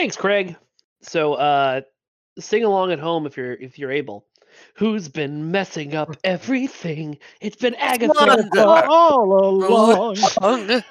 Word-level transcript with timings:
Thanks, 0.00 0.16
Craig. 0.16 0.56
So 1.02 1.34
uh 1.34 1.82
sing 2.38 2.64
along 2.64 2.90
at 2.90 2.98
home 2.98 3.26
if 3.26 3.36
you're 3.36 3.52
if 3.52 3.78
you're 3.78 3.90
able. 3.92 4.24
Who's 4.76 5.08
been 5.10 5.50
messing 5.50 5.94
up 5.94 6.16
everything? 6.24 7.18
It's 7.42 7.56
been 7.56 7.74
Agatha 7.74 8.14
Wanda. 8.16 8.86
all 8.88 9.46
along. 9.46 10.16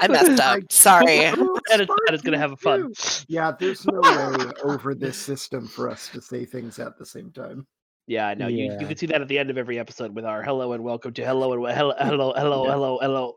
I 0.00 0.08
messed 0.08 0.40
up. 0.40 0.60
Sorry. 0.70 1.18
That 1.18 1.80
is, 1.82 1.88
that 2.06 2.14
is 2.14 2.22
gonna 2.22 2.38
have 2.38 2.52
a 2.52 2.56
fun. 2.56 2.94
Yeah, 3.28 3.52
there's 3.60 3.84
no 3.86 4.00
way 4.00 4.50
over 4.64 4.94
this 4.94 5.18
system 5.18 5.68
for 5.68 5.90
us 5.90 6.08
to 6.14 6.22
say 6.22 6.46
things 6.46 6.78
at 6.78 6.96
the 6.98 7.04
same 7.04 7.30
time. 7.32 7.66
Yeah, 8.06 8.28
I 8.28 8.32
know. 8.34 8.46
You, 8.46 8.64
Yeah. 8.64 8.80
you 8.80 8.86
can 8.86 8.96
see 8.96 9.06
that 9.08 9.20
at 9.20 9.28
the 9.28 9.38
end 9.38 9.50
of 9.50 9.58
every 9.58 9.78
episode 9.78 10.14
with 10.14 10.24
our 10.24 10.42
hello 10.42 10.72
and 10.72 10.82
welcome 10.82 11.12
to 11.12 11.22
hello 11.22 11.52
and 11.52 11.76
hello 11.76 11.92
hello 11.98 12.32
hello 12.34 12.98
hello 12.98 12.98
hello. 13.02 13.34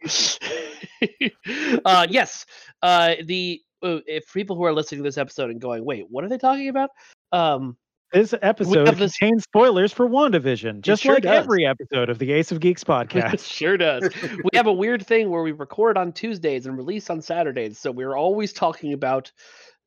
uh, 1.83 2.07
yes, 2.09 2.45
uh, 2.81 3.15
the 3.25 3.61
if 3.81 4.31
people 4.33 4.55
who 4.55 4.63
are 4.63 4.73
listening 4.73 4.99
to 4.99 5.07
this 5.07 5.17
episode 5.17 5.49
and 5.49 5.59
going, 5.61 5.85
wait, 5.85 6.05
what 6.09 6.23
are 6.23 6.29
they 6.29 6.37
talking 6.37 6.69
about? 6.69 6.89
Um, 7.31 7.77
This 8.11 8.33
episode 8.41 8.87
this- 8.87 9.15
contains 9.17 9.43
spoilers 9.43 9.93
for 9.93 10.07
WandaVision, 10.09 10.81
just 10.81 11.03
sure 11.03 11.13
like 11.15 11.23
does. 11.23 11.43
every 11.45 11.65
episode 11.65 12.09
of 12.09 12.17
the 12.19 12.31
Ace 12.31 12.51
of 12.51 12.59
Geeks 12.59 12.83
podcast. 12.85 13.33
it 13.35 13.39
sure 13.41 13.77
does. 13.77 14.09
we 14.43 14.49
have 14.55 14.67
a 14.67 14.73
weird 14.73 15.05
thing 15.05 15.29
where 15.29 15.43
we 15.43 15.51
record 15.51 15.97
on 15.97 16.11
Tuesdays 16.11 16.65
and 16.65 16.75
release 16.77 17.09
on 17.09 17.21
Saturdays, 17.21 17.77
so 17.77 17.91
we're 17.91 18.15
always 18.17 18.51
talking 18.53 18.93
about 18.93 19.31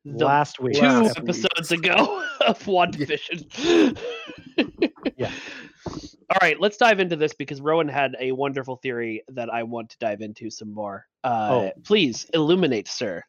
the 0.05 0.25
Last 0.25 0.59
week. 0.59 0.75
two 0.75 0.81
Last 0.81 1.17
episodes 1.17 1.71
ago 1.71 2.23
of 2.47 2.59
WandaVision. 2.63 3.97
Yeah. 5.17 5.31
All 6.29 6.37
right, 6.41 6.59
let's 6.59 6.77
dive 6.77 6.99
into 6.99 7.15
this 7.15 7.33
because 7.33 7.61
Rowan 7.61 7.87
had 7.87 8.15
a 8.19 8.31
wonderful 8.31 8.77
theory 8.77 9.23
that 9.29 9.49
I 9.49 9.63
want 9.63 9.89
to 9.91 9.97
dive 9.99 10.21
into 10.21 10.49
some 10.49 10.73
more. 10.73 11.05
Uh, 11.23 11.47
Oh. 11.51 11.71
Please 11.83 12.25
illuminate, 12.33 12.87
sir. 12.87 13.23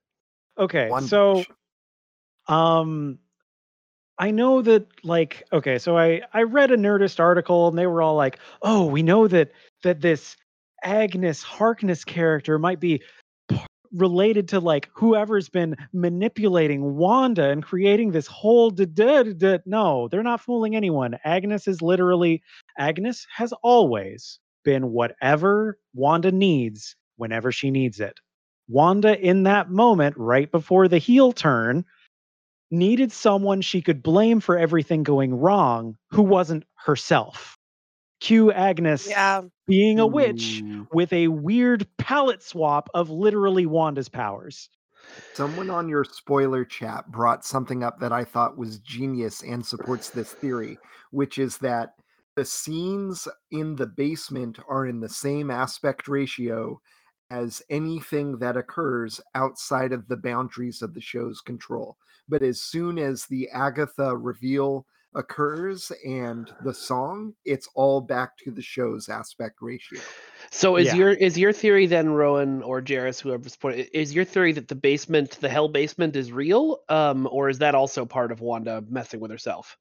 Okay, 0.59 0.89
One 0.91 1.03
so 1.05 1.45
um 2.49 3.19
I 4.19 4.31
know 4.31 4.63
that 4.63 4.87
like 5.03 5.43
okay, 5.53 5.79
so 5.79 5.99
I 5.99 6.23
I 6.33 6.43
read 6.43 6.71
a 6.71 6.77
Nerdist 6.77 7.19
article 7.19 7.69
and 7.69 7.77
they 7.77 7.87
were 7.87 8.01
all 8.03 8.15
like, 8.15 8.39
"Oh, 8.63 8.87
we 8.87 9.03
know 9.03 9.27
that 9.29 9.51
that 9.83 10.01
this 10.01 10.37
Agnes 10.85 11.43
Harkness 11.43 12.05
character 12.05 12.59
might 12.59 12.79
be 12.81 13.03
related 13.93 14.49
to 14.49 14.61
like 14.61 14.89
whoever's 14.95 15.49
been 15.49 15.77
manipulating 15.93 16.97
Wanda 16.97 17.51
and 17.51 17.63
creating 17.63 18.11
this 18.11 18.27
whole 18.27 18.71
d- 18.71 18.87
d- 18.87 19.33
d- 19.35 19.59
no, 19.67 20.09
they're 20.09 20.23
not 20.23 20.41
fooling 20.41 20.77
anyone. 20.77 21.17
Agnes 21.25 21.69
is 21.69 21.81
literally 21.83 22.43
Agnes 22.79 23.27
has 23.35 23.53
always 23.63 24.41
been 24.65 24.91
whatever 24.91 25.79
Wanda 25.95 26.33
needs 26.33 26.97
whenever 27.17 27.53
she 27.53 27.71
needs 27.71 28.01
it. 28.01 28.19
Wanda, 28.69 29.19
in 29.21 29.43
that 29.45 29.71
moment, 29.71 30.17
right 30.17 30.51
before 30.51 30.89
the 30.89 30.99
heel 30.99 31.33
turn, 31.33 31.85
needed 32.71 33.13
someone 33.13 33.61
she 33.61 33.83
could 33.83 34.03
blame 34.03 34.41
for 34.41 34.59
everything 34.59 35.03
going 35.03 35.35
wrong 35.35 35.97
who 36.11 36.23
wasn't 36.23 36.65
herself. 36.77 37.57
Cue 38.21 38.51
Agnes 38.53 39.07
Yeah. 39.09 39.43
being 39.67 39.99
a 39.99 40.07
witch 40.07 40.63
Ooh. 40.63 40.87
with 40.93 41.13
a 41.13 41.29
weird 41.29 41.87
palette 41.99 42.43
swap 42.43 42.89
of 42.95 43.11
literally 43.11 43.67
Wanda's 43.67 44.09
powers. 44.09 44.71
Someone 45.35 45.69
on 45.69 45.89
your 45.89 46.05
spoiler 46.05 46.65
chat 46.65 47.11
brought 47.11 47.45
something 47.45 47.83
up 47.83 47.99
that 48.01 48.13
I 48.13 48.25
thought 48.25 48.57
was 48.57 48.79
genius 48.79 49.43
and 49.43 49.65
supports 49.65 50.11
this 50.11 50.33
theory, 50.33 50.79
which 51.11 51.39
is 51.39 51.59
that 51.59 51.95
the 52.37 52.45
scenes 52.45 53.29
in 53.51 53.77
the 53.77 53.87
basement 53.87 54.59
are 54.69 54.87
in 54.87 55.01
the 55.01 55.09
same 55.09 55.51
aspect 55.51 56.09
ratio 56.09 56.81
as 57.35 57.63
anything 57.69 58.39
that 58.39 58.57
occurs 58.57 59.21
outside 59.35 59.93
of 59.93 60.07
the 60.09 60.17
boundaries 60.17 60.83
of 60.83 60.95
the 60.95 61.01
show's 61.01 61.41
control. 61.41 61.97
But 62.29 62.43
as 62.43 62.61
soon 62.61 62.99
as 62.99 63.27
the 63.27 63.49
Agatha 63.51 64.17
reveal 64.17 64.87
occurs 65.15 65.93
and 66.07 66.51
the 66.65 66.75
song, 66.75 67.35
it's 67.45 67.69
all 67.75 68.01
back 68.01 68.37
to 68.39 68.51
the 68.51 68.63
show's 68.63 69.09
aspect 69.09 69.57
ratio. 69.61 70.01
So 70.51 70.77
is 70.77 70.87
Yeah. 70.87 70.97
your 70.97 71.11
is 71.11 71.39
your 71.39 71.53
theory 71.53 71.87
then, 71.87 72.11
Rowan 72.11 72.63
or 72.63 72.81
Jarys, 72.81 73.21
whoever's 73.21 73.57
point, 73.57 73.89
is 73.93 74.15
your 74.15 74.25
theory 74.25 74.53
that 74.53 74.69
the 74.69 74.75
basement, 74.75 75.39
the 75.41 75.49
hell 75.49 75.69
basement, 75.69 76.17
is 76.17 76.33
real, 76.33 76.81
um, 76.89 77.29
or 77.31 77.49
is 77.49 77.59
that 77.59 77.75
also 77.75 78.05
part 78.05 78.33
of 78.33 78.41
Wanda 78.41 78.83
messing 78.89 79.21
with 79.21 79.31
herself? 79.31 79.77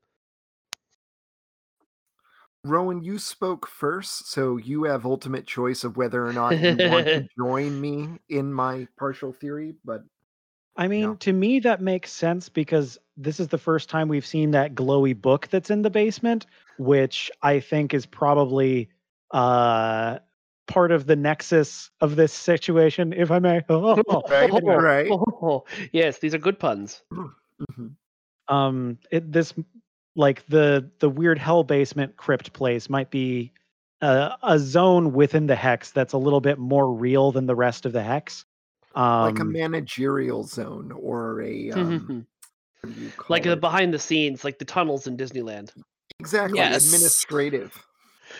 Rowan, 2.66 3.04
you 3.04 3.20
spoke 3.20 3.68
first, 3.68 4.32
so 4.32 4.56
you 4.58 4.86
have 4.86 5.06
ultimate 5.06 5.46
choice 5.46 5.84
of 5.84 5.98
whether 5.98 6.26
or 6.26 6.32
not 6.32 6.52
you 6.52 6.78
want 6.90 7.06
to 7.08 7.28
join 7.38 7.80
me 7.80 8.20
in 8.30 8.54
my 8.54 8.88
partial 8.98 9.34
theory. 9.34 9.76
But 9.84 10.04
I 10.78 10.88
mean, 10.88 11.02
No. 11.02 11.16
to 11.16 11.34
me, 11.34 11.60
that 11.60 11.82
makes 11.82 12.12
sense 12.12 12.48
because 12.48 12.98
this 13.18 13.40
is 13.42 13.50
the 13.50 13.58
first 13.58 13.90
time 13.90 14.08
we've 14.08 14.26
seen 14.26 14.52
that 14.52 14.76
glowy 14.76 15.20
book 15.20 15.50
that's 15.50 15.70
in 15.70 15.82
the 15.82 15.90
basement, 15.90 16.46
which 16.78 17.30
I 17.42 17.60
think 17.60 17.94
is 17.94 18.06
probably 18.06 18.90
uh, 19.32 20.20
part 20.68 20.92
of 20.94 21.06
the 21.06 21.16
nexus 21.18 21.92
of 22.00 22.16
this 22.16 22.32
situation, 22.32 23.12
if 23.14 23.30
I 23.30 23.40
may. 23.40 23.62
Right, 23.70 24.52
right. 24.64 25.12
Oh, 25.12 25.66
yes, 25.92 26.20
these 26.20 26.34
are 26.34 26.40
good 26.40 26.60
puns. 26.60 27.04
Mhm. 27.12 27.96
um 28.50 28.98
it 29.10 29.32
this 29.32 29.54
like 30.16 30.46
the 30.48 30.90
the 31.00 31.10
weird 31.10 31.38
hell 31.38 31.64
basement 31.64 32.18
crypt 32.18 32.54
place 32.54 32.90
might 32.90 33.10
be 33.10 33.52
a, 34.02 34.32
a 34.44 34.60
zone 34.60 35.14
within 35.14 35.48
the 35.48 35.56
hex 35.56 35.92
that's 35.92 36.14
a 36.14 36.18
little 36.18 36.42
bit 36.42 36.60
more 36.60 36.94
real 36.94 37.32
than 37.32 37.46
the 37.46 37.56
rest 37.56 37.86
of 37.86 37.94
the 37.94 38.04
hex 38.04 38.46
um 38.96 39.24
like 39.24 39.40
a 39.40 39.46
managerial 39.46 40.44
zone 40.44 40.92
or 40.92 41.42
a 41.42 41.72
um, 41.72 42.28
what 42.82 42.94
do 42.94 43.02
you 43.02 43.10
call 43.12 43.26
like 43.30 43.44
the 43.44 43.56
behind 43.56 43.94
the 43.94 44.00
scenes, 44.00 44.44
like 44.44 44.60
the 44.60 44.66
tunnels 44.66 45.08
in 45.08 45.18
Disneyland. 45.18 45.72
exactly 46.20 46.60
Yes. 46.60 46.86
administrative. 46.86 47.72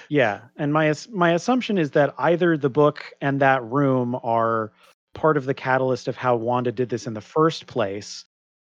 yeah 0.10 0.42
and 0.58 0.74
my 0.74 0.94
my 1.12 1.32
assumption 1.32 1.78
is 1.78 1.92
that 1.92 2.14
either 2.18 2.58
the 2.58 2.70
book 2.70 3.12
and 3.22 3.40
that 3.40 3.64
room 3.64 4.20
are 4.22 4.72
part 5.14 5.38
of 5.38 5.46
the 5.46 5.54
catalyst 5.54 6.08
of 6.08 6.16
how 6.16 6.36
wanda 6.36 6.72
did 6.72 6.90
this 6.90 7.08
in 7.08 7.14
the 7.14 7.22
first 7.22 7.68
place 7.68 8.26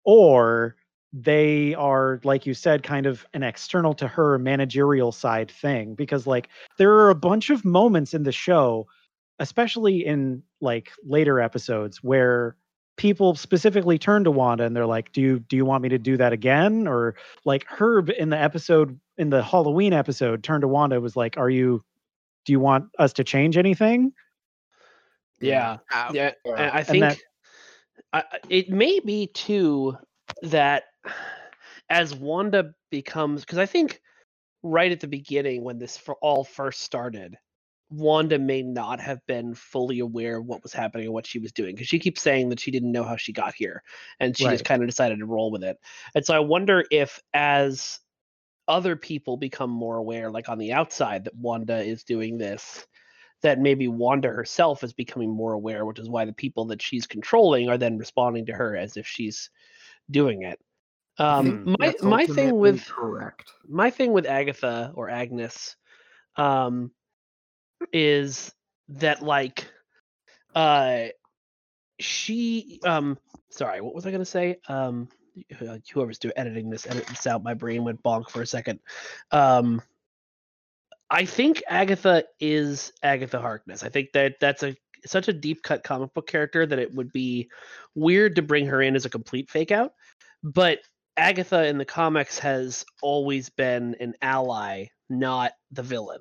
or 0.04 0.76
they 1.22 1.74
are 1.76 2.20
like 2.24 2.44
you 2.44 2.52
said 2.52 2.82
kind 2.82 3.06
of 3.06 3.24
an 3.32 3.42
external 3.42 3.94
to 3.94 4.06
her 4.06 4.38
managerial 4.38 5.12
side 5.12 5.50
thing 5.50 5.94
because 5.94 6.26
like 6.26 6.48
there 6.76 6.92
are 6.92 7.08
a 7.08 7.14
bunch 7.14 7.48
of 7.48 7.64
moments 7.64 8.12
in 8.12 8.22
the 8.22 8.32
show 8.32 8.86
especially 9.38 10.04
in 10.04 10.42
like 10.60 10.90
later 11.04 11.40
episodes 11.40 12.02
where 12.02 12.56
people 12.96 13.34
specifically 13.34 13.98
turn 13.98 14.24
to 14.24 14.30
Wanda 14.30 14.64
and 14.64 14.76
they're 14.76 14.84
like 14.84 15.10
do 15.12 15.22
you 15.22 15.38
do 15.38 15.56
you 15.56 15.64
want 15.64 15.82
me 15.82 15.88
to 15.88 15.98
do 15.98 16.18
that 16.18 16.32
again 16.34 16.86
or 16.86 17.14
like 17.46 17.64
Herb 17.66 18.10
in 18.10 18.28
the 18.28 18.38
episode 18.38 18.98
in 19.16 19.30
the 19.30 19.42
Halloween 19.42 19.94
episode 19.94 20.42
turned 20.44 20.62
to 20.62 20.68
Wanda 20.68 21.00
was 21.00 21.16
like 21.16 21.38
are 21.38 21.48
you 21.50 21.82
do 22.44 22.52
you 22.52 22.60
want 22.60 22.86
us 22.98 23.14
to 23.14 23.24
change 23.24 23.56
anything 23.56 24.12
Yeah, 25.40 25.78
yeah. 26.12 26.32
Yeah. 26.44 26.52
I, 26.74 26.78
I 26.78 26.82
think 26.82 27.00
that- 27.02 27.18
I, 28.12 28.18
I- 28.32 28.38
it 28.50 28.68
may 28.70 29.00
be 29.00 29.28
too 29.28 29.96
that 30.42 30.84
as 31.88 32.14
Wanda 32.14 32.74
becomes, 32.90 33.42
because 33.42 33.58
I 33.58 33.66
think 33.66 34.00
right 34.62 34.90
at 34.90 35.00
the 35.00 35.08
beginning 35.08 35.62
when 35.62 35.78
this 35.78 35.96
for 35.96 36.16
all 36.20 36.44
first 36.44 36.82
started, 36.82 37.36
Wanda 37.88 38.38
may 38.38 38.62
not 38.62 39.00
have 39.00 39.24
been 39.26 39.54
fully 39.54 40.00
aware 40.00 40.38
of 40.38 40.46
what 40.46 40.62
was 40.62 40.72
happening 40.72 41.06
and 41.06 41.14
what 41.14 41.26
she 41.26 41.38
was 41.38 41.52
doing 41.52 41.74
because 41.74 41.86
she 41.86 42.00
keeps 42.00 42.20
saying 42.20 42.48
that 42.48 42.58
she 42.58 42.72
didn't 42.72 42.90
know 42.90 43.04
how 43.04 43.16
she 43.16 43.32
got 43.32 43.54
here 43.54 43.82
and 44.18 44.36
she 44.36 44.44
just 44.44 44.64
kind 44.64 44.82
of 44.82 44.88
decided 44.88 45.20
to 45.20 45.26
roll 45.26 45.52
with 45.52 45.62
it. 45.62 45.78
And 46.14 46.26
so 46.26 46.34
I 46.34 46.40
wonder 46.40 46.84
if 46.90 47.22
as 47.32 48.00
other 48.66 48.96
people 48.96 49.36
become 49.36 49.70
more 49.70 49.96
aware, 49.96 50.30
like 50.30 50.48
on 50.48 50.58
the 50.58 50.72
outside, 50.72 51.24
that 51.24 51.36
Wanda 51.36 51.78
is 51.78 52.02
doing 52.02 52.38
this, 52.38 52.84
that 53.42 53.60
maybe 53.60 53.86
Wanda 53.86 54.28
herself 54.28 54.82
is 54.82 54.92
becoming 54.92 55.30
more 55.30 55.52
aware, 55.52 55.84
which 55.84 56.00
is 56.00 56.08
why 56.08 56.24
the 56.24 56.32
people 56.32 56.64
that 56.66 56.82
she's 56.82 57.06
controlling 57.06 57.68
are 57.68 57.78
then 57.78 57.98
responding 57.98 58.46
to 58.46 58.52
her 58.52 58.76
as 58.76 58.96
if 58.96 59.06
she's 59.06 59.50
doing 60.10 60.42
it. 60.42 60.58
Um, 61.18 61.74
my 61.78 61.94
my 62.02 62.26
thing 62.26 62.58
with 62.58 62.86
correct. 62.86 63.50
my 63.66 63.90
thing 63.90 64.12
with 64.12 64.26
Agatha 64.26 64.92
or 64.94 65.08
Agnes 65.08 65.76
um 66.36 66.90
is 67.92 68.52
that 68.88 69.22
like 69.22 69.66
uh 70.54 71.04
she 71.98 72.80
um 72.84 73.18
sorry 73.48 73.80
what 73.80 73.94
was 73.94 74.06
I 74.06 74.10
gonna 74.10 74.24
say? 74.24 74.58
Um 74.68 75.08
uh, 75.60 75.78
whoever's 75.92 76.18
doing 76.18 76.34
editing 76.36 76.68
this 76.70 76.86
edit 76.86 77.06
this 77.06 77.26
out 77.26 77.42
my 77.42 77.54
brain 77.54 77.84
went 77.84 78.02
bonk 78.02 78.28
for 78.28 78.42
a 78.42 78.46
second. 78.46 78.80
Um 79.30 79.80
I 81.08 81.24
think 81.24 81.62
Agatha 81.68 82.24
is 82.40 82.92
Agatha 83.02 83.40
Harkness. 83.40 83.82
I 83.82 83.88
think 83.88 84.12
that 84.12 84.34
that's 84.40 84.62
a 84.62 84.76
such 85.06 85.28
a 85.28 85.32
deep 85.32 85.62
cut 85.62 85.84
comic 85.84 86.12
book 86.12 86.26
character 86.26 86.66
that 86.66 86.78
it 86.78 86.92
would 86.92 87.12
be 87.12 87.48
weird 87.94 88.36
to 88.36 88.42
bring 88.42 88.66
her 88.66 88.82
in 88.82 88.96
as 88.96 89.04
a 89.04 89.10
complete 89.10 89.48
fake 89.48 89.70
out 89.70 89.92
but 90.42 90.80
Agatha 91.16 91.66
in 91.66 91.78
the 91.78 91.84
comics 91.84 92.38
has 92.40 92.84
always 93.02 93.48
been 93.48 93.96
an 94.00 94.14
ally, 94.20 94.86
not 95.08 95.52
the 95.70 95.82
villain. 95.82 96.20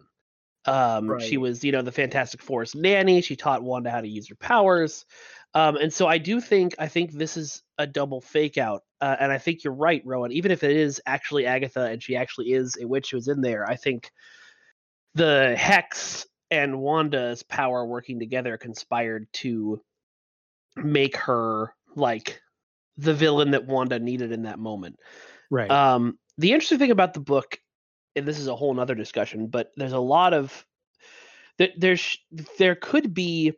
Um, 0.65 1.19
She 1.19 1.37
was, 1.37 1.63
you 1.63 1.71
know, 1.71 1.81
the 1.81 1.91
Fantastic 1.91 2.41
Four's 2.41 2.73
nanny. 2.73 3.21
She 3.21 3.35
taught 3.35 3.61
Wanda 3.61 3.91
how 3.91 4.01
to 4.01 4.07
use 4.07 4.27
her 4.29 4.35
powers, 4.35 5.05
um, 5.53 5.77
and 5.77 5.93
so 5.93 6.07
I 6.07 6.17
do 6.17 6.41
think 6.41 6.75
I 6.79 6.87
think 6.87 7.11
this 7.11 7.37
is 7.37 7.61
a 7.77 7.85
double 7.85 8.19
fake 8.19 8.57
out, 8.57 8.81
uh, 8.99 9.15
and 9.19 9.31
I 9.31 9.37
think 9.37 9.63
you're 9.63 9.73
right, 9.73 10.01
Rowan. 10.05 10.31
Even 10.31 10.51
if 10.51 10.63
it 10.63 10.75
is 10.75 11.01
actually 11.05 11.45
Agatha 11.45 11.83
and 11.85 12.01
she 12.01 12.15
actually 12.15 12.53
is 12.53 12.77
a 12.81 12.87
witch 12.87 13.11
who's 13.11 13.27
in 13.27 13.41
there, 13.41 13.69
I 13.69 13.75
think 13.75 14.11
the 15.13 15.55
Hex 15.55 16.25
and 16.51 16.79
Wanda's 16.79 17.43
power 17.43 17.85
working 17.85 18.19
together 18.19 18.57
conspired 18.57 19.27
to 19.33 19.81
make 20.75 21.15
her 21.17 21.73
like 21.95 22.41
the 22.97 23.13
villain 23.13 23.51
that 23.51 23.65
Wanda 23.65 23.99
needed 23.99 24.31
in 24.31 24.43
that 24.43 24.59
moment. 24.59 24.99
Right. 25.49 25.69
Um, 25.69 26.17
the 26.37 26.51
interesting 26.51 26.79
thing 26.79 26.91
about 26.91 27.13
the 27.13 27.19
book, 27.19 27.59
and 28.15 28.25
this 28.25 28.39
is 28.39 28.47
a 28.47 28.55
whole 28.55 28.73
nother 28.73 28.95
discussion, 28.95 29.47
but 29.47 29.71
there's 29.75 29.93
a 29.93 29.99
lot 29.99 30.33
of 30.33 30.65
there, 31.57 31.69
there's 31.77 32.17
there 32.57 32.75
could 32.75 33.13
be 33.13 33.53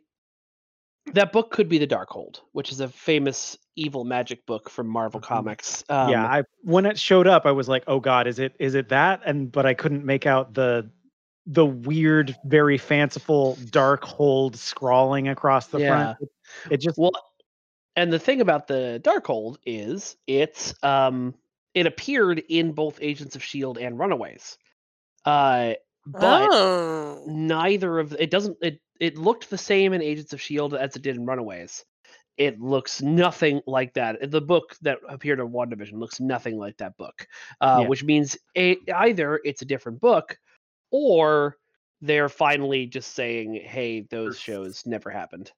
that 1.14 1.32
book 1.32 1.50
could 1.50 1.68
be 1.68 1.78
the 1.78 1.86
Darkhold, 1.86 2.40
which 2.52 2.70
is 2.70 2.80
a 2.80 2.88
famous 2.88 3.56
evil 3.76 4.04
magic 4.04 4.44
book 4.46 4.68
from 4.68 4.88
Marvel 4.88 5.20
Mhm. 5.20 5.24
Comics. 5.24 5.82
Um, 5.88 6.10
yeah, 6.10 6.24
I 6.24 6.42
when 6.62 6.86
it 6.86 6.98
showed 6.98 7.26
up, 7.26 7.46
I 7.46 7.52
was 7.52 7.68
like, 7.68 7.84
"Oh 7.86 8.00
God, 8.00 8.26
is 8.26 8.38
it 8.38 8.54
is 8.58 8.74
it 8.74 8.90
that?" 8.90 9.22
And 9.24 9.50
but 9.50 9.66
I 9.66 9.74
couldn't 9.74 10.04
make 10.04 10.26
out 10.26 10.54
the 10.54 10.90
the 11.46 11.64
weird, 11.64 12.36
very 12.44 12.76
fanciful 12.76 13.56
dark 13.70 14.04
hold 14.04 14.54
scrawling 14.54 15.28
across 15.28 15.68
the 15.68 15.78
front. 15.78 16.18
It, 16.20 16.28
it 16.70 16.76
just 16.76 16.98
Well, 16.98 17.12
and 17.98 18.12
the 18.12 18.18
thing 18.18 18.40
about 18.40 18.68
the 18.68 19.00
Darkhold 19.04 19.56
is 19.66 20.16
it's 20.28 20.72
um 20.84 21.34
it 21.74 21.86
appeared 21.86 22.42
in 22.48 22.72
both 22.72 22.98
Agents 23.02 23.34
of 23.34 23.42
Shield 23.42 23.76
and 23.76 23.98
Runaways. 23.98 24.56
Uh 25.24 25.74
but 26.06 26.48
oh. 26.50 27.24
neither 27.26 27.98
of 27.98 28.12
it 28.12 28.30
doesn't 28.30 28.56
it 28.62 28.80
it 29.00 29.18
looked 29.18 29.50
the 29.50 29.58
same 29.58 29.92
in 29.92 30.02
Agents 30.02 30.32
of 30.32 30.40
Shield 30.40 30.74
as 30.74 30.94
it 30.94 31.02
did 31.02 31.16
in 31.16 31.26
Runaways. 31.26 31.84
It 32.36 32.60
looks 32.60 33.02
nothing 33.02 33.60
like 33.66 33.94
that. 33.94 34.30
The 34.30 34.40
book 34.40 34.76
that 34.82 34.98
appeared 35.08 35.40
in 35.40 35.48
WandaVision 35.48 35.94
looks 35.98 36.20
nothing 36.20 36.56
like 36.56 36.76
that 36.76 36.96
book, 36.96 37.26
uh, 37.60 37.78
Yeah. 37.80 37.88
which 37.88 38.04
means 38.04 38.38
a, 38.56 38.76
either 38.94 39.40
it's 39.44 39.62
a 39.62 39.64
different 39.64 40.00
book, 40.00 40.38
or 40.92 41.56
they're 42.00 42.28
finally 42.28 42.86
just 42.86 43.14
saying, 43.14 43.54
"Hey, 43.54 44.02
those 44.02 44.38
shows 44.38 44.86
never 44.86 45.10
happened." 45.10 45.50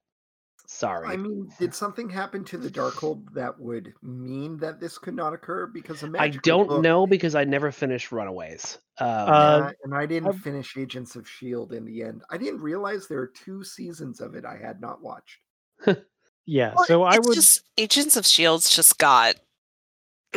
Sorry. 0.73 1.09
I 1.09 1.17
mean, 1.17 1.51
did 1.59 1.75
something 1.75 2.09
happen 2.09 2.45
to 2.45 2.57
the 2.57 2.71
Darkhold 2.71 3.35
that 3.35 3.59
would 3.59 3.93
mean 4.03 4.57
that 4.59 4.79
this 4.79 4.99
could 4.99 5.17
not 5.17 5.35
occur? 5.35 5.67
Because 5.67 6.05
a 6.05 6.07
I 6.07 6.11
magical 6.11 6.41
don't 6.59 6.69
book- 6.69 6.83
know 6.83 7.09
because 7.09 7.35
I 7.35 7.43
never 7.43 7.73
finished 7.73 8.13
Runaways. 8.13 8.79
Um, 8.99 9.09
Uh, 9.09 9.59
Yeah, 9.65 9.71
and 9.83 9.95
I 9.95 10.07
didn't 10.07 10.29
I've- 10.29 10.39
finish 10.39 10.77
Agents 10.77 11.17
of 11.17 11.29
Shield 11.29 11.73
in 11.73 11.85
the 11.85 12.05
end. 12.05 12.23
I 12.31 12.37
didn't 12.39 12.61
realize 12.61 13.09
there 13.09 13.19
are 13.19 13.27
two 13.27 13.65
seasons 13.65 14.21
of 14.21 14.37
it 14.37 14.45
I 14.45 14.57
had 14.59 14.81
not 14.81 15.03
watched. 15.03 15.41
yeah. 16.47 16.73
Well, 16.77 16.85
so 16.85 17.03
I 17.03 17.17
it's 17.17 17.27
would 17.27 17.35
just 17.35 17.63
Agents 17.77 18.17
of 18.17 18.25
Shields 18.25 18.71
just 18.75 18.97
got 18.97 19.35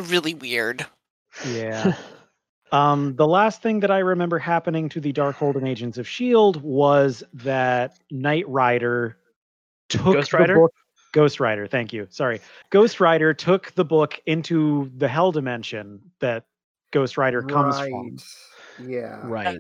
really 0.09 0.33
weird. 0.33 0.85
yeah. 1.47 1.95
Um, 2.71 3.15
the 3.17 3.27
last 3.27 3.61
thing 3.61 3.81
that 3.81 3.91
I 3.91 3.99
remember 3.99 4.39
happening 4.39 4.89
to 4.89 4.99
the 4.99 5.13
Darkhold 5.13 5.57
and 5.57 5.67
Agents 5.67 5.99
of 5.99 6.07
Shield 6.07 6.59
was 6.63 7.23
that 7.35 7.99
Knight 8.09 8.49
Rider 8.49 9.19
took 9.93 10.13
Ghost 10.15 10.31
the 10.31 10.37
Rider? 10.37 10.55
book. 10.55 10.73
Ghost 11.13 11.39
Rider, 11.39 11.67
thank 11.67 11.93
you. 11.93 12.07
Sorry, 12.09 12.39
Ghost 12.71 12.99
Rider 12.99 13.33
took 13.33 13.71
the 13.73 13.85
book 13.85 14.19
into 14.25 14.91
the 14.97 15.07
Hell 15.07 15.31
dimension 15.31 16.01
that 16.19 16.45
Ghost 16.91 17.17
Rider 17.17 17.41
comes 17.43 17.79
from. 17.79 18.17
Yeah. 18.87 19.19
right. 19.23 19.59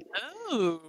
Oh. 0.49 0.81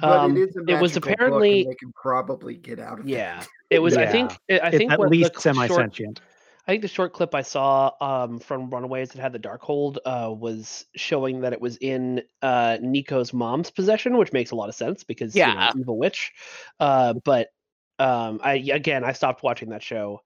But 0.00 0.18
Um, 0.20 0.36
it 0.36 0.48
is 0.48 0.56
a 0.56 0.60
it 0.60 0.80
was 0.80 0.92
magical 0.94 1.00
book, 1.00 1.06
and 1.06 1.14
apparently- 1.14 1.64
they 1.64 1.74
can 1.74 1.92
probably 1.92 2.54
get 2.56 2.78
out 2.78 3.00
of 3.00 3.08
Yeah. 3.08 3.40
it. 3.40 3.48
It 3.70 3.78
was. 3.80 3.96
I 3.96 4.06
think. 4.06 4.32
I 4.32 4.36
It's 4.68 4.76
think 4.78 4.92
at 4.92 5.00
least 5.00 5.38
semi-sentient. 5.40 6.20
I 6.66 6.70
think 6.72 6.82
the 6.82 6.88
short 6.88 7.12
clip 7.12 7.34
I 7.34 7.42
saw 7.42 7.90
um, 8.00 8.38
from 8.38 8.70
Runaways 8.70 9.10
that 9.10 9.20
had 9.20 9.32
the 9.32 9.38
Darkhold 9.40 9.96
uh, 10.04 10.32
was 10.32 10.84
showing 10.94 11.40
that 11.40 11.52
it 11.52 11.60
was 11.60 11.76
in 11.78 12.22
uh, 12.40 12.78
Nico's 12.80 13.32
mom's 13.32 13.70
possession, 13.70 14.16
which 14.16 14.32
makes 14.32 14.50
a 14.52 14.54
lot 14.54 14.68
of 14.68 14.74
sense 14.74 15.02
because 15.02 15.34
you 15.34 15.42
know, 15.42 15.48
Yeah. 15.48 15.72
evil 15.76 15.98
witch. 15.98 16.32
Uh, 16.78 17.14
but 17.24 17.48
um, 17.98 18.40
I 18.42 18.54
again, 18.72 19.04
I 19.04 19.12
stopped 19.12 19.42
watching 19.42 19.70
that 19.70 19.82
show 19.82 20.20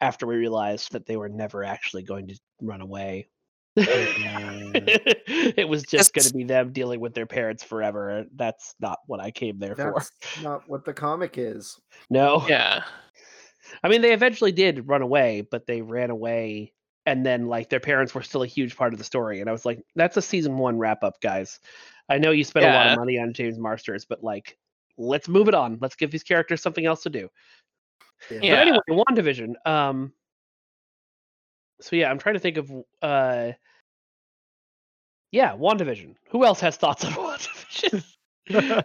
after 0.00 0.26
we 0.26 0.36
realized 0.36 0.92
that 0.92 1.06
they 1.06 1.16
were 1.16 1.28
never 1.28 1.64
actually 1.64 2.02
going 2.02 2.28
to 2.28 2.38
run 2.62 2.80
away. 2.80 3.28
it 3.76 5.68
was 5.68 5.82
just 5.84 6.12
going 6.12 6.24
to 6.24 6.34
be 6.34 6.44
them 6.44 6.72
dealing 6.72 7.00
with 7.00 7.14
their 7.14 7.26
parents 7.26 7.62
forever. 7.62 8.24
That's 8.34 8.74
not 8.80 8.98
what 9.06 9.20
I 9.20 9.30
came 9.30 9.58
there 9.58 9.76
for. 9.76 9.94
That's 9.96 10.42
not 10.42 10.68
what 10.68 10.84
the 10.84 10.92
comic 10.92 11.38
is. 11.38 11.78
No. 12.10 12.44
Yeah. 12.48 12.82
I 13.82 13.88
mean, 13.88 14.00
they 14.00 14.12
eventually 14.12 14.52
did 14.52 14.88
run 14.88 15.02
away, 15.02 15.46
but 15.48 15.66
they 15.66 15.82
ran 15.82 16.10
away, 16.10 16.72
and 17.06 17.24
then 17.24 17.46
like 17.46 17.68
their 17.68 17.80
parents 17.80 18.14
were 18.14 18.22
still 18.22 18.42
a 18.42 18.46
huge 18.46 18.76
part 18.76 18.92
of 18.92 18.98
the 18.98 19.04
story. 19.04 19.40
And 19.40 19.48
I 19.48 19.52
was 19.52 19.66
like, 19.66 19.82
"That's 19.94 20.16
a 20.16 20.22
season 20.22 20.56
one 20.58 20.78
wrap 20.78 21.04
up, 21.04 21.20
guys. 21.20 21.60
I 22.08 22.18
know 22.18 22.30
you 22.30 22.44
spent 22.44 22.64
a 22.64 22.70
lot 22.70 22.86
of 22.88 22.98
money 22.98 23.18
on 23.18 23.34
James 23.34 23.58
Marsters, 23.58 24.06
but 24.06 24.24
like, 24.24 24.56
let's 24.98 25.28
move 25.28 25.48
it 25.48 25.54
on. 25.54 25.78
Let's 25.80 25.96
give 25.96 26.10
these 26.10 26.22
characters 26.22 26.60
something 26.60 26.84
else 26.84 27.02
to 27.04 27.10
do." 27.10 27.28
Yeah. 28.30 28.40
But 28.40 28.58
anyway, 28.58 28.78
WandaVision. 28.90 29.54
Um. 29.66 30.12
So 31.80 31.96
yeah, 31.96 32.10
I'm 32.10 32.18
trying 32.18 32.34
to 32.34 32.40
think 32.40 32.56
of 32.56 32.70
uh. 33.02 33.52
Yeah, 35.30 35.54
WandaVision. 35.56 36.16
Who 36.30 36.44
else 36.44 36.60
has 36.60 36.76
thoughts 36.76 37.04
on 37.04 37.12
WandaVision? 37.12 38.04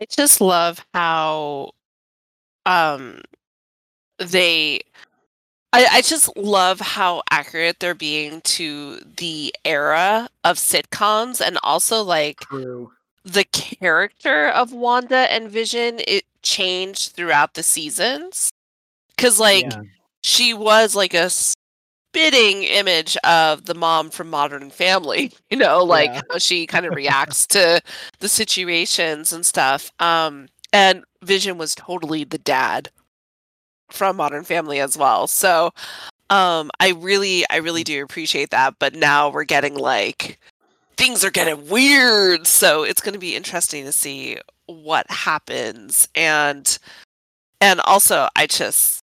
I 0.00 0.06
just 0.08 0.40
love 0.40 0.84
how 0.94 1.72
um 2.66 3.20
they 4.18 4.80
I, 5.72 5.86
I 5.86 6.02
just 6.02 6.36
love 6.36 6.80
how 6.80 7.22
accurate 7.30 7.78
they're 7.80 7.94
being 7.94 8.40
to 8.42 8.96
the 9.18 9.54
era 9.64 10.28
of 10.44 10.56
sitcoms 10.56 11.40
and 11.40 11.58
also 11.62 12.02
like 12.02 12.40
True. 12.40 12.90
The 13.24 13.44
character 13.44 14.48
of 14.48 14.72
Wanda 14.72 15.30
and 15.32 15.50
Vision 15.50 16.00
it 16.08 16.24
changed 16.42 17.12
throughout 17.12 17.54
the 17.54 17.62
seasons 17.62 18.50
cuz 19.18 19.38
like 19.40 19.64
Yeah. 19.64 19.82
she 20.22 20.54
was 20.54 20.94
like 20.94 21.14
a 21.14 21.30
spitting 21.30 22.64
image 22.64 23.16
of 23.18 23.66
the 23.66 23.74
mom 23.74 24.10
from 24.10 24.30
Modern 24.30 24.70
Family, 24.70 25.32
you 25.50 25.56
know, 25.56 25.84
like 25.84 26.10
Yeah. 26.12 26.22
how 26.30 26.38
she 26.38 26.66
kind 26.66 26.86
of 26.86 26.94
reacts 26.96 27.46
to 27.48 27.80
the 28.20 28.28
situations 28.28 29.32
and 29.32 29.44
stuff. 29.46 29.92
Um, 30.00 30.48
and 30.72 31.04
Vision 31.22 31.58
was 31.58 31.74
totally 31.74 32.24
the 32.24 32.38
dad 32.38 32.90
from 33.90 34.16
Modern 34.16 34.44
Family 34.44 34.80
as 34.80 34.96
well. 34.96 35.26
So, 35.26 35.72
um, 36.30 36.70
I 36.80 36.90
really, 36.90 37.44
I 37.50 37.56
really 37.56 37.84
do 37.84 38.02
appreciate 38.04 38.50
that. 38.50 38.74
But 38.78 38.94
now 38.94 39.28
we're 39.30 39.44
getting 39.44 39.74
like 39.76 40.38
things 41.00 41.24
are 41.24 41.30
getting 41.30 41.66
weird, 41.68 42.46
so 42.46 42.82
it's 42.82 43.00
going 43.00 43.14
to 43.14 43.18
be 43.18 43.34
interesting 43.34 43.84
to 43.86 43.92
see 43.92 44.36
what 44.66 45.10
happens. 45.10 46.08
And, 46.14 46.78
and 47.60 47.80
also, 47.86 48.28
I 48.36 48.46
just, 48.46 49.02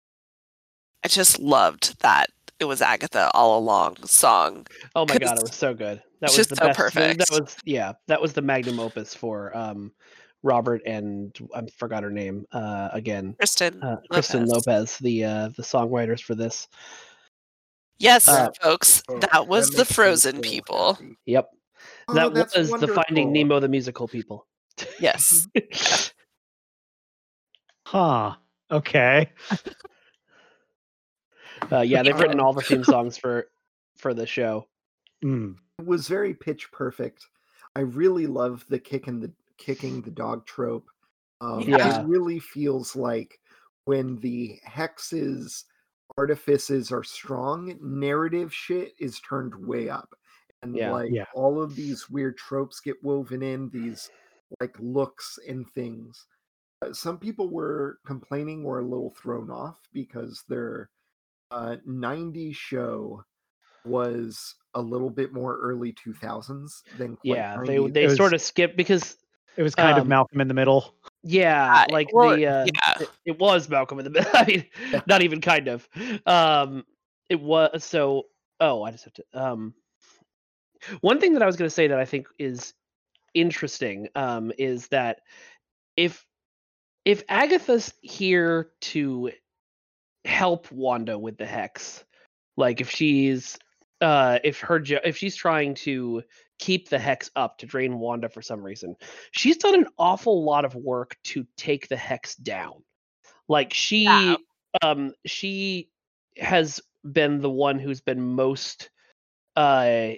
I 1.03 1.07
just 1.07 1.39
loved 1.39 1.99
that 2.01 2.27
it 2.59 2.65
was 2.65 2.81
Agatha 2.81 3.31
all 3.33 3.57
along 3.57 3.95
song. 4.05 4.67
Oh 4.95 5.05
my 5.07 5.17
god, 5.17 5.37
it 5.37 5.41
was 5.41 5.55
so 5.55 5.73
good. 5.73 6.01
That 6.19 6.27
was 6.29 6.35
just 6.35 6.49
the 6.51 6.57
so 6.57 6.67
best. 6.67 6.77
perfect. 6.77 7.19
That 7.19 7.41
was 7.41 7.55
yeah, 7.63 7.93
that 8.07 8.21
was 8.21 8.33
the 8.33 8.41
magnum 8.41 8.79
opus 8.79 9.15
for 9.15 9.55
um 9.55 9.93
Robert 10.43 10.81
and 10.85 11.35
I 11.55 11.63
forgot 11.77 12.03
her 12.03 12.11
name 12.11 12.45
uh 12.51 12.89
again. 12.91 13.33
Kristen, 13.39 13.81
Uh, 13.81 13.95
Kristen 14.11 14.45
Lopez, 14.45 14.97
the 14.97 15.23
uh 15.23 15.49
the 15.55 15.63
songwriters 15.63 16.21
for 16.21 16.35
this. 16.35 16.67
Yes, 17.97 18.27
Uh, 18.27 18.49
folks, 18.61 19.03
Oh, 19.07 19.19
that 19.19 19.47
was 19.47 19.69
the 19.71 19.85
Frozen 19.85 20.41
people. 20.41 20.95
happy. 20.95 21.15
Yep. 21.25 21.49
Oh, 22.09 22.13
that 22.13 22.33
that's 22.33 22.55
was 22.57 22.71
the 22.71 22.87
Finding. 22.87 23.31
Nemo 23.31 23.59
the 23.59 23.67
musical 23.69 24.07
people. 24.07 24.47
Yes. 24.99 25.47
Huh. 27.85 28.35
Okay. 28.69 29.31
Uh, 31.71 31.81
yeah, 31.81 32.03
they've 32.03 32.19
written 32.19 32.39
all 32.39 32.53
the 32.53 32.61
theme 32.61 32.83
songs 32.93 33.17
for 33.17 33.47
for 33.97 34.13
the 34.13 34.27
show. 34.27 34.67
Mm. 35.23 35.55
It 35.79 35.87
was 35.87 36.07
very 36.07 36.35
pitch 36.35 36.71
perfect. 36.71 37.25
I 37.75 37.79
really 37.79 38.27
love 38.27 38.63
the 38.69 38.77
kicking 38.77 39.19
the 39.19 39.31
kicking 39.57 40.01
the 40.03 40.11
dog 40.11 40.45
trope. 40.45 40.85
Um, 41.41 41.61
Yeah. 41.61 42.01
It 42.01 42.07
really 42.07 42.39
feels 42.39 42.95
like 42.95 43.39
when 43.85 44.17
the 44.19 44.59
hexes 44.67 45.63
artifices 46.15 46.91
are 46.91 47.03
strong, 47.03 47.75
narrative 47.81 48.53
shit 48.53 48.93
is 48.99 49.19
turned 49.21 49.55
way 49.55 49.89
up. 49.89 50.13
And 50.61 50.75
Yeah. 50.75 50.91
like 50.91 51.11
Yeah. 51.11 51.25
all 51.35 51.61
of 51.61 51.75
these 51.75 52.09
weird 52.09 52.37
tropes 52.37 52.79
get 52.79 53.01
woven 53.03 53.41
in, 53.41 53.69
these 53.69 54.09
like 54.59 54.75
looks 54.79 55.37
and 55.47 55.69
things. 55.71 56.25
Uh, 56.81 56.93
some 56.93 57.17
people 57.19 57.49
were 57.49 57.99
complaining 58.05 58.63
were 58.63 58.79
a 58.79 58.83
little 58.85 59.11
thrown 59.11 59.49
off 59.51 59.79
because 59.93 60.43
their 60.47 60.89
uh, 61.51 61.77
90s 61.85 62.55
show 62.55 63.23
was 63.85 64.55
a 64.75 64.81
little 64.81 65.09
bit 65.09 65.33
more 65.33 65.57
early 65.59 65.93
2000s 65.93 66.83
than 66.97 67.15
quite 67.15 67.37
Yeah, 67.37 67.57
they 67.65 67.77
90s. 67.77 67.93
they 67.93 68.05
It 68.05 68.17
sort 68.17 68.33
of 68.33 68.41
skip 68.41 68.75
because 68.75 69.17
It 69.57 69.63
was 69.63 69.75
kind 69.75 69.97
of 69.97 70.03
Um, 70.03 70.09
Malcolm 70.09 70.41
in 70.41 70.47
the 70.47 70.53
Middle. 70.53 70.95
yeah, 71.23 71.85
like 71.91 72.09
well, 72.13 72.31
the 72.31 72.45
uh, 72.45 72.65
yeah. 72.65 73.01
it, 73.01 73.09
it 73.25 73.39
was 73.39 73.69
Malcolm 73.69 73.99
in 73.99 74.05
the 74.05 74.11
Middle. 74.11 74.31
I 74.35 74.45
mean, 74.45 74.65
not 75.07 75.21
even 75.21 75.41
kind 75.41 75.67
of. 75.67 75.87
Um, 76.25 76.85
it 77.29 77.39
was 77.39 77.83
so. 77.83 78.23
Oh, 78.59 78.83
I 78.83 78.91
just 78.91 79.05
have 79.05 79.13
to. 79.13 79.23
Um, 79.33 79.73
one 81.01 81.19
thing 81.19 81.33
that 81.33 81.43
I 81.43 81.45
was 81.45 81.55
going 81.55 81.67
to 81.67 81.73
say 81.73 81.87
that 81.87 81.99
I 81.99 82.05
think 82.05 82.27
is 82.37 82.73
interesting 83.33 84.07
um, 84.15 84.51
is 84.57 84.87
that 84.89 85.21
if 85.95 86.25
if 87.05 87.23
Agatha's 87.29 87.93
here 88.01 88.69
to 88.81 89.31
help 90.25 90.71
Wanda 90.71 91.17
with 91.17 91.37
the 91.37 91.45
hex, 91.45 92.03
like 92.57 92.81
if 92.81 92.89
she's 92.89 93.57
uh 94.01 94.39
if 94.43 94.59
her 94.61 94.79
jo- 94.79 94.99
if 95.03 95.17
she's 95.17 95.35
trying 95.35 95.73
to 95.73 96.23
keep 96.57 96.89
the 96.89 96.99
hex 96.99 97.31
up 97.35 97.57
to 97.57 97.65
drain 97.65 97.99
Wanda 97.99 98.29
for 98.29 98.41
some 98.41 98.61
reason, 98.61 98.95
she's 99.31 99.57
done 99.57 99.75
an 99.75 99.87
awful 99.97 100.43
lot 100.43 100.65
of 100.65 100.75
work 100.75 101.17
to 101.23 101.45
take 101.57 101.87
the 101.87 101.97
hex 101.97 102.35
down. 102.35 102.83
Like 103.47 103.73
she 103.73 104.37
um 104.81 105.13
she 105.25 105.89
has 106.37 106.79
been 107.09 107.41
the 107.41 107.49
one 107.49 107.79
who's 107.79 108.01
been 108.01 108.21
most 108.21 108.89
uh 109.55 110.11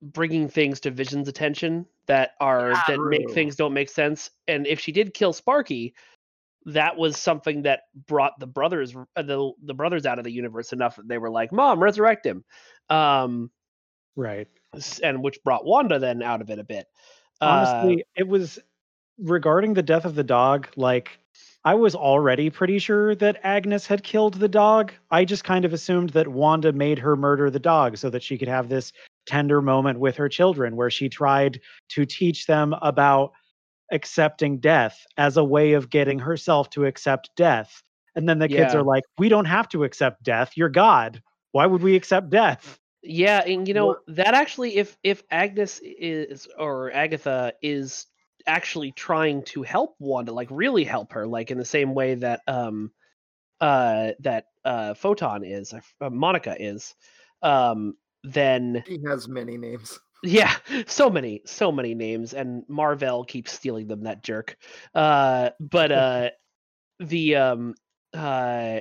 bringing 0.00 0.48
things 0.48 0.80
to 0.80 0.90
Vision's 0.90 1.28
attention 1.28 1.86
that 2.06 2.32
are 2.40 2.70
Yeah. 2.70 2.82
that 2.88 3.00
make 3.00 3.30
things 3.32 3.56
don't 3.56 3.72
make 3.74 3.88
sense. 3.88 4.30
And 4.46 4.66
if 4.66 4.80
she 4.80 4.92
did 4.92 5.14
kill 5.14 5.32
Sparky, 5.32 5.94
that 6.66 6.96
was 6.96 7.16
something 7.16 7.62
that 7.62 7.82
brought 8.06 8.38
the 8.38 8.46
brothers 8.46 8.94
uh, 9.16 9.22
the 9.22 9.52
the 9.62 9.74
brothers 9.74 10.06
out 10.06 10.18
of 10.18 10.24
the 10.24 10.32
universe 10.32 10.72
enough 10.72 10.96
that 10.96 11.08
they 11.08 11.18
were 11.18 11.30
like, 11.30 11.52
"Mom, 11.52 11.82
resurrect 11.82 12.26
him," 12.26 12.44
um, 12.90 13.50
Right. 14.16 14.48
and 15.02 15.22
which 15.22 15.42
brought 15.44 15.64
Wanda 15.64 15.98
then 15.98 16.22
out 16.22 16.40
of 16.40 16.50
it 16.50 16.58
a 16.58 16.64
bit. 16.64 16.86
Uh, 17.40 17.46
Honestly, 17.46 18.04
it 18.16 18.26
was 18.26 18.58
regarding 19.18 19.74
the 19.74 19.82
death 19.82 20.04
of 20.04 20.14
the 20.14 20.24
dog, 20.24 20.68
like 20.76 21.18
I 21.64 21.74
was 21.74 21.94
already 21.94 22.50
pretty 22.50 22.78
sure 22.78 23.14
that 23.16 23.40
Agnes 23.42 23.86
had 23.86 24.02
killed 24.02 24.34
the 24.34 24.48
dog. 24.48 24.92
I 25.10 25.24
just 25.24 25.44
kind 25.44 25.64
of 25.64 25.72
assumed 25.72 26.10
that 26.10 26.28
Wanda 26.28 26.72
made 26.72 26.98
her 26.98 27.16
murder 27.16 27.50
the 27.50 27.58
dog 27.58 27.96
so 27.96 28.10
that 28.10 28.22
she 28.22 28.38
could 28.38 28.48
have 28.48 28.68
this 28.68 28.92
tender 29.28 29.60
moment 29.62 30.00
with 30.00 30.16
her 30.16 30.28
children 30.28 30.74
where 30.74 30.90
she 30.90 31.08
tried 31.08 31.60
to 31.90 32.04
teach 32.06 32.46
them 32.46 32.74
about 32.82 33.32
accepting 33.92 34.58
death 34.58 35.06
as 35.16 35.36
a 35.36 35.44
way 35.44 35.74
of 35.74 35.90
getting 35.90 36.18
herself 36.18 36.68
to 36.70 36.84
accept 36.86 37.30
death. 37.36 37.82
And 38.16 38.28
then 38.28 38.38
the 38.38 38.48
kids 38.48 38.74
are 38.74 38.82
like, 38.82 39.04
"We 39.18 39.28
don't 39.28 39.44
have 39.44 39.68
to 39.70 39.84
accept 39.84 40.22
death. 40.22 40.56
You're 40.56 40.68
God. 40.68 41.22
Why 41.52 41.66
would 41.66 41.82
we 41.82 41.94
accept 41.96 42.30
death?" 42.30 42.78
Yeah, 43.02 43.42
and 43.46 43.68
you 43.68 43.74
know 43.74 43.86
What- 43.86 44.02
that 44.08 44.34
actually, 44.34 44.76
if 44.76 44.96
if 45.04 45.22
Agnes 45.30 45.80
is 45.82 46.48
or 46.58 46.90
Agatha 46.92 47.52
is 47.62 48.06
actually 48.46 48.92
trying 48.92 49.42
to 49.44 49.62
help 49.62 49.94
Wanda, 50.00 50.32
like 50.32 50.48
really 50.50 50.84
help 50.84 51.12
her, 51.12 51.26
like 51.26 51.50
in 51.50 51.58
the 51.58 51.64
same 51.64 51.94
way 51.94 52.14
that 52.16 52.40
um 52.48 52.90
uh 53.60 54.12
that 54.20 54.46
uh 54.64 54.94
Photon 54.94 55.44
is, 55.44 55.72
uh, 56.00 56.10
Monica 56.10 56.56
is, 56.58 56.94
um 57.42 57.94
then 58.24 58.82
he 58.86 59.00
has 59.06 59.28
many 59.28 59.56
names. 59.56 59.98
yeah, 60.24 60.54
so 60.86 61.08
many, 61.08 61.42
so 61.46 61.70
many 61.70 61.94
names, 61.94 62.34
and 62.34 62.64
Marvel 62.68 63.24
keeps 63.24 63.52
stealing 63.52 63.86
them. 63.86 64.02
That 64.02 64.22
jerk. 64.22 64.56
Uh, 64.94 65.50
but 65.60 65.92
uh, 65.92 66.30
the 66.98 67.36
um 67.36 67.74
uh, 68.14 68.80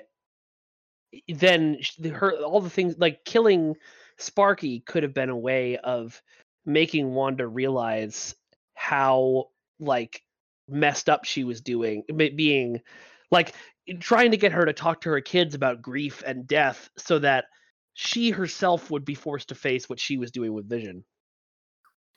then 1.27 1.77
the- 1.99 2.09
her 2.09 2.33
all 2.37 2.61
the 2.61 2.69
things 2.69 2.95
like 2.97 3.23
killing 3.25 3.75
Sparky 4.17 4.79
could 4.79 5.03
have 5.03 5.13
been 5.13 5.29
a 5.29 5.37
way 5.37 5.77
of 5.77 6.21
making 6.65 7.13
Wanda 7.13 7.47
realize 7.47 8.35
how 8.73 9.45
like 9.79 10.21
messed 10.67 11.07
up 11.07 11.23
she 11.23 11.43
was 11.43 11.61
doing, 11.61 12.03
being 12.15 12.81
like 13.31 13.53
trying 13.99 14.31
to 14.31 14.37
get 14.37 14.51
her 14.51 14.65
to 14.65 14.73
talk 14.73 15.01
to 15.01 15.09
her 15.09 15.21
kids 15.21 15.53
about 15.53 15.81
grief 15.81 16.23
and 16.25 16.47
death, 16.47 16.89
so 16.97 17.19
that 17.19 17.45
she 17.99 18.29
herself 18.29 18.91
would 18.91 19.03
be 19.03 19.15
forced 19.15 19.49
to 19.49 19.55
face 19.55 19.89
what 19.89 19.99
she 19.99 20.17
was 20.17 20.29
doing 20.29 20.53
with 20.53 20.69
Vision. 20.69 21.03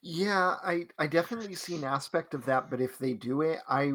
Yeah, 0.02 0.56
I 0.62 0.87
I 0.99 1.06
definitely 1.06 1.54
see 1.54 1.75
an 1.76 1.84
aspect 1.84 2.34
of 2.34 2.44
that, 2.46 2.70
but 2.70 2.80
if 2.80 2.99
they 2.99 3.14
do 3.14 3.42
it, 3.42 3.60
I 3.68 3.92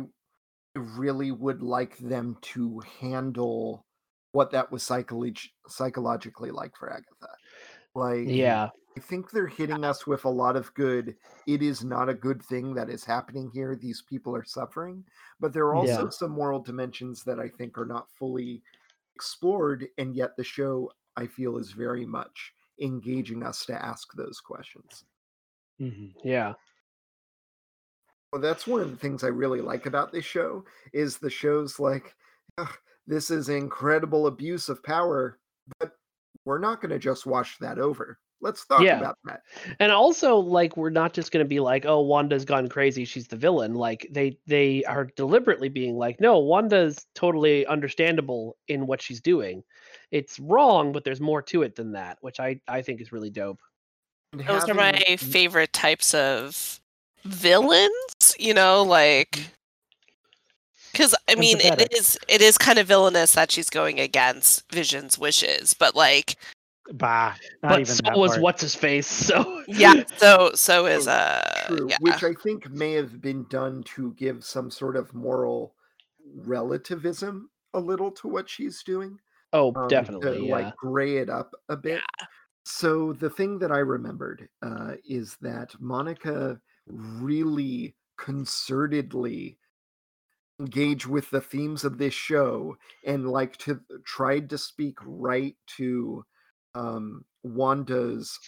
really 0.76 1.32
would 1.32 1.62
like 1.64 1.98
them 2.00 2.38
to 2.42 2.80
handle 3.02 3.86
what 4.34 4.52
that 4.52 4.72
was 4.72 4.84
psycholog- 4.84 5.50
psychologically 5.68 6.52
like 6.52 6.76
for 6.78 6.92
Agatha. 6.94 7.30
Like, 7.96 8.30
Yeah. 8.30 8.70
I 8.98 9.02
think 9.02 9.32
they're 9.32 9.48
hitting 9.48 9.84
us 9.86 10.08
with 10.08 10.26
a 10.26 10.30
lot 10.30 10.56
of 10.58 10.74
good. 10.76 11.18
It 11.48 11.62
is 11.64 11.84
not 11.84 12.10
a 12.10 12.14
good 12.16 12.44
thing 12.44 12.74
that 12.76 12.90
is 12.90 13.06
happening 13.06 13.52
here. 13.54 13.76
These 13.76 14.04
people 14.04 14.36
are 14.36 14.44
suffering, 14.46 15.06
but 15.40 15.54
there 15.54 15.66
are 15.68 15.76
also 15.76 16.06
Yeah. 16.06 16.10
some 16.10 16.32
moral 16.32 16.62
dimensions 16.62 17.24
that 17.26 17.40
I 17.40 17.50
think 17.50 17.78
are 17.78 17.86
not 17.86 18.12
fully 18.12 18.64
explored, 19.16 19.88
and 19.98 20.16
yet 20.16 20.36
the 20.38 20.44
show 20.44 20.92
I 21.18 21.28
feel 21.28 21.58
is 21.58 21.72
very 21.72 22.06
much 22.06 22.54
engaging 22.82 23.44
us 23.44 23.66
to 23.68 23.74
ask 23.86 24.08
those 24.16 24.40
questions. 24.40 25.06
Mm-hmm, 25.82 26.28
yeah. 26.28 26.54
Well, 28.32 28.42
that's 28.42 28.68
one 28.68 28.82
of 28.82 28.92
the 28.92 28.98
things 28.98 29.24
I 29.24 29.28
really 29.28 29.62
like 29.62 29.86
about 29.86 30.12
this 30.12 30.26
show 30.26 30.66
is 30.94 31.18
the 31.18 31.30
show's 31.30 31.80
like, 31.80 32.16
"Ugh, 32.58 32.78
this 33.08 33.32
is 33.32 33.50
incredible 33.50 34.28
abuse 34.28 34.68
of 34.68 34.84
power, 34.84 35.40
but 35.80 35.94
we're 36.44 36.60
not 36.60 36.82
going 36.82 36.92
to 36.92 37.00
just 37.00 37.26
wash 37.26 37.58
that 37.60 37.80
over. 37.80 38.20
Let's 38.42 38.66
talk 38.68 38.82
Yeah. 38.82 38.98
about 38.98 39.18
that. 39.24 39.42
And 39.80 39.92
also 39.92 40.36
like 40.38 40.76
we're 40.76 40.90
not 40.90 41.14
just 41.14 41.32
going 41.32 41.44
to 41.44 41.48
be 41.48 41.62
like, 41.62 41.86
"Oh, 41.86 42.02
Wanda's 42.02 42.46
gone 42.46 42.68
crazy, 42.68 43.06
she's 43.06 43.28
the 43.28 43.38
villain." 43.38 43.74
Like 43.74 44.08
they 44.12 44.38
they 44.46 44.84
are 44.84 45.06
deliberately 45.06 45.70
being 45.70 45.96
like, 45.96 46.20
"No, 46.20 46.38
Wanda's 46.40 47.08
totally 47.16 47.66
understandable 47.68 48.58
in 48.68 48.86
what 48.86 49.02
she's 49.02 49.22
doing. 49.22 49.64
It's 50.16 50.40
wrong, 50.40 50.94
but 50.94 51.04
there's 51.04 51.20
more 51.20 51.42
to 51.42 51.64
it 51.64 51.76
than 51.76 51.92
that," 51.92 52.18
which 52.22 52.40
I 52.40 52.62
I 52.68 52.82
think 52.82 53.02
is 53.02 53.12
really 53.12 53.30
dope. 53.30 53.60
And 54.32 54.42
Those 54.48 54.70
are 54.70 54.74
my 54.74 54.94
favorite 55.20 55.74
types 55.74 56.14
of 56.14 56.80
villains, 57.26 58.36
you 58.40 58.54
know, 58.54 58.84
like 58.84 59.46
because 60.92 61.14
I 61.28 61.36
mean 61.36 61.60
it 61.60 61.74
Empathetic. 61.80 61.98
is 61.98 62.18
it 62.30 62.42
is 62.42 62.58
kind 62.58 62.80
of 62.80 62.88
villainous 62.88 63.34
that 63.34 63.52
she's 63.52 63.70
going 63.70 64.00
against 64.00 64.64
Vision's 64.72 65.18
wishes, 65.20 65.74
but 65.74 65.96
like 65.96 66.38
Bah, 66.94 67.34
not 67.64 67.70
but 67.70 67.80
even 67.82 67.96
so 67.96 68.02
that 68.06 68.18
was 68.18 68.32
part. 68.32 68.42
what's 68.42 68.62
his 68.62 68.76
face. 68.76 69.08
So 69.08 69.64
yeah, 69.68 70.04
so 70.18 70.52
so 70.56 70.86
is 70.86 71.08
uh 71.08 71.66
True, 71.68 71.88
yeah. 71.90 71.98
which 72.00 72.24
I 72.24 72.34
think 72.34 72.70
may 72.70 72.94
have 72.94 73.20
been 73.22 73.46
done 73.50 73.84
to 73.96 74.14
give 74.14 74.46
some 74.46 74.72
sort 74.72 74.96
of 74.96 75.14
moral 75.14 75.76
relativism 76.46 77.50
a 77.74 77.80
little 77.80 78.12
to 78.12 78.28
what 78.30 78.48
she's 78.50 78.82
doing. 78.84 79.20
Oh, 79.56 79.74
um, 79.76 79.88
definitely. 79.88 80.40
to 80.40 80.46
Yeah. 80.46 80.52
like 80.52 80.76
gray 80.76 81.18
it 81.18 81.30
up 81.30 81.56
a 81.70 81.78
bit. 81.78 82.02
So 82.66 83.14
the 83.14 83.30
thing 83.30 83.60
that 83.60 83.72
I 83.72 83.80
remembered 83.80 84.50
uh, 84.62 84.94
is 85.08 85.38
that 85.42 85.80
Monica 85.80 86.60
really 86.88 87.96
concertedly 88.20 89.58
engaged 90.60 91.06
with 91.06 91.30
the 91.30 91.42
themes 91.42 91.84
of 91.84 91.98
this 91.98 92.14
show 92.14 92.78
and 93.06 93.30
like 93.30 93.58
to 93.58 93.80
tried 94.06 94.50
to 94.50 94.58
speak 94.58 94.98
right 95.06 95.56
to 95.78 96.24
um, 96.76 97.26
Wanda's 97.44 98.40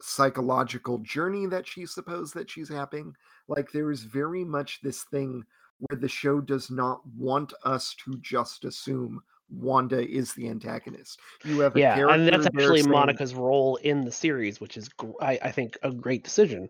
psychological 0.00 0.98
journey 0.98 1.46
that 1.46 1.66
she 1.66 1.86
supposed 1.86 2.34
that 2.34 2.50
she's 2.50 2.68
having. 2.68 3.14
Like 3.48 3.70
there 3.72 3.90
is 3.90 4.02
very 4.02 4.44
much 4.44 4.80
this 4.82 5.04
thing 5.04 5.44
where 5.78 5.98
the 5.98 6.08
show 6.08 6.40
does 6.40 6.70
not 6.70 7.00
want 7.16 7.52
us 7.64 7.94
to 8.04 8.18
just 8.20 8.64
assume 8.64 9.22
Wanda 9.50 10.06
is 10.06 10.32
the 10.34 10.48
antagonist. 10.48 11.20
You 11.44 11.60
have 11.60 11.76
a 11.76 11.80
yeah, 11.80 11.94
character 11.94 12.14
and 12.14 12.28
that's 12.28 12.46
actually 12.46 12.80
saying- 12.82 12.90
Monica's 12.92 13.34
role 13.34 13.76
in 13.76 14.02
the 14.04 14.12
series, 14.12 14.60
which 14.60 14.76
is 14.76 14.88
gr- 14.88 15.12
I, 15.20 15.38
I 15.42 15.50
think 15.52 15.76
a 15.82 15.92
great 15.92 16.24
decision. 16.24 16.68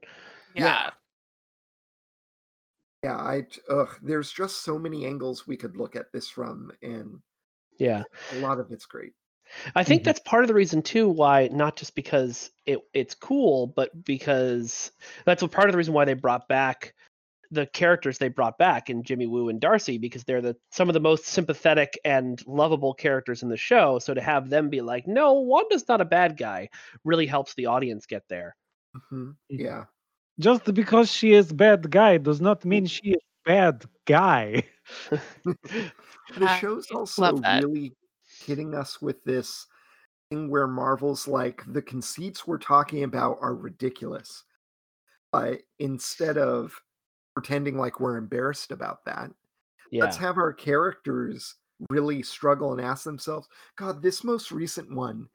Yeah. 0.54 0.90
Yeah, 3.02 3.16
I 3.16 3.46
ugh, 3.68 3.88
there's 4.02 4.32
just 4.32 4.62
so 4.64 4.78
many 4.78 5.04
angles 5.06 5.46
we 5.46 5.56
could 5.56 5.76
look 5.76 5.94
at 5.94 6.10
this 6.12 6.28
from, 6.28 6.70
and 6.82 7.20
Yeah. 7.78 8.02
a 8.32 8.36
lot 8.40 8.58
of 8.58 8.70
it's 8.72 8.86
great. 8.86 9.12
I 9.74 9.84
think 9.84 10.00
Mhm. 10.02 10.04
that's 10.06 10.20
part 10.20 10.42
of 10.42 10.48
the 10.48 10.54
reason 10.54 10.80
too 10.80 11.06
why 11.08 11.48
not 11.52 11.76
just 11.76 11.94
because 11.94 12.50
it 12.64 12.78
it's 12.94 13.14
cool, 13.14 13.66
but 13.66 14.04
because 14.04 14.90
that's 15.26 15.42
a 15.42 15.48
part 15.48 15.68
of 15.68 15.72
the 15.72 15.78
reason 15.78 15.92
why 15.92 16.06
they 16.06 16.14
brought 16.14 16.48
back 16.48 16.94
the 17.54 17.66
characters 17.66 18.18
they 18.18 18.28
brought 18.28 18.58
back 18.58 18.90
in 18.90 19.02
Jimmy 19.02 19.26
Woo 19.26 19.48
and 19.48 19.60
Darcy 19.60 19.98
because 19.98 20.24
they're 20.24 20.42
the 20.42 20.56
some 20.70 20.88
of 20.88 20.94
the 20.94 21.00
most 21.00 21.26
sympathetic 21.26 21.98
and 22.04 22.44
lovable 22.46 22.94
characters 22.94 23.42
in 23.42 23.48
the 23.48 23.56
show. 23.56 23.98
So 23.98 24.14
to 24.14 24.20
have 24.20 24.50
them 24.50 24.68
be 24.68 24.80
like, 24.80 25.06
no, 25.06 25.34
Wanda's 25.34 25.88
not 25.88 26.00
a 26.00 26.04
bad 26.04 26.36
guy, 26.36 26.68
really 27.04 27.26
helps 27.26 27.54
the 27.54 27.66
audience 27.66 28.06
get 28.06 28.24
there. 28.28 28.56
Mhm, 28.96 29.36
Yeah, 29.48 29.84
Just 30.38 30.72
because 30.74 31.10
she 31.10 31.32
is 31.32 31.52
bad 31.52 31.90
guy 31.90 32.18
does 32.18 32.40
not 32.40 32.64
mean 32.64 32.86
she 32.86 33.12
is 33.12 33.22
bad 33.44 33.84
guy. 34.04 34.64
the 35.44 36.48
show's 36.60 36.90
also 36.90 37.36
really 37.38 37.96
hitting 38.40 38.74
us 38.74 39.00
with 39.00 39.22
this 39.24 39.66
thing 40.30 40.50
where 40.50 40.66
Marvel's 40.66 41.28
like 41.28 41.62
the 41.68 41.82
conceits 41.82 42.46
we're 42.46 42.58
talking 42.58 43.04
about 43.04 43.38
are 43.40 43.54
ridiculous, 43.54 44.44
but 45.32 45.60
instead 45.78 46.38
of 46.38 46.80
pretending 47.34 47.76
like 47.78 48.00
we're 48.00 48.16
embarrassed 48.16 48.70
about 48.72 49.04
that, 49.04 49.30
Yeah. 49.90 50.04
let's 50.04 50.16
have 50.16 50.36
our 50.38 50.52
characters 50.52 51.56
really 51.90 52.22
struggle 52.22 52.72
and 52.72 52.80
ask 52.80 53.02
themselves 53.04 53.48
god 53.76 54.00
this 54.00 54.22
most 54.22 54.52
recent 54.52 54.94
one 54.94 55.28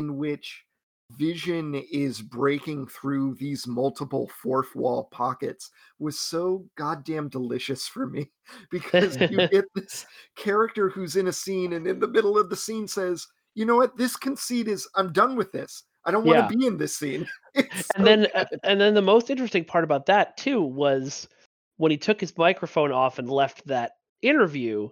in 0.00 0.16
which 0.16 0.64
vision 1.12 1.74
is 1.92 2.20
breaking 2.20 2.86
through 2.88 3.34
these 3.36 3.66
multiple 3.66 4.28
fourth 4.42 4.74
wall 4.74 5.04
pockets 5.12 5.70
was 5.98 6.18
so 6.18 6.66
goddamn 6.76 7.28
delicious 7.28 7.86
for 7.86 8.06
me. 8.06 8.30
Because 8.70 9.16
you 9.30 9.46
get 9.52 9.66
this 9.74 10.04
character 10.36 10.88
who's 10.88 11.16
in 11.16 11.28
a 11.28 11.32
scene 11.32 11.74
and 11.74 11.86
in 11.86 12.00
the 12.00 12.08
middle 12.08 12.36
of 12.38 12.50
the 12.50 12.56
scene 12.56 12.88
says 12.88 13.26
you 13.54 13.64
know 13.64 13.76
what? 13.76 13.96
This 13.96 14.16
conceit 14.16 14.66
is 14.66 14.88
i'm 14.96 15.12
done 15.12 15.36
with 15.36 15.52
this. 15.52 15.84
I 16.04 16.10
don't 16.10 16.24
want 16.24 16.38
Yeah. 16.38 16.48
to 16.48 16.56
be 16.56 16.66
in 16.66 16.76
this 16.76 16.96
scene. 16.96 17.26
It's 17.54 17.88
and 17.94 18.04
so 18.04 18.04
then 18.04 18.26
uh, 18.34 18.44
and 18.64 18.80
then 18.80 18.94
the 18.94 19.02
most 19.02 19.30
interesting 19.30 19.64
part 19.64 19.84
about 19.84 20.06
that 20.06 20.36
too 20.36 20.60
was 20.60 21.28
when 21.76 21.90
he 21.90 21.98
took 21.98 22.20
his 22.20 22.36
microphone 22.38 22.92
off 22.92 23.18
and 23.18 23.30
left 23.30 23.66
that 23.66 23.92
interview 24.22 24.88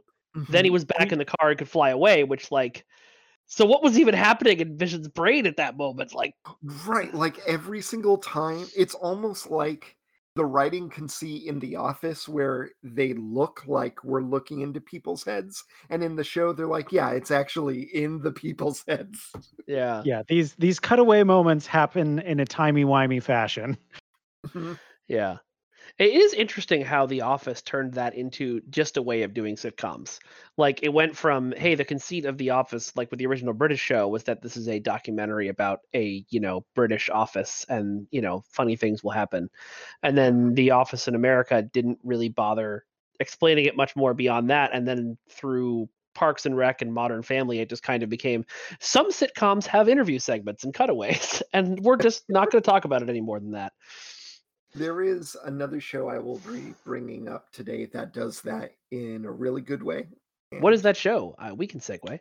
then 0.48 0.64
he 0.64 0.70
Mhm. 0.70 0.72
was 0.72 0.84
back 0.84 1.12
in 1.12 1.18
the 1.18 1.24
car 1.24 1.50
and 1.50 1.58
could 1.58 1.68
fly 1.68 1.90
away 1.90 2.24
which 2.24 2.50
like 2.52 2.84
so 3.46 3.66
what 3.66 3.82
was 3.82 3.98
even 3.98 4.14
happening 4.14 4.60
in 4.60 4.78
vision's 4.78 5.08
brain 5.08 5.46
at 5.46 5.56
that 5.58 5.76
moment 5.76 6.14
like 6.14 6.34
Right, 6.86 7.12
like 7.14 7.38
every 7.46 7.80
single 7.80 8.18
time, 8.18 8.66
it's 8.76 8.94
almost 8.94 9.50
like 9.50 9.96
the 10.34 10.44
writing 10.44 10.88
can 10.88 11.08
see 11.08 11.46
in 11.48 11.58
The 11.58 11.76
Office 11.76 12.28
where 12.28 12.70
they 12.82 13.12
look 13.14 13.66
like 13.66 14.02
we're 14.04 14.22
looking 14.22 14.60
into 14.60 14.80
people's 14.80 15.24
heads, 15.24 15.64
and 15.90 16.02
in 16.02 16.16
the 16.16 16.24
show, 16.24 16.52
they're 16.52 16.66
like, 16.66 16.90
yeah, 16.92 17.10
it's 17.10 17.30
actually 17.30 17.82
in 17.94 18.20
the 18.22 18.32
people's 18.32 18.84
heads. 18.88 19.36
yeah 19.66 20.04
Yeah, 20.04 20.22
these 20.28 20.54
these 20.56 20.80
cutaway 20.80 21.22
moments 21.22 21.66
happen 21.66 22.18
in 22.20 22.40
a 22.40 22.44
timey 22.44 22.84
wimey 22.84 23.22
fashion. 23.22 23.76
Mhm. 24.46 24.78
yeah 25.08 25.38
it 25.98 26.10
is 26.10 26.34
interesting 26.34 26.82
how 26.82 27.06
the 27.06 27.22
office 27.22 27.62
turned 27.62 27.94
that 27.94 28.14
into 28.14 28.60
just 28.70 28.96
a 28.96 29.02
way 29.02 29.22
of 29.22 29.34
doing 29.34 29.56
sitcoms. 29.56 30.18
Like 30.56 30.82
it 30.82 30.92
went 30.92 31.16
from 31.16 31.52
hey 31.56 31.74
the 31.74 31.84
conceit 31.84 32.24
of 32.24 32.38
the 32.38 32.50
office 32.50 32.96
like 32.96 33.10
with 33.10 33.18
the 33.18 33.26
original 33.26 33.54
british 33.54 33.80
show 33.80 34.08
was 34.08 34.24
that 34.24 34.42
this 34.42 34.56
is 34.56 34.68
a 34.68 34.78
documentary 34.78 35.48
about 35.48 35.80
a 35.94 36.24
you 36.28 36.40
know 36.40 36.64
british 36.74 37.08
office 37.10 37.64
and 37.68 38.06
you 38.10 38.20
know 38.20 38.44
funny 38.50 38.76
things 38.76 39.02
will 39.02 39.10
happen. 39.10 39.48
And 40.02 40.16
then 40.16 40.54
the 40.54 40.72
office 40.72 41.08
in 41.08 41.14
america 41.14 41.62
didn't 41.62 41.98
really 42.02 42.28
bother 42.28 42.84
explaining 43.20 43.66
it 43.66 43.76
much 43.76 43.94
more 43.94 44.14
beyond 44.14 44.50
that 44.50 44.70
and 44.72 44.86
then 44.86 45.16
through 45.30 45.88
parks 46.14 46.44
and 46.44 46.56
rec 46.56 46.82
and 46.82 46.92
modern 46.92 47.22
family 47.22 47.60
it 47.60 47.68
just 47.68 47.82
kind 47.82 48.02
of 48.02 48.08
became 48.10 48.44
some 48.80 49.10
sitcoms 49.10 49.64
have 49.64 49.88
interview 49.88 50.18
segments 50.18 50.64
and 50.64 50.74
cutaways 50.74 51.42
and 51.52 51.80
we're 51.80 51.96
just 51.96 52.24
not 52.28 52.50
going 52.50 52.60
to 52.60 52.70
talk 52.70 52.84
about 52.84 53.02
it 53.02 53.08
any 53.08 53.20
more 53.20 53.40
than 53.40 53.52
that 53.52 53.72
There 54.74 55.02
is 55.02 55.36
another 55.44 55.80
show 55.80 56.08
I 56.08 56.18
will 56.18 56.38
be 56.50 56.74
bringing 56.84 57.28
up 57.28 57.50
today 57.52 57.86
that 57.92 58.14
does 58.14 58.40
that 58.42 58.72
in 58.90 59.24
a 59.26 59.30
really 59.30 59.60
good 59.60 59.82
way. 59.82 60.06
what 60.60 60.72
is 60.72 60.82
that 60.82 60.96
show 60.96 61.34
uh, 61.38 61.54
we 61.54 61.66
can 61.66 61.80
segue 61.80 62.18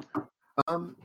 Um, 0.68 0.96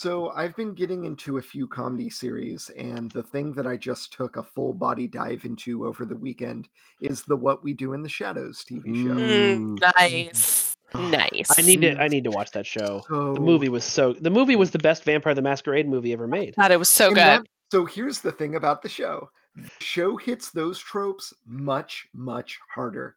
so 0.00 0.30
I've 0.30 0.54
been 0.56 0.74
getting 0.74 1.04
into 1.04 1.38
a 1.38 1.42
few 1.42 1.66
comedy 1.66 2.10
series, 2.10 2.68
and 2.76 3.10
the 3.12 3.22
thing 3.22 3.52
that 3.54 3.66
I 3.66 3.76
just 3.76 4.12
took 4.12 4.36
a 4.36 4.42
full 4.42 4.72
body 4.74 5.06
dive 5.06 5.44
into 5.44 5.86
over 5.86 6.04
the 6.04 6.16
weekend 6.16 6.68
is 7.00 7.22
the 7.22 7.36
What 7.36 7.62
We 7.64 7.72
Do 7.74 7.92
in 7.92 8.02
the 8.02 8.08
Shadows 8.08 8.64
TV 8.68 8.84
show. 8.94 9.14
Mm, 9.14 9.80
nice. 9.96 10.74
Nice. 10.94 11.50
I 11.58 11.62
need 11.62 11.80
to 11.82 11.96
I 12.00 12.08
need 12.08 12.24
to 12.24 12.30
watch 12.30 12.50
that 12.52 12.66
show. 12.66 13.02
So 13.08 13.34
The 13.34 13.40
movie 13.40 13.68
was 13.68 13.84
so 13.84 14.12
the 14.14 14.30
movie 14.30 14.56
was 14.56 14.70
the 14.72 14.78
best 14.78 15.04
Vampire 15.04 15.34
the 15.34 15.42
Masquerade 15.42 15.88
movie 15.88 16.12
ever 16.12 16.26
made. 16.26 16.54
thought 16.54 16.70
it 16.72 16.78
was 16.78 16.88
so 16.88 17.06
and 17.08 17.14
good. 17.14 17.20
that- 17.22 17.46
so 17.72 17.84
here's 17.86 18.20
the 18.20 18.30
thing 18.30 18.54
about 18.56 18.82
the 18.82 18.88
show: 18.88 19.30
the 19.30 19.43
show 19.80 20.16
hits 20.16 20.50
those 20.50 20.78
tropes 20.78 21.32
much, 21.46 22.06
much 22.12 22.58
harder. 22.74 23.16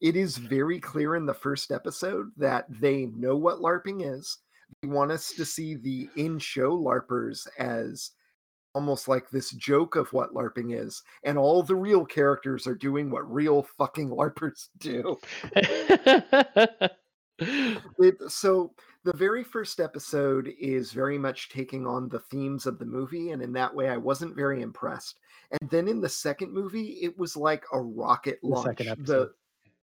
It 0.00 0.16
is 0.16 0.38
mm-hmm. 0.38 0.48
very 0.48 0.80
clear 0.80 1.16
in 1.16 1.26
the 1.26 1.34
first 1.34 1.70
episode 1.70 2.30
that 2.36 2.66
they 2.68 3.06
know 3.06 3.36
what 3.36 3.58
LARPing 3.58 4.18
is. 4.18 4.38
They 4.82 4.88
want 4.88 5.12
us 5.12 5.32
to 5.32 5.44
see 5.44 5.74
the 5.74 6.08
in-show 6.16 6.76
LARPers 6.76 7.46
as 7.58 8.10
almost 8.74 9.06
like 9.06 9.30
this 9.30 9.50
joke 9.52 9.94
of 9.94 10.12
what 10.12 10.34
LARPing 10.34 10.78
is, 10.78 11.02
and 11.22 11.38
all 11.38 11.62
the 11.62 11.76
real 11.76 12.04
characters 12.04 12.66
are 12.66 12.74
doing 12.74 13.10
what 13.10 13.32
real 13.32 13.62
fucking 13.78 14.10
LARPers 14.10 14.68
do. 14.78 15.18
It, 17.98 18.14
so 18.28 18.72
the 19.04 19.12
very 19.16 19.44
first 19.44 19.80
episode 19.80 20.52
is 20.58 20.92
very 20.92 21.18
much 21.18 21.48
taking 21.50 21.86
on 21.86 22.08
the 22.08 22.20
themes 22.20 22.66
of 22.66 22.78
the 22.78 22.84
movie, 22.86 23.30
and 23.30 23.42
in 23.42 23.52
that 23.52 23.74
way, 23.74 23.88
I 23.88 23.96
wasn't 23.96 24.34
very 24.36 24.62
impressed. 24.62 25.18
And 25.60 25.70
then 25.70 25.88
in 25.88 26.00
the 26.00 26.08
second 26.08 26.52
movie, 26.52 26.98
it 27.02 27.16
was 27.18 27.36
like 27.36 27.64
a 27.72 27.80
rocket 27.80 28.38
The 28.42 28.48
launch. 28.48 28.66
second 28.66 28.88
episode. 28.88 29.30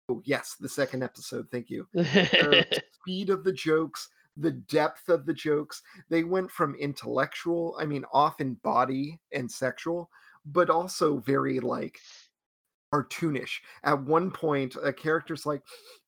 oh, 0.10 0.21
yes, 0.25 0.55
the 0.60 0.69
second 0.69 1.03
episode. 1.03 1.47
Thank 1.51 1.69
you. 1.69 1.88
The 1.93 2.82
speed 3.01 3.29
of 3.29 3.43
the 3.43 3.53
jokes, 3.53 4.10
the 4.38 4.51
depth 4.51 5.10
of 5.10 5.25
the 5.25 5.34
jokes. 5.34 5.82
They 6.10 6.23
went 6.23 6.49
from 6.51 6.75
intellectual, 6.75 7.75
I 7.79 7.86
mean, 7.86 8.05
often 8.13 8.55
body 8.63 9.19
and 9.32 9.49
sexual, 9.51 10.10
but 10.45 10.69
also 10.69 11.17
very 11.19 11.60
like 11.60 11.99
cartoonish. 12.93 13.60
At 13.84 14.02
one 14.04 14.32
point, 14.32 14.75
a 14.82 14.91
character's 14.91 15.45
like, 15.45 15.62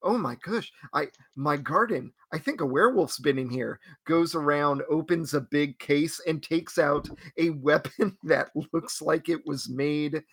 "Oh 0.04 0.18
my 0.18 0.36
gosh, 0.36 0.72
I 0.94 1.08
my 1.36 1.58
garden. 1.58 2.12
I 2.34 2.38
think 2.38 2.62
a 2.62 2.66
werewolf's 2.66 3.20
been 3.20 3.38
in 3.38 3.50
here." 3.50 3.80
Goes 4.06 4.36
around, 4.36 4.84
opens 4.90 5.34
a 5.34 5.42
big 5.42 5.78
case, 5.80 6.20
and 6.28 6.42
takes 6.42 6.78
out 6.78 7.10
a 7.38 7.52
weapon 7.52 8.18
that 8.24 8.50
looks 8.74 9.02
like 9.02 9.30
it 9.30 9.46
was 9.46 9.70
made 9.70 10.24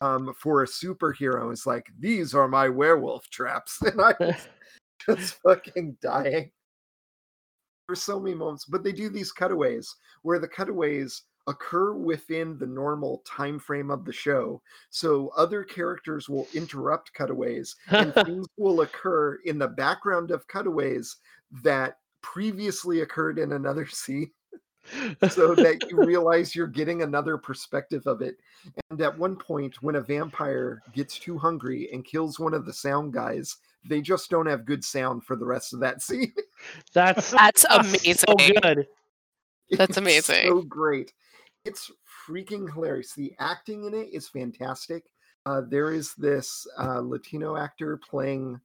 um, 0.00 0.34
for 0.38 0.62
a 0.62 0.66
superhero. 0.66 1.52
It's 1.52 1.66
like, 1.66 1.86
"These 1.98 2.34
are 2.34 2.48
my 2.48 2.68
werewolf 2.68 3.28
traps," 3.30 3.80
and 3.82 4.00
I 4.00 4.14
was 4.20 4.48
just 5.06 5.34
fucking 5.42 5.98
dying. 6.02 6.50
For 7.86 7.94
so 7.94 8.18
many 8.18 8.34
moments, 8.34 8.64
but 8.64 8.82
they 8.82 8.90
do 8.90 9.08
these 9.08 9.30
cutaways 9.30 9.94
where 10.22 10.40
the 10.40 10.48
cutaways 10.48 11.22
occur 11.46 11.92
within 11.92 12.58
the 12.58 12.66
normal 12.66 13.22
time 13.26 13.58
frame 13.58 13.90
of 13.90 14.04
the 14.04 14.12
show 14.12 14.60
so 14.90 15.30
other 15.36 15.62
characters 15.62 16.28
will 16.28 16.48
interrupt 16.54 17.12
cutaways 17.14 17.76
and 17.88 18.12
things 18.26 18.46
will 18.56 18.80
occur 18.80 19.36
in 19.44 19.58
the 19.58 19.68
background 19.68 20.30
of 20.30 20.46
cutaways 20.48 21.16
that 21.62 21.98
previously 22.22 23.00
occurred 23.02 23.38
in 23.38 23.52
another 23.52 23.86
scene 23.90 24.30
so 25.28 25.54
that 25.54 25.84
you 25.90 25.96
realize 26.04 26.54
you're 26.54 26.66
getting 26.66 27.02
another 27.02 27.36
perspective 27.36 28.06
of 28.06 28.22
it 28.22 28.36
and 28.90 29.00
at 29.00 29.16
one 29.18 29.36
point 29.36 29.82
when 29.82 29.96
a 29.96 30.00
vampire 30.00 30.80
gets 30.92 31.18
too 31.18 31.36
hungry 31.38 31.88
and 31.92 32.04
kills 32.04 32.38
one 32.38 32.54
of 32.54 32.64
the 32.64 32.72
sound 32.72 33.12
guys 33.12 33.56
they 33.88 34.00
just 34.00 34.30
don't 34.30 34.46
have 34.46 34.64
good 34.64 34.82
sound 34.84 35.22
for 35.24 35.36
the 35.36 35.44
rest 35.44 35.72
of 35.72 35.80
that 35.80 36.02
scene 36.02 36.32
That's 36.92 37.30
That's 37.32 37.64
amazing. 37.70 38.14
so 38.16 38.34
good. 38.36 38.86
That's 39.70 39.90
It's 39.90 39.96
amazing. 39.98 40.46
So 40.48 40.62
great. 40.62 41.12
It's 41.66 41.90
freaking 42.28 42.72
hilarious. 42.72 43.12
The 43.14 43.32
acting 43.40 43.84
in 43.86 43.94
it 43.94 44.08
is 44.12 44.28
fantastic. 44.28 45.04
Uh, 45.44 45.62
there 45.68 45.92
is 45.92 46.14
this 46.14 46.64
uh, 46.78 47.00
Latino 47.00 47.56
actor 47.56 47.96
playing 48.08 48.60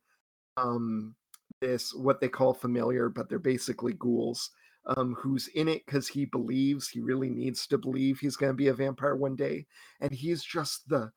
um, 0.55 1.15
this 1.61 1.93
what 1.95 2.21
they 2.21 2.29
call 2.29 2.53
familiar, 2.53 3.09
but 3.09 3.27
they're 3.27 3.39
basically 3.39 3.93
ghouls. 3.93 4.51
Um, 4.97 5.15
who's 5.19 5.47
in 5.49 5.67
it 5.67 5.85
because 5.85 6.07
he 6.07 6.25
believes 6.25 6.89
he 6.89 7.01
really 7.01 7.29
needs 7.29 7.67
to 7.67 7.77
believe 7.77 8.17
he's 8.17 8.35
going 8.35 8.51
to 8.51 8.57
be 8.57 8.69
a 8.69 8.73
vampire 8.73 9.15
one 9.15 9.35
day, 9.35 9.67
and 9.99 10.11
he's 10.11 10.43
just 10.43 10.89
the 10.89 11.11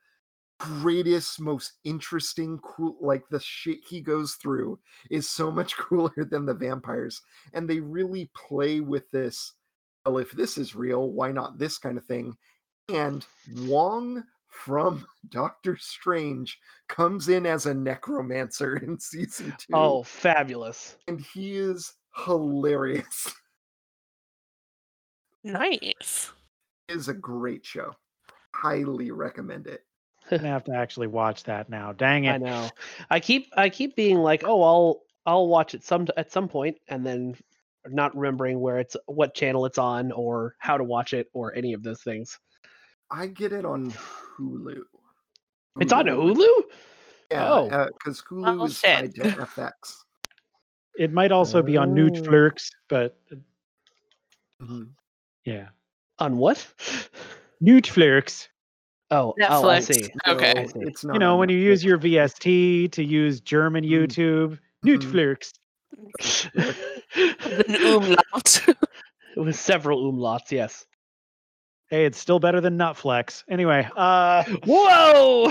greatest, 0.59 1.41
most 1.41 1.73
interesting, 1.83 2.59
cool. 2.63 2.97
Like 3.01 3.25
the 3.31 3.41
shit 3.41 3.79
he 3.89 4.03
goes 4.03 4.35
through 4.35 4.79
is 5.11 5.31
so 5.31 5.51
much 5.51 5.77
cooler 5.79 6.13
than 6.17 6.45
the 6.45 6.53
vampires, 6.53 7.23
and 7.55 7.69
they 7.69 7.81
really 7.81 8.31
play 8.35 8.81
with 8.81 9.11
this. 9.13 9.55
Well, 10.07 10.19
if 10.19 10.33
this 10.33 10.59
is 10.59 10.75
real, 10.75 11.11
why 11.11 11.33
not 11.33 11.59
this 11.59 11.79
kind 11.79 11.97
of 11.97 12.05
thing? 12.05 12.37
And 12.89 13.25
Wong 13.57 14.23
from 14.49 15.07
Doctor 15.31 15.77
Strange 15.77 16.59
comes 16.89 17.29
in 17.29 17.47
as 17.47 17.67
a 17.67 17.75
necromancer 17.75 18.77
in 18.85 18.99
season 18.99 19.55
two. 19.59 19.73
Oh, 19.73 20.03
fabulous. 20.03 20.97
and 21.09 21.21
he 21.21 21.57
is 21.57 21.93
hilarious. 22.25 23.33
Nice. 25.47 26.33
It 26.89 26.97
is 26.97 27.09
a 27.09 27.13
great 27.13 27.67
show. 27.67 27.93
Highly 28.55 29.11
recommend 29.11 29.67
it. 29.67 29.85
I'm 30.31 30.39
have 30.39 30.65
to 30.65 30.73
actually 30.75 31.07
watch 31.07 31.45
that 31.45 31.69
now. 31.69 31.93
Dang 31.93 32.25
it. 32.25 32.31
I 32.31 32.35
it! 32.37 32.41
know. 32.41 32.71
I 33.11 33.21
keep 33.21 33.53
I 33.55 33.69
keep 33.69 33.95
being 33.95 34.17
like, 34.17 34.43
oh, 34.47 34.63
I'll 34.63 35.03
I'll 35.27 35.47
watch 35.49 35.75
it 35.75 35.85
some 35.85 36.07
at 36.17 36.33
some 36.33 36.49
point, 36.49 36.79
and 36.89 37.05
then 37.05 37.37
not 37.89 38.17
remembering 38.17 38.61
where 38.61 38.79
it's 38.79 38.97
what 39.07 39.35
channel 39.35 39.67
it's 39.67 39.79
on 39.79 40.13
or 40.13 40.57
how 40.59 40.77
to 40.77 40.85
watch 40.85 41.13
it 41.13 41.29
or 41.33 41.55
any 41.55 41.73
of 41.73 41.83
those 41.83 42.03
things. 42.03 42.39
I 43.11 43.27
get 43.27 43.53
it 43.53 43.65
on 43.65 43.93
Hulu. 44.39 44.81
It's 45.81 45.93
on 45.93 46.07
Hulu. 46.07 46.63
Yeah, 47.31 47.51
Oh. 47.53 47.91
because 47.99 48.23
Hulu 48.23 48.61
Oh, 48.61 48.65
is 48.67 48.81
tied 48.81 49.15
to 49.17 49.21
FX. 49.57 49.73
It 50.97 51.13
might 51.13 51.33
also 51.33 51.63
be 51.63 51.77
on 51.77 51.91
Oh. 51.91 51.95
Netflix, 52.11 52.71
but 52.89 53.17
uh, 53.33 53.37
Mhm. 54.63 54.91
yeah, 55.45 55.69
On 56.21 56.37
what? 56.37 56.65
Netflix. 57.63 58.49
Oh, 59.11 59.35
oh, 59.49 59.69
I 59.69 59.79
Netflix. 59.81 59.83
see. 59.95 60.13
Okay. 60.29 60.55
I 60.57 60.67
see. 60.67 60.79
it's 60.81 61.05
not. 61.05 61.15
You 61.15 61.19
know, 61.19 61.37
when 61.37 61.49
you 61.49 61.59
use 61.59 61.85
your 61.85 61.99
VST 61.99 62.89
to 62.93 63.05
use 63.05 63.41
German 63.41 63.85
Mm. 63.85 63.91
YouTube, 63.91 64.59
Mhm. 64.85 64.97
Netflix. 64.99 65.53
An 66.55 67.75
umlaut. 67.75 68.67
With 69.37 69.57
several 69.57 70.13
umlauts, 70.13 70.51
yes. 70.51 70.87
Hey, 71.91 72.07
it's 72.07 72.19
still 72.19 72.39
better 72.39 72.61
than 72.61 72.79
Nutflex. 72.79 73.45
Anyway, 73.49 73.89
uh, 73.97 74.45
Whoa! 74.65 75.51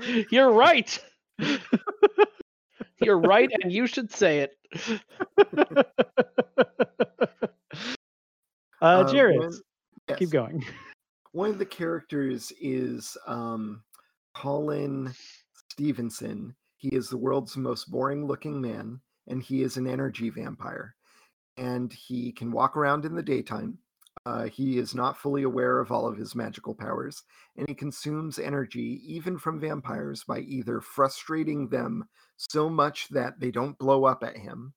You're 0.30 0.52
right. 0.52 0.98
You're 3.00 3.18
right, 3.18 3.50
and 3.62 3.72
you 3.72 3.86
should 3.86 4.12
say 4.12 4.40
it. 4.40 4.56
uh, 8.80 9.04
Jarys, 9.04 9.38
one- 9.38 9.60
keep 10.08 10.20
yes. 10.20 10.30
going. 10.30 10.64
One 11.32 11.50
of 11.50 11.58
the 11.58 11.66
characters 11.66 12.52
is 12.60 13.16
um, 13.26 13.82
Colin 14.34 15.12
Stevenson. 15.70 16.54
He 16.76 16.88
is 16.88 17.08
the 17.08 17.16
world's 17.16 17.56
most 17.56 17.90
boring 17.90 18.26
looking 18.26 18.60
man, 18.60 19.00
and 19.28 19.42
he 19.42 19.62
is 19.62 19.76
an 19.76 19.86
energy 19.86 20.30
vampire. 20.30 20.94
And 21.56 21.92
he 21.92 22.32
can 22.32 22.50
walk 22.50 22.76
around 22.76 23.04
in 23.04 23.14
the 23.14 23.22
daytime. 23.22 23.78
Uh, 24.24 24.44
he 24.44 24.78
is 24.78 24.94
not 24.94 25.16
fully 25.16 25.42
aware 25.42 25.80
of 25.80 25.90
all 25.90 26.06
of 26.06 26.16
his 26.16 26.34
magical 26.34 26.74
powers, 26.74 27.22
and 27.56 27.68
he 27.68 27.74
consumes 27.74 28.38
energy 28.38 29.02
even 29.04 29.38
from 29.38 29.60
vampires 29.60 30.22
by 30.24 30.38
either 30.40 30.80
frustrating 30.80 31.68
them 31.68 32.04
so 32.36 32.68
much 32.68 33.08
that 33.08 33.40
they 33.40 33.50
don't 33.50 33.78
blow 33.78 34.04
up 34.04 34.22
at 34.22 34.36
him, 34.36 34.74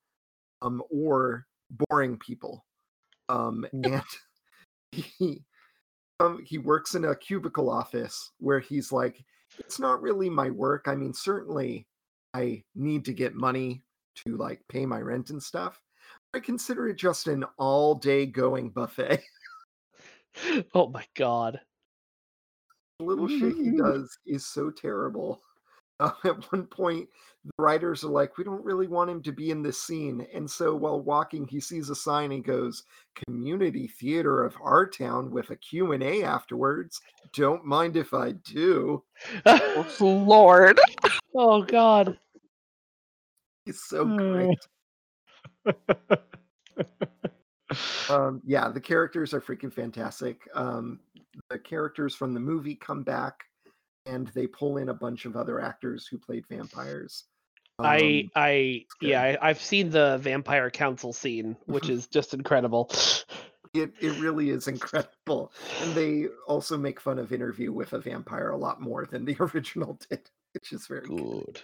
um, 0.61 0.81
or 0.89 1.45
boring 1.89 2.17
people. 2.17 2.65
Um, 3.29 3.65
and 3.71 4.03
he 4.91 5.43
um, 6.19 6.41
he 6.45 6.57
works 6.57 6.95
in 6.95 7.05
a 7.05 7.15
cubicle 7.15 7.69
office 7.69 8.31
where 8.39 8.59
he's 8.59 8.91
like, 8.91 9.23
it's 9.59 9.79
not 9.79 10.01
really 10.01 10.29
my 10.29 10.49
work. 10.49 10.85
I 10.87 10.95
mean, 10.95 11.13
certainly 11.13 11.87
I 12.33 12.63
need 12.73 13.05
to 13.05 13.13
get 13.13 13.35
money 13.35 13.83
to 14.25 14.37
like 14.37 14.61
pay 14.69 14.85
my 14.85 14.99
rent 14.99 15.29
and 15.29 15.41
stuff. 15.41 15.81
I 16.33 16.39
consider 16.39 16.87
it 16.89 16.97
just 16.97 17.27
an 17.27 17.45
all 17.57 17.95
day 17.95 18.25
going 18.25 18.69
buffet. 18.69 19.21
Oh 20.73 20.89
my 20.89 21.05
god. 21.15 21.61
the 22.99 23.05
little 23.05 23.29
shit 23.29 23.55
he 23.55 23.71
does 23.71 24.17
is 24.25 24.45
so 24.45 24.69
terrible. 24.69 25.41
Uh, 26.01 26.11
at 26.25 26.51
one 26.51 26.65
point, 26.65 27.07
the 27.45 27.51
writers 27.57 28.03
are 28.03 28.09
like, 28.09 28.37
we 28.37 28.43
don't 28.43 28.65
really 28.65 28.85
want 28.85 29.09
him 29.09 29.23
to 29.23 29.31
be 29.31 29.49
in 29.49 29.61
this 29.63 29.81
scene. 29.81 30.27
And 30.33 30.51
so 30.51 30.75
while 30.75 30.99
walking, 30.99 31.47
he 31.47 31.61
sees 31.61 31.89
a 31.89 31.95
sign 31.95 32.33
and 32.33 32.43
goes, 32.43 32.83
Community 33.25 33.87
Theater 33.87 34.43
of 34.43 34.57
Our 34.61 34.85
Town 34.85 35.31
with 35.31 35.51
a 35.51 35.55
Q&A 35.55 36.21
afterwards. 36.21 36.99
Don't 37.31 37.63
mind 37.63 37.95
if 37.95 38.13
I 38.13 38.33
do. 38.33 39.05
Lord. 40.01 40.81
oh 41.33 41.61
god. 41.61 42.19
He's 43.65 43.81
so 43.83 44.05
great. 44.05 44.57
Um, 48.09 48.41
yeah, 48.45 48.69
the 48.69 48.79
characters 48.79 49.33
are 49.33 49.41
freaking 49.41 49.73
fantastic. 49.73 50.47
Um, 50.53 50.99
the 51.49 51.57
characters 51.57 52.13
from 52.15 52.33
the 52.33 52.39
movie 52.39 52.75
come 52.75 53.03
back, 53.03 53.43
and 54.05 54.27
they 54.29 54.45
pull 54.47 54.77
in 54.77 54.89
a 54.89 54.93
bunch 54.93 55.25
of 55.25 55.35
other 55.35 55.59
actors 55.59 56.05
who 56.07 56.17
played 56.19 56.45
vampires. 56.47 57.25
I 57.79 57.97
Um, 58.25 58.31
I 58.35 58.85
good. 58.99 59.09
yeah, 59.09 59.21
I, 59.23 59.49
I've 59.49 59.59
seen 59.61 59.89
the 59.89 60.17
vampire 60.21 60.69
council 60.69 61.11
scene, 61.11 61.57
which 61.65 61.89
is 61.89 62.07
just 62.07 62.33
incredible. 62.33 62.89
it 63.73 63.91
it 63.99 64.17
really 64.21 64.51
is 64.51 64.67
incredible, 64.67 65.51
and 65.81 65.93
they 65.95 66.27
also 66.47 66.77
make 66.77 67.01
fun 67.01 67.17
of 67.19 67.33
Interview 67.33 67.73
with 67.73 67.93
a 67.93 67.99
Vampire 67.99 68.51
a 68.51 68.57
lot 68.57 68.79
more 68.79 69.05
than 69.07 69.25
the 69.25 69.35
original 69.53 69.99
did, 70.09 70.29
which 70.53 70.71
is 70.71 70.85
very 70.87 71.07
good. 71.07 71.61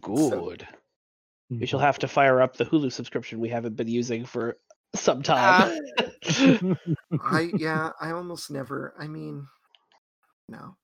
Good. 0.00 0.18
So- 0.18 0.30
Good. 0.50 0.66
We 1.50 1.66
shall 1.66 1.80
have 1.80 1.98
to 1.98 2.08
fire 2.08 2.40
up 2.40 2.56
the 2.56 2.64
Hulu 2.64 2.92
subscription 2.92 3.40
we 3.40 3.48
haven't 3.48 3.74
been 3.76 3.88
using 3.88 4.24
for 4.24 4.56
some 4.94 5.22
time. 5.22 5.76
I 7.24 7.50
yeah, 7.56 7.90
I 8.00 8.12
almost 8.12 8.50
never. 8.50 8.94
I 8.98 9.08
mean, 9.08 9.48
no. 10.48 10.76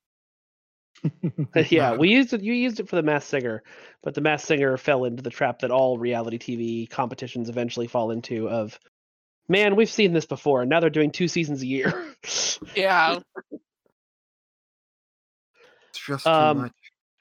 yeah, 1.68 1.94
we 1.94 2.08
used 2.08 2.32
it. 2.32 2.42
You 2.42 2.52
used 2.52 2.80
it 2.80 2.88
for 2.88 2.96
the 2.96 3.02
Masked 3.02 3.30
Singer, 3.30 3.62
but 4.02 4.14
the 4.14 4.20
Masked 4.20 4.48
Singer 4.48 4.76
fell 4.76 5.04
into 5.04 5.22
the 5.22 5.30
trap 5.30 5.60
that 5.60 5.70
all 5.70 5.98
reality 5.98 6.38
TV 6.38 6.90
competitions 6.90 7.48
eventually 7.48 7.86
fall 7.86 8.10
into. 8.10 8.48
Of 8.48 8.78
man, 9.48 9.76
we've 9.76 9.90
seen 9.90 10.12
this 10.12 10.26
before, 10.26 10.62
and 10.62 10.70
now 10.70 10.80
they're 10.80 10.90
doing 10.90 11.12
two 11.12 11.28
seasons 11.28 11.62
a 11.62 11.66
year. 11.66 11.92
Yeah. 12.74 13.20
It's 15.90 16.06
just 16.06 16.24
too 16.24 16.30
Um, 16.30 16.56
much. 16.58 16.72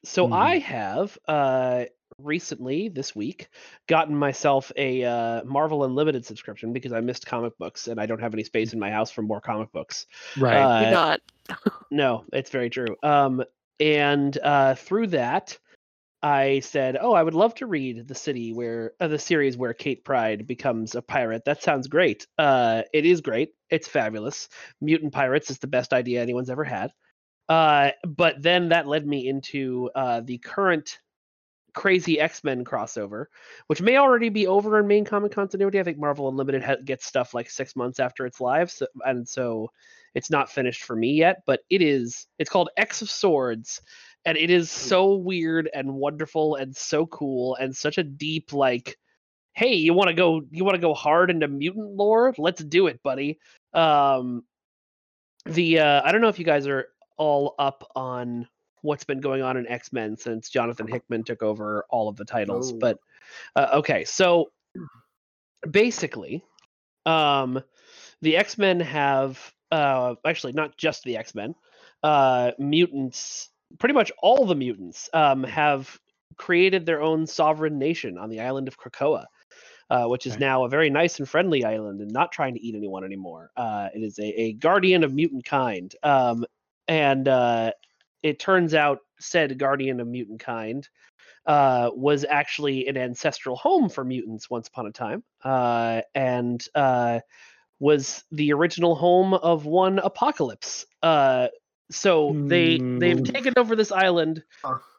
So 0.06 0.28
Mhm. 0.28 0.34
I 0.34 0.58
have 0.60 1.18
uh 1.28 1.86
recently 2.22 2.90
this 2.90 3.16
week 3.16 3.50
gotten 3.88 4.16
myself 4.16 4.72
a 4.76 5.04
uh, 5.04 5.44
Marvel 5.44 5.84
Unlimited 5.84 6.26
subscription 6.26 6.74
because 6.74 6.94
I 6.94 7.02
missed 7.02 7.26
comic 7.26 7.58
books 7.58 7.88
and 7.88 8.00
I 8.00 8.06
don't 8.06 8.22
have 8.22 8.34
any 8.34 8.44
space 8.44 8.74
in 8.74 8.80
my 8.80 8.92
house 8.92 9.12
for 9.12 9.22
more 9.22 9.42
comic 9.42 9.72
books. 9.72 10.08
right. 10.38 10.62
Uh, 10.62 10.82
You're 10.82 10.92
not. 10.92 11.20
No, 11.92 12.26
it's 12.34 12.50
very 12.50 12.70
true. 12.70 12.96
Um, 13.04 13.44
and 13.80 14.38
uh, 14.44 14.74
through 14.76 15.08
that, 15.08 15.58
I 16.24 16.60
said, 16.62 16.98
"Oh, 17.00 17.14
I 17.14 17.22
would 17.22 17.36
love 17.36 17.54
to 17.56 17.68
read 17.68 18.08
the 18.08 18.16
city 18.16 18.52
where 18.52 18.94
uh, 19.00 19.08
the 19.08 19.20
series 19.20 19.56
where 19.56 19.74
Kate 19.74 20.04
Pryde 20.04 20.48
becomes 20.48 20.96
a 20.96 21.04
pirate. 21.04 21.46
That 21.46 21.62
sounds 21.62 21.88
great. 21.88 22.26
Uh, 22.38 22.82
it 22.92 23.06
is 23.06 23.22
great. 23.22 23.50
It's 23.70 23.88
fabulous. 23.88 24.50
Mutant 24.82 25.14
pirates 25.14 25.52
is 25.52 25.60
the 25.60 25.68
best 25.68 25.94
idea 25.94 26.22
anyone's 26.22 26.50
ever 26.50 26.64
had. 26.64 26.92
Uh, 27.48 27.92
but 28.08 28.42
then 28.42 28.70
that 28.70 28.88
led 28.88 29.06
me 29.06 29.28
into 29.28 29.92
uh, 29.94 30.22
the 30.22 30.40
current 30.40 30.98
crazy 31.76 32.20
X-Men 32.20 32.66
crossover, 32.66 33.26
which 33.68 33.82
may 33.82 33.98
already 33.98 34.30
be 34.30 34.48
over 34.48 34.80
in 34.80 34.88
main 34.88 35.06
comic 35.06 35.32
continuity. 35.32 35.80
I 35.80 35.84
think 35.84 36.00
Marvel 36.00 36.30
Unlimited 36.30 36.64
ha- 36.64 36.78
gets 36.84 37.06
stuff 37.06 37.34
like 37.34 37.50
six 37.50 37.76
months 37.76 38.00
after 38.00 38.26
it's 38.26 38.42
live, 38.42 38.72
so, 38.72 38.88
and 39.06 39.28
so 39.28 39.70
it's 40.16 40.32
not 40.32 40.50
finished 40.50 40.84
for 40.84 40.96
me 40.96 41.14
yet. 41.14 41.44
But 41.46 41.62
it 41.70 41.82
is. 41.82 42.28
It's 42.40 42.50
called 42.50 42.70
X 42.78 43.02
of 43.04 43.10
Swords, 43.10 43.82
and 44.26 44.38
it 44.38 44.50
is 44.50 44.72
so 44.72 45.16
weird 45.16 45.70
and 45.74 45.94
wonderful 45.94 46.56
and 46.56 46.76
so 46.76 47.06
cool 47.06 47.56
and 47.56 47.76
such 47.76 47.98
a 48.00 48.04
deep 48.04 48.54
like. 48.54 48.98
Hey, 49.54 49.76
you 49.76 49.94
want 49.94 50.10
to 50.10 50.14
go? 50.14 50.42
You 50.52 50.66
want 50.66 50.76
to 50.76 50.82
go 50.82 50.94
hard 50.94 51.30
into 51.30 51.48
mutant 51.48 51.96
lore? 51.96 52.34
Let's 52.38 52.64
do 52.64 52.88
it, 52.88 53.02
buddy. 53.04 53.40
Um, 53.74 54.44
the 55.46 55.80
uh, 55.80 56.02
I 56.04 56.12
don't 56.12 56.22
know 56.22 56.30
if 56.30 56.40
you 56.40 56.46
guys 56.46 56.68
are 56.68 56.88
all 57.18 57.56
up 57.60 57.90
on 57.96 58.48
what's 58.86 59.04
been 59.04 59.20
going 59.20 59.42
on 59.42 59.58
in 59.58 59.68
X 59.68 59.92
Men 59.92 60.16
since 60.16 60.50
Jonathan 60.50 60.88
Hickman 60.88 61.24
took 61.24 61.44
over 61.44 61.86
all 61.90 62.08
of 62.08 62.16
the 62.16 62.26
titles. 62.26 62.72
No. 62.72 62.80
But 62.80 63.00
uh, 63.56 63.68
okay, 63.74 64.06
so 64.06 64.52
basically, 65.70 66.44
um, 67.06 67.62
the 68.22 68.38
X 68.38 68.58
Men 68.58 68.80
have 68.80 69.54
uh, 69.72 70.16
actually 70.26 70.54
not 70.54 70.78
just 70.78 71.04
the 71.04 71.18
X 71.18 71.36
Men, 71.36 71.56
uh, 72.04 72.52
mutants. 72.60 73.50
Pretty 73.80 73.94
much 73.94 74.12
all 74.22 74.46
the 74.46 74.56
mutants 74.56 75.10
um, 75.14 75.44
have 75.44 76.00
created 76.38 76.86
their 76.86 77.02
own 77.02 77.26
sovereign 77.26 77.80
nation 77.80 78.18
on 78.18 78.30
the 78.30 78.40
island 78.40 78.68
of 78.68 78.78
Krakoa. 78.78 79.26
Uh, 79.88 80.08
which 80.08 80.26
is 80.26 80.34
Okay. 80.34 80.40
now 80.40 80.66
a 80.66 80.68
very 80.68 80.90
nice 80.90 81.20
and 81.20 81.30
friendly 81.30 81.64
island 81.64 82.02
and 82.02 82.10
not 82.10 82.32
trying 82.32 82.56
to 82.56 82.60
eat 82.60 82.74
anyone 82.74 83.04
anymore. 83.04 83.52
Uh, 83.56 83.88
it 83.94 84.02
is 84.02 84.18
a, 84.18 84.42
a 84.42 84.54
guardian 84.54 85.04
of 85.04 85.14
mutant 85.14 85.46
kind. 85.46 85.94
Um, 86.02 86.44
and 86.88 87.28
uh, 87.28 87.72
it 88.26 88.40
turns 88.40 88.74
out 88.74 89.02
said 89.20 89.60
guardian 89.60 90.00
of 90.00 90.08
mutant 90.08 90.40
kind 90.40 90.90
uh, 91.46 91.92
was 91.94 92.26
actually 92.28 92.88
an 92.88 92.98
ancestral 92.98 93.56
home 93.56 93.88
for 93.88 94.04
mutants 94.04 94.50
once 94.50 94.68
upon 94.68 94.88
a 94.88 94.92
time, 94.92 95.24
uh, 95.44 96.02
and 96.16 96.68
uh, 96.74 97.20
was 97.80 98.24
the 98.32 98.52
original 98.52 98.96
home 98.96 99.36
of 99.36 99.66
one 99.68 100.00
apocalypse. 100.00 100.88
Uh, 101.04 101.50
so 101.92 102.36
they 102.42 102.80
they've 102.98 103.22
Mm. 103.22 103.32
taken 103.32 103.54
over 103.58 103.76
this 103.76 103.92
island 103.92 104.44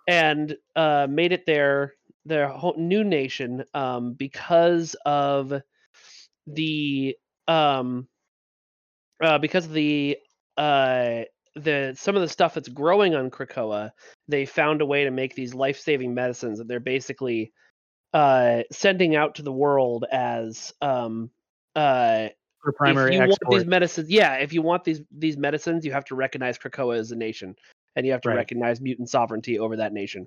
and 0.07 0.57
uh, 0.77 1.09
made 1.11 1.33
it 1.33 1.47
their 1.47 1.95
their 2.27 2.47
whole 2.47 2.77
new 2.79 3.03
nation 3.03 3.65
um, 3.75 4.13
because 4.13 4.95
of 5.05 5.53
the 6.47 7.17
um, 7.49 8.07
uh, 9.21 9.39
because 9.39 9.67
of 9.67 9.73
the 9.73 10.17
uh, 10.57 11.23
the 11.57 11.95
some 11.99 12.15
of 12.15 12.23
the 12.23 12.29
stuff 12.29 12.55
that's 12.55 12.69
growing 12.69 13.15
on 13.15 13.31
Krakoa, 13.31 13.91
they 14.29 14.45
found 14.47 14.81
a 14.83 14.87
way 14.87 15.05
to 15.05 15.11
make 15.11 15.35
these 15.35 15.55
life 15.55 15.79
saving 15.81 16.15
medicines 16.15 16.59
that 16.59 16.69
they're 16.69 16.81
basically 16.81 17.53
uh, 18.13 18.63
sending 18.71 19.17
out 19.17 19.35
to 19.37 19.43
the 19.43 19.53
world 19.53 20.05
as 20.13 20.73
um, 20.81 21.31
uh, 21.75 22.29
for 22.63 22.73
primary 22.73 23.15
if 23.15 23.23
you 23.23 23.29
want 23.29 23.39
these 23.51 23.65
medicines, 23.67 24.11
yeah, 24.11 24.35
if 24.35 24.53
you 24.53 24.63
want 24.63 24.85
these 24.85 25.01
these 25.11 25.37
medicines, 25.37 25.85
you 25.85 25.93
have 25.93 26.05
to 26.05 26.15
recognize 26.15 26.59
Krakoa 26.59 26.99
as 26.99 27.11
a 27.13 27.17
nation, 27.17 27.55
and 27.97 28.07
you 28.07 28.13
have 28.13 28.21
to 28.23 28.29
Right. 28.29 28.37
recognize 28.37 28.81
mutant 28.81 29.09
sovereignty 29.11 29.59
over 29.59 29.77
that 29.77 29.93
nation. 29.93 30.27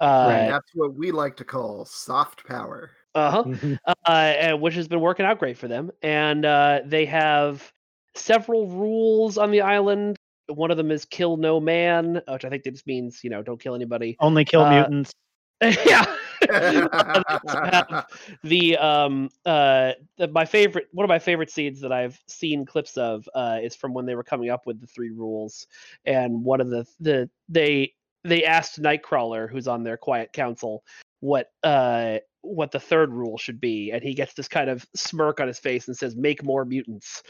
And 0.00 0.10
Uh, 0.10 0.46
that's 0.46 0.70
what 0.74 0.94
we 0.94 1.10
like 1.10 1.36
to 1.36 1.44
call 1.44 1.84
soft 1.86 2.46
power. 2.46 2.90
uh-huh. 3.14 3.44
Uh, 3.86 4.10
and- 4.10 4.60
which 4.60 4.74
has 4.74 4.88
been 4.88 5.00
working 5.00 5.24
out 5.24 5.38
great 5.38 5.56
for 5.56 5.68
them. 5.68 5.90
And 6.02 6.44
uh, 6.44 6.80
they 6.84 7.06
have 7.06 7.72
several 8.14 8.66
rules 8.68 9.38
on 9.38 9.50
the 9.50 9.62
island. 9.62 10.16
One 10.48 10.70
of 10.70 10.76
them 10.76 10.90
is 10.90 11.04
kill 11.04 11.36
no 11.36 11.60
man, 11.60 12.22
which 12.28 12.44
I 12.44 12.48
think 12.48 12.62
that 12.64 12.72
just 12.72 12.86
means 12.86 13.22
you 13.24 13.30
know 13.30 13.42
don't 13.42 13.60
kill 13.60 13.74
anybody. 13.74 14.16
Only 14.20 14.44
kill 14.44 14.62
uh, 14.62 14.70
mutants. 14.70 15.12
yeah. 15.62 16.04
They 16.48 16.82
also 16.82 17.60
have 17.64 18.06
the 18.44 18.76
um 18.76 19.30
uh 19.46 19.92
the, 20.18 20.28
my 20.28 20.44
favorite 20.44 20.88
one 20.92 21.04
of 21.04 21.08
my 21.08 21.18
favorite 21.18 21.50
scenes 21.50 21.80
that 21.80 21.92
I've 21.92 22.20
seen 22.26 22.66
clips 22.66 22.98
of 22.98 23.26
uh 23.34 23.58
is 23.62 23.74
from 23.74 23.94
when 23.94 24.04
they 24.04 24.14
were 24.14 24.22
coming 24.22 24.50
up 24.50 24.66
with 24.66 24.80
the 24.80 24.86
three 24.86 25.10
rules 25.10 25.66
and 26.04 26.44
one 26.44 26.60
of 26.60 26.68
the 26.68 26.86
the 27.00 27.30
they 27.48 27.94
they 28.22 28.44
asked 28.44 28.82
Nightcrawler 28.82 29.50
who's 29.50 29.66
on 29.66 29.82
their 29.82 29.96
quiet 29.96 30.32
council 30.32 30.84
what 31.20 31.50
uh 31.62 32.18
what 32.46 32.70
the 32.70 32.80
third 32.80 33.12
rule 33.12 33.36
should 33.36 33.60
be 33.60 33.90
and 33.92 34.02
he 34.02 34.14
gets 34.14 34.34
this 34.34 34.48
kind 34.48 34.70
of 34.70 34.86
smirk 34.94 35.40
on 35.40 35.48
his 35.48 35.58
face 35.58 35.88
and 35.88 35.96
says 35.96 36.14
make 36.16 36.44
more 36.44 36.64
mutants 36.64 37.22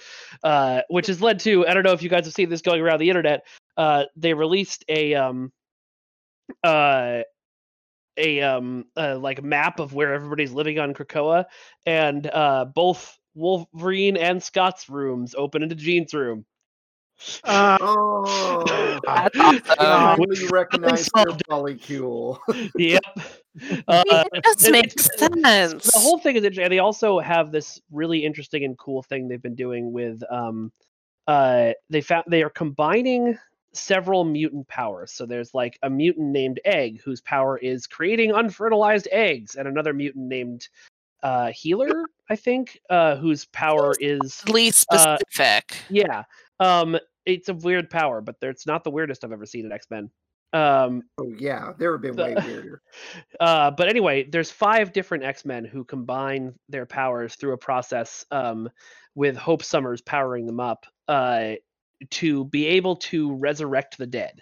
uh 0.44 0.80
which 0.88 1.06
has 1.06 1.22
led 1.22 1.38
to 1.38 1.66
I 1.66 1.74
don't 1.74 1.82
know 1.82 1.92
if 1.92 2.02
you 2.02 2.08
guys 2.08 2.24
have 2.26 2.34
seen 2.34 2.50
this 2.50 2.62
going 2.62 2.80
around 2.80 3.00
the 3.00 3.08
internet 3.08 3.46
uh 3.76 4.04
they 4.16 4.34
released 4.34 4.84
a 4.88 5.14
um 5.14 5.52
uh 6.62 7.22
a 8.16 8.40
um 8.42 8.84
like 8.96 9.42
map 9.42 9.80
of 9.80 9.92
where 9.92 10.14
everybody's 10.14 10.52
living 10.52 10.78
on 10.78 10.94
Krakoa, 10.94 11.46
and 11.84 12.26
uh, 12.26 12.64
both 12.64 13.18
Wolverine 13.34 14.16
and 14.16 14.42
Scott's 14.42 14.88
rooms 14.88 15.34
open 15.36 15.62
into 15.62 15.74
Jean's 15.74 16.14
room. 16.14 16.44
Uh, 17.44 17.78
Oh, 17.80 19.00
That's 19.06 19.36
I 19.38 19.56
awesome. 19.78 20.16
finally 20.18 20.46
recognize 20.48 21.08
your 21.16 21.26
solved. 21.28 21.42
polycule. 21.48 22.38
yep. 22.76 23.02
Uh, 23.88 24.02
it 24.32 24.42
does 24.44 24.64
it- 24.64 24.72
make 24.72 24.98
sense. 25.00 25.90
the 25.92 25.98
whole 26.00 26.18
thing 26.18 26.36
is 26.36 26.44
interesting. 26.44 26.68
They 26.70 26.78
also 26.78 27.18
have 27.18 27.50
this 27.52 27.80
really 27.90 28.24
interesting 28.24 28.64
and 28.64 28.76
cool 28.78 29.02
thing 29.02 29.28
they've 29.28 29.40
been 29.42 29.54
doing 29.54 29.92
with 29.92 30.22
um 30.30 30.70
uh 31.26 31.72
they 31.90 32.00
found 32.00 32.24
they 32.28 32.42
are 32.42 32.50
combining 32.50 33.36
several 33.72 34.24
mutant 34.24 34.66
powers. 34.68 35.12
So 35.12 35.26
there's 35.26 35.52
like 35.54 35.78
a 35.82 35.90
mutant 35.90 36.28
named 36.28 36.60
Egg 36.64 37.00
whose 37.02 37.20
power 37.22 37.58
is 37.58 37.86
creating 37.86 38.32
unfertilized 38.32 39.08
eggs, 39.10 39.54
and 39.56 39.66
another 39.66 39.92
mutant 39.94 40.26
named 40.28 40.68
uh 41.22 41.50
Healer, 41.52 42.04
I 42.30 42.36
think, 42.36 42.78
uh 42.90 43.16
whose 43.16 43.46
power 43.46 43.94
is 44.00 44.42
Oddly 44.46 44.68
uh, 44.90 45.16
specific. 45.18 45.76
yeah. 45.88 46.24
Um 46.60 46.98
it's 47.24 47.48
a 47.48 47.54
weird 47.54 47.90
power, 47.90 48.20
but 48.20 48.36
it's 48.42 48.66
not 48.66 48.84
the 48.84 48.90
weirdest 48.90 49.24
I've 49.24 49.32
ever 49.32 49.46
seen 49.46 49.66
in 49.66 49.72
X-Men. 49.72 50.10
Um 50.52 51.02
Oh 51.18 51.32
yeah, 51.38 51.72
there 51.78 51.92
have 51.92 52.02
been 52.02 52.16
way 52.16 52.34
weirder. 52.34 52.82
uh, 53.40 53.70
but 53.72 53.88
anyway, 53.88 54.28
there's 54.30 54.50
five 54.50 54.92
different 54.92 55.24
X-Men 55.24 55.64
who 55.64 55.84
combine 55.84 56.54
their 56.68 56.86
powers 56.86 57.34
through 57.34 57.52
a 57.52 57.58
process 57.58 58.24
um, 58.30 58.70
with 59.14 59.36
Hope 59.36 59.64
Summers 59.64 60.00
powering 60.02 60.46
them 60.46 60.60
up 60.60 60.86
uh, 61.08 61.54
to 62.10 62.44
be 62.46 62.66
able 62.66 62.96
to 62.96 63.34
resurrect 63.34 63.98
the 63.98 64.06
dead. 64.06 64.40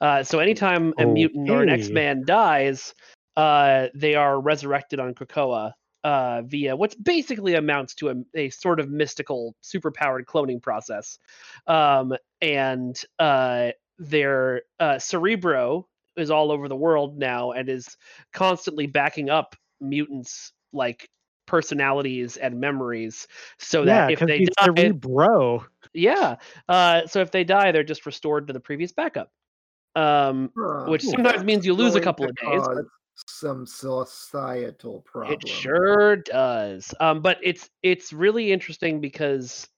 Uh, 0.00 0.22
so 0.22 0.38
anytime 0.40 0.92
a 0.98 1.06
mutant 1.06 1.48
or 1.48 1.62
an 1.62 1.70
X-Man 1.70 2.24
dies, 2.26 2.94
uh, 3.36 3.86
they 3.94 4.14
are 4.14 4.40
resurrected 4.40 5.00
on 5.00 5.14
Krakoa 5.14 5.72
uh, 6.06 6.42
via 6.42 6.76
what's 6.76 6.94
basically 6.94 7.54
amounts 7.54 7.92
to 7.96 8.10
a, 8.10 8.14
a 8.36 8.48
sort 8.50 8.78
of 8.78 8.88
mystical, 8.88 9.56
superpowered 9.60 10.24
cloning 10.24 10.62
process. 10.62 11.18
Um, 11.66 12.14
and 12.40 12.96
uh, 13.18 13.70
their 13.98 14.62
uh, 14.78 15.00
Cerebro 15.00 15.88
is 16.16 16.30
all 16.30 16.52
over 16.52 16.68
the 16.68 16.76
world 16.76 17.18
now 17.18 17.50
and 17.50 17.68
is 17.68 17.96
constantly 18.32 18.86
backing 18.86 19.30
up 19.30 19.56
mutants 19.80 20.52
like 20.72 21.10
personalities 21.46 22.36
and 22.36 22.60
memories 22.60 23.26
so 23.58 23.82
yeah, 23.82 24.06
that 24.06 24.12
if 24.12 24.20
they 24.20 24.40
die 24.40 24.88
the 24.88 24.92
bro. 24.92 25.64
yeah 25.92 26.36
uh 26.68 27.06
so 27.06 27.20
if 27.20 27.30
they 27.30 27.44
die 27.44 27.70
they're 27.70 27.84
just 27.84 28.04
restored 28.04 28.48
to 28.48 28.52
the 28.52 28.58
previous 28.58 28.90
backup 28.90 29.30
um 29.94 30.50
Huh. 30.58 30.90
which 30.90 31.02
sometimes 31.02 31.44
means 31.44 31.64
you 31.64 31.72
lose 31.74 31.94
a 31.94 32.00
couple 32.00 32.28
of 32.28 32.34
days, 32.34 32.62
but- 32.66 32.76
cause 32.76 32.84
Some 33.26 33.66
societal 33.66 35.00
problem. 35.00 35.34
it 35.34 35.48
sure 35.48 36.16
does 36.16 36.92
um 37.00 37.22
but 37.22 37.38
it's 37.42 37.70
it's 37.82 38.12
really 38.12 38.52
interesting 38.52 39.00
because 39.00 39.68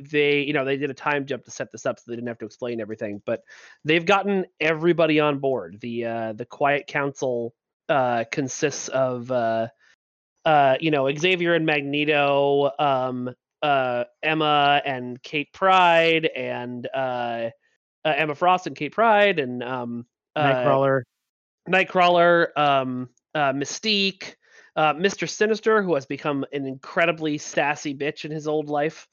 they 0.00 0.40
you 0.40 0.52
know 0.52 0.64
they 0.64 0.76
did 0.76 0.90
a 0.90 0.94
time 0.94 1.26
jump 1.26 1.44
to 1.44 1.50
set 1.50 1.70
this 1.70 1.84
up 1.84 1.98
so 1.98 2.04
they 2.06 2.16
didn't 2.16 2.28
have 2.28 2.38
to 2.38 2.46
explain 2.46 2.80
everything 2.80 3.20
but 3.26 3.42
they've 3.84 4.06
gotten 4.06 4.46
everybody 4.60 5.20
on 5.20 5.38
board 5.38 5.78
the 5.80 6.04
uh 6.04 6.32
the 6.32 6.46
quiet 6.46 6.86
council 6.86 7.54
uh 7.88 8.24
consists 8.32 8.88
of 8.88 9.30
uh 9.30 9.68
uh 10.44 10.76
you 10.80 10.90
know 10.90 11.12
xavier 11.14 11.54
and 11.54 11.66
magneto 11.66 12.70
um 12.78 13.30
uh 13.62 14.04
emma 14.22 14.80
and 14.84 15.22
kate 15.22 15.52
pryde 15.52 16.26
and 16.26 16.88
uh, 16.94 17.50
uh 18.04 18.14
emma 18.16 18.34
frost 18.34 18.66
and 18.66 18.76
kate 18.76 18.92
pryde 18.92 19.38
and 19.38 19.62
um 19.62 20.06
uh, 20.34 20.46
Nightcrawler. 20.46 21.02
Nightcrawler, 21.68 22.56
um, 22.56 23.08
uh, 23.34 23.52
Mystique, 23.52 24.34
uh, 24.74 24.94
Mister 24.94 25.26
Sinister, 25.26 25.82
who 25.82 25.94
has 25.94 26.06
become 26.06 26.44
an 26.52 26.66
incredibly 26.66 27.38
sassy 27.38 27.94
bitch 27.94 28.24
in 28.24 28.30
his 28.30 28.48
old 28.48 28.68
life. 28.68 29.06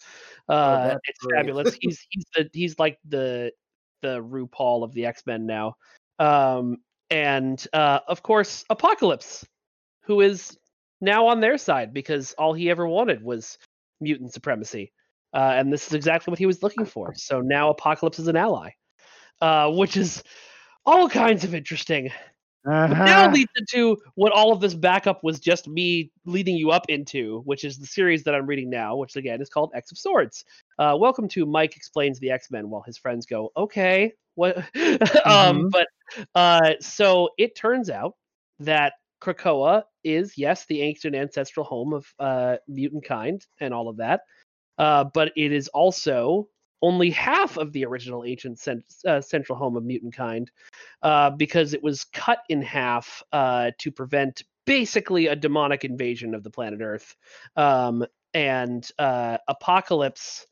Uh, 0.48 0.88
that's 0.88 1.00
it's 1.04 1.20
great. 1.20 1.38
fabulous. 1.38 1.78
He's 1.80 2.06
he's 2.10 2.26
the 2.36 2.50
he's 2.54 2.80
like 2.80 2.98
the 3.08 3.52
the 4.02 4.22
RuPaul 4.24 4.84
of 4.84 4.94
the 4.94 5.06
X 5.06 5.24
Men 5.26 5.46
now. 5.46 5.76
Um, 6.18 6.78
and 7.10 7.66
uh, 7.74 8.00
of 8.08 8.24
course, 8.24 8.66
Apocalypse, 8.70 9.46
who 10.04 10.22
is 10.22 10.58
now 11.02 11.28
on 11.28 11.40
their 11.40 11.58
side 11.58 11.94
because 11.94 12.34
all 12.34 12.54
he 12.54 12.70
ever 12.70 12.88
wanted 12.88 13.24
was 13.24 13.58
mutant 14.02 14.34
supremacy. 14.34 14.92
Uh, 15.34 15.54
and 15.56 15.72
this 15.72 15.86
is 15.86 15.94
exactly 15.94 16.32
what 16.32 16.40
he 16.40 16.46
was 16.46 16.64
looking 16.64 16.86
for. 16.86 17.14
So 17.16 17.42
now 17.42 17.70
Apocalypse 17.70 18.18
is 18.18 18.28
an 18.28 18.36
ally, 18.36 18.72
uh, 19.42 19.70
which 19.72 19.96
is 19.96 20.24
all 20.86 21.08
kinds 21.08 21.44
of 21.44 21.54
interesting 21.54 22.12
Uh-huh. 22.68 23.06
now 23.06 23.32
leads 23.32 23.52
into 23.56 23.98
what 24.16 24.32
all 24.34 24.52
of 24.52 24.60
this 24.60 24.74
backup 24.74 25.24
was 25.24 25.40
just 25.40 25.68
me 25.68 26.12
leading 26.26 26.56
you 26.56 26.72
up 26.72 26.84
into, 26.90 27.42
which 27.46 27.64
is 27.64 27.78
the 27.78 27.86
series 27.86 28.24
that 28.24 28.36
I'm 28.36 28.46
reading 28.46 28.70
now, 28.70 28.98
which 28.98 29.16
again 29.16 29.42
is 29.42 29.50
called 29.50 29.72
X 29.74 29.92
of 29.92 29.98
Swords. 29.98 30.44
Uh, 30.78 30.96
welcome 31.00 31.28
to 31.30 31.46
Mike 31.46 31.76
explains 31.76 32.20
the 32.20 32.32
X 32.32 32.52
Men 32.52 32.70
while 32.70 32.82
his 32.82 32.98
friends 32.98 33.26
go, 33.26 33.52
okay, 33.56 34.14
what? 34.36 34.58
um, 35.26 35.70
Mhm. 35.70 35.72
but 35.72 35.88
uh, 36.36 36.74
so 36.82 37.30
it 37.38 37.56
turns 37.56 37.90
out 37.90 38.16
that 38.60 38.94
Krakoa 39.22 39.84
is 40.04 40.38
yes 40.38 40.66
the 40.66 40.82
ancient 40.82 41.16
ancestral 41.16 41.66
home 41.66 41.94
of 41.94 42.06
uh, 42.20 42.58
mutant 42.68 43.06
kind 43.06 43.46
and 43.62 43.74
all 43.74 43.88
of 43.88 43.98
that, 43.98 44.22
uh, 44.78 45.06
but 45.14 45.32
it 45.38 45.52
is 45.52 45.70
also 45.70 46.48
only 46.82 47.10
half 47.10 47.58
of 47.58 47.72
the 47.74 47.86
original 47.86 48.24
ancient 48.24 48.60
cent- 48.60 48.86
uh, 49.06 49.22
central 49.22 49.58
home 49.58 49.76
of 49.76 49.84
mutant 49.84 50.16
kind 50.16 50.50
uh, 51.02 51.30
because 51.32 51.74
it 51.74 51.84
was 51.84 52.06
cut 52.06 52.40
in 52.50 52.62
half 52.62 53.24
uh, 53.32 53.72
to 53.78 53.92
prevent 53.92 54.44
basically 54.66 55.28
a 55.28 55.36
demonic 55.36 55.84
invasion 55.84 56.34
of 56.34 56.44
the 56.44 56.50
planet 56.50 56.82
Earth. 56.82 57.16
Um, 57.56 58.06
and 58.34 58.90
uh, 59.00 59.38
Apocalypse 59.48 60.46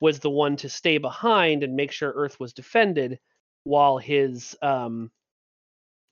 was 0.00 0.20
the 0.20 0.30
one 0.30 0.56
to 0.56 0.68
stay 0.68 0.98
behind 0.98 1.62
and 1.62 1.74
make 1.74 1.90
sure 1.90 2.12
Earth 2.14 2.38
was 2.38 2.52
defended, 2.52 3.18
while 3.64 3.98
his 3.98 4.56
um, 4.62 5.10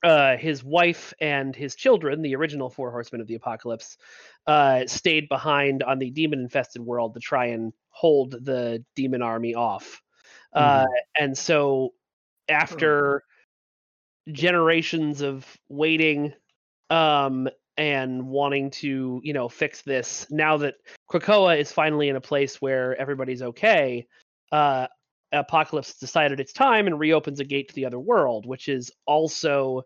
uh, 0.02 0.36
his 0.36 0.64
wife 0.64 1.12
and 1.20 1.54
his 1.54 1.74
children, 1.74 2.22
the 2.22 2.34
original 2.36 2.68
four 2.68 2.90
horsemen 2.90 3.20
of 3.20 3.26
the 3.26 3.34
apocalypse, 3.34 3.96
uh, 4.46 4.86
stayed 4.86 5.28
behind 5.28 5.82
on 5.82 5.98
the 5.98 6.10
demon-infested 6.10 6.82
world 6.82 7.14
to 7.14 7.20
try 7.20 7.46
and 7.46 7.72
hold 7.90 8.32
the 8.44 8.84
demon 8.96 9.22
army 9.22 9.54
off. 9.54 10.02
Uh, 10.52 10.86
and 11.18 11.36
so 11.36 11.94
after 12.48 13.24
generations 14.30 15.20
of 15.20 15.46
waiting 15.68 16.32
um 16.90 17.48
and 17.76 18.24
wanting 18.24 18.70
to 18.70 19.20
you 19.24 19.32
know 19.32 19.48
fix 19.48 19.82
this 19.82 20.26
now 20.30 20.56
that 20.56 20.74
krakoa 21.10 21.58
is 21.58 21.72
finally 21.72 22.08
in 22.08 22.16
a 22.16 22.20
place 22.20 22.60
where 22.60 22.94
everybody's 23.00 23.42
okay 23.42 24.06
uh 24.52 24.86
apocalypse 25.32 25.98
decided 25.98 26.40
it's 26.40 26.52
time 26.52 26.86
and 26.86 26.98
reopens 26.98 27.40
a 27.40 27.44
gate 27.44 27.68
to 27.68 27.74
the 27.74 27.86
other 27.86 27.98
world 27.98 28.46
which 28.46 28.68
is 28.68 28.90
also 29.06 29.82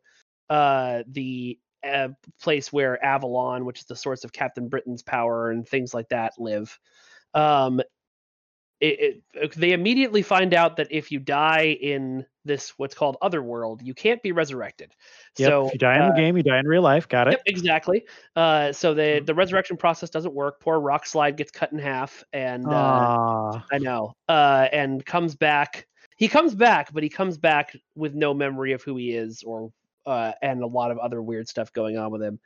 uh 0.50 1.02
the 1.08 1.58
uh, 1.84 2.08
place 2.42 2.72
where 2.72 3.02
avalon 3.04 3.64
which 3.64 3.80
is 3.80 3.86
the 3.86 3.96
source 3.96 4.24
of 4.24 4.32
captain 4.32 4.68
britain's 4.68 5.02
power 5.02 5.50
and 5.50 5.68
things 5.68 5.94
like 5.94 6.08
that 6.08 6.32
live. 6.38 6.78
Um 7.34 7.80
it, 8.80 9.22
it, 9.34 9.52
they 9.54 9.72
immediately 9.72 10.22
find 10.22 10.52
out 10.52 10.76
that 10.76 10.88
if 10.90 11.10
you 11.10 11.18
die 11.18 11.76
in 11.80 12.26
this 12.44 12.74
what's 12.76 12.94
called 12.94 13.16
other 13.22 13.42
world, 13.42 13.80
you 13.82 13.94
can't 13.94 14.22
be 14.22 14.32
resurrected. 14.32 14.92
Yep. 15.38 15.48
So 15.48 15.66
if 15.66 15.72
you 15.74 15.78
die 15.78 15.96
in 15.96 16.02
uh, 16.02 16.08
the 16.10 16.16
game, 16.16 16.36
you 16.36 16.42
die 16.42 16.58
in 16.58 16.66
real 16.66 16.82
life. 16.82 17.08
Got 17.08 17.28
it. 17.28 17.32
Yep, 17.32 17.42
exactly. 17.46 18.04
Uh, 18.34 18.72
so 18.72 18.94
the 18.94 19.22
the 19.24 19.34
resurrection 19.34 19.76
process 19.76 20.10
doesn't 20.10 20.34
work. 20.34 20.60
Poor 20.60 20.78
Rock 20.78 21.06
Slide 21.06 21.36
gets 21.36 21.50
cut 21.50 21.72
in 21.72 21.78
half, 21.78 22.22
and 22.32 22.66
uh, 22.66 23.60
I 23.72 23.78
know, 23.78 24.14
uh, 24.28 24.68
and 24.72 25.04
comes 25.04 25.34
back. 25.34 25.86
He 26.16 26.28
comes 26.28 26.54
back, 26.54 26.92
but 26.92 27.02
he 27.02 27.08
comes 27.08 27.36
back 27.36 27.76
with 27.94 28.14
no 28.14 28.32
memory 28.32 28.72
of 28.72 28.82
who 28.82 28.96
he 28.96 29.12
is, 29.12 29.42
or 29.42 29.70
uh, 30.06 30.32
and 30.42 30.62
a 30.62 30.66
lot 30.66 30.90
of 30.90 30.98
other 30.98 31.20
weird 31.22 31.48
stuff 31.48 31.72
going 31.72 31.98
on 31.98 32.10
with 32.10 32.22
him. 32.22 32.38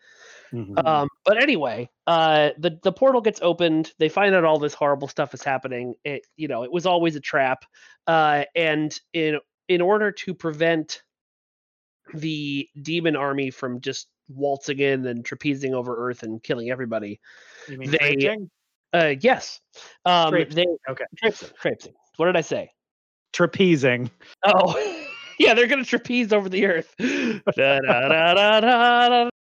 Mhm. 0.53 0.85
Um, 0.85 1.09
but 1.25 1.40
anyway, 1.40 1.88
uh, 2.07 2.51
the 2.59 2.79
the 2.83 2.92
portal 2.92 3.20
gets 3.20 3.40
opened. 3.42 3.92
They 3.99 4.09
find 4.09 4.35
out 4.35 4.44
all 4.44 4.59
this 4.59 4.75
horrible 4.75 5.09
stuff 5.09 5.35
is 5.35 5.42
happening. 5.42 5.94
It 6.05 6.27
you 6.37 6.49
know 6.49 6.64
it 6.64 6.73
was 6.73 6.87
always 6.87 7.16
a 7.16 7.20
trap, 7.20 7.64
uh, 8.07 8.44
and 8.57 8.99
in 9.12 9.38
in 9.68 9.81
order 9.81 10.11
to 10.11 10.35
prevent 10.35 11.03
the 12.14 12.68
demon 12.83 13.14
army 13.14 13.51
from 13.51 13.81
just 13.81 14.09
waltzing 14.29 14.81
in 14.81 15.07
and 15.07 15.25
trapezing 15.25 15.73
over 15.73 16.09
Earth 16.09 16.23
and 16.25 16.42
killing 16.42 16.70
everybody, 16.70 17.20
You 17.68 17.79
mean 17.79 17.90
they- 17.90 18.37
uh, 18.92 19.14
yes, 19.20 19.61
um, 20.05 20.31
Traipsing, 20.33 20.57
they 20.57 20.92
okay. 20.92 21.05
traipsing, 21.16 21.49
traipsing. 21.61 21.94
What 22.16 22.27
did 22.27 22.37
I 22.37 22.40
say? 22.40 22.73
Trapezing. 23.33 24.11
Oh, 24.44 24.75
yeah, 25.40 25.55
they're 25.55 25.66
gonna 25.66 25.85
trapeze 25.85 26.33
over 26.33 26.48
the 26.48 26.66
earth. 26.66 26.94
Da-da-da-da-da-da. 26.98 29.29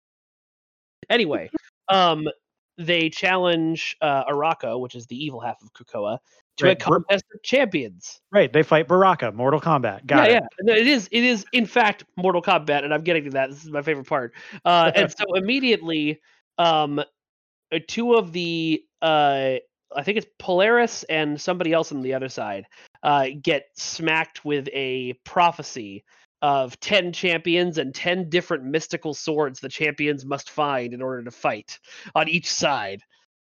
Anyway, 1.10 1.50
um, 1.90 2.30
they 2.78 3.10
challenge 3.10 3.98
uh, 4.02 4.24
Arakko, 4.24 4.80
which 4.80 4.96
is 4.96 5.06
the 5.08 5.22
evil 5.22 5.42
half 5.42 5.62
of 5.62 5.74
Krakoa, 5.74 6.18
to 6.58 6.66
Right, 6.66 6.82
a 6.82 6.84
contest 6.84 7.26
of 7.34 7.42
champions. 7.44 8.22
Right. 8.32 8.52
They 8.52 8.64
fight 8.64 8.88
Baraka. 8.88 9.32
Mortal 9.32 9.60
Kombat. 9.60 10.06
Got 10.06 10.30
yeah, 10.30 10.38
it. 10.38 10.44
yeah. 10.66 10.76
It 10.76 10.88
is. 10.88 11.10
It 11.12 11.24
is 11.24 11.46
in 11.52 11.66
fact 11.66 12.06
Mortal 12.16 12.42
Kombat, 12.42 12.84
and 12.84 12.94
I'm 12.94 13.04
getting 13.04 13.26
to 13.26 13.30
that. 13.32 13.50
This 13.50 13.64
is 13.64 13.70
my 13.70 13.82
favorite 13.82 14.08
part. 14.08 14.34
Uh, 14.64 14.92
and 14.96 15.12
so 15.18 15.36
immediately, 15.36 16.22
um, 16.58 17.00
uh, 17.00 17.80
two 17.88 18.14
of 18.14 18.32
the 18.32 18.84
uh, 19.02 19.56
I 19.96 20.04
think 20.04 20.18
it's 20.18 20.28
Polaris 20.40 21.04
and 21.04 21.40
somebody 21.40 21.74
else 21.74 21.92
on 21.92 22.02
the 22.02 22.14
other 22.14 22.30
side 22.30 22.66
uh, 23.04 23.28
get 23.42 23.66
smacked 23.76 24.46
with 24.46 24.68
a 24.74 25.14
prophecy 25.24 26.04
of 26.42 26.78
10 26.82 27.14
champions 27.14 27.78
and 27.78 27.96
10 27.96 28.30
different 28.30 28.66
mystical 28.66 29.14
swords 29.14 29.62
the 29.62 29.70
champions 29.70 30.26
must 30.26 30.50
find 30.50 30.94
in 30.94 31.02
order 31.02 31.24
to 31.24 31.32
fight 31.32 31.80
on 32.16 32.28
each 32.28 32.52
side. 32.52 33.02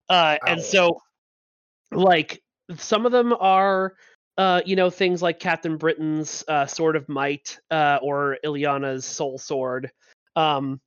Uh, 0.10 0.38
and 0.48 0.60
so, 0.60 1.00
like, 1.92 2.42
some 2.78 3.06
of 3.06 3.12
them 3.12 3.34
are, 3.40 3.94
uh, 4.40 4.62
you 4.66 4.76
know, 4.76 4.90
things 4.90 5.22
like 5.22 5.40
Captain 5.40 5.78
Britain's 5.78 6.44
uh, 6.48 6.66
Sword 6.66 6.96
of 6.96 7.08
Might 7.08 7.60
uh, 7.70 8.00
or 8.02 8.38
Illyana's 8.44 9.06
Soul 9.06 9.38
Sword. 9.38 9.92
Um, 10.36 10.82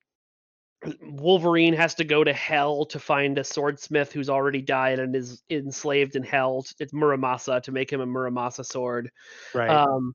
Wolverine 1.03 1.75
has 1.75 1.95
to 1.97 2.05
go 2.05 2.25
to 2.25 2.33
hell 2.33 2.85
to 2.87 2.99
find 2.99 3.39
a 3.39 3.45
swordsmith 3.45 4.13
who's 4.13 4.29
already 4.29 4.61
died 4.61 4.99
and 4.99 5.15
is 5.15 5.43
enslaved 5.51 6.17
in 6.17 6.23
hell. 6.23 6.65
It's 6.81 6.93
Muramasa 6.93 7.63
to 7.63 7.73
make 7.73 7.93
him 7.93 8.01
a 8.01 8.07
Muramasa 8.07 8.65
sword. 8.65 9.11
Right. 9.55 9.71
Um, 9.71 10.15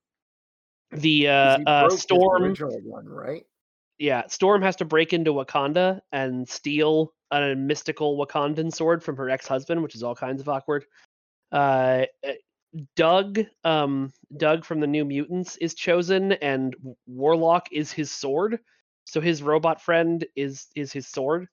the 0.92 1.26
'Cause 1.26 1.60
uh, 1.66 1.70
uh, 1.70 1.90
Storm, 1.90 2.44
original 2.44 2.80
one, 2.82 3.08
right? 3.08 3.46
yeah, 3.98 4.28
Storm 4.28 4.62
has 4.62 4.76
to 4.78 4.86
break 4.86 5.14
into 5.14 5.34
Wakanda 5.34 6.02
and 6.12 6.48
steal 6.48 7.14
a 7.32 7.56
mystical 7.56 8.18
Wakandan 8.18 8.74
sword 8.74 9.04
from 9.04 9.18
her 9.18 9.30
ex-husband, 9.30 9.82
which 9.84 9.96
is 9.96 10.04
all 10.04 10.16
kinds 10.16 10.42
of 10.42 10.50
awkward. 10.50 10.86
Uh, 11.52 12.06
uh, 12.26 12.34
Doug, 12.96 13.40
um, 13.64 14.12
Doug 14.36 14.66
from 14.66 14.80
the 14.80 14.88
New 14.88 15.06
Mutants 15.06 15.58
is 15.58 15.74
chosen, 15.74 16.34
and 16.34 16.76
Warlock 17.06 17.70
is 17.72 17.92
his 17.92 18.12
sword. 18.12 18.60
So 19.08 19.22
his 19.22 19.42
robot 19.42 19.82
friend 19.82 20.26
is 20.36 20.68
is 20.76 20.92
his 20.92 21.08
sword. 21.08 21.48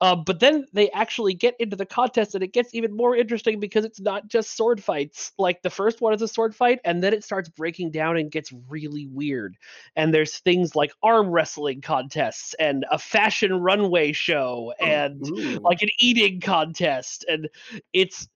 Uh, 0.00 0.16
but 0.16 0.40
then 0.40 0.66
they 0.72 0.90
actually 0.90 1.34
get 1.34 1.54
into 1.60 1.76
the 1.76 1.86
contest, 1.86 2.34
and 2.34 2.42
it 2.42 2.52
gets 2.52 2.74
even 2.74 2.94
more 2.96 3.16
interesting 3.16 3.60
because 3.60 3.84
it's 3.84 4.00
not 4.00 4.26
just 4.26 4.56
sword 4.56 4.82
fights. 4.82 5.32
Like 5.38 5.62
the 5.62 5.70
first 5.70 6.00
one 6.00 6.12
is 6.14 6.22
a 6.22 6.28
sword 6.28 6.54
fight, 6.54 6.80
and 6.84 7.02
then 7.02 7.14
it 7.14 7.22
starts 7.22 7.48
breaking 7.48 7.92
down 7.92 8.16
and 8.16 8.30
gets 8.30 8.52
really 8.68 9.06
weird. 9.06 9.56
And 9.94 10.12
there's 10.12 10.38
things 10.38 10.74
like 10.74 10.92
arm 11.02 11.30
wrestling 11.30 11.80
contests 11.80 12.54
and 12.58 12.84
a 12.90 12.98
fashion 12.98 13.52
runway 13.60 14.10
show 14.12 14.72
and 14.80 15.24
Ooh. 15.28 15.60
like 15.60 15.82
an 15.82 15.90
eating 16.00 16.40
contest 16.40 17.24
and 17.28 17.48
it's 17.92 18.28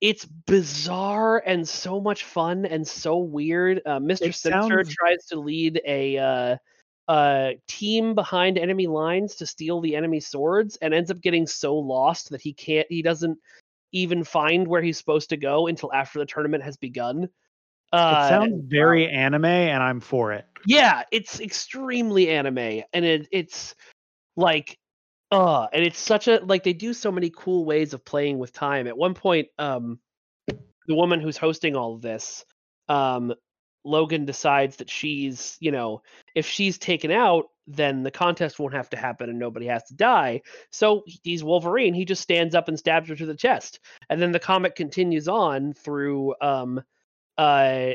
it's 0.00 0.24
bizarre 0.24 1.38
and 1.46 1.68
so 1.68 2.00
much 2.00 2.24
fun 2.24 2.66
and 2.66 2.86
so 2.86 3.18
weird 3.18 3.80
uh, 3.86 3.98
mr 3.98 4.28
It 4.28 4.34
sounds- 4.34 4.94
tries 4.94 5.26
to 5.26 5.38
lead 5.38 5.80
a 5.86 6.18
uh, 6.18 6.56
uh, 7.08 7.50
team 7.66 8.14
behind 8.14 8.58
enemy 8.58 8.86
lines 8.86 9.34
to 9.36 9.46
steal 9.46 9.80
the 9.80 9.96
enemy 9.96 10.20
swords 10.20 10.76
and 10.82 10.94
ends 10.94 11.10
up 11.10 11.20
getting 11.20 11.46
so 11.46 11.76
lost 11.76 12.30
that 12.30 12.40
he 12.40 12.52
can't 12.52 12.86
he 12.88 13.02
doesn't 13.02 13.38
even 13.92 14.24
find 14.24 14.66
where 14.66 14.80
he's 14.80 14.98
supposed 14.98 15.28
to 15.28 15.36
go 15.36 15.66
until 15.66 15.92
after 15.92 16.18
the 16.18 16.26
tournament 16.26 16.62
has 16.62 16.76
begun 16.76 17.28
uh, 17.92 18.24
it 18.24 18.28
sounds 18.28 18.62
very 18.68 19.08
anime, 19.08 19.44
and 19.44 19.82
I'm 19.82 20.00
for 20.00 20.32
it. 20.32 20.46
yeah, 20.66 21.02
it's 21.12 21.40
extremely 21.40 22.30
anime, 22.30 22.82
and 22.92 23.04
it, 23.04 23.28
it's 23.30 23.74
like, 24.34 24.78
uh, 25.30 25.66
and 25.72 25.84
it's 25.84 25.98
such 25.98 26.26
a 26.26 26.40
like 26.42 26.62
they 26.64 26.72
do 26.72 26.94
so 26.94 27.12
many 27.12 27.30
cool 27.36 27.66
ways 27.66 27.92
of 27.92 28.02
playing 28.04 28.38
with 28.38 28.52
time. 28.52 28.86
At 28.86 28.96
one 28.96 29.12
point, 29.12 29.48
um, 29.58 29.98
the 30.48 30.94
woman 30.94 31.20
who's 31.20 31.36
hosting 31.36 31.76
all 31.76 31.94
of 31.94 32.00
this, 32.00 32.46
um, 32.88 33.34
Logan 33.84 34.24
decides 34.24 34.76
that 34.76 34.90
she's, 34.90 35.56
you 35.60 35.72
know, 35.72 36.02
if 36.34 36.46
she's 36.46 36.78
taken 36.78 37.10
out, 37.10 37.46
then 37.66 38.02
the 38.02 38.10
contest 38.10 38.58
won't 38.58 38.74
have 38.74 38.90
to 38.90 38.96
happen 38.96 39.30
and 39.30 39.38
nobody 39.38 39.66
has 39.66 39.84
to 39.84 39.94
die. 39.94 40.42
So 40.70 41.04
he's 41.22 41.44
Wolverine. 41.44 41.94
He 41.94 42.04
just 42.04 42.22
stands 42.22 42.54
up 42.54 42.68
and 42.68 42.78
stabs 42.78 43.08
her 43.08 43.16
to 43.16 43.26
the 43.26 43.36
chest, 43.36 43.80
and 44.10 44.20
then 44.20 44.32
the 44.32 44.38
comic 44.40 44.74
continues 44.74 45.28
on 45.28 45.72
through, 45.72 46.34
um, 46.40 46.82
uh 47.38 47.92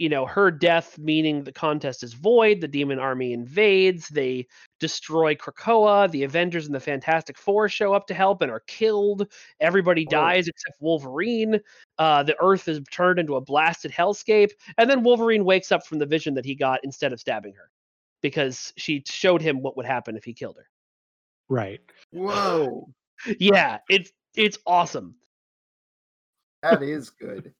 you 0.00 0.08
know 0.08 0.24
her 0.24 0.50
death 0.50 0.98
meaning 0.98 1.44
the 1.44 1.52
contest 1.52 2.02
is 2.02 2.14
void 2.14 2.60
the 2.60 2.66
demon 2.66 2.98
army 2.98 3.34
invades 3.34 4.08
they 4.08 4.46
destroy 4.80 5.34
krakoa 5.34 6.10
the 6.10 6.24
avengers 6.24 6.64
and 6.64 6.74
the 6.74 6.80
fantastic 6.80 7.36
four 7.36 7.68
show 7.68 7.92
up 7.92 8.06
to 8.06 8.14
help 8.14 8.40
and 8.40 8.50
are 8.50 8.64
killed 8.66 9.30
everybody 9.60 10.06
Oh. 10.08 10.10
dies 10.10 10.48
except 10.48 10.80
wolverine 10.80 11.60
uh, 11.98 12.22
the 12.22 12.34
earth 12.40 12.66
is 12.66 12.80
turned 12.90 13.18
into 13.18 13.36
a 13.36 13.40
blasted 13.42 13.92
hellscape 13.92 14.50
and 14.78 14.88
then 14.88 15.02
wolverine 15.02 15.44
wakes 15.44 15.70
up 15.70 15.86
from 15.86 15.98
the 15.98 16.06
vision 16.06 16.32
that 16.34 16.46
he 16.46 16.54
got 16.54 16.80
instead 16.82 17.12
of 17.12 17.20
stabbing 17.20 17.52
her 17.52 17.70
because 18.22 18.72
she 18.78 19.04
showed 19.06 19.42
him 19.42 19.60
what 19.60 19.76
would 19.76 19.86
happen 19.86 20.16
if 20.16 20.24
he 20.24 20.32
killed 20.32 20.56
her 20.56 20.66
Right. 21.50 21.80
Whoa, 22.10 22.88
yeah 23.38 23.78
it's 23.90 24.10
it's 24.34 24.58
awesome 24.66 25.14
that 26.62 26.82
is 26.82 27.10
good. 27.10 27.52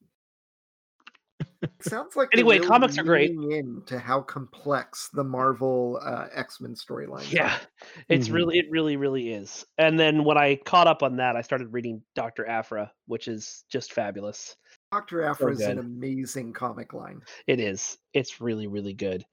Sounds 1.81 2.17
like 2.17 2.29
Anyway, 2.33 2.57
really 2.57 2.69
comics 2.69 2.97
are 2.99 3.03
great. 3.03 3.31
leaning 3.39 3.53
into 3.53 3.99
how 3.99 4.21
complex 4.23 5.11
the 5.13 5.25
Marvel 5.25 6.01
uh, 6.03 6.27
X 6.33 6.61
Men 6.61 6.75
storyline. 6.75 7.31
Yeah, 7.31 7.55
are. 7.55 7.61
it's 8.09 8.29
Mhm. 8.29 8.33
really, 8.33 8.59
it 8.59 8.67
really, 8.71 8.97
really 8.97 9.33
is. 9.33 9.65
And 9.79 9.99
then 9.99 10.25
when 10.25 10.39
I 10.39 10.57
caught 10.57 10.87
up 10.87 11.03
on 11.03 11.17
that, 11.17 11.37
I 11.37 11.43
started 11.43 11.73
reading 11.73 12.03
Doctor 12.15 12.47
Aphra, 12.47 12.91
which 13.07 13.29
is 13.29 13.65
just 13.71 13.93
fabulous. 13.93 14.57
Doctor 14.93 15.23
Aphra 15.23 15.53
is 15.53 15.61
an 15.61 15.79
amazing 15.79 16.53
comic 16.53 16.93
line. 16.95 17.21
It 17.47 17.61
is. 17.61 17.99
It's 18.15 18.41
really, 18.41 18.67
really 18.67 18.95
good. 18.95 19.25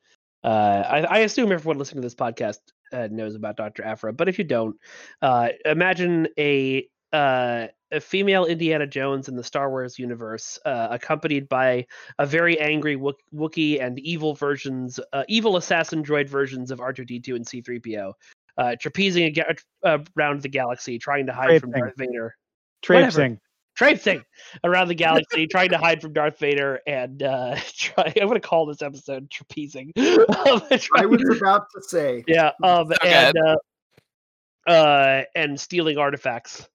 Uh, 0.43 0.83
I, 0.87 0.99
I 1.03 1.17
assume 1.19 1.51
everyone 1.51 1.77
listening 1.79 2.01
to 2.01 2.05
this 2.05 2.15
podcast 2.15 2.59
uh, 2.93 3.07
knows 3.11 3.35
about 3.35 3.57
Doctor 3.57 3.83
Aphra, 3.83 4.13
but 4.13 4.29
if 4.29 4.37
you 4.37 4.43
don't, 4.45 4.75
uh, 5.21 5.49
imagine 5.65 6.27
a 6.37 6.87
uh, 7.11 7.67
a 7.91 7.99
female 7.99 8.45
Indiana 8.45 8.85
Jones 8.85 9.27
in 9.29 9.35
the 9.35 9.43
Star 9.43 9.69
Wars 9.69 9.97
universe, 9.97 10.59
uh, 10.65 10.87
accompanied 10.91 11.47
by 11.47 11.85
a 12.19 12.25
very 12.25 12.59
angry 12.59 12.95
Wook- 12.97 13.19
Wookiee 13.33 13.81
and 13.81 13.97
evil 13.99 14.33
versions, 14.33 14.99
uh, 15.13 15.23
evil 15.27 15.57
assassin 15.57 16.03
droid 16.03 16.27
versions 16.29 16.71
of 16.71 16.79
R2D2 16.79 17.35
and 17.35 17.45
C3PO, 17.45 18.13
uh, 18.57 18.75
trapezing 18.81 19.27
aga- 19.27 19.55
uh, 19.83 19.99
around 20.17 20.41
the 20.41 20.49
galaxy, 20.49 20.99
trying 20.99 21.25
to 21.27 21.33
hide 21.33 21.61
from 21.61 21.71
Traipsing. 21.71 21.81
Darth 21.81 21.97
Vader. 21.97 22.35
Traipsing. 22.81 23.39
traipsing 23.75 24.23
around 24.63 24.87
the 24.87 24.95
galaxy, 24.95 25.45
trying 25.47 25.69
to 25.69 25.77
hide 25.77 26.01
from 26.01 26.11
Darth 26.11 26.39
Vader, 26.39 26.81
and 26.87 27.21
uh, 27.23 27.55
try. 27.77 28.11
I'm 28.19 28.27
going 28.27 28.33
to 28.33 28.47
call 28.47 28.65
this 28.65 28.81
episode 28.81 29.29
"trapezing." 29.29 29.91
Um, 30.47 30.61
I 30.95 31.05
was 31.05 31.37
about 31.37 31.67
to 31.75 31.81
say. 31.81 32.23
yeah, 32.27 32.51
um, 32.63 32.87
So 32.87 33.07
and 33.07 33.37
uh, 33.37 34.69
uh, 34.69 35.23
and 35.35 35.59
stealing 35.59 35.97
artifacts 35.97 36.67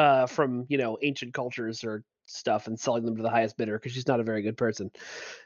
uh, 0.00 0.26
from 0.26 0.64
you 0.68 0.78
know 0.78 0.96
ancient 1.02 1.34
cultures 1.34 1.84
or 1.84 2.02
stuff 2.24 2.66
and 2.66 2.78
selling 2.78 3.04
them 3.04 3.16
to 3.16 3.22
the 3.22 3.28
highest 3.30 3.56
bidder 3.56 3.78
because 3.78 3.92
she's 3.92 4.06
not 4.06 4.20
a 4.20 4.22
very 4.22 4.40
good 4.40 4.56
person. 4.56 4.90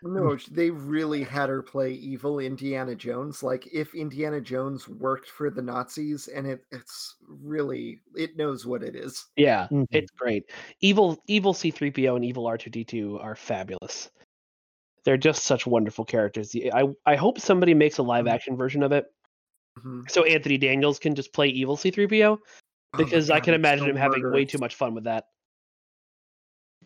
No, 0.02 0.36
they 0.50 0.70
really 0.70 1.24
had 1.24 1.48
her 1.48 1.62
play 1.62 1.92
evil 1.92 2.38
Indiana 2.38 2.94
Jones. 2.94 3.42
Like 3.42 3.66
if 3.72 3.94
Indiana 3.94 4.40
Jones 4.40 4.86
worked 4.88 5.28
for 5.28 5.50
the 5.50 5.62
Nazis, 5.62 6.28
and 6.28 6.46
it, 6.46 6.64
it's 6.70 7.16
really 7.26 8.00
it 8.14 8.36
knows 8.36 8.64
what 8.64 8.82
it 8.84 8.94
is. 8.94 9.26
Yeah, 9.36 9.66
Mhm. 9.72 9.86
it's 9.90 10.10
great. 10.12 10.44
Evil, 10.80 11.20
evil 11.26 11.52
C3PO 11.52 12.14
and 12.14 12.24
evil 12.24 12.46
R2D2 12.46 13.18
are 13.20 13.34
fabulous. 13.34 14.10
They're 15.04 15.16
just 15.16 15.44
such 15.44 15.66
wonderful 15.66 16.04
characters. 16.04 16.54
I 16.72 16.84
I 17.04 17.16
hope 17.16 17.40
somebody 17.40 17.74
makes 17.74 17.98
a 17.98 18.02
live 18.02 18.26
Mhm. 18.26 18.30
action 18.30 18.56
version 18.56 18.82
of 18.84 18.92
it 18.92 19.06
Mhm. 19.78 20.08
so 20.08 20.24
Anthony 20.24 20.58
Daniels 20.58 20.98
can 20.98 21.14
just 21.14 21.32
play 21.32 21.48
evil 21.48 21.76
C3PO 21.76 22.38
Oh 22.94 23.04
because 23.04 23.30
I 23.30 23.36
God, 23.36 23.44
can 23.44 23.54
imagine 23.54 23.84
so 23.84 23.90
him 23.90 23.96
having 23.96 24.30
way 24.30 24.44
too 24.44 24.58
much 24.58 24.74
fun 24.74 24.94
with 24.94 25.04
that. 25.04 25.26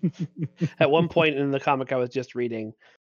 At 0.80 0.90
one 0.90 1.08
point 1.08 1.36
in 1.36 1.50
the 1.50 1.60
comic 1.60 1.92
I 1.92 1.96
was 1.96 2.10
just 2.10 2.34
reading, 2.34 2.72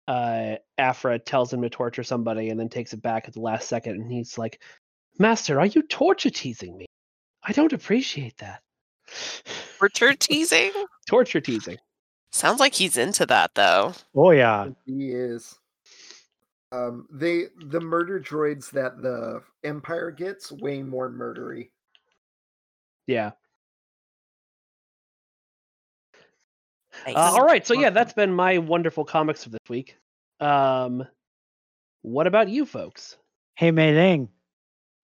uh, 0.09 0.57
Aphra 0.79 1.19
tells 1.19 1.53
him 1.53 1.63
to 1.63 1.71
torture 1.71 2.03
somebody 2.03 2.49
and 2.49 2.59
then 2.59 2.69
takes 2.69 2.93
it 2.93 3.03
back 3.03 3.29
at 3.29 3.35
the 3.35 3.41
last 3.41 3.69
second, 3.69 4.01
and 4.01 4.11
he's 4.13 4.37
like, 4.37 4.61
"Master, 5.19 5.61
are 5.61 5.67
you 5.67 5.83
torture 5.83 6.31
teasing 6.31 6.77
me? 6.77 6.87
I 7.43 7.53
don't 7.53 7.73
appreciate 7.73 8.37
that." 8.39 8.63
Torture 9.79 10.15
teasing? 10.19 10.73
torture 11.07 11.41
teasing. 11.41 11.79
Sounds 12.31 12.61
like 12.61 12.75
he's 12.75 12.97
into 12.97 13.27
that 13.27 13.55
though. 13.55 13.93
Oh 14.15 14.31
yeah. 14.31 14.69
He 14.87 15.11
is. 15.11 15.59
Um, 16.73 17.07
they 17.13 17.45
the 17.67 17.81
murder 17.81 18.19
droids 18.19 18.71
that 18.71 19.03
the 19.03 19.43
Empire 19.63 20.11
gets 20.11 20.51
way 20.51 20.83
more 20.83 21.11
murdery. 21.11 21.69
Yeah. 23.07 23.33
Nice. 27.07 27.17
Uh, 27.17 27.33
all 27.35 27.45
right. 27.45 27.67
So 27.67 27.75
yeah, 27.75 27.91
that's 27.91 28.13
been 28.13 28.33
my 28.33 28.59
wonderful 28.59 29.05
comics 29.05 29.47
of 29.47 29.53
this 29.53 29.61
week. 29.69 29.97
Um, 30.41 31.07
what 32.03 32.27
about 32.27 32.49
you 32.49 32.67
folks? 32.67 33.17
Hey 33.55 33.71
Mei 33.71 33.93
Ling, 33.93 34.29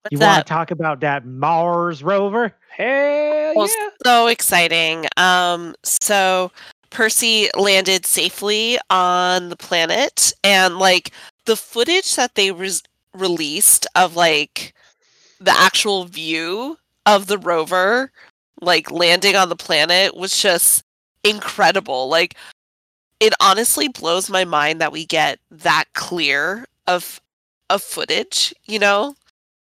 What's 0.03 0.13
you 0.13 0.19
want 0.19 0.45
to 0.47 0.49
talk 0.49 0.71
about 0.71 1.01
that 1.01 1.27
Mars 1.27 2.03
rover? 2.03 2.55
Hell 2.71 3.53
Well, 3.57 3.69
yeah! 3.69 3.89
so 4.05 4.27
exciting. 4.27 5.07
Um, 5.17 5.75
so 5.85 6.51
Percy 6.91 7.51
landed 7.57 8.07
safely 8.07 8.79
on 8.91 9.49
the 9.49 9.57
planet, 9.57 10.33
and 10.45 10.79
like 10.79 11.13
the 11.47 11.57
footage 11.57 12.17
that 12.17 12.35
they 12.35 12.53
res- 12.53 12.83
released 13.15 13.87
of 13.95 14.17
like 14.17 14.75
the 15.41 15.53
actual 15.53 16.05
view 16.05 16.77
of 17.09 17.29
the 17.29 17.39
rover, 17.39 18.13
like 18.63 18.93
landing 18.93 19.37
on 19.37 19.51
the 19.51 19.57
planet, 19.57 20.17
was 20.17 20.41
just 20.41 20.85
incredible. 21.25 22.09
Like, 22.11 22.37
it 23.21 23.35
honestly 23.41 23.89
blows 23.89 24.31
my 24.31 24.45
mind 24.45 24.81
that 24.81 24.93
we 24.93 25.07
get 25.07 25.41
that 25.51 25.87
clear 25.95 26.67
of 26.87 27.21
of 27.71 27.83
footage. 27.83 28.55
You 28.67 28.79
know, 28.81 29.15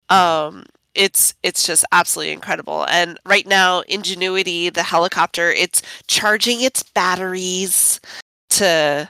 um, 0.09 0.65
it's 0.95 1.35
it's 1.43 1.65
just 1.67 1.85
absolutely 1.91 2.33
incredible 2.33 2.85
and 2.89 3.19
right 3.25 3.47
now 3.47 3.81
ingenuity 3.81 4.69
the 4.69 4.83
helicopter 4.83 5.51
it's 5.51 5.81
charging 6.07 6.61
its 6.61 6.83
batteries 6.83 8.01
to 8.49 9.09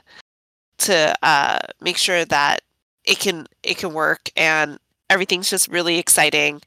to 0.77 1.15
uh 1.23 1.59
make 1.81 1.97
sure 1.97 2.25
that 2.25 2.61
it 3.05 3.19
can 3.19 3.47
it 3.63 3.77
can 3.77 3.93
work 3.93 4.29
and 4.35 4.79
everything's 5.09 5.49
just 5.49 5.67
really 5.69 5.97
exciting 5.99 6.61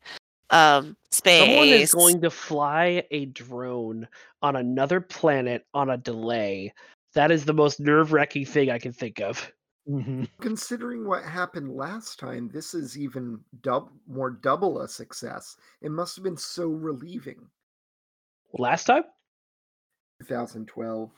um 0.52 0.96
space 1.10 1.40
Someone 1.40 1.68
is 1.68 1.92
going 1.92 2.20
to 2.22 2.30
fly 2.30 3.02
a 3.10 3.26
drone 3.26 4.06
on 4.42 4.56
another 4.56 5.00
planet 5.00 5.66
on 5.74 5.90
a 5.90 5.96
delay. 5.96 6.72
That 7.14 7.30
is 7.30 7.44
the 7.44 7.52
most 7.52 7.80
nerve-wracking 7.80 8.46
thing 8.46 8.70
I 8.70 8.78
can 8.78 8.92
think 8.92 9.20
of. 9.20 9.52
Mhm. 9.88 10.28
Considering 10.40 11.06
what 11.06 11.24
happened 11.24 11.74
last 11.74 12.18
time, 12.18 12.48
this 12.48 12.72
is 12.72 12.96
even 12.96 13.42
dub- 13.62 13.90
more 14.06 14.30
double 14.30 14.80
a 14.80 14.88
success. 14.88 15.56
It 15.80 15.90
must 15.90 16.14
have 16.16 16.22
been 16.22 16.36
so 16.36 16.68
relieving. 16.68 17.50
Last 18.52 18.84
time? 18.84 19.04
2012. 20.20 21.10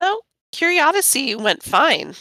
no 0.00 0.20
curiosity 0.50 1.34
went 1.34 1.62
fine 1.62 2.14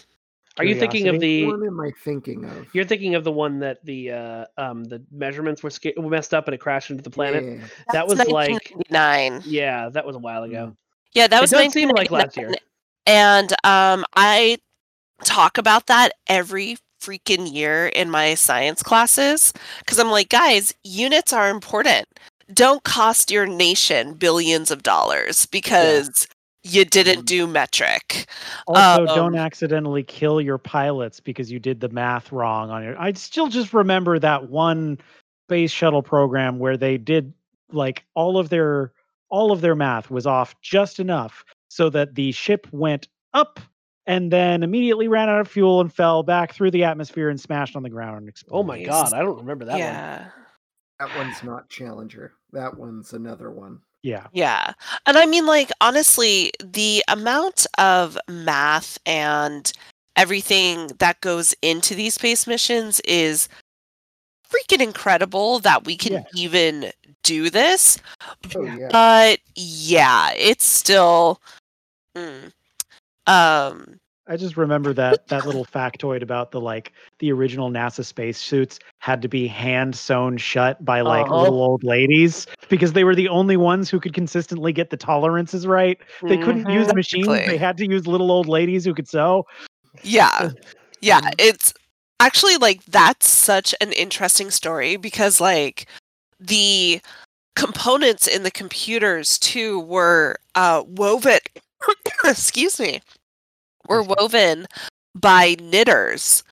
Are 0.57 0.65
you 0.65 0.75
thinking 0.75 1.07
of 1.07 1.19
the? 1.19 1.45
What 1.45 1.65
am 1.65 1.79
I 1.79 1.91
thinking 2.03 2.43
of? 2.45 2.67
You're 2.73 2.83
thinking 2.85 3.15
of 3.15 3.23
the 3.23 3.31
one 3.31 3.59
that 3.59 3.83
the 3.85 4.11
uh, 4.11 4.45
um 4.57 4.83
the 4.83 5.01
measurements 5.11 5.63
were 5.63 5.69
sca- 5.69 5.93
messed 5.97 6.33
up 6.33 6.47
and 6.47 6.53
it 6.55 6.59
crashed 6.59 6.91
into 6.91 7.03
the 7.03 7.09
planet. 7.09 7.43
Yeah. 7.43 7.57
That 7.93 8.07
That's 8.07 8.19
was 8.19 8.27
like- 8.27 8.73
nine. 8.89 9.41
Yeah, 9.45 9.89
that 9.89 10.05
was 10.05 10.15
a 10.15 10.19
while 10.19 10.43
ago. 10.43 10.75
yeah 11.13 11.27
that 11.27 11.37
It 11.37 11.41
was 11.41 11.51
does 11.51 11.71
seem 11.73 11.89
like 11.89 12.11
last 12.11 12.37
1999. 12.37 12.49
year. 12.51 12.57
and 13.07 13.51
um 13.63 14.05
i 14.15 14.57
talk 15.23 15.57
about 15.57 15.87
that 15.87 16.11
every 16.27 16.77
freaking 17.01 17.51
year 17.51 17.87
in 17.87 18.09
my 18.09 18.33
science 18.35 18.81
classes 18.83 19.53
because 19.79 19.97
i'm 19.99 20.09
like 20.11 20.29
guys 20.29 20.73
units 20.83 21.33
are 21.33 21.49
important 21.49 22.07
don't 22.53 22.83
cost 22.83 23.31
your 23.31 23.45
nation 23.47 24.13
billions 24.13 24.69
of 24.71 24.83
dollars 24.83 25.45
because 25.47 26.27
you 26.63 26.85
didn't 26.85 27.21
Mhm. 27.21 27.25
do 27.25 27.47
metric 27.47 28.27
Also, 28.67 29.05
don't 29.07 29.33
Um, 29.35 29.39
accidentally 29.41 30.03
kill 30.03 30.39
your 30.39 30.57
pilots 30.57 31.19
because 31.19 31.51
you 31.51 31.59
did 31.59 31.79
the 31.79 31.89
math 31.89 32.31
wrong 32.31 32.69
on 32.69 32.83
it. 32.83 32.95
I 32.99 33.11
still 33.13 33.47
just 33.47 33.73
remember 33.73 34.19
that 34.19 34.49
one 34.49 34.97
space 35.47 35.71
shuttle 35.71 36.03
program 36.03 36.59
where 36.59 36.77
they 36.77 36.97
did 36.97 37.33
like 37.71 38.03
all 38.15 38.37
of 38.37 38.49
their 38.49 38.91
all 39.29 39.51
of 39.51 39.61
their 39.61 39.75
math 39.75 40.11
was 40.11 40.27
off 40.27 40.59
just 40.61 40.99
enough 40.99 41.43
so 41.69 41.89
that 41.89 42.15
the 42.15 42.31
ship 42.33 42.67
went 42.71 43.07
up 43.33 43.59
and 44.05 44.29
then 44.31 44.61
immediately 44.61 45.07
ran 45.07 45.29
out 45.29 45.39
of 45.39 45.47
fuel 45.47 45.79
and 45.79 45.93
fell 45.93 46.21
back 46.21 46.53
through 46.53 46.71
the 46.71 46.83
atmosphere 46.83 47.29
and 47.29 47.39
smashed 47.39 47.75
on 47.77 47.83
the 47.83 47.89
ground 47.89 48.17
and 48.17 48.29
exploded. 48.29 48.59
Oh 48.59 48.63
my 48.67 48.83
god, 48.83 49.13
I 49.13 49.19
don't 49.21 49.37
remember 49.37 49.63
that 49.65 49.71
one. 49.73 49.79
yeah 49.79 50.29
That 50.99 51.15
one's 51.17 51.41
not 51.43 51.69
Challenger. 51.69 52.33
That 52.51 52.77
one's 52.77 53.13
another 53.13 53.49
one. 53.51 53.79
Yeah. 54.03 54.27
Yeah. 54.33 54.73
And 55.05 55.17
I 55.17 55.25
mean, 55.25 55.45
like, 55.45 55.71
honestly, 55.81 56.51
the 56.63 57.03
amount 57.07 57.65
of 57.77 58.17
math 58.27 58.97
and 59.05 59.71
everything 60.15 60.87
that 60.99 61.21
goes 61.21 61.53
into 61.61 61.95
these 61.95 62.15
space 62.15 62.47
missions 62.47 62.99
is 63.01 63.47
freaking 64.49 64.81
incredible 64.81 65.59
that 65.59 65.85
we 65.85 65.95
can 65.95 66.13
Yeah. 66.13 66.23
even 66.35 66.91
do 67.23 67.49
this. 67.49 67.97
Oh 68.55 68.63
yeah. 68.63 68.89
But 68.91 69.39
yeah, 69.55 70.31
it's 70.35 70.65
still. 70.65 71.41
mm, 72.17 72.51
um, 73.27 74.00
I 74.27 74.37
just 74.37 74.55
remember 74.55 74.93
that 74.93 75.27
that 75.29 75.45
little 75.45 75.65
factoid 75.65 76.21
about 76.21 76.51
the 76.51 76.61
like 76.61 76.93
the 77.19 77.31
original 77.31 77.71
NASA 77.71 78.05
spacesuits 78.05 78.79
had 78.99 79.21
to 79.23 79.27
be 79.27 79.47
hand 79.47 79.95
sewn 79.95 80.37
shut 80.37 80.83
by 80.85 81.01
like 81.01 81.31
Uh-huh. 81.31 81.33
little 81.33 81.59
old 81.61 81.83
ladies 81.83 82.45
because 82.69 82.93
they 82.93 83.03
were 83.03 83.15
the 83.15 83.27
only 83.29 83.57
ones 83.57 83.89
who 83.89 83.99
could 83.99 84.13
consistently 84.13 84.73
get 84.73 84.91
the 84.91 84.97
tolerances 84.97 85.65
right. 85.65 85.97
They 86.27 86.37
couldn't 86.37 86.67
use 86.67 86.87
Mhm. 86.87 86.93
machines; 86.93 87.41
Exactly. 87.41 87.53
they 87.53 87.57
had 87.57 87.77
to 87.77 87.85
use 87.89 88.05
little 88.05 88.31
old 88.31 88.47
ladies 88.47 88.85
who 88.85 88.93
could 88.93 89.07
sew. 89.07 89.45
Yeah. 90.03 90.49
Yeah, 91.01 91.19
it's 91.39 91.73
actually 92.19 92.57
like 92.57 92.83
that's 92.85 93.27
such 93.27 93.73
an 93.81 93.91
interesting 93.93 94.51
story 94.51 94.95
because 94.97 95.41
like 95.41 95.87
the 96.39 97.01
components 97.55 98.27
in 98.27 98.43
the 98.43 98.51
computers 98.51 99.39
too 99.39 99.79
were 99.81 100.37
uh 100.55 100.83
woven 100.87 101.39
excuse 102.25 102.79
me 102.79 103.01
were 103.87 104.03
woven 104.03 104.65
by 105.15 105.55
knitters 105.61 106.43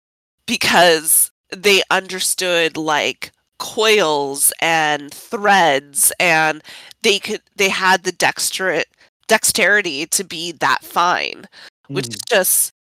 because 0.46 1.32
they 1.56 1.82
understood 1.90 2.78
like 2.78 3.32
coils 3.60 4.54
and 4.62 5.14
threads 5.14 6.12
and 6.20 6.62
they 7.04 7.20
could 7.20 7.42
they 7.56 7.70
had 7.70 8.04
the 8.04 8.12
dexter 8.12 8.84
dexterity 9.28 10.06
to 10.06 10.24
be 10.24 10.52
that 10.54 10.84
fine 10.84 11.46
which 11.88 12.06
Mhm. 12.06 12.10
is 12.16 12.22
just 12.30 12.74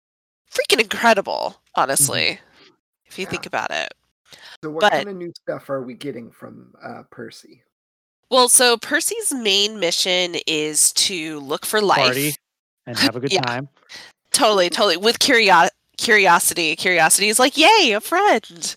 freaking 0.51 0.81
incredible, 0.81 1.61
honestly, 1.75 2.41
if 3.07 3.19
you 3.19 3.25
Yeah. 3.25 3.31
think 3.31 3.47
about 3.47 3.71
it. 3.71 3.93
So 4.65 4.71
what 4.71 4.81
but- 4.81 4.93
kind 4.93 5.09
of 5.09 5.17
new 5.17 5.33
stuff 5.43 5.69
are 5.71 5.83
we 5.83 5.95
getting 5.95 6.31
from 6.33 6.73
uh, 6.83 7.03
Percy? 7.11 7.63
Well, 8.31 8.49
so 8.49 8.77
Percy's 8.77 9.33
main 9.33 9.79
mission 9.79 10.37
is 10.47 10.93
to 10.95 11.39
look 11.41 11.65
for 11.67 11.81
life. 11.81 11.99
Party 11.99 12.35
and 12.87 12.99
have 12.99 13.15
a 13.17 13.21
good 13.21 13.33
Yeah. 13.33 13.43
time. 13.43 13.69
Totally, 14.37 14.69
totally. 14.69 14.99
With 14.99 15.19
curio- 15.19 15.69
curiosity. 15.97 16.77
Curiosity 16.77 17.29
is 17.29 17.39
like, 17.39 17.57
yay, 17.57 17.93
a 17.93 18.01
friend. 18.03 18.77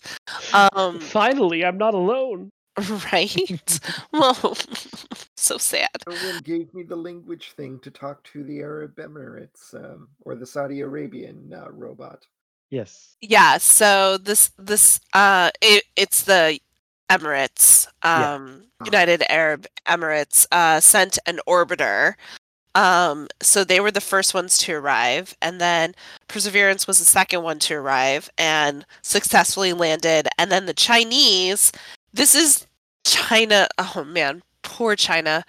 Um, 0.54 0.98
Finally, 1.00 1.64
I'm 1.66 1.76
not 1.76 1.92
alone. 1.92 2.48
right? 3.12 3.80
well, 4.12 4.56
So 5.36 5.58
sad. 5.58 5.88
Someone 6.08 6.40
gave 6.44 6.72
me 6.74 6.82
the 6.82 6.96
language 6.96 7.52
thing 7.56 7.78
to 7.80 7.90
talk 7.90 8.22
to 8.32 8.42
the 8.44 8.60
Arab 8.60 8.96
Emirates 8.96 9.74
um, 9.74 10.08
or 10.22 10.34
the 10.34 10.46
Saudi 10.46 10.80
Arabian 10.80 11.52
uh, 11.54 11.70
robot. 11.70 12.26
Yes. 12.70 13.16
Yeah, 13.20 13.58
so 13.58 14.16
this 14.16 14.50
this 14.58 15.00
uh 15.12 15.50
it, 15.60 15.82
it's 15.96 16.22
the 16.24 16.60
Emirates, 17.10 17.88
Yeah. 18.04 18.34
um 18.34 18.66
United 18.84 19.22
Arab 19.28 19.66
Emirates 19.86 20.46
uh 20.52 20.78
sent 20.80 21.18
an 21.26 21.40
orbiter. 21.48 22.14
Um 22.74 23.28
so 23.42 23.64
they 23.64 23.80
were 23.80 23.90
the 23.90 24.00
first 24.00 24.34
ones 24.34 24.56
to 24.58 24.72
arrive 24.74 25.34
and 25.42 25.60
then 25.60 25.94
Perseverance 26.28 26.86
was 26.86 26.98
the 26.98 27.04
second 27.04 27.42
one 27.42 27.58
to 27.60 27.74
arrive 27.74 28.30
and 28.38 28.86
successfully 29.02 29.72
landed. 29.72 30.28
And 30.38 30.50
then 30.52 30.66
the 30.66 30.74
Chinese 30.74 31.72
this 32.12 32.34
is 32.34 32.66
China 33.04 33.68
oh 33.78 34.04
man 34.04 34.42
poor 34.62 34.94
China. 34.96 35.44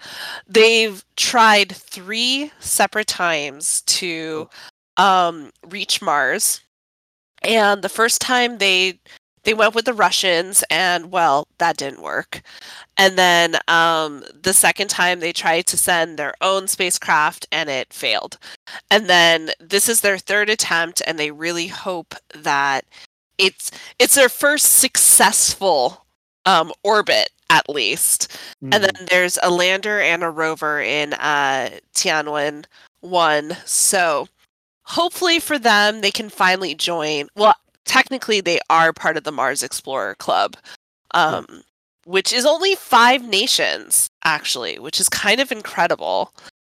They've 0.48 1.04
tried 1.16 1.72
3 1.72 2.50
separate 2.60 3.06
times 3.08 3.82
to 3.82 4.48
um 4.96 5.50
reach 5.68 6.02
Mars. 6.02 6.60
And 7.42 7.82
the 7.82 7.88
first 7.88 8.20
time 8.20 8.58
they 8.58 9.00
they 9.44 9.54
went 9.54 9.74
with 9.74 9.84
the 9.86 9.94
Russians 9.94 10.64
and 10.70 11.10
well 11.12 11.46
that 11.58 11.76
didn't 11.76 12.02
work. 12.02 12.42
And 12.98 13.18
then 13.18 13.56
um 13.68 14.24
the 14.42 14.52
second 14.54 14.88
time 14.90 15.20
they 15.20 15.32
tried 15.32 15.66
to 15.68 15.76
send 15.78 16.18
their 16.18 16.34
own 16.42 16.68
spacecraft 16.68 17.46
and 17.52 17.70
it 17.70 17.92
failed. 17.92 18.38
And 18.90 19.08
then 19.08 19.50
this 19.60 19.88
is 19.88 20.00
their 20.02 20.18
third 20.18 20.50
attempt 20.50 21.02
and 21.06 21.18
they 21.18 21.30
really 21.32 21.68
hope 21.68 22.14
that 22.34 22.84
it's 23.38 23.70
it's 23.98 24.14
their 24.16 24.28
first 24.30 24.66
successful 24.78 26.06
um 26.46 26.72
orbit 26.84 27.30
at 27.50 27.68
least. 27.68 28.36
And 28.72 28.84
Mhm. 28.84 28.88
then 28.96 29.06
there's 29.10 29.38
a 29.42 29.50
lander 29.50 30.00
and 30.00 30.22
a 30.24 30.30
rover 30.30 30.80
in 30.80 31.14
uh 31.14 31.70
Tianwen 31.94 32.64
1 33.00 33.56
so 33.66 34.28
hopefully 34.84 35.38
for 35.40 35.58
them 35.58 36.00
they 36.00 36.10
can 36.12 36.30
finally 36.30 36.74
join 36.74 37.28
well 37.36 37.54
technically 37.84 38.40
they 38.40 38.60
are 38.70 38.92
part 38.92 39.16
of 39.16 39.24
the 39.24 39.32
mars 39.32 39.62
explorer 39.62 40.14
club 40.16 40.56
um 41.12 41.62
which 42.04 42.32
is 42.32 42.44
only 42.46 42.74
five 42.74 43.24
nations 43.24 44.08
actually 44.24 44.78
which 44.78 45.00
is 45.00 45.08
kind 45.08 45.40
of 45.40 45.52
incredible. 45.52 46.32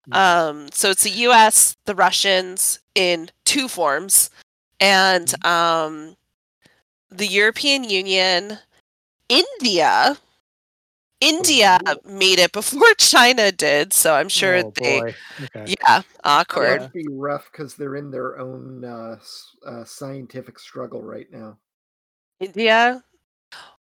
Mhm. 0.10 0.16
um 0.16 0.70
so 0.72 0.90
it's 0.92 1.04
the 1.04 1.12
us 1.12 1.76
the 1.86 1.96
russians 1.96 2.80
in 2.96 3.30
two 3.46 3.68
forms 3.68 4.30
and 4.80 5.34
um 5.46 6.16
the 7.12 7.28
european 7.28 7.84
union 7.84 8.60
india 9.30 10.18
india 11.22 11.80
made 12.06 12.40
it 12.40 12.52
before 12.52 12.94
china 12.98 13.52
did 13.52 13.94
so 13.94 14.14
i'm 14.14 14.30
sure 14.30 14.58
oh, 14.58 14.74
they. 14.76 15.00
Okay. 15.00 15.76
yeah 15.82 16.02
awkward 16.24 16.82
must 16.82 16.94
be 16.94 17.08
rough 17.10 17.50
because 17.52 17.76
they're 17.76 17.96
in 17.96 18.12
their 18.12 18.40
own 18.40 18.84
uh, 18.84 19.18
uh, 19.66 19.84
scientific 19.84 20.60
struggle 20.60 21.02
right 21.02 21.28
now. 21.32 21.58
india 22.40 23.04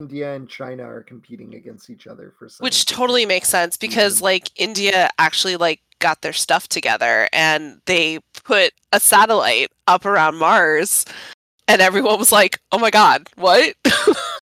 India 0.01 0.35
and 0.35 0.49
China 0.49 0.83
are 0.83 1.03
competing 1.03 1.55
against 1.55 1.89
each 1.89 2.07
other 2.07 2.35
for 2.39 2.49
which 2.59 2.85
totally 2.85 3.25
makes 3.25 3.49
sense 3.49 3.77
because 3.77 4.19
Mhm. 4.19 4.23
like 4.23 4.51
india 4.57 5.09
actually 5.19 5.57
like 5.57 5.81
got 6.01 6.21
their 6.21 6.33
stuff 6.33 6.69
together 6.69 7.29
and 7.33 7.81
they 7.87 8.19
put 8.45 8.73
a 8.93 9.01
satellite 9.01 9.71
up 9.87 10.05
around 10.05 10.37
mars 10.37 11.05
and 11.69 11.81
everyone 11.81 12.19
was 12.19 12.33
like 12.33 12.61
oh 12.73 12.79
my 12.79 12.91
god 12.91 13.27
what 13.37 13.75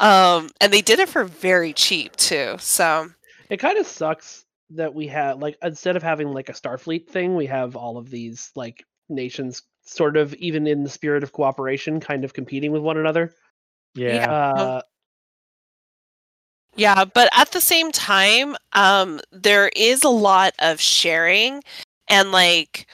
um 0.00 0.50
and 0.60 0.72
they 0.72 0.80
did 0.80 0.98
it 0.98 1.08
for 1.08 1.24
very 1.24 1.72
cheap 1.72 2.14
too 2.16 2.56
so 2.58 3.10
It 3.50 3.58
kind 3.58 3.78
of 3.78 3.86
sucks 3.86 4.44
that 4.70 4.94
we 4.94 5.06
have 5.08 5.38
like 5.38 5.56
instead 5.62 5.96
of 5.96 6.02
having 6.02 6.28
like 6.28 6.48
a 6.48 6.52
Starfleet 6.52 7.08
thing, 7.08 7.36
we 7.36 7.46
have 7.46 7.76
all 7.76 7.96
of 7.96 8.10
these 8.10 8.50
like 8.54 8.84
nations 9.08 9.62
sort 9.82 10.16
of 10.16 10.34
even 10.34 10.66
in 10.66 10.82
the 10.82 10.90
spirit 10.90 11.22
of 11.22 11.32
cooperation, 11.32 12.00
kind 12.00 12.24
of 12.24 12.32
competing 12.32 12.72
with 12.72 12.82
one 12.82 12.96
another. 12.96 13.34
Yeah. 13.94 14.30
Uh, 14.30 14.82
Yeah, 16.76 17.04
but 17.04 17.28
at 17.36 17.52
the 17.52 17.60
same 17.60 17.92
time, 17.92 18.56
um, 18.72 19.20
there 19.30 19.70
is 19.76 20.02
a 20.02 20.08
lot 20.08 20.54
of 20.58 20.80
sharing, 20.80 21.62
and 22.08 22.32
like 22.32 22.86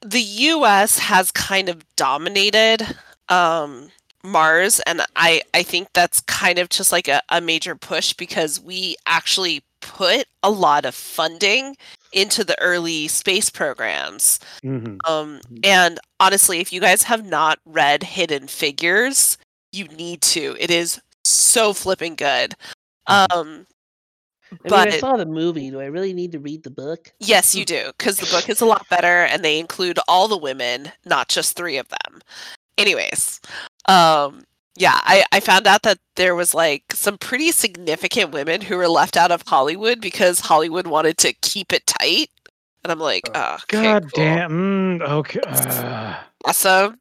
the 0.00 0.20
U.S. 0.20 0.98
has 0.98 1.32
kind 1.32 1.68
of 1.68 1.84
dominated 1.96 2.86
um, 3.28 3.90
Mars, 4.24 4.80
and 4.86 5.02
I 5.16 5.42
I 5.54 5.62
think 5.62 5.88
that's 5.92 6.20
kind 6.22 6.58
of 6.58 6.68
just 6.68 6.92
like 6.92 7.08
a, 7.08 7.22
a 7.30 7.40
major 7.40 7.74
push 7.74 8.12
because 8.12 8.60
we 8.60 8.96
actually 9.06 9.62
put 9.80 10.26
a 10.42 10.50
lot 10.50 10.84
of 10.84 10.94
funding 10.94 11.76
into 12.12 12.44
the 12.44 12.60
early 12.60 13.08
space 13.08 13.48
programs. 13.50 14.40
Mhm. 14.62 14.98
Um, 15.08 15.40
and 15.64 15.98
honestly, 16.18 16.60
if 16.60 16.72
you 16.72 16.80
guys 16.80 17.02
have 17.04 17.24
not 17.24 17.58
read 17.64 18.02
Hidden 18.02 18.48
Figures, 18.48 19.38
you 19.72 19.86
need 19.88 20.20
to. 20.22 20.56
It 20.58 20.70
is 20.70 21.00
so 21.24 21.72
flipping 21.72 22.14
good. 22.16 22.54
Mhm. 23.08 23.26
Um, 23.32 23.66
I 24.52 24.54
mean, 24.54 24.58
but 24.68 24.88
I 24.88 24.98
saw 24.98 25.16
the 25.16 25.26
movie. 25.26 25.70
Do 25.70 25.80
I 25.80 25.84
really 25.86 26.12
need 26.12 26.32
to 26.32 26.40
read 26.40 26.64
the 26.64 26.70
book? 26.70 27.12
yes, 27.20 27.54
you 27.54 27.64
do, 27.76 27.92
because 27.98 28.18
the 28.18 28.26
book 28.26 28.48
is 28.48 28.60
a 28.60 28.66
lot 28.66 28.88
better, 28.88 29.24
and 29.24 29.44
they 29.44 29.58
include 29.58 29.98
all 30.08 30.28
the 30.28 30.36
women, 30.36 30.90
not 31.06 31.28
just 31.28 31.56
three 31.56 31.76
of 31.78 31.88
them. 31.88 32.20
Anyways, 32.78 33.40
um, 33.90 34.44
yeah, 34.76 34.98
I, 35.02 35.24
I 35.32 35.40
found 35.40 35.66
out 35.66 35.82
that 35.82 35.98
there 36.16 36.34
was 36.34 36.54
like 36.54 36.84
some 36.92 37.18
pretty 37.18 37.50
significant 37.52 38.32
women 38.32 38.62
who 38.62 38.76
were 38.76 38.88
left 38.88 39.16
out 39.16 39.32
of 39.32 39.42
Hollywood 39.46 40.00
because 40.00 40.40
Hollywood 40.40 40.86
wanted 40.86 41.18
to 41.18 41.32
keep 41.34 41.72
it 41.72 41.86
tight. 41.86 42.28
And 42.82 42.90
I'm 42.90 42.98
like, 42.98 43.28
Oh, 43.28 43.32
oh, 43.34 43.54
okay, 43.64 43.82
God 43.82 44.02
cool. 44.02 44.24
damn. 44.24 44.50
Mm, 45.00 45.02
okay. 45.02 45.40
uh, 45.46 46.16
awesome. 46.46 46.98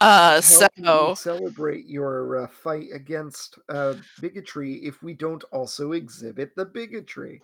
Uh, 0.00 0.34
How 0.34 0.40
so 0.40 0.68
can 0.76 1.08
we 1.08 1.14
celebrate 1.16 1.86
your 1.86 2.44
uh, 2.44 2.46
fight 2.46 2.86
against 2.94 3.58
uh, 3.68 3.94
bigotry 4.20 4.74
if 4.74 5.02
we 5.02 5.14
don't 5.14 5.42
also 5.50 5.90
exhibit 5.92 6.54
the 6.54 6.64
bigotry? 6.64 7.42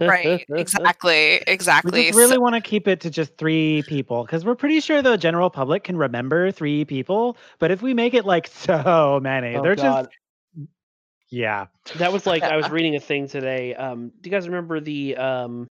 right, 0.00 0.44
exactly, 0.48 1.12
we 1.12 1.40
exactly. 1.46 2.02
just 2.06 2.14
So- 2.14 2.18
really 2.20 2.38
want 2.38 2.56
to 2.56 2.60
keep 2.60 2.88
it 2.88 3.00
to 3.02 3.10
just 3.10 3.38
three 3.38 3.84
people 3.86 4.24
because 4.24 4.44
we're 4.44 4.56
pretty 4.56 4.80
sure 4.80 5.00
the 5.00 5.16
general 5.16 5.50
public 5.50 5.84
can 5.84 5.96
remember 5.96 6.50
three 6.50 6.84
people. 6.84 7.36
But 7.60 7.70
if 7.70 7.80
we 7.80 7.94
make 7.94 8.12
it 8.14 8.24
like 8.24 8.46
so 8.52 9.20
many, 9.22 9.54
Oh, 9.54 9.62
they're 9.62 9.76
God. 9.76 10.06
just 10.06 10.68
yeah. 11.30 11.66
That 11.96 12.12
was 12.12 12.26
like 12.26 12.42
I 12.42 12.56
was 12.56 12.68
reading 12.70 12.96
a 12.96 13.00
thing 13.00 13.28
today. 13.28 13.74
Um, 13.76 14.08
do 14.20 14.28
you 14.28 14.32
guys 14.32 14.48
remember 14.48 14.80
the 14.80 15.16
um, 15.16 15.68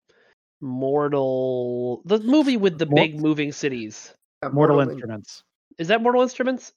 Mortal 0.61 2.01
the 2.05 2.19
movie 2.19 2.57
with 2.57 2.77
the 2.77 2.85
Mor- 2.85 2.95
big 2.95 3.19
moving 3.19 3.51
cities? 3.51 4.13
Uh, 4.41 4.49
Mortal 4.49 4.79
In- 4.81 4.91
Instruments. 4.91 5.43
Is 5.77 5.87
that 5.89 6.01
Mortal 6.01 6.21
Instruments? 6.21 6.73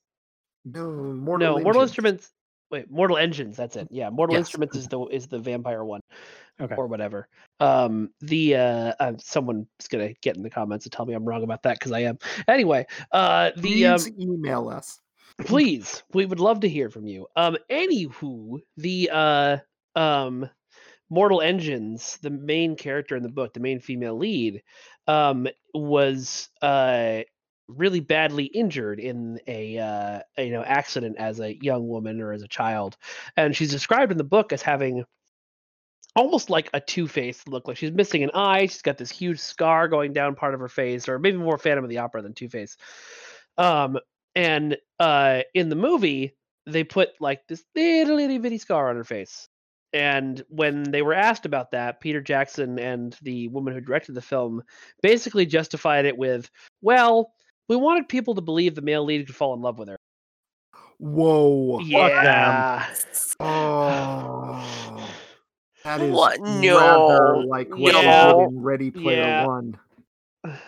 No, 0.64 0.91
Mortal 0.91 1.59
no, 1.59 1.62
Mortal 1.62 1.83
Instruments. 1.83 2.30
Wait, 2.70 2.91
Mortal 2.91 3.18
Engines. 3.18 3.57
That's 3.57 3.76
it. 3.76 3.89
Yeah, 3.91 4.09
Mortal 4.11 4.35
Yes. 4.37 4.41
Instruments 4.47 4.76
is 4.76 4.89
the 4.89 5.01
is 5.07 5.26
the 5.26 5.39
vampire 5.39 5.85
one 5.85 6.01
Okay. 6.61 6.74
or 6.76 6.87
whatever. 6.87 7.28
Um, 7.61 8.11
the 8.20 8.57
uh, 8.57 8.93
uh, 9.01 9.12
someone's 9.18 9.66
gonna 9.91 10.12
get 10.22 10.37
in 10.37 10.43
the 10.43 10.51
comments 10.51 10.87
and 10.87 10.93
tell 10.93 11.05
me 11.05 11.14
I'm 11.14 11.24
wrong 11.24 11.43
about 11.43 11.62
that 11.64 11.78
because 11.78 11.93
I 11.93 12.01
am. 12.01 12.18
Anyway, 12.49 12.87
uh, 13.11 13.51
the 13.57 13.87
um, 13.87 14.01
email 14.18 14.68
us. 14.68 14.99
please 15.47 16.03
we 16.12 16.24
would 16.26 16.39
love 16.41 16.61
to 16.61 16.68
hear 16.68 16.91
from 16.91 17.07
you 17.07 17.26
um 17.37 17.57
anywho 17.70 18.59
the 18.76 19.09
uh 19.11 19.57
um 19.97 20.49
mortal 21.12 21.42
engines 21.42 22.18
the 22.22 22.30
main 22.30 22.74
character 22.74 23.16
in 23.16 23.22
the 23.22 23.28
book 23.28 23.52
the 23.52 23.60
main 23.60 23.80
female 23.80 24.16
lead 24.16 24.62
um 25.06 25.46
was 25.74 26.48
uh 26.62 27.20
really 27.68 28.00
badly 28.00 28.44
injured 28.44 28.98
in 28.98 29.38
a 29.46 29.78
uh 29.78 30.20
you 30.38 30.50
know 30.50 30.62
accident 30.62 31.16
as 31.18 31.40
a 31.40 31.54
young 31.62 31.88
woman 31.88 32.20
or 32.20 32.32
as 32.32 32.42
a 32.42 32.48
child. 32.48 32.96
And 33.36 33.54
she's 33.54 33.70
described 33.70 34.12
in 34.12 34.18
the 34.18 34.24
book 34.24 34.52
as 34.52 34.62
having 34.62 35.04
almost 36.14 36.50
like 36.50 36.68
a 36.74 36.80
two-faced 36.80 37.48
look 37.48 37.66
like 37.66 37.76
she's 37.76 37.90
missing 37.90 38.22
an 38.22 38.30
eye 38.34 38.66
she's 38.66 38.82
got 38.82 38.98
this 38.98 39.10
huge 39.10 39.38
scar 39.38 39.88
going 39.88 40.12
down 40.12 40.34
part 40.34 40.52
of 40.52 40.60
her 40.60 40.68
face 40.68 41.08
or 41.08 41.18
maybe 41.18 41.38
more 41.38 41.56
phantom 41.56 41.84
of 41.84 41.88
the 41.88 41.96
opera 41.96 42.20
than 42.20 42.34
two-face 42.34 42.76
um 43.56 43.98
and 44.34 44.76
uh 44.98 45.40
in 45.54 45.70
the 45.70 45.74
movie 45.74 46.36
they 46.66 46.84
put 46.84 47.08
like 47.18 47.40
this 47.48 47.64
little 47.74 48.18
itty 48.18 48.36
bitty 48.36 48.58
scar 48.58 48.90
on 48.90 48.96
her 48.96 49.04
face 49.04 49.48
and 49.93 50.43
when 50.49 50.82
they 50.84 51.03
were 51.03 51.14
asked 51.14 51.45
about 51.47 51.70
that 51.70 52.01
peter 52.01 52.20
jackson 52.20 52.78
and 52.78 53.16
the 53.22 53.49
woman 53.49 53.74
who 53.74 53.80
directed 53.80 54.14
the 54.14 54.22
film 54.22 54.62
basically 55.03 55.45
justified 55.47 56.05
it 56.07 56.16
with 56.16 56.51
well 56.80 57.32
we 57.68 57.76
wanted 57.76 58.09
people 58.09 58.34
to 58.34 58.40
believe 58.40 58.74
the 58.74 58.80
male 58.82 59.05
lead 59.05 59.26
could 59.26 59.36
fall 59.36 59.55
in 59.55 59.61
love 59.61 59.78
with 59.78 59.88
her 59.88 59.97
Whoa. 60.99 61.78
them. 61.78 61.88
yeah 61.90 62.86
Oh. 63.40 65.09
That 65.84 66.01
is 66.01 66.12
What? 66.12 66.38
rather 66.40 66.61
No. 66.61 67.45
like 67.49 67.68
what 67.70 67.93
Yeah. 67.95 68.26
they 68.32 68.32
did 68.38 68.49
in 68.51 68.62
Ready 68.62 68.90
Player 68.93 69.16
Yeah. 69.22 69.47
One. 69.47 69.78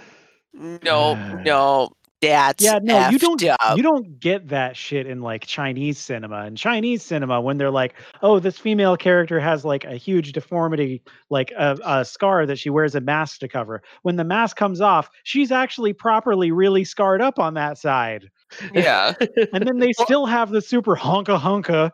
no, 0.82 1.14
no. 1.42 1.90
That's 2.28 2.62
yeah, 2.62 2.78
no, 2.82 3.08
you 3.08 3.18
don't 3.18 3.42
up. 3.44 3.76
you 3.76 3.82
don't 3.82 4.18
get 4.20 4.48
that 4.48 4.76
shit 4.76 5.06
in 5.06 5.20
like 5.20 5.46
Chinese 5.46 5.98
cinema. 5.98 6.46
In 6.46 6.56
Chinese 6.56 7.02
cinema, 7.02 7.40
when 7.40 7.58
they're 7.58 7.70
like, 7.70 7.94
"Oh, 8.22 8.38
this 8.38 8.58
female 8.58 8.96
character 8.96 9.40
has 9.40 9.64
like 9.64 9.84
a 9.84 9.96
huge 9.96 10.32
deformity, 10.32 11.02
like 11.30 11.52
a, 11.52 11.78
a 11.84 12.04
scar 12.04 12.46
that 12.46 12.58
she 12.58 12.70
wears 12.70 12.94
a 12.94 13.00
mask 13.00 13.40
to 13.40 13.48
cover." 13.48 13.82
When 14.02 14.16
the 14.16 14.24
mask 14.24 14.56
comes 14.56 14.80
off, 14.80 15.10
she's 15.24 15.52
actually 15.52 15.92
properly 15.92 16.50
really 16.50 16.84
scarred 16.84 17.22
up 17.22 17.38
on 17.38 17.54
that 17.54 17.78
side. 17.78 18.30
yeah. 18.72 19.14
And 19.52 19.66
then 19.66 19.78
they 19.78 19.92
still 19.92 20.26
have 20.26 20.50
the 20.50 20.60
super 20.60 20.96
honka 20.96 21.38
honka 21.38 21.90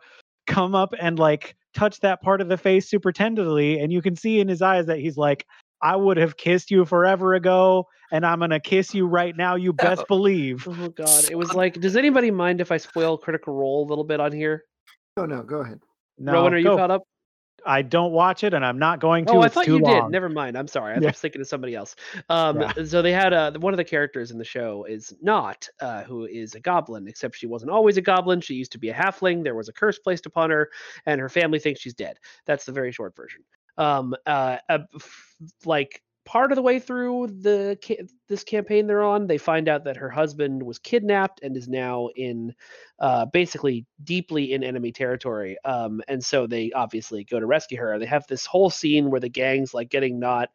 come 0.47 0.75
up 0.75 0.93
and 0.99 1.19
like 1.19 1.55
touch 1.73 1.99
that 2.01 2.21
part 2.21 2.41
of 2.41 2.49
the 2.49 2.57
face 2.57 2.89
super 2.89 3.11
tenderly, 3.11 3.79
and 3.79 3.91
you 3.91 4.01
can 4.01 4.15
see 4.15 4.39
in 4.39 4.47
his 4.47 4.61
eyes 4.61 4.85
that 4.87 4.99
he's 4.99 5.17
like, 5.17 5.45
"I 5.81 5.95
would 5.95 6.17
have 6.17 6.37
kissed 6.37 6.71
you 6.71 6.85
forever 6.85 7.33
ago, 7.33 7.87
and 8.11 8.25
I'm 8.25 8.39
gonna 8.39 8.59
kiss 8.59 8.93
you 8.93 9.07
right 9.07 9.35
now. 9.35 9.55
You 9.55 9.73
best 9.73 10.07
believe." 10.07 10.67
Oh 10.67 10.89
god, 10.89 11.29
it 11.29 11.35
was 11.37 11.53
like. 11.53 11.79
Does 11.79 11.95
anybody 11.95 12.31
mind 12.31 12.61
if 12.61 12.71
I 12.71 12.77
spoil 12.77 13.17
Critical 13.17 13.53
Role 13.53 13.85
a 13.85 13.87
little 13.87 14.03
bit 14.05 14.19
on 14.19 14.31
here? 14.31 14.63
No, 15.17 15.25
no, 15.25 15.43
go 15.43 15.57
ahead. 15.59 15.79
No, 16.17 16.33
Rowan, 16.33 16.53
are 16.53 16.57
you 16.57 16.63
go. 16.65 16.77
caught 16.77 16.91
up? 16.91 17.03
I 17.63 17.83
don't 17.83 18.11
watch 18.11 18.43
it, 18.43 18.55
and 18.55 18.65
I'm 18.65 18.79
not 18.79 18.99
going 18.99 19.25
to. 19.25 19.33
Oh, 19.33 19.41
I 19.41 19.45
it's 19.45 19.53
thought 19.53 19.65
too 19.65 19.75
you 19.77 19.83
long. 19.83 20.05
did. 20.05 20.11
Never 20.11 20.29
mind. 20.29 20.57
I'm 20.57 20.67
sorry. 20.67 20.93
I 20.95 20.99
Yeah. 20.99 21.09
was 21.09 21.17
thinking 21.19 21.41
of 21.41 21.47
somebody 21.47 21.75
else. 21.75 21.95
Um, 22.27 22.59
Yeah. 22.59 22.71
so 22.85 23.03
they 23.03 23.11
had 23.11 23.33
uh, 23.33 23.51
one 23.59 23.71
of 23.71 23.77
the 23.77 23.83
characters 23.83 24.31
in 24.31 24.39
the 24.39 24.43
show 24.43 24.85
is 24.85 25.13
not 25.21 25.69
uh, 25.79 26.01
who 26.03 26.25
is 26.25 26.55
a 26.55 26.59
goblin, 26.59 27.07
except 27.07 27.35
she 27.35 27.45
wasn't 27.45 27.69
always 27.69 27.97
a 27.97 28.01
goblin. 28.01 28.41
She 28.41 28.55
used 28.55 28.71
to 28.71 28.79
be 28.79 28.89
a 28.89 28.93
halfling. 28.95 29.43
There 29.43 29.53
was 29.53 29.69
a 29.69 29.73
curse 29.73 29.99
placed 29.99 30.25
upon 30.25 30.49
her, 30.49 30.71
and 31.05 31.21
her 31.21 31.29
family 31.29 31.59
thinks 31.59 31.81
she's 31.81 31.93
dead. 31.93 32.17
That's 32.47 32.65
the 32.65 32.71
very 32.71 32.91
short 32.91 33.15
version. 33.15 33.43
Um, 33.77 34.15
uh, 34.25 34.57
uh, 34.69 34.79
like 35.65 36.01
part 36.25 36.51
of 36.51 36.55
the 36.55 36.61
way 36.61 36.79
through 36.79 37.27
the 37.27 37.77
ca- 37.83 38.05
this 38.27 38.43
campaign 38.43 38.87
they're 38.87 39.03
on, 39.03 39.27
they 39.27 39.37
find 39.37 39.67
out 39.67 39.83
that 39.85 39.97
her 39.97 40.09
husband 40.09 40.61
was 40.61 40.79
kidnapped 40.79 41.41
and 41.41 41.57
is 41.57 41.67
now 41.67 42.09
in 42.15 42.53
uh, 42.99 43.25
basically 43.25 43.85
deeply 44.03 44.53
in 44.53 44.63
enemy 44.63 44.91
territory. 44.91 45.57
Um, 45.65 46.01
and 46.07 46.23
so 46.23 46.47
they 46.47 46.71
obviously 46.73 47.23
go 47.23 47.39
to 47.39 47.45
rescue 47.45 47.79
her. 47.79 47.97
They 47.97 48.05
have 48.05 48.27
this 48.27 48.45
whole 48.45 48.69
scene 48.69 49.09
where 49.09 49.19
the 49.19 49.29
gang's 49.29 49.73
like 49.73 49.89
getting 49.89 50.19
not 50.19 50.49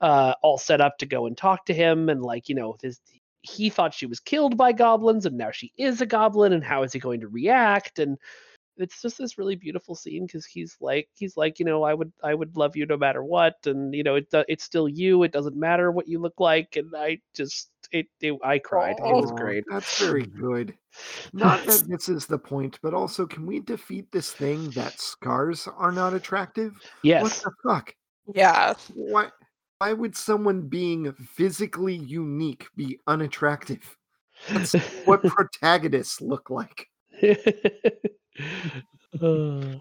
uh, 0.00 0.34
all 0.42 0.58
set 0.58 0.80
up 0.80 0.98
to 0.98 1.06
go 1.06 1.26
and 1.26 1.36
talk 1.36 1.66
to 1.66 1.74
him, 1.74 2.08
and 2.08 2.22
like 2.22 2.48
you 2.48 2.54
know 2.54 2.76
this. 2.80 3.00
He 3.42 3.70
thought 3.70 3.94
she 3.94 4.06
was 4.06 4.18
killed 4.18 4.56
by 4.56 4.72
goblins, 4.72 5.24
and 5.24 5.38
now 5.38 5.52
she 5.52 5.72
is 5.76 6.00
a 6.00 6.06
goblin. 6.06 6.52
And 6.52 6.64
how 6.64 6.82
is 6.82 6.92
he 6.92 6.98
going 6.98 7.20
to 7.20 7.28
react? 7.28 8.00
And 8.00 8.18
it's 8.78 9.02
just 9.02 9.18
this 9.18 9.38
really 9.38 9.56
beautiful 9.56 9.94
scene 9.94 10.26
because 10.26 10.44
he's 10.44 10.76
like 10.80 11.08
he's 11.14 11.36
like 11.36 11.58
you 11.58 11.64
know 11.64 11.82
I 11.82 11.94
would 11.94 12.12
I 12.22 12.34
would 12.34 12.56
love 12.56 12.76
you 12.76 12.86
no 12.86 12.96
matter 12.96 13.22
what, 13.24 13.56
and 13.66 13.94
you 13.94 14.02
know 14.02 14.16
it 14.16 14.28
it's 14.32 14.64
still 14.64 14.88
you. 14.88 15.22
It 15.22 15.32
doesn't 15.32 15.56
matter 15.56 15.90
what 15.90 16.08
you 16.08 16.18
look 16.18 16.38
like, 16.38 16.76
and 16.76 16.94
I 16.96 17.18
just 17.34 17.70
it, 17.92 18.06
it 18.20 18.38
I 18.44 18.58
cried. 18.58 18.96
It 18.98 19.02
was 19.02 19.30
oh, 19.30 19.36
great. 19.36 19.64
That's 19.70 19.98
very 19.98 20.26
good. 20.40 20.74
Not 21.32 21.64
that 21.66 21.84
this 21.88 22.08
is 22.08 22.26
the 22.26 22.38
point, 22.38 22.78
but 22.82 22.94
also, 22.94 23.26
can 23.26 23.46
we 23.46 23.60
defeat 23.60 24.10
this 24.12 24.32
thing 24.32 24.70
that 24.70 25.00
scars 25.00 25.68
are 25.76 25.92
not 25.92 26.14
attractive? 26.14 26.80
Yes. 27.02 27.22
What 27.22 27.32
the 27.32 27.50
fuck? 27.68 27.94
Yeah. 28.34 28.74
Why? 28.94 29.28
Why 29.78 29.92
would 29.92 30.16
someone 30.16 30.62
being 30.62 31.12
physically 31.12 31.96
unique 31.96 32.66
be 32.76 32.98
unattractive? 33.06 33.96
That's 34.48 34.74
what 35.04 35.22
protagonists 35.24 36.20
look 36.20 36.50
like. 36.50 36.88
Uh, 39.20 39.78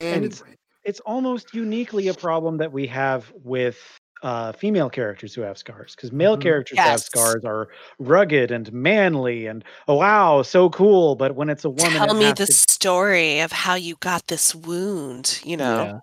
And 0.00 0.24
it's- 0.24 0.40
Anyway, 0.42 0.56
It's 0.84 0.98
almost 1.00 1.54
uniquely 1.54 2.08
a 2.08 2.14
problem 2.14 2.56
that 2.58 2.72
we 2.72 2.88
have 2.88 3.32
with 3.44 3.78
uh, 4.24 4.52
female 4.52 4.88
characters 4.90 5.34
who 5.34 5.40
have 5.42 5.58
scars, 5.58 5.94
because 5.96 6.12
male 6.12 6.36
Mhm. 6.36 6.42
characters 6.42 6.78
who 6.78 6.84
have 6.84 7.00
scars 7.00 7.44
are 7.44 7.68
rugged 7.98 8.50
and 8.52 8.72
manly 8.72 9.46
and 9.46 9.64
oh 9.88 9.96
wow, 9.96 10.42
so 10.42 10.70
cool. 10.70 11.14
But 11.16 11.34
when 11.36 11.48
it's 11.48 11.64
a 11.64 11.70
woman, 11.70 11.92
Tell 11.94 12.10
it 12.10 12.18
me 12.18 12.24
has 12.26 12.34
the 12.38 12.46
to- 12.46 12.52
story 12.52 13.40
of 13.40 13.50
how 13.52 13.74
you 13.74 13.96
got 13.96 14.26
this 14.28 14.54
wound, 14.54 15.40
you 15.44 15.56
know? 15.56 16.00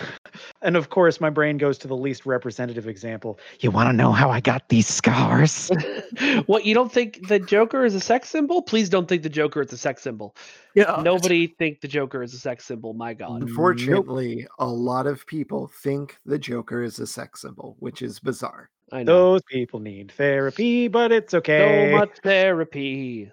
and 0.62 0.76
of 0.76 0.90
course, 0.90 1.20
my 1.20 1.30
brain 1.30 1.58
goes 1.58 1.78
to 1.78 1.88
the 1.88 1.96
least 1.96 2.26
representative 2.26 2.88
example. 2.88 3.38
You 3.60 3.70
want 3.70 3.88
to 3.88 3.92
know 3.92 4.12
how 4.12 4.30
I 4.30 4.40
got 4.40 4.68
these 4.68 4.86
scars? 4.86 5.70
what 6.46 6.64
you 6.64 6.74
don't 6.74 6.92
think 6.92 7.28
the 7.28 7.38
Joker 7.38 7.84
is 7.84 7.94
a 7.94 8.00
sex 8.00 8.28
symbol? 8.28 8.62
Please 8.62 8.88
don't 8.88 9.08
think 9.08 9.22
the 9.22 9.28
Joker 9.28 9.62
is 9.62 9.72
a 9.72 9.78
sex 9.78 10.02
symbol. 10.02 10.34
Yeah. 10.74 10.84
Uh, 10.84 11.02
Nobody 11.02 11.46
think 11.46 11.80
the 11.80 11.88
Joker 11.88 12.22
is 12.22 12.34
a 12.34 12.38
sex 12.38 12.64
symbol. 12.64 12.92
My 12.94 13.14
God. 13.14 13.42
unfortunately, 13.42 14.46
a 14.58 14.66
lot 14.66 15.06
of 15.06 15.26
people 15.26 15.68
think 15.82 16.18
the 16.26 16.38
Joker 16.38 16.82
is 16.82 16.98
a 16.98 17.06
sex 17.06 17.42
symbol, 17.42 17.76
which 17.78 18.02
is 18.02 18.18
bizarre. 18.18 18.70
I 18.92 19.02
know. 19.02 19.32
Those 19.32 19.42
people 19.42 19.80
need 19.80 20.12
therapy, 20.12 20.88
but 20.88 21.10
it's 21.10 21.34
okay. 21.34 21.90
So 21.90 21.98
much 21.98 22.18
therapy. 22.22 23.32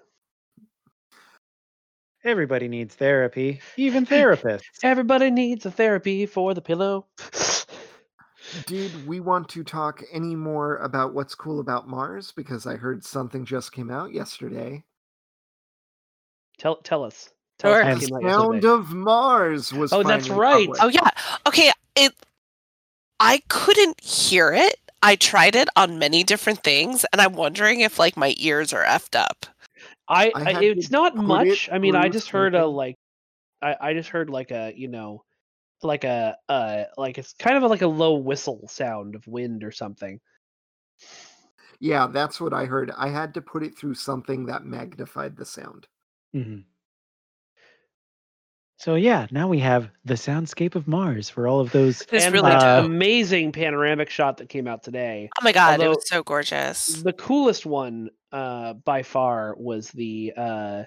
Everybody 2.24 2.68
needs 2.68 2.94
therapy, 2.94 3.60
even 3.76 4.06
therapists. 4.06 4.62
Everybody 4.82 5.30
needs 5.30 5.66
a 5.66 5.70
therapy 5.70 6.24
for 6.26 6.54
the 6.54 6.62
pillow. 6.62 7.06
Did 8.66 9.06
we 9.06 9.20
want 9.20 9.48
to 9.50 9.64
talk 9.64 10.02
any 10.12 10.34
more 10.34 10.76
about 10.76 11.12
what's 11.12 11.34
cool 11.34 11.60
about 11.60 11.88
Mars? 11.88 12.32
Because 12.32 12.66
I 12.66 12.76
heard 12.76 13.04
something 13.04 13.44
just 13.44 13.72
came 13.72 13.90
out 13.90 14.12
yesterday. 14.12 14.84
tell 16.58 16.76
tell 16.76 17.04
us. 17.04 17.30
Tell 17.58 17.72
us 17.72 18.00
The 18.00 18.20
Sound 18.22 18.64
of 18.64 18.92
Mars 18.92 19.72
was. 19.72 19.92
Oh, 19.92 20.02
that's 20.02 20.28
right. 20.28 20.66
published. 20.66 20.82
Oh 20.82 20.88
yeah. 20.88 21.10
Okay, 21.46 21.70
it 21.96 22.14
I 23.20 23.42
couldn't 23.48 24.02
hear 24.02 24.52
it. 24.52 24.78
I 25.02 25.16
tried 25.16 25.54
it 25.54 25.68
on 25.76 25.98
many 25.98 26.24
different 26.24 26.62
things 26.64 27.04
and 27.12 27.20
I'm 27.20 27.34
wondering 27.34 27.80
if 27.80 27.98
like 27.98 28.16
my 28.16 28.34
ears 28.38 28.72
are 28.72 28.84
effed 28.84 29.18
up. 29.18 29.46
I, 30.08 30.32
I 30.36 30.64
it's 30.64 30.90
not 30.90 31.14
put 31.14 31.22
it 31.22 31.26
much. 31.26 31.70
I 31.72 31.78
mean, 31.78 31.94
I 31.94 32.08
just 32.08 32.28
heard 32.30 32.54
a 32.54 32.66
like, 32.66 32.96
I 33.62 33.76
I 33.80 33.94
just 33.94 34.10
heard 34.10 34.30
like 34.30 34.50
a 34.50 34.72
you 34.76 34.88
know, 34.88 35.24
like 35.82 36.04
a 36.04 36.36
uh 36.48 36.84
like 36.96 37.18
it's 37.18 37.32
kind 37.34 37.56
of 37.56 37.62
a, 37.62 37.68
like 37.68 37.82
a 37.82 37.86
low 37.86 38.14
whistle 38.14 38.68
sound 38.68 39.14
of 39.14 39.26
wind 39.26 39.64
or 39.64 39.72
something. 39.72 40.20
Yeah, 41.80 42.06
that's 42.06 42.40
what 42.40 42.54
I 42.54 42.66
heard. 42.66 42.90
I 42.96 43.08
had 43.08 43.34
to 43.34 43.42
put 43.42 43.62
it 43.62 43.76
through 43.76 43.94
something 43.94 44.46
that 44.46 44.64
magnified 44.64 45.36
the 45.36 45.44
sound. 45.44 45.88
Mhm. 46.34 46.64
So 48.78 48.96
yeah, 48.96 49.26
now 49.30 49.48
we 49.48 49.58
have 49.60 49.88
the 50.04 50.14
soundscape 50.14 50.74
of 50.74 50.88
Mars 50.88 51.30
for 51.30 51.46
all 51.46 51.60
of 51.60 51.70
those. 51.70 52.02
It's 52.02 52.12
and 52.26 52.34
really 52.34 52.52
Uh, 52.52 52.84
amazing 52.84 53.52
panoramic 53.52 54.10
shot 54.10 54.36
that 54.38 54.48
came 54.48 54.66
out 54.66 54.82
today. 54.82 55.30
Oh 55.40 55.44
my 55.44 55.52
god, 55.52 55.80
it 55.80 55.88
was 55.88 56.08
so 56.08 56.22
gorgeous. 56.22 57.02
The 57.02 57.12
coolest 57.12 57.66
one 57.66 58.10
uh 58.32 58.74
by 58.74 59.02
far 59.02 59.54
was 59.56 59.90
the 59.90 60.32
uh 60.36 60.84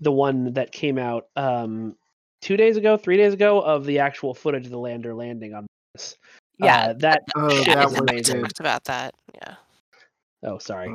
the 0.00 0.12
one 0.12 0.52
that 0.54 0.72
came 0.72 0.98
out 0.98 1.28
um 1.36 1.96
2 2.42 2.56
days 2.56 2.76
ago, 2.76 2.96
3 2.96 3.16
days 3.16 3.32
ago 3.32 3.60
of 3.60 3.84
the 3.86 4.00
actual 4.00 4.34
footage 4.34 4.64
of 4.64 4.70
the 4.70 4.78
lander 4.78 5.14
landing 5.14 5.54
on 5.54 5.66
Mars. 5.94 6.16
Yeah, 6.58 6.88
Uh, 6.88 6.92
that 6.94 7.22
Oh, 7.36 7.48
shit 7.62 7.74
that 7.74 7.86
is 7.86 7.92
was 7.92 8.00
amazing. 8.00 8.34
good. 8.34 8.42
talked 8.42 8.60
about 8.60 8.84
that. 8.84 9.14
Yeah. 9.34 9.54
Oh, 10.42 10.58
sorry. 10.58 10.90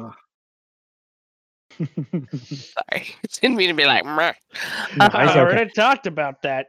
Ugh. 1.79 2.27
Sorry. 2.35 3.15
Didn't 3.41 3.57
mean 3.57 3.69
to 3.69 3.73
be 3.73 3.85
like 3.85 4.05
Meh. 4.05 4.11
Uh, 4.31 4.33
I 4.99 5.23
it's 5.23 5.31
okay. 5.31 5.39
already 5.39 5.71
talked 5.71 6.07
about 6.07 6.41
that. 6.43 6.67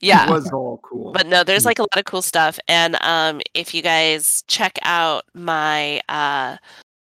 Yeah. 0.00 0.24
It 0.26 0.30
was 0.30 0.50
all 0.50 0.78
cool. 0.82 1.12
But 1.12 1.26
no, 1.26 1.44
there's 1.44 1.66
like 1.66 1.78
a 1.78 1.82
lot 1.82 1.96
of 1.96 2.04
cool 2.06 2.22
stuff. 2.22 2.58
And 2.68 2.96
um, 3.02 3.40
if 3.54 3.74
you 3.74 3.82
guys 3.82 4.42
check 4.48 4.78
out 4.82 5.24
my 5.34 6.00
uh, 6.08 6.56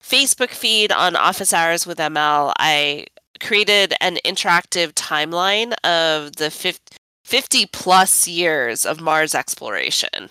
Facebook 0.03 0.49
feed 0.49 0.91
on 0.91 1.15
Office 1.15 1.53
Hours 1.53 1.87
with 1.87 1.97
ML, 1.97 2.51
I 2.59 3.05
created 3.39 3.93
an 4.01 4.17
interactive 4.25 4.91
timeline 4.93 5.73
of 5.85 6.35
the 6.35 6.51
50, 6.51 6.97
50 7.23 7.65
plus 7.67 8.27
years 8.27 8.85
of 8.85 8.99
Mars 8.99 9.33
exploration, 9.33 10.29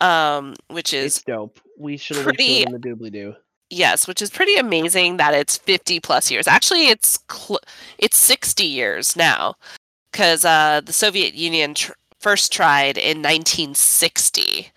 um, 0.00 0.54
which 0.68 0.94
is 0.94 1.16
It's 1.16 1.24
dope. 1.24 1.60
We 1.78 1.98
should 1.98 2.16
have 2.16 2.24
pretty- 2.24 2.60
it 2.62 2.68
in 2.68 2.72
the 2.72 2.78
doobly 2.78 3.12
doo. 3.12 3.34
Yes, 3.72 4.06
which 4.06 4.22
is 4.22 4.30
pretty 4.30 4.54
amazing 4.56 5.16
that 5.16 5.34
it's 5.34 5.56
50 5.56 5.98
plus 6.00 6.30
years. 6.30 6.46
Actually, 6.46 6.88
it's 6.88 7.18
cl- 7.30 7.60
it's 7.98 8.18
60 8.18 8.64
years 8.64 9.16
now 9.16 9.54
because 10.12 10.44
uh, 10.44 10.80
the 10.84 10.92
Soviet 10.92 11.34
Union 11.34 11.74
tr- 11.74 11.92
first 12.20 12.52
tried 12.52 12.98
in 12.98 13.18
1960. 13.18 14.68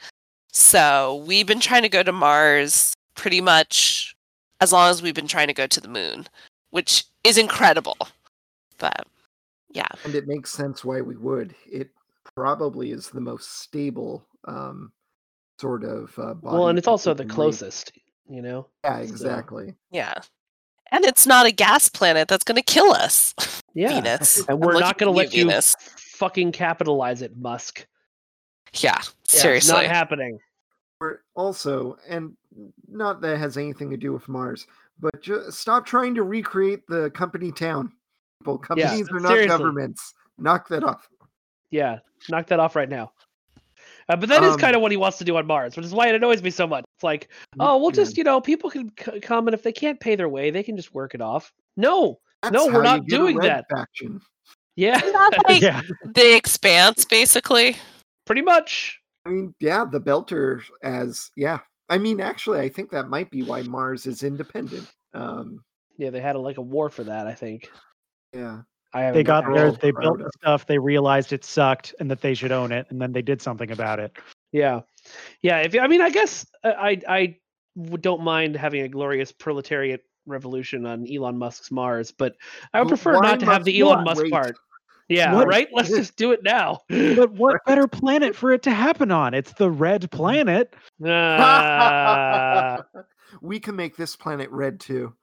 So 0.52 1.24
we've 1.28 1.46
been 1.46 1.60
trying 1.60 1.84
to 1.84 1.90
go 1.90 2.02
to 2.02 2.12
Mars 2.12 2.94
pretty 3.16 3.42
much 3.42 4.16
as 4.62 4.72
long 4.72 4.90
as 4.90 5.02
we've 5.02 5.14
been 5.14 5.28
trying 5.28 5.48
to 5.48 5.54
go 5.54 5.68
to 5.68 5.82
the 5.82 5.90
moon, 5.90 6.28
which 6.72 7.04
is 7.24 7.38
incredible. 7.38 7.98
But 8.78 9.06
yeah, 9.72 9.88
and 10.06 10.16
it 10.16 10.28
makes 10.28 10.52
sense 10.52 10.86
why 10.86 11.02
we 11.02 11.18
would. 11.18 11.54
It 11.70 11.90
probably 12.36 12.92
is 12.92 13.10
the 13.10 13.22
most 13.22 13.60
stable 13.62 14.26
um, 14.46 14.92
sort 15.60 15.84
of. 15.84 16.18
Uh, 16.18 16.36
Well, 16.42 16.70
and 16.70 16.78
it's 16.78 16.88
also 16.88 17.14
the 17.14 17.26
can 17.26 17.36
reach. 17.36 17.92
Closest, 18.28 18.36
you 18.36 18.42
know? 18.42 18.68
Yeah, 18.84 18.98
so- 18.98 19.02
exactly. 19.04 19.74
yeah. 19.92 20.14
And 20.92 21.04
it's 21.04 21.26
not 21.26 21.48
a 21.48 21.52
gas 21.52 21.90
planet 21.90 22.28
that's 22.28 22.44
going 22.44 22.58
to 22.58 22.62
kill 22.62 22.92
us, 22.94 23.34
Yeah. 23.74 23.90
Venus. 23.90 24.38
And 24.42 24.50
I'm 24.52 24.60
we're 24.60 24.80
not 24.80 24.98
going 24.98 25.12
to 25.12 25.18
let 25.18 25.34
you 25.34 25.46
Venus. 25.46 25.76
fucking 25.98 26.52
capitalize 26.52 27.22
it, 27.24 27.36
Musk. 27.36 27.86
Yeah, 28.76 28.94
Yeah, 28.98 29.02
seriously. 29.28 29.58
It's 29.74 29.84
not 29.84 29.86
happening. 29.86 30.38
We're 31.02 31.20
also, 31.36 31.98
and 32.08 32.34
not 32.88 33.20
that 33.22 33.34
it 33.34 33.38
has 33.40 33.58
anything 33.58 33.90
to 33.90 33.98
do 33.98 34.14
with 34.14 34.28
Mars, 34.30 34.68
but 35.00 35.22
just 35.22 35.58
stop 35.60 35.86
trying 35.86 36.14
to 36.16 36.24
recreate 36.24 36.82
the 36.88 37.10
company 37.12 37.52
town. 37.52 37.92
People, 38.42 38.62
Yeah, 38.76 38.86
companies 38.86 39.10
are 39.12 39.20
not 39.20 39.30
seriously. 39.30 39.48
governments. 39.58 40.14
Knock 40.38 40.68
that 40.70 40.84
off. 40.84 41.08
Yeah, 41.72 42.00
knock 42.30 42.48
that 42.48 42.60
off 42.60 42.76
right 42.76 42.88
now. 42.90 43.12
Uh, 44.08 44.16
but 44.16 44.30
that 44.30 44.44
is 44.44 44.54
Um, 44.54 44.60
kind 44.60 44.76
of 44.76 44.82
what 44.82 44.92
he 44.92 44.98
wants 44.98 45.18
to 45.18 45.24
do 45.24 45.36
on 45.38 45.48
Mars, 45.48 45.76
which 45.76 45.86
is 45.86 45.94
why 45.94 46.08
it 46.08 46.16
annoys 46.16 46.42
me 46.44 46.52
so 46.52 46.68
much. 46.68 46.84
It's 46.96 47.04
like, 47.04 47.30
oh, 47.60 47.78
we'll 47.80 47.92
just, 47.92 48.18
you 48.18 48.24
know, 48.24 48.40
people 48.40 48.70
can 48.70 48.92
c- 49.00 49.20
come 49.20 49.48
and 49.48 49.54
if 49.56 49.64
they 49.64 49.72
can't 49.72 50.00
pay 50.00 50.16
their 50.16 50.30
way, 50.30 50.52
they 50.52 50.62
can 50.64 50.78
just 50.78 50.94
work 50.94 51.16
it 51.16 51.22
off. 51.22 51.52
No, 51.76 52.20
That's 52.44 52.54
No, 52.54 52.68
we're 52.68 52.84
not 52.84 53.08
doing 53.08 53.38
that. 53.38 53.66
Faction. 53.76 54.22
yeah, 54.76 54.98
Not 55.12 55.34
like 55.50 55.62
yeah. 55.62 55.82
the 56.04 56.36
expanse, 56.36 57.04
basically. 57.06 57.78
pretty 58.26 58.44
much. 58.44 59.00
I 59.26 59.30
mean, 59.30 59.56
yeah, 59.60 59.86
the 59.92 60.00
Belter 60.00 60.62
as 60.84 61.32
yeah. 61.36 61.60
I 61.90 61.98
mean, 61.98 62.22
actually, 62.22 62.60
I 62.60 62.70
think 62.70 62.92
that 62.92 63.10
might 63.10 63.32
be 63.32 63.42
why 63.44 63.64
Mars 63.64 64.06
is 64.06 64.22
independent. 64.24 64.88
Um, 65.16 65.64
Yeah, 65.98 66.12
they 66.12 66.20
had 66.22 66.36
a, 66.36 66.40
like 66.40 66.58
a 66.58 66.62
war 66.62 66.90
for 66.90 67.04
that. 67.06 67.26
I 67.26 67.34
think. 67.34 67.72
yeah, 68.34 68.40
I 68.50 68.52
haven't 68.52 68.66
They 69.12 69.24
got 69.24 69.46
looked 69.46 69.56
they're 69.56 69.56
there, 69.56 69.64
at 69.66 69.68
all 69.70 69.76
it. 69.76 69.82
they 69.82 69.92
proud 69.92 70.02
built 70.04 70.18
the 70.20 70.32
stuff, 70.40 70.68
they 70.68 70.78
realized 70.78 71.34
it 71.34 71.44
sucked 71.46 71.94
and 72.00 72.10
that 72.12 72.22
they 72.22 72.34
should 72.34 72.52
own 72.52 72.72
it, 72.72 72.88
and 72.90 73.02
then 73.02 73.12
they 73.12 73.22
did 73.22 73.42
something 73.42 73.72
about 73.72 74.00
it. 74.00 74.12
Yeah, 74.52 74.82
yeah. 75.42 75.60
If 75.60 75.76
I 75.80 75.88
mean, 75.88 76.02
I 76.02 76.10
guess 76.10 76.46
I 76.64 76.70
I 76.70 77.02
I 77.08 77.38
w- 77.78 77.98
don't 77.98 78.22
mind 78.22 78.56
having 78.56 78.82
a 78.82 78.88
glorious 78.88 79.32
proletariat 79.32 80.02
revolution 80.26 80.86
on 80.86 81.06
Elon 81.12 81.38
Musk's 81.38 81.72
Mars, 81.72 82.12
but 82.12 82.36
I 82.74 82.80
would 82.80 82.88
prefer 82.88 83.16
why 83.16 83.22
not 83.32 83.40
to 83.42 83.46
have 83.46 83.64
the 83.64 83.80
Elon 83.80 84.04
Musk 84.06 84.24
wait? 84.24 84.32
part. 84.32 84.56
Yeah, 85.08 85.36
What- 85.36 85.48
right. 85.48 85.68
Let's 85.72 85.90
just 85.90 86.16
do 86.16 86.32
it 86.32 86.42
now. 86.44 86.80
But 86.90 87.32
what 87.34 87.58
better 87.68 87.88
planet 87.88 88.36
for 88.36 88.52
it 88.54 88.64
to 88.64 88.72
happen 88.72 89.12
on? 89.12 89.34
It's 89.36 89.54
the 89.54 89.70
red 89.70 90.10
planet. 90.10 90.74
Ah. 91.06 92.84
we 93.42 93.60
can 93.60 93.76
make 93.76 93.96
this 93.98 94.16
planet 94.16 94.50
red 94.50 94.80
too. 94.80 95.14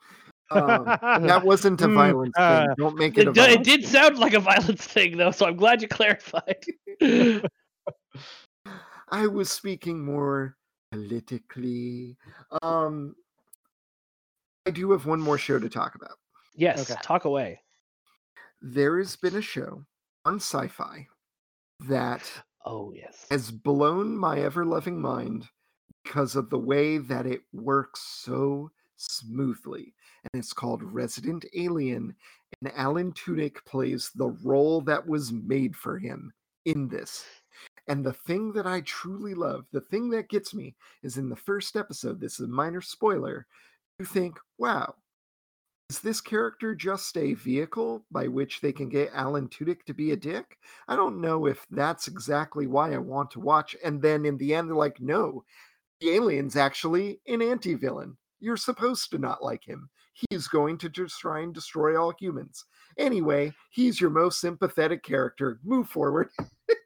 Um, 0.53 0.85
that 1.27 1.43
wasn't 1.45 1.81
a 1.83 1.87
Mm, 1.89 1.95
violence 1.95 2.35
thing. 2.37 2.47
uh, 2.71 2.75
Don't 2.77 2.97
make 2.97 3.17
it 3.19 3.27
a 3.27 3.31
It, 3.31 3.35
do- 3.35 3.41
it 3.43 3.47
violence. 3.47 3.67
did 3.67 3.87
sound 3.87 4.19
like 4.19 4.35
a 4.35 4.41
violence 4.41 4.85
thing, 4.87 5.17
though, 5.17 5.31
so 5.31 5.47
I'm 5.47 5.57
glad 5.57 5.83
you 5.83 5.89
clarified. 5.89 6.65
I 9.11 9.27
was 9.27 9.51
speaking 9.51 10.05
more 10.05 10.57
politically. 10.91 12.17
Um, 12.63 13.15
I 14.67 14.71
do 14.71 14.91
have 14.93 15.07
one 15.07 15.21
more 15.21 15.39
show 15.39 15.59
to 15.59 15.69
talk 15.69 15.95
about. 15.95 16.17
yes, 16.55 16.91
Okay. 16.91 17.01
talk 17.03 17.25
away. 17.25 17.61
There 18.61 18.99
has 18.99 19.17
been 19.17 19.37
a 19.37 19.43
show 19.43 19.85
on 20.25 20.37
sci-fi 20.37 21.09
that 21.89 22.31
Oh 22.65 22.93
yes. 22.95 23.27
has 23.31 23.51
blown 23.51 24.17
my 24.17 24.39
ever-loving 24.41 25.01
mind 25.01 25.49
because 26.05 26.37
of 26.37 26.49
the 26.49 26.59
way 26.59 26.99
that 26.99 27.27
it 27.27 27.41
works 27.53 28.01
so 28.03 28.71
smoothly. 28.97 29.95
And 30.25 30.41
it's 30.41 30.53
called 30.53 30.83
Resident 30.83 31.45
Alien, 31.55 32.15
and 32.61 32.73
Alan 32.75 33.13
Tudyk 33.13 33.65
plays 33.65 34.11
the 34.15 34.37
role 34.45 34.81
that 34.83 35.07
was 35.07 35.33
made 35.33 35.75
for 35.75 35.99
him 35.99 36.33
in 36.65 36.89
this. 36.89 37.25
And 37.89 38.05
the 38.05 38.13
thing 38.13 38.53
that 38.53 38.67
I 38.67 38.83
truly 38.83 39.35
love, 39.35 39.67
the 39.73 39.81
thing 39.81 40.11
that 40.11 40.29
gets 40.29 40.55
me, 40.55 40.77
is 41.03 41.19
in 41.19 41.29
the 41.29 41.37
first 41.37 41.77
episode, 41.77 42.21
this 42.21 42.39
is 42.39 42.47
a 42.47 42.49
minor 42.49 42.81
spoiler, 42.81 43.47
you 43.99 44.05
think, 44.05 44.39
wow, 44.59 44.95
is 45.91 46.01
this 46.01 46.21
character 46.21 46.75
just 46.75 47.19
a 47.19 47.35
vehicle 47.35 48.05
by 48.11 48.27
which 48.27 48.61
they 48.61 48.73
can 48.73 48.89
get 48.89 49.11
Alan 49.13 49.49
Tudyk 49.49 49.83
to 49.85 49.93
be 49.93 50.13
a 50.13 50.17
dick? 50.17 50.57
I 50.89 50.97
don't 50.97 51.21
know 51.21 51.47
if 51.47 51.67
that's 51.71 52.09
exactly 52.09 52.67
why 52.67 52.95
I 52.95 52.99
want 52.99 53.31
to 53.33 53.41
watch. 53.41 53.77
And 53.85 54.01
then 54.01 54.25
in 54.25 54.39
the 54.39 54.55
end, 54.55 54.69
they're 54.69 54.77
like, 54.77 55.01
no, 55.01 55.45
the 56.01 56.11
alien's 56.11 56.57
actually 56.57 57.21
an 57.29 57.43
anti 57.43 57.75
villain. 57.75 58.17
You're 58.41 58.57
supposed 58.57 59.11
to 59.11 59.19
not 59.19 59.45
like 59.45 59.65
him. 59.65 59.91
He's 60.13 60.47
going 60.47 60.79
to 60.79 60.89
just 60.89 61.19
try 61.19 61.41
and 61.41 61.55
destroy 61.55 62.01
all 62.01 62.13
humans. 62.19 62.65
Anyway, 62.99 63.53
he's 63.71 64.01
your 64.01 64.11
most 64.11 64.41
sympathetic 64.41 65.03
character. 65.03 65.59
Move 65.65 65.89
forward. 65.89 66.29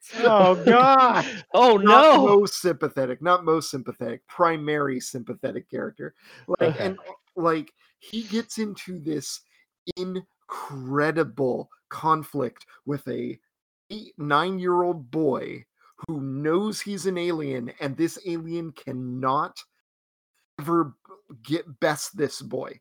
Oh 0.18 0.54
god. 0.64 1.26
Oh 1.52 1.76
not 1.76 2.16
no. 2.16 2.26
most 2.26 2.60
sympathetic, 2.60 3.22
not 3.22 3.44
most 3.44 3.70
sympathetic, 3.70 4.26
primary 4.28 5.00
sympathetic 5.00 5.68
character. 5.70 6.14
Like 6.46 6.76
Okay. 6.76 6.84
and 6.84 6.98
uh, 6.98 7.12
like 7.36 7.72
he 7.98 8.22
gets 8.22 8.58
into 8.58 8.98
this 8.98 9.40
incredible 9.96 11.70
conflict 11.88 12.66
with 12.84 13.06
a 13.08 13.38
eight, 13.90 14.12
nine 14.18 14.58
year 14.58 14.82
old 14.82 15.10
boy 15.10 15.64
who 16.06 16.20
knows 16.20 16.80
he's 16.80 17.06
an 17.06 17.18
alien, 17.18 17.72
and 17.80 17.96
this 17.96 18.18
alien 18.26 18.72
cannot 18.72 19.58
ever 20.60 20.94
get 21.42 21.80
best 21.80 22.16
this 22.16 22.42
boy. 22.42 22.78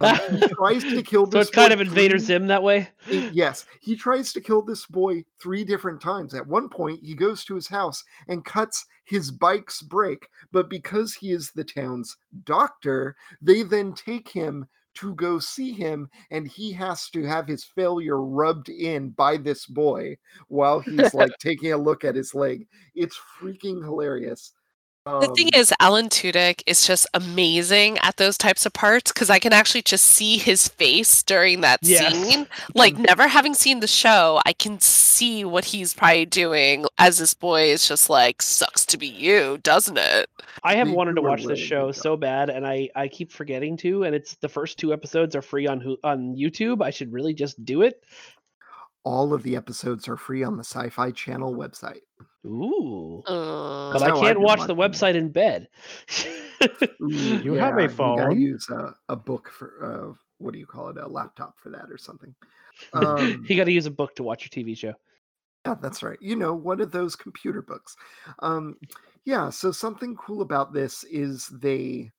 Um, 0.00 0.18
he 0.36 0.48
tries 0.54 0.82
to 0.82 1.02
kill 1.02 1.30
so 1.30 1.40
it's 1.40 1.50
kind 1.50 1.72
of 1.72 1.80
Invader 1.80 2.18
three- 2.18 2.26
Zim 2.26 2.46
that 2.48 2.62
way. 2.62 2.88
yes, 3.08 3.66
he 3.80 3.96
tries 3.96 4.32
to 4.32 4.40
kill 4.40 4.62
this 4.62 4.86
boy 4.86 5.24
three 5.40 5.64
different 5.64 6.00
times. 6.00 6.34
At 6.34 6.46
one 6.46 6.68
point, 6.68 7.00
he 7.02 7.14
goes 7.14 7.44
to 7.44 7.54
his 7.54 7.68
house 7.68 8.02
and 8.28 8.44
cuts 8.44 8.86
his 9.04 9.30
bike's 9.30 9.82
brake, 9.82 10.28
but 10.52 10.70
because 10.70 11.14
he 11.14 11.30
is 11.32 11.50
the 11.52 11.64
town's 11.64 12.16
doctor, 12.44 13.16
they 13.42 13.62
then 13.62 13.92
take 13.92 14.28
him 14.28 14.66
to 14.94 15.12
go 15.16 15.40
see 15.40 15.72
him, 15.72 16.08
and 16.30 16.46
he 16.46 16.72
has 16.72 17.10
to 17.10 17.24
have 17.24 17.48
his 17.48 17.64
failure 17.64 18.20
rubbed 18.22 18.68
in 18.68 19.10
by 19.10 19.36
this 19.36 19.66
boy 19.66 20.16
while 20.46 20.78
he's 20.78 21.12
like 21.12 21.32
taking 21.40 21.72
a 21.72 21.76
look 21.76 22.04
at 22.04 22.14
his 22.14 22.32
leg. 22.32 22.66
It's 22.94 23.18
freaking 23.40 23.82
hilarious. 23.82 24.52
The 25.06 25.30
thing 25.36 25.50
Um, 25.54 25.60
is, 25.60 25.72
Alan 25.80 26.08
Tudyk 26.08 26.62
is 26.66 26.86
just 26.86 27.06
amazing 27.12 27.98
at 27.98 28.16
those 28.16 28.38
types 28.38 28.64
of 28.64 28.72
parts 28.72 29.12
because 29.12 29.28
I 29.28 29.38
can 29.38 29.52
actually 29.52 29.82
just 29.82 30.06
see 30.06 30.38
his 30.38 30.66
face 30.68 31.22
during 31.22 31.60
that 31.60 31.80
Yes. 31.82 32.10
scene. 32.14 32.46
Like, 32.74 32.96
never 32.96 33.28
having 33.28 33.52
seen 33.52 33.80
the 33.80 33.86
show, 33.86 34.40
I 34.46 34.54
can 34.54 34.80
see 34.80 35.44
what 35.44 35.66
he's 35.66 35.92
probably 35.92 36.24
doing 36.24 36.86
as 36.96 37.18
this 37.18 37.34
boy 37.34 37.64
is 37.64 37.86
just 37.86 38.08
like, 38.08 38.40
sucks 38.40 38.86
to 38.86 38.96
be 38.96 39.06
you, 39.06 39.58
doesn't 39.62 39.98
it? 39.98 40.30
I 40.62 40.74
have 40.76 40.88
They 40.88 40.94
wanted 40.94 41.16
to 41.16 41.20
do 41.20 41.26
a 41.26 41.30
watch 41.30 41.44
this 41.44 41.58
show 41.58 41.92
so 41.92 42.16
bad, 42.16 42.48
and 42.48 42.66
I 42.66 42.88
I 42.96 43.08
keep 43.08 43.30
forgetting 43.30 43.76
to. 43.78 44.04
And 44.04 44.14
it's 44.14 44.36
the 44.36 44.48
first 44.48 44.78
two 44.78 44.94
episodes 44.94 45.36
are 45.36 45.42
free 45.42 45.66
on 45.66 45.80
Hu- 45.82 45.98
on 46.02 46.34
YouTube. 46.34 46.82
I 46.82 46.88
should 46.90 47.12
really 47.12 47.34
just 47.34 47.62
do 47.62 47.82
it. 47.82 48.02
All 49.04 49.32
of 49.32 49.42
the 49.42 49.54
episodes 49.56 50.08
are 50.08 50.16
free 50.16 50.42
on 50.42 50.56
the 50.56 50.64
Sci 50.64 50.88
Fi 50.90 51.10
Channel 51.12 51.54
website. 51.54 52.00
Ooh. 52.46 53.22
Uh, 53.26 53.92
But 53.92 54.02
I 54.02 54.10
can't 54.20 54.40
watch 54.40 54.66
the 54.66 54.74
watching 54.74 54.78
it. 54.78 55.14
website 55.14 55.14
in 55.14 55.30
bed. 55.30 55.68
Ooh, 57.02 57.08
You 57.42 57.54
have 57.54 57.78
a 57.78 57.88
phone. 57.88 58.18
You 58.18 58.24
gotta 58.24 58.36
use 58.36 58.68
a, 58.70 58.94
a 59.08 59.16
book 59.16 59.50
for 59.50 59.84
uh, 60.12 60.14
what 60.38 60.52
do 60.52 60.58
you 60.58 60.66
call 60.66 60.88
it? 60.88 60.96
A 60.98 61.06
laptop 61.06 61.54
for 61.62 61.70
that 61.70 61.90
or 61.90 61.98
something. 61.98 62.34
Um, 62.92 63.44
you 63.48 63.56
got 63.56 63.64
to 63.64 63.72
use 63.72 63.86
a 63.86 63.90
book 63.90 64.16
to 64.16 64.22
watch 64.24 64.42
your 64.44 64.64
TV 64.64 64.76
show. 64.76 64.94
yeah, 65.64 65.74
that's 65.80 66.02
right. 66.02 66.18
You 66.20 66.36
know, 66.36 66.54
one 66.54 66.80
of 66.80 66.90
those 66.90 67.14
computer 67.14 67.62
books. 67.62 67.94
Um, 68.40 68.76
yeah. 69.24 69.48
So 69.50 69.70
something 69.70 70.16
cool 70.16 70.42
about 70.42 70.72
this 70.72 71.04
is 71.04 71.48
they 71.48 72.10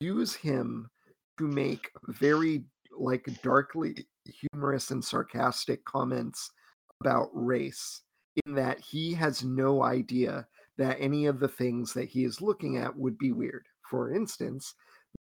use 0.00 0.34
him 0.34 0.90
to 1.38 1.46
make 1.46 1.90
very 2.08 2.64
like 2.98 3.26
darkly 3.42 4.06
humorous 4.24 4.90
and 4.90 5.04
sarcastic 5.04 5.84
comments 5.84 6.50
about 7.00 7.28
race 7.32 8.02
in 8.46 8.54
that 8.54 8.80
he 8.80 9.12
has 9.14 9.44
no 9.44 9.82
idea 9.82 10.46
that 10.78 10.96
any 10.98 11.26
of 11.26 11.38
the 11.38 11.48
things 11.48 11.92
that 11.92 12.08
he 12.08 12.24
is 12.24 12.40
looking 12.40 12.78
at 12.78 12.96
would 12.96 13.18
be 13.18 13.32
weird. 13.32 13.64
For 13.90 14.14
instance, 14.14 14.74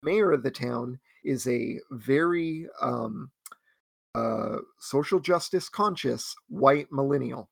the 0.03 0.11
mayor 0.11 0.31
of 0.31 0.43
the 0.43 0.51
town 0.51 0.99
is 1.23 1.47
a 1.47 1.79
very 1.91 2.67
um, 2.81 3.31
uh, 4.15 4.57
social 4.79 5.19
justice 5.19 5.69
conscious 5.69 6.35
white 6.49 6.87
millennial. 6.91 7.49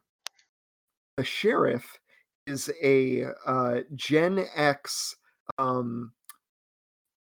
The 1.17 1.23
sheriff 1.23 1.99
is 2.45 2.69
a 2.81 3.25
uh, 3.45 3.81
Gen 3.95 4.45
X 4.55 5.15
um, 5.57 6.11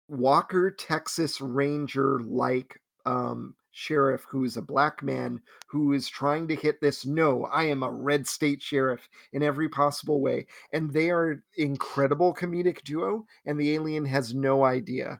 Walker, 0.07 0.71
Texas 0.71 1.41
Ranger 1.41 2.19
like 2.19 2.79
um, 3.05 3.55
sheriff 3.71 4.25
who 4.29 4.45
is 4.45 4.55
a 4.55 4.61
black 4.61 5.03
man 5.03 5.41
who 5.67 5.91
is 5.93 6.07
trying 6.07 6.47
to 6.47 6.55
hit 6.55 6.79
this 6.79 7.05
no, 7.05 7.43
I 7.45 7.65
am 7.65 7.83
a 7.83 7.91
red 7.91 8.25
state 8.25 8.61
sheriff 8.61 9.07
in 9.33 9.43
every 9.43 9.67
possible 9.67 10.21
way. 10.21 10.47
And 10.71 10.91
they 10.91 11.09
are 11.09 11.43
incredible 11.57 12.33
comedic 12.33 12.83
duo, 12.83 13.25
and 13.45 13.59
the 13.59 13.73
alien 13.73 14.05
has 14.05 14.33
no 14.33 14.63
idea 14.63 15.19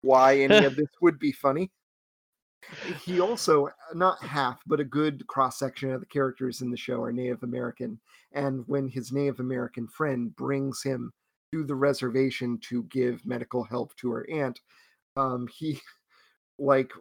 why 0.00 0.38
any 0.38 0.64
of 0.64 0.76
this 0.76 0.88
would 1.02 1.18
be 1.18 1.32
funny. 1.32 1.70
He 3.04 3.20
also, 3.20 3.68
not 3.94 4.22
half, 4.22 4.60
but 4.66 4.80
a 4.80 4.84
good 4.84 5.26
cross 5.26 5.58
section 5.58 5.90
of 5.90 6.00
the 6.00 6.06
characters 6.06 6.62
in 6.62 6.70
the 6.70 6.76
show 6.76 7.02
are 7.02 7.12
Native 7.12 7.42
American. 7.42 7.98
And 8.32 8.64
when 8.66 8.88
his 8.88 9.12
Native 9.12 9.40
American 9.40 9.88
friend 9.88 10.34
brings 10.36 10.82
him 10.82 11.12
to 11.52 11.64
the 11.64 11.74
reservation 11.74 12.58
to 12.68 12.84
give 12.84 13.26
medical 13.26 13.64
help 13.64 13.94
to 13.96 14.10
her 14.12 14.26
aunt, 14.30 14.60
um, 15.16 15.48
he 15.48 15.80
like 16.58 16.92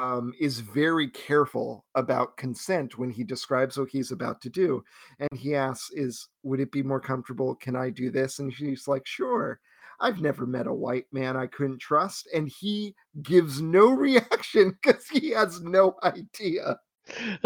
um, 0.00 0.32
is 0.40 0.60
very 0.60 1.08
careful 1.08 1.84
about 1.94 2.36
consent 2.36 2.98
when 2.98 3.10
he 3.10 3.24
describes 3.24 3.76
what 3.76 3.90
he's 3.90 4.12
about 4.12 4.40
to 4.42 4.50
do. 4.50 4.82
And 5.18 5.30
he 5.38 5.54
asks, 5.54 5.90
"Is 5.92 6.28
would 6.42 6.60
it 6.60 6.72
be 6.72 6.82
more 6.82 7.00
comfortable? 7.00 7.54
Can 7.56 7.76
I 7.76 7.90
do 7.90 8.10
this?" 8.10 8.38
And 8.38 8.52
she's 8.52 8.88
like, 8.88 9.06
"Sure." 9.06 9.60
I've 10.02 10.22
never 10.22 10.46
met 10.46 10.66
a 10.66 10.72
white 10.72 11.04
man 11.12 11.36
I 11.36 11.46
couldn't 11.46 11.78
trust. 11.78 12.26
And 12.34 12.48
he 12.48 12.94
gives 13.20 13.60
no 13.60 13.90
reaction 14.06 14.78
because 14.82 15.06
he 15.08 15.30
has 15.30 15.60
no 15.60 15.96
idea 16.02 16.78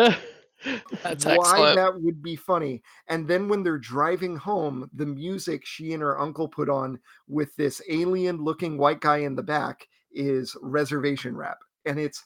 That's 1.02 1.26
why 1.26 1.34
excellent. 1.34 1.76
that 1.76 2.00
would 2.00 2.22
be 2.22 2.36
funny. 2.36 2.82
And 3.09 3.28
then 3.28 3.48
when 3.48 3.62
they're 3.62 3.78
driving 3.78 4.36
home, 4.36 4.88
the 4.94 5.07
music 5.07 5.64
she 5.66 5.92
and 5.92 6.02
her 6.02 6.18
uncle 6.18 6.48
put 6.48 6.68
on 6.68 6.98
with 7.28 7.55
this 7.57 7.82
alien 7.88 8.42
looking 8.42 8.78
white 8.78 9.00
guy 9.00 9.18
in 9.18 9.34
the 9.34 9.42
back 9.42 9.86
is 10.12 10.57
reservation 10.62 11.36
rap. 11.36 11.59
And 11.84 11.98
it's 11.98 12.24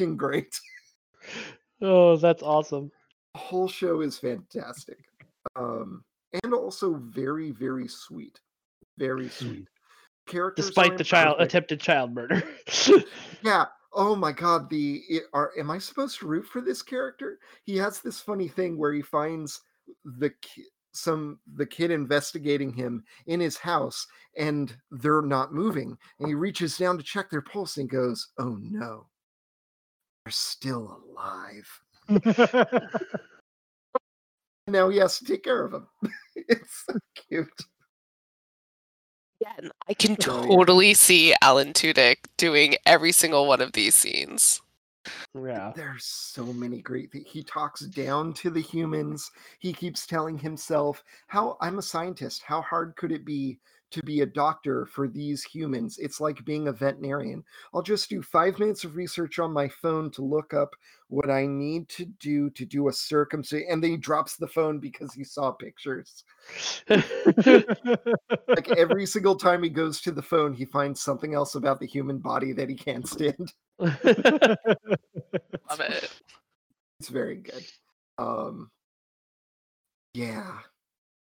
fucking 0.00 0.16
great. 0.16 0.58
oh, 1.82 2.16
that's 2.16 2.42
awesome. 2.42 2.90
The 3.34 3.40
whole 3.40 3.68
show 3.68 4.00
is 4.00 4.18
fantastic. 4.18 4.98
Um, 5.56 6.04
and 6.42 6.54
also 6.54 6.94
very, 6.94 7.50
very 7.50 7.88
sweet. 7.88 8.40
Very 8.98 9.28
sweet. 9.28 9.66
Characters 10.26 10.66
Despite 10.66 10.96
the 10.98 11.04
child 11.04 11.34
imperfect. 11.40 11.50
attempted 11.50 11.80
child 11.80 12.14
murder. 12.14 12.42
Yeah. 13.42 13.64
Oh 13.94 14.14
my 14.14 14.30
god, 14.32 14.68
the 14.70 15.00
it, 15.08 15.22
are 15.32 15.50
am 15.58 15.70
I 15.70 15.78
supposed 15.78 16.18
to 16.20 16.26
root 16.28 16.44
for 16.46 16.60
this 16.60 16.82
character? 16.82 17.38
He 17.64 17.76
has 17.78 18.00
this 18.00 18.20
funny 18.20 18.46
thing 18.48 18.76
where 18.78 18.92
he 18.92 19.00
finds 19.02 19.62
the 20.04 20.30
ki- 20.42 20.66
some 20.92 21.38
the 21.56 21.64
kid 21.66 21.90
investigating 21.90 22.72
him 22.72 23.02
in 23.26 23.40
his 23.40 23.56
house 23.56 24.06
and 24.36 24.76
they're 24.90 25.22
not 25.22 25.54
moving 25.54 25.96
and 26.18 26.28
he 26.28 26.34
reaches 26.34 26.76
down 26.76 26.98
to 26.98 27.02
check 27.02 27.30
their 27.30 27.40
pulse 27.40 27.78
and 27.78 27.88
goes, 27.88 28.28
"Oh 28.38 28.58
no. 28.60 29.06
They're 30.30 30.34
still 30.34 31.02
alive." 31.10 31.80
Now 34.68 34.88
he 34.88 34.98
has 34.98 35.18
to 35.18 35.24
take 35.24 35.42
care 35.42 35.64
of 35.64 35.72
them. 35.72 35.88
it's 36.36 36.84
so 36.86 36.94
cute. 37.28 37.48
Yeah, 39.40 39.52
and 39.58 39.72
I 39.88 39.94
can 39.94 40.12
Oh, 40.12 40.42
yeah. 40.44 40.48
totally 40.48 40.94
see 40.94 41.34
Alan 41.42 41.72
Tudyk 41.72 42.18
doing 42.36 42.76
every 42.86 43.10
single 43.10 43.48
one 43.48 43.60
of 43.60 43.72
these 43.72 43.96
scenes. 43.96 44.62
yeah. 45.34 45.72
There's 45.74 46.04
so 46.04 46.52
many 46.52 46.80
great 46.82 47.10
things. 47.10 47.26
He 47.28 47.42
talks 47.42 47.80
down 47.80 48.32
to 48.34 48.48
the 48.50 48.60
humans. 48.60 49.28
He 49.58 49.72
keeps 49.72 50.06
telling 50.06 50.38
himself, 50.38 51.02
How 51.26 51.56
I'm 51.60 51.78
a 51.78 51.82
scientist. 51.82 52.42
How 52.44 52.60
hard 52.62 52.94
could 52.94 53.10
it 53.10 53.24
be 53.24 53.58
to 53.90 54.02
be 54.02 54.20
a 54.20 54.26
doctor 54.26 54.86
for 54.86 55.08
these 55.08 55.42
humans? 55.42 55.98
It's 55.98 56.20
like 56.20 56.44
being 56.44 56.68
a 56.68 56.72
veterinarian. 56.72 57.44
I'll 57.74 57.82
just 57.82 58.08
do 58.08 58.22
five 58.22 58.58
minutes 58.58 58.84
of 58.84 58.96
research 58.96 59.38
on 59.38 59.52
my 59.52 59.68
phone 59.68 60.10
to 60.12 60.22
look 60.22 60.54
up 60.54 60.74
what 61.08 61.30
I 61.30 61.46
need 61.46 61.88
to 61.90 62.04
do 62.04 62.50
to 62.50 62.64
do 62.64 62.88
a 62.88 62.92
circumcision. 62.92 63.66
And 63.70 63.82
then 63.82 63.90
he 63.92 63.96
drops 63.96 64.36
the 64.36 64.46
phone 64.46 64.78
because 64.78 65.12
he 65.12 65.24
saw 65.24 65.50
pictures. 65.50 66.24
Like 66.88 68.70
every 68.76 69.06
single 69.06 69.36
time 69.36 69.62
he 69.62 69.68
goes 69.68 70.00
to 70.02 70.12
the 70.12 70.22
phone, 70.22 70.52
he 70.54 70.64
finds 70.64 71.00
something 71.00 71.34
else 71.34 71.54
about 71.54 71.80
the 71.80 71.86
human 71.86 72.18
body 72.18 72.52
that 72.52 72.68
he 72.68 72.74
can't 72.74 73.08
stand. 73.08 73.52
Love 73.78 73.96
it. 75.80 76.10
It's 76.98 77.08
very 77.08 77.36
good. 77.36 77.64
Um 78.18 78.70
yeah. 80.14 80.58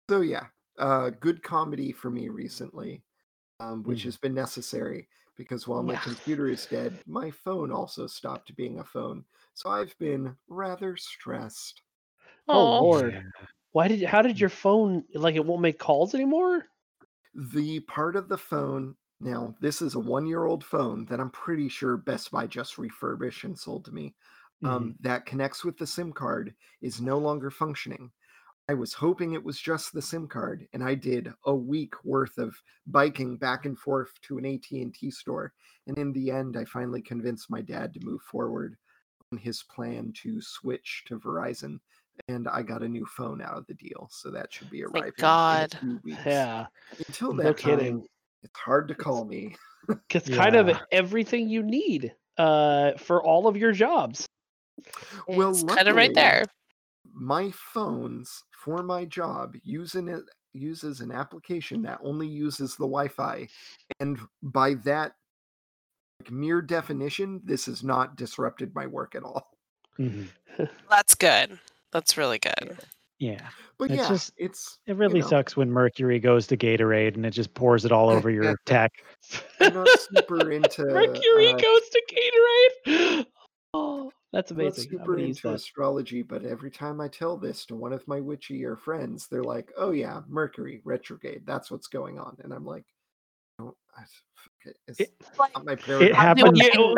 So 0.09 0.23
yeah, 0.23 0.47
uh 0.81 1.11
good 1.11 1.43
comedy 1.45 1.93
for 1.93 2.11
me 2.11 2.29
recently, 2.31 3.05
um, 3.61 3.85
which 3.85 4.03
Mhm. 4.03 4.05
has 4.05 4.19
been 4.19 4.35
necessary 4.35 5.09
because 5.37 5.69
while 5.69 5.83
my 5.85 5.97
Yeah. 5.97 5.99
computer 5.99 6.49
is 6.49 6.67
dead, 6.67 7.03
my 7.07 7.31
phone 7.31 7.73
also 7.73 8.07
stopped 8.09 8.55
being 8.57 8.79
a 8.81 8.85
phone. 8.85 9.27
So 9.55 9.71
I've 9.71 9.97
been 9.99 10.39
rather 10.49 10.97
stressed. 10.97 11.83
oh 12.51 12.63
Aw. 12.63 12.81
lord. 12.81 13.23
Why 13.73 13.89
did 13.89 14.03
how 14.03 14.23
did 14.23 14.41
your 14.41 14.51
phone 14.51 15.05
like 15.15 15.35
it 15.37 15.45
won't 15.47 15.63
make 15.63 15.79
calls 15.79 16.15
anymore? 16.15 16.67
The 17.35 17.81
part 17.81 18.15
of 18.17 18.29
the 18.29 18.39
phone 18.39 18.97
now, 19.19 19.57
this 19.61 19.83
is 19.83 19.95
a 19.97 20.01
one-year-old 20.01 20.65
phone 20.65 21.05
that 21.07 21.19
I'm 21.21 21.31
pretty 21.33 21.69
sure 21.69 21.97
Best 21.97 22.31
Buy 22.31 22.47
just 22.47 22.79
refurbished 22.79 23.43
and 23.45 23.59
sold 23.59 23.85
to 23.87 23.93
me. 23.93 24.15
Um, 24.63 24.97
that 25.01 25.27
connects 25.27 25.65
with 25.65 25.77
the 25.77 25.87
SIM 25.89 26.13
card 26.13 26.55
is 26.81 27.01
no 27.01 27.19
longer 27.19 27.51
functioning. 27.51 28.13
I 28.71 28.75
was 28.75 28.93
hoping 28.93 29.33
it 29.33 29.43
was 29.43 29.59
just 29.59 29.93
the 29.93 30.01
SIM 30.01 30.29
card, 30.29 30.65
and 30.73 30.85
I 30.85 30.95
did 30.95 31.33
a 31.45 31.53
week 31.53 31.93
worth 32.05 32.39
of 32.39 32.55
biking 32.87 33.37
back 33.37 33.65
and 33.67 33.77
forth 33.77 34.13
to 34.29 34.39
an 34.39 34.47
AT&T 34.47 35.11
store. 35.11 35.53
And 35.89 35.99
in 35.99 36.13
the 36.13 36.31
end, 36.31 36.57
I 36.57 36.65
finally 36.67 37.03
convinced 37.03 37.51
my 37.51 37.63
dad 37.63 37.93
to 37.95 38.01
move 38.07 38.23
forward 38.23 38.77
on 39.33 39.39
his 39.39 39.65
plan 39.65 40.13
to 40.23 40.41
switch 40.41 41.03
to 41.09 41.19
Verizon, 41.19 41.81
and 42.29 42.47
I 42.47 42.63
got 42.63 42.85
a 42.85 42.89
new 42.89 43.05
phone 43.07 43.43
out 43.43 43.59
of 43.59 43.67
the 43.67 43.75
deal. 43.75 44.07
So 44.13 44.31
that 44.31 44.53
should 44.53 44.71
be 44.71 44.83
Thank 44.83 44.95
arriving 44.95 45.13
God. 45.19 45.73
in 45.73 45.77
a 45.77 45.81
few 45.81 46.01
weeks. 46.05 46.21
Yeah. 46.25 46.67
Until 47.09 47.33
that 47.35 47.43
No 47.43 47.53
time, 47.53 47.79
kidding. 47.79 48.07
it's 48.45 48.57
hard 48.61 48.87
to 48.87 48.95
call 48.95 49.25
me. 49.25 49.57
It's 50.15 50.29
kind 50.29 50.55
of 50.55 50.79
everything 50.93 51.49
you 51.49 51.65
need 51.65 52.15
uh 52.39 52.93
for 52.99 53.21
all 53.25 53.49
of 53.49 53.57
your 53.57 53.73
jobs. 53.73 54.29
Well, 55.27 55.51
it's 55.51 55.65
kind 55.65 55.89
of 55.89 55.97
right 55.97 56.15
there. 56.15 56.45
My 57.21 57.51
phones 57.53 58.43
for 58.51 58.83
my 58.83 59.05
job 59.05 59.55
using 59.63 60.09
it 60.09 60.23
uses 60.55 61.01
an 61.01 61.13
application 61.13 61.83
that 61.83 62.01
only 62.03 62.27
uses 62.27 62.73
the 62.77 62.85
Wi-Fi, 62.87 63.47
and 64.01 64.19
by 64.43 64.75
that 64.75 65.13
like, 66.21 66.31
mere 66.33 66.61
definition, 66.63 67.41
this 67.45 67.67
has 67.67 67.85
not 67.85 68.17
disrupted 68.17 68.75
my 68.75 68.87
work 68.87 69.15
at 69.15 69.23
all. 69.23 69.47
Mhm. 69.99 70.29
That's 70.91 71.15
good. 71.15 71.59
That's 71.93 72.17
really 72.17 72.39
good. 72.39 72.79
Yeah. 73.19 73.49
But 73.79 73.91
It's 73.91 74.03
yeah, 74.03 74.09
just- 74.09 74.33
it's 74.39 74.79
It 74.87 74.97
really 74.97 75.21
know. 75.21 75.29
sucks 75.29 75.57
when 75.57 75.71
Mercury 75.71 76.19
goes 76.19 76.47
to 76.49 76.57
Gatorade 76.57 77.15
and 77.17 77.27
it 77.27 77.31
just 77.33 77.53
pours 77.55 77.85
it 77.85 77.93
all 77.93 78.09
over 78.09 78.31
your 78.31 78.57
tech. 78.67 78.93
I'm 79.61 79.75
not 79.75 79.89
super 80.15 80.51
into 80.53 80.85
Mercury 80.87 81.53
uh, 81.53 81.57
goes 81.59 81.89
to 81.91 82.03
Gatorade. 82.87 83.27
Oh, 83.73 84.11
that's 84.33 84.51
I'm 84.51 84.57
not 84.59 84.63
amazing. 84.65 84.85
I'm 84.85 84.99
super 84.99 85.17
gonna 85.17 85.29
into 85.29 85.49
that. 85.49 85.55
astrology, 85.55 86.23
but 86.23 86.45
every 86.45 86.71
time 86.71 87.01
I 87.01 87.09
tell 87.09 87.37
this 87.37 87.65
to 87.67 87.75
one 87.75 87.93
of 87.93 88.07
my 88.09 88.21
witchier 88.21 88.79
friends, 88.79 89.27
they're 89.27 89.43
like, 89.45 89.73
"Oh 89.77 89.91
yeah, 89.93 90.21
Mercury 90.29 90.81
retrograde. 90.85 91.43
That's 91.47 91.71
what's 91.71 91.87
going 91.89 92.19
on," 92.19 92.37
and 92.45 92.53
I'm 92.53 92.65
like, 92.65 92.85
"No, 93.59 93.77
I, 93.97 94.03
okay, 94.67 94.77
it's 94.87 95.01
It- 95.01 95.15
not 95.39 95.65
my 95.65 95.73
It 96.01 96.15
happens. 96.15 96.61
Oh, 96.79 96.97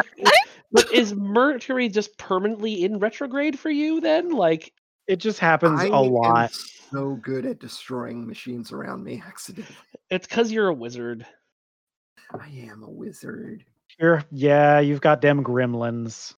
but 0.72 0.90
is 0.92 1.14
Mercury 1.14 1.88
just 1.88 2.16
permanently 2.18 2.84
in 2.84 2.98
retrograde 2.98 3.58
for 3.58 3.70
you 3.70 4.00
then? 4.00 4.30
Like, 4.30 4.72
It 5.06 5.16
just 5.16 5.38
happens 5.38 5.80
I 5.80 5.86
a 5.88 5.92
am 5.92 6.12
lot. 6.12 6.52
so 6.52 7.16
good 7.16 7.44
at 7.44 7.58
destroying 7.58 8.26
machines 8.26 8.72
around 8.72 9.04
me 9.04 9.22
accidentally. 9.26 9.76
it's 10.10 10.26
because 10.26 10.50
you're 10.50 10.68
a 10.68 10.74
wizard. 10.74 11.26
I 12.38 12.48
am 12.48 12.82
a 12.82 12.90
wizard. 12.90 13.64
You're, 13.98 14.24
yeah, 14.30 14.80
you've 14.80 15.02
got 15.02 15.20
them 15.20 15.44
gremlins. 15.44 16.34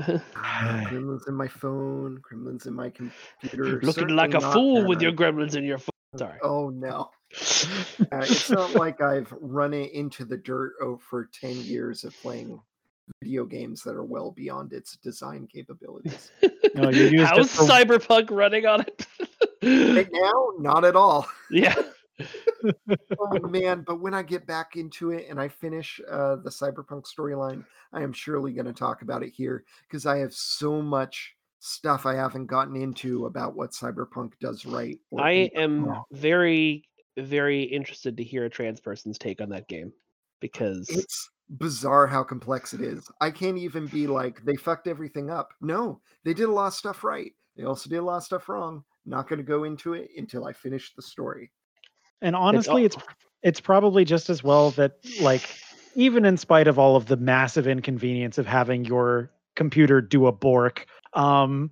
Gremlins 0.00 1.22
in 1.28 1.34
my 1.34 1.48
phone, 1.48 2.20
gremlins 2.22 2.66
in 2.66 2.74
my 2.74 2.90
computer. 2.90 3.80
Looking 3.82 4.08
like 4.08 4.34
a 4.34 4.38
not 4.38 4.52
fool 4.52 4.84
with 4.86 5.00
your 5.02 5.12
gremlins 5.12 5.56
in 5.56 5.64
your 5.64 5.78
phone. 5.78 5.90
Sorry. 6.16 6.38
Oh 6.42 6.68
no. 6.70 7.10
Uh, 7.34 8.18
it's 8.18 8.50
not 8.50 8.74
like 8.74 9.00
I've 9.00 9.32
run 9.40 9.72
it 9.72 9.92
into 9.92 10.24
the 10.26 10.36
dirt 10.36 10.74
over 10.82 11.30
10 11.40 11.56
years 11.56 12.04
of 12.04 12.14
playing 12.20 12.60
video 13.22 13.46
games 13.46 13.82
that 13.82 13.94
are 13.94 14.04
well 14.04 14.30
beyond 14.30 14.72
its 14.74 14.96
design 14.96 15.48
capabilities. 15.50 16.30
No, 16.74 16.90
you 16.90 17.04
used 17.04 17.14
it 17.14 17.20
How's 17.26 17.54
for- 17.54 17.64
Cyberpunk 17.64 18.30
running 18.30 18.66
on 18.66 18.80
Right 18.80 18.88
it? 19.62 20.08
now, 20.12 20.52
not 20.58 20.84
at 20.84 20.96
all. 20.96 21.26
yeah. 21.50 21.74
Oh 22.20 23.38
man, 23.48 23.84
but 23.86 24.00
when 24.00 24.14
I 24.14 24.22
get 24.22 24.46
back 24.46 24.76
into 24.76 25.10
it 25.10 25.26
and 25.28 25.40
I 25.40 25.48
finish 25.48 26.00
uh, 26.10 26.36
the 26.36 26.50
Cyberpunk 26.50 27.04
storyline, 27.06 27.64
I 27.92 28.02
am 28.02 28.12
surely 28.12 28.52
going 28.52 28.66
to 28.66 28.72
talk 28.72 29.02
about 29.02 29.22
it 29.22 29.32
here 29.34 29.64
because 29.88 30.06
I 30.06 30.18
have 30.18 30.32
so 30.32 30.82
much 30.82 31.34
stuff 31.60 32.06
I 32.06 32.14
haven't 32.14 32.46
gotten 32.46 32.76
into 32.76 33.26
about 33.26 33.54
what 33.54 33.70
Cyberpunk 33.70 34.32
does 34.40 34.66
right. 34.66 34.98
or 35.10 35.20
I 35.20 35.50
am 35.54 35.84
wrong. 35.84 36.04
very, 36.12 36.84
very 37.16 37.62
interested 37.62 38.16
to 38.16 38.24
hear 38.24 38.44
a 38.44 38.50
trans 38.50 38.80
person's 38.80 39.18
take 39.18 39.40
on 39.40 39.48
that 39.50 39.68
game 39.68 39.92
because 40.40 40.88
It's 40.88 41.30
bizarre 41.58 42.06
how 42.06 42.24
complex 42.24 42.74
it 42.74 42.80
is. 42.80 43.08
I 43.20 43.30
can't 43.30 43.58
even 43.58 43.86
be 43.86 44.06
like 44.06 44.44
they 44.44 44.56
fucked 44.56 44.88
everything 44.88 45.30
up. 45.30 45.52
No, 45.60 46.00
they 46.24 46.34
did 46.34 46.48
a 46.48 46.52
lot 46.52 46.68
of 46.68 46.74
stuff 46.74 47.04
right. 47.04 47.32
They 47.56 47.64
also 47.64 47.88
did 47.88 47.98
a 47.98 48.02
lot 48.02 48.16
of 48.16 48.24
stuff 48.24 48.48
wrong. 48.48 48.84
Not 49.04 49.28
going 49.28 49.38
to 49.38 49.44
go 49.44 49.64
into 49.64 49.94
it 49.94 50.10
until 50.16 50.44
I 50.46 50.52
finish 50.52 50.94
the 50.94 51.02
story. 51.02 51.50
And 52.22 52.34
al- 52.34 52.42
honestly, 52.42 52.84
it's 52.84 52.96
it's 53.42 53.60
probably 53.60 54.04
just 54.04 54.30
as 54.30 54.42
well 54.42 54.70
that 54.72 54.98
like 55.20 55.42
even 55.94 56.24
in 56.24 56.38
spite 56.38 56.68
of 56.68 56.78
all 56.78 56.96
of 56.96 57.06
the 57.06 57.16
massive 57.16 57.66
inconvenience 57.66 58.38
of 58.38 58.46
having 58.46 58.84
your 58.84 59.30
computer 59.56 60.00
do 60.00 60.26
a 60.26 60.32
bork, 60.32 60.86
um, 61.12 61.70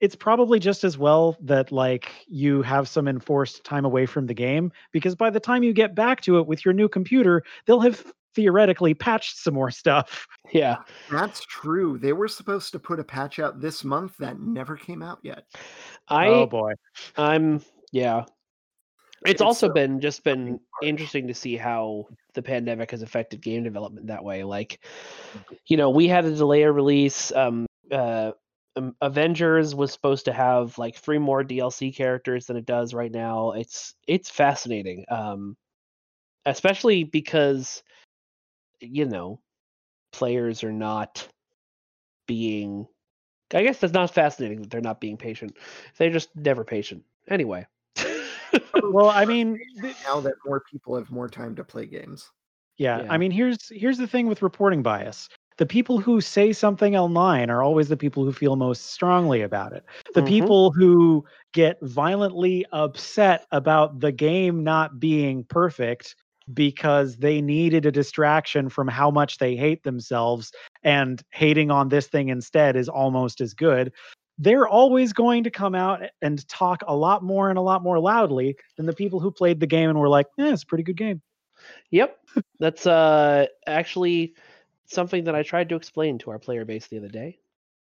it's 0.00 0.14
probably 0.14 0.58
just 0.58 0.84
as 0.84 0.98
well 0.98 1.36
that 1.40 1.72
like 1.72 2.12
you 2.28 2.62
have 2.62 2.88
some 2.88 3.08
enforced 3.08 3.64
time 3.64 3.84
away 3.84 4.06
from 4.06 4.26
the 4.26 4.34
game 4.34 4.70
because 4.92 5.14
by 5.14 5.30
the 5.30 5.40
time 5.40 5.62
you 5.62 5.72
get 5.72 5.94
back 5.94 6.20
to 6.20 6.38
it 6.38 6.46
with 6.46 6.64
your 6.64 6.74
new 6.74 6.88
computer, 6.88 7.42
they'll 7.66 7.80
have 7.80 8.04
theoretically 8.34 8.92
patched 8.92 9.38
some 9.38 9.54
more 9.54 9.70
stuff. 9.70 10.26
yeah. 10.52 10.76
That's 11.10 11.40
true. 11.46 11.98
They 11.98 12.12
were 12.12 12.28
supposed 12.28 12.70
to 12.72 12.78
put 12.78 13.00
a 13.00 13.04
patch 13.04 13.38
out 13.38 13.60
this 13.60 13.82
month 13.82 14.16
that 14.18 14.38
never 14.38 14.76
came 14.76 15.02
out 15.02 15.18
yet. 15.22 15.46
I 16.08 16.28
oh 16.28 16.46
boy. 16.46 16.74
I'm 17.16 17.62
yeah. 17.90 18.26
It's, 19.24 19.40
also 19.40 19.68
so 19.68 19.72
been 19.72 20.00
just 20.00 20.24
been 20.24 20.60
interesting 20.82 21.26
to 21.28 21.34
see 21.34 21.56
how 21.56 22.06
the 22.34 22.42
pandemic 22.42 22.90
has 22.90 23.02
affected 23.02 23.40
game 23.40 23.64
development 23.64 24.08
that 24.08 24.22
way. 24.22 24.44
Like, 24.44 24.84
you 25.66 25.76
know, 25.76 25.90
we 25.90 26.06
had 26.06 26.24
a 26.24 26.34
delay 26.34 26.62
a 26.62 26.72
release. 26.72 27.32
Um, 27.32 27.66
uh, 27.90 28.32
um, 28.76 28.94
Avengers 29.00 29.74
was 29.74 29.92
supposed 29.92 30.26
to 30.26 30.32
have 30.32 30.76
like 30.76 30.96
three 30.96 31.18
more 31.18 31.42
DLC 31.42 31.94
characters 31.94 32.46
than 32.46 32.56
it 32.56 32.66
does 32.66 32.92
right 32.92 33.10
now. 33.10 33.52
It's 33.52 33.94
it's 34.06 34.30
fascinating, 34.30 35.06
um, 35.08 35.56
especially 36.44 37.04
because 37.04 37.82
you 38.80 39.06
know 39.06 39.40
players 40.12 40.62
are 40.62 40.72
not 40.72 41.26
being. 42.26 42.86
I 43.54 43.62
guess 43.62 43.78
that's 43.78 43.92
not 43.92 44.12
fascinating 44.12 44.60
that 44.60 44.70
they're 44.70 44.80
not 44.80 45.00
being 45.00 45.16
patient. 45.16 45.56
They're 45.96 46.10
just 46.10 46.34
never 46.34 46.64
patient. 46.64 47.04
Anyway. 47.28 47.66
Well, 48.92 49.10
I 49.10 49.24
mean, 49.24 49.58
now 50.06 50.20
that 50.20 50.34
more 50.44 50.62
people 50.70 50.96
have 50.96 51.10
more 51.10 51.28
time 51.28 51.54
to 51.56 51.64
play 51.64 51.86
games. 51.86 52.30
yeah, 52.78 53.02
Yeah. 53.02 53.12
I 53.12 53.18
mean, 53.18 53.30
here's 53.30 53.68
here's 53.70 53.98
the 53.98 54.06
thing 54.06 54.26
with 54.26 54.42
reporting 54.42 54.82
bias. 54.82 55.28
The 55.58 55.66
people 55.66 55.98
who 55.98 56.20
say 56.20 56.52
something 56.52 56.96
online 56.96 57.48
are 57.48 57.62
always 57.62 57.88
the 57.88 57.96
people 57.96 58.24
who 58.24 58.32
feel 58.32 58.56
most 58.56 58.86
strongly 58.92 59.40
about 59.40 59.72
it. 59.72 59.84
The 60.12 60.22
Mhm. 60.22 60.28
people 60.28 60.72
who 60.72 61.24
get 61.54 61.78
violently 61.82 62.66
upset 62.72 63.46
about 63.52 64.00
the 64.00 64.12
game 64.12 64.62
not 64.62 65.00
being 65.00 65.44
perfect 65.44 66.14
because 66.52 67.16
they 67.16 67.40
needed 67.40 67.86
a 67.86 67.90
distraction 67.90 68.68
from 68.68 68.86
how 68.86 69.10
much 69.10 69.38
they 69.38 69.56
hate 69.56 69.82
themselves 69.82 70.52
and 70.82 71.22
hating 71.30 71.70
on 71.70 71.88
this 71.88 72.06
thing 72.06 72.28
instead 72.28 72.76
is 72.76 72.88
almost 72.88 73.40
as 73.40 73.54
good. 73.54 73.92
They're 74.38 74.68
always 74.68 75.12
going 75.12 75.44
to 75.44 75.50
come 75.50 75.74
out 75.74 76.02
and 76.20 76.46
talk 76.48 76.82
a 76.86 76.94
lot 76.94 77.22
more 77.22 77.48
and 77.48 77.58
a 77.58 77.62
lot 77.62 77.82
more 77.82 77.98
loudly 77.98 78.56
than 78.76 78.86
the 78.86 78.92
people 78.92 79.18
who 79.20 79.30
played 79.30 79.60
the 79.60 79.66
game 79.66 79.88
and 79.88 79.98
were 79.98 80.08
like, 80.08 80.26
"Yeah, 80.36 80.52
it's 80.52 80.62
a 80.62 80.66
pretty 80.66 80.84
good 80.84 80.96
game." 80.96 81.22
Yep. 81.90 82.18
That's 82.60 82.86
uh 82.86 83.46
actually 83.66 84.34
something 84.86 85.24
that 85.24 85.34
I 85.34 85.42
tried 85.42 85.68
to 85.70 85.76
explain 85.76 86.18
to 86.18 86.30
our 86.30 86.38
player 86.38 86.64
base 86.64 86.86
the 86.86 86.98
other 86.98 87.08
day 87.08 87.38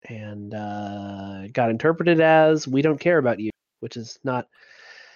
and 0.08 0.54
uh 0.54 1.48
got 1.48 1.70
interpreted 1.70 2.20
as 2.20 2.68
we 2.68 2.82
don't 2.82 3.00
care 3.00 3.18
about 3.18 3.40
you, 3.40 3.50
which 3.80 3.96
is 3.96 4.18
not 4.24 4.48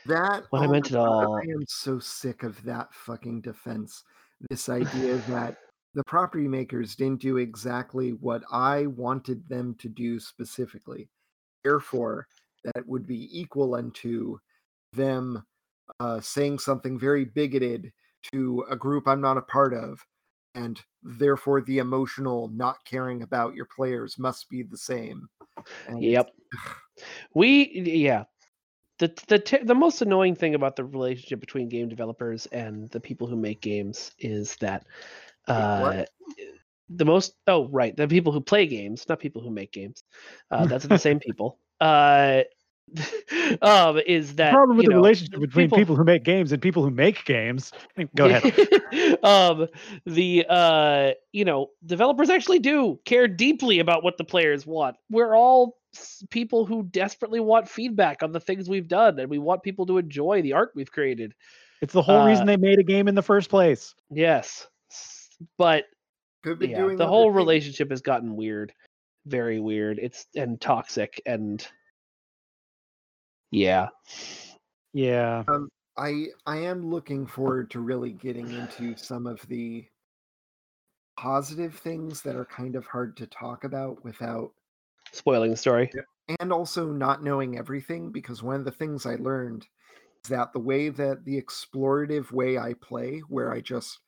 That 0.06 0.44
What 0.50 0.62
I 0.62 0.66
meant 0.66 0.90
my 0.90 0.98
at 0.98 1.06
all. 1.06 1.36
I 1.36 1.42
am 1.42 1.64
so 1.68 1.98
sick 1.98 2.42
of 2.42 2.62
that 2.64 2.92
fucking 2.92 3.42
defense. 3.42 4.02
This 4.50 4.68
idea 4.68 5.16
that 5.28 5.56
the 5.94 6.04
property 6.04 6.48
makers 6.48 6.94
didn't 6.94 7.20
do 7.20 7.38
exactly 7.38 8.10
what 8.10 8.42
I 8.50 8.86
wanted 8.86 9.48
them 9.48 9.74
to 9.80 9.88
do 9.88 10.18
specifically. 10.20 11.08
Therefore, 11.68 12.26
that 12.64 12.88
would 12.88 13.06
be 13.06 13.28
equal 13.30 13.74
unto 13.74 14.38
them 14.94 15.44
uh, 16.00 16.18
saying 16.18 16.60
something 16.60 16.98
very 16.98 17.26
bigoted 17.26 17.92
to 18.32 18.64
a 18.70 18.76
group 18.76 19.06
I'm 19.06 19.20
not 19.20 19.36
a 19.36 19.42
part 19.42 19.74
of, 19.74 20.02
and 20.54 20.80
therefore 21.02 21.60
the 21.60 21.76
emotional 21.76 22.48
not 22.54 22.82
caring 22.86 23.22
about 23.22 23.54
your 23.54 23.66
players 23.66 24.18
must 24.18 24.48
be 24.48 24.62
the 24.62 24.78
same. 24.78 25.28
And 25.88 26.02
Yep. 26.02 26.30
We 27.34 27.70
yeah. 27.70 28.24
The 28.98 29.12
the 29.28 29.38
t- 29.38 29.62
the 29.62 29.74
most 29.74 30.02
annoying 30.02 30.34
thing 30.34 30.56
about 30.56 30.74
the 30.74 30.84
relationship 30.84 31.38
between 31.38 31.68
game 31.68 31.88
developers 31.88 32.46
and 32.46 32.90
the 32.90 32.98
people 32.98 33.28
who 33.28 33.36
make 33.36 33.60
games 33.60 34.10
is 34.18 34.56
that 34.56 34.84
uh 35.46 36.04
the 36.88 37.04
most 37.04 37.34
oh 37.46 37.68
right, 37.68 37.96
the 37.96 38.08
people 38.08 38.32
who 38.32 38.40
play 38.40 38.66
games, 38.66 39.06
not 39.08 39.20
people 39.20 39.42
who 39.42 39.50
make 39.50 39.72
games. 39.72 40.02
Uh 40.50 40.66
that's 40.66 40.86
the 40.86 40.98
same 40.98 41.20
people. 41.20 41.58
Uh 41.80 42.42
um 43.62 43.98
is 44.06 44.36
that 44.36 44.48
the 44.48 44.48
problem 44.56 44.76
with 44.76 44.86
the 44.86 44.92
know, 44.92 45.02
relationship 45.02 45.40
between 45.40 45.70
people, 45.70 45.94
who 45.96 46.04
make 46.04 46.24
games 46.24 46.52
and 46.52 46.62
people 46.62 46.82
who 46.82 46.90
make 46.90 47.24
games. 47.24 47.72
Go 48.16 48.26
ahead. 48.26 48.44
um 49.22 49.66
the 50.06 50.44
uh 50.48 51.12
you 51.32 51.44
know 51.44 51.68
developers 51.84 52.30
actually 52.30 52.58
do 52.58 52.98
care 53.04 53.28
deeply 53.28 53.78
about 53.80 54.02
what 54.02 54.16
the 54.16 54.24
players 54.24 54.66
want 54.66 54.96
we're 55.10 55.34
all 55.34 55.76
people 56.30 56.64
who 56.66 56.82
desperately 56.84 57.40
want 57.40 57.68
feedback 57.68 58.22
on 58.22 58.32
the 58.32 58.40
things 58.40 58.68
we've 58.68 58.88
done 58.88 59.18
and 59.18 59.28
we 59.30 59.38
want 59.38 59.62
people 59.62 59.86
to 59.86 59.98
enjoy 59.98 60.42
the 60.42 60.52
art 60.52 60.70
we've 60.74 60.90
created 60.92 61.34
It's 61.80 61.92
the 61.92 62.02
whole 62.02 62.20
Uh, 62.20 62.22
reason 62.22 62.46
they 62.46 62.56
made 62.56 62.78
a 62.78 62.84
game 62.84 63.08
in 63.08 63.14
the 63.14 63.22
first 63.22 63.50
place. 63.50 63.94
yes 64.10 64.66
but 65.58 65.84
could 66.42 66.58
be 66.58 66.68
yeah 66.68 66.78
doing 66.78 66.96
the 66.96 67.06
whole 67.06 67.26
things. 67.26 67.36
relationship 67.36 67.90
has 67.90 68.00
gotten 68.00 68.36
weird 68.36 68.72
very 69.26 69.60
weird 69.60 69.98
it's 70.00 70.26
and 70.36 70.60
toxic 70.60 71.20
and 71.26 71.68
yeah 73.50 73.88
Yeah. 74.92 75.44
Um, 75.48 75.68
I 75.96 76.26
I 76.46 76.56
am 76.58 76.90
looking 76.90 77.26
forward 77.26 77.70
to 77.70 77.80
really 77.80 78.12
getting 78.12 78.50
into 78.50 78.96
some 78.96 79.26
of 79.26 79.46
the 79.48 79.84
positive 81.16 81.74
things 81.74 82.22
that 82.22 82.36
are 82.36 82.44
kind 82.44 82.76
of 82.76 82.86
hard 82.86 83.16
to 83.18 83.26
talk 83.26 83.64
about 83.64 84.02
without 84.04 84.52
spoiling 85.12 85.50
the 85.50 85.56
story 85.56 85.90
and 86.40 86.52
also 86.52 86.86
not 86.86 87.24
knowing 87.24 87.58
everything 87.58 88.10
because 88.10 88.42
one 88.42 88.56
of 88.56 88.64
the 88.64 88.70
things 88.70 89.06
I 89.06 89.16
learned 89.16 89.66
is 90.24 90.30
that 90.30 90.52
the 90.52 90.60
way 90.60 90.90
that 90.90 91.24
the 91.24 91.40
explorative 91.40 92.30
way 92.30 92.58
I 92.58 92.74
play 92.74 93.20
where 93.28 93.52
I 93.52 93.60
just 93.60 93.98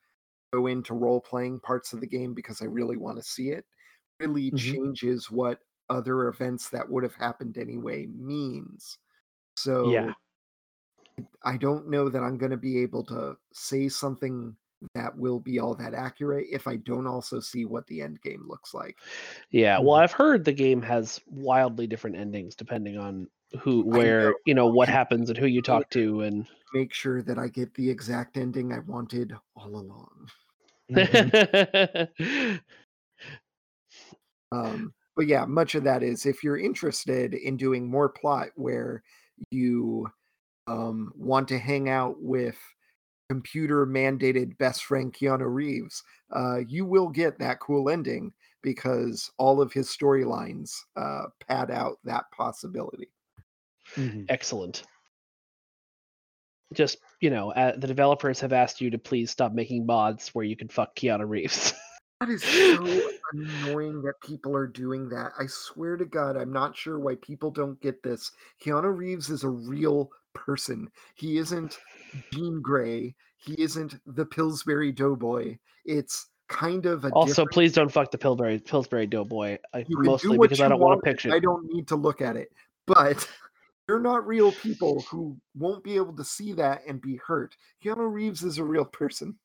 go 0.52 0.66
into 0.66 0.94
role 0.94 1.20
playing 1.20 1.60
parts 1.60 1.92
of 1.92 2.00
the 2.00 2.06
game 2.06 2.34
because 2.34 2.60
I 2.62 2.66
really 2.66 2.96
want 2.96 3.18
to 3.18 3.22
see 3.22 3.50
it 3.50 3.64
really 4.20 4.50
Mhm. 4.52 4.74
changes 4.74 5.30
what 5.30 5.60
other 5.88 6.28
events 6.28 6.70
that 6.70 6.88
would 6.88 7.02
have 7.02 7.14
happened 7.14 7.58
anyway 7.58 8.06
means. 8.06 8.98
So 9.56 9.90
Yeah. 9.90 10.14
I 11.44 11.56
don't 11.56 11.88
know 11.88 12.08
that 12.08 12.22
I'm 12.22 12.38
going 12.38 12.50
to 12.50 12.56
be 12.56 12.78
able 12.80 13.04
to 13.06 13.36
say 13.52 13.88
something 13.88 14.56
that 14.94 15.16
will 15.16 15.40
be 15.40 15.58
all 15.58 15.74
that 15.76 15.94
accurate 15.94 16.46
if 16.50 16.66
I 16.66 16.76
don't 16.76 17.06
also 17.06 17.40
see 17.40 17.64
what 17.66 17.86
the 17.86 18.02
end 18.02 18.20
game 18.22 18.44
looks 18.46 18.72
like. 18.74 18.98
Yeah, 19.50 19.78
well, 19.80 19.94
Mhm. 19.94 20.00
I've 20.00 20.12
heard 20.12 20.44
the 20.44 20.52
game 20.52 20.82
has 20.82 21.20
wildly 21.26 21.86
different 21.86 22.16
endings 22.16 22.54
depending 22.54 22.96
on 22.98 23.28
who, 23.60 23.84
where, 23.84 24.28
know. 24.30 24.38
you 24.46 24.54
know, 24.54 24.66
what 24.68 24.88
happens 24.88 25.28
and 25.28 25.38
who 25.38 25.46
you 25.46 25.60
talk 25.62 25.90
to, 25.90 26.20
and 26.22 26.46
Make 26.72 26.92
sure 26.92 27.22
that 27.22 27.38
I 27.38 27.48
get 27.48 27.74
the 27.74 27.90
exact 27.90 28.36
ending 28.36 28.72
I 28.72 28.78
wanted 28.80 29.34
all 29.56 29.76
along. 29.76 30.30
Mhm. 30.90 31.32
Um, 34.52 34.92
but 35.16 35.26
yeah, 35.26 35.44
much 35.44 35.74
of 35.74 35.84
that 35.84 36.02
is 36.02 36.26
if 36.26 36.42
you're 36.42 36.58
interested 36.58 37.34
in 37.34 37.56
doing 37.56 37.88
more 37.90 38.08
plot 38.08 38.48
where 38.56 39.02
you 39.50 40.08
um, 40.66 41.12
want 41.16 41.48
to 41.48 41.58
hang 41.58 41.88
out 41.88 42.16
with 42.22 42.58
computer 43.30 43.86
mandated 43.86 44.58
best 44.58 44.84
friend 44.84 45.12
Keanu 45.14 45.52
Reeves, 45.52 46.02
uh, 46.32 46.60
you 46.68 46.86
will 46.86 47.08
get 47.08 47.38
that 47.40 47.60
cool 47.60 47.90
ending 47.90 48.32
because 48.62 49.30
all 49.38 49.60
of 49.62 49.72
his 49.72 49.88
storylines 49.88 50.72
uh, 50.96 51.26
pad 51.48 51.70
out 51.70 51.98
that 52.04 52.26
possibility. 52.32 53.10
Mhm. 53.96 54.28
excellent. 54.28 54.84
Just 56.72 56.98
you 57.20 57.30
know, 57.30 57.52
uh, 57.52 57.76
the 57.76 57.86
developers 57.86 58.40
have 58.40 58.52
asked 58.52 58.80
you 58.80 58.90
to 58.90 58.98
please 58.98 59.30
stop 59.30 59.52
making 59.52 59.86
mods 59.86 60.28
where 60.28 60.44
you 60.44 60.56
can 60.56 60.68
fuck 60.68 60.94
Keanu 60.94 61.28
Reeves. 61.28 61.74
That 62.20 62.28
is 62.28 62.42
so 62.44 63.10
annoying 63.32 64.02
that 64.02 64.20
people 64.22 64.54
are 64.54 64.66
doing 64.66 65.08
that. 65.08 65.32
I 65.38 65.46
swear 65.46 65.96
to 65.96 66.04
God, 66.04 66.36
I'm 66.36 66.52
not 66.52 66.76
sure 66.76 66.98
why 66.98 67.14
people 67.14 67.50
don't 67.50 67.80
get 67.80 68.02
this. 68.02 68.30
Keanu 68.62 68.94
Reeves 68.94 69.30
is 69.30 69.42
a 69.42 69.48
real 69.48 70.10
person. 70.34 70.90
He 71.14 71.38
isn't 71.38 71.78
Jean 72.32 72.60
Grey. 72.60 73.14
He 73.38 73.54
isn't 73.54 73.98
the 74.06 74.26
Pillsbury 74.26 74.92
Doughboy. 74.92 75.56
It's 75.86 76.26
kind 76.48 76.84
of 76.84 77.04
a 77.04 77.10
also, 77.10 77.28
different- 77.28 77.52
please 77.52 77.72
don't 77.72 77.90
fuck 77.90 78.10
the 78.10 78.18
Pillsbury 78.18 78.58
Pillsbury 78.58 79.06
Doughboy. 79.06 79.58
I, 79.72 79.78
you 79.88 79.96
do 79.96 80.02
mostly 80.02 80.36
because 80.36 80.60
I 80.60 80.68
don't 80.68 80.78
want 80.78 80.96
want 80.96 81.04
to 81.04 81.10
picture. 81.10 81.32
I 81.32 81.38
don't 81.38 81.72
need 81.72 81.88
to 81.88 81.96
look 81.96 82.20
at 82.20 82.36
it. 82.36 82.52
But 82.86 83.26
you're 83.90 83.98
not 83.98 84.24
real 84.24 84.52
people 84.52 85.04
who 85.10 85.36
won't 85.58 85.82
be 85.82 85.96
able 85.96 86.14
to 86.14 86.22
see 86.22 86.52
that 86.52 86.82
and 86.86 87.00
be 87.02 87.16
hurt. 87.26 87.56
Keanu 87.84 88.08
Reeves 88.12 88.44
is 88.44 88.58
a 88.58 88.64
real 88.64 88.84
person. 88.84 89.36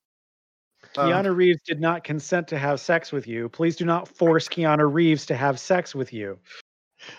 Uh, 0.96 1.02
Keanu 1.02 1.36
Reeves 1.36 1.62
did 1.66 1.82
not 1.82 2.04
consent 2.04 2.48
to 2.50 2.58
have 2.60 2.80
sex 2.80 3.12
with 3.12 3.26
you. 3.28 3.50
Please 3.50 3.76
do 3.76 3.86
not 3.86 4.08
force 4.08 4.48
Keanu 4.48 4.93
Reeves 4.93 5.26
to 5.26 5.36
have 5.36 5.60
sex 5.60 5.96
with 5.96 6.14
you. 6.14 6.38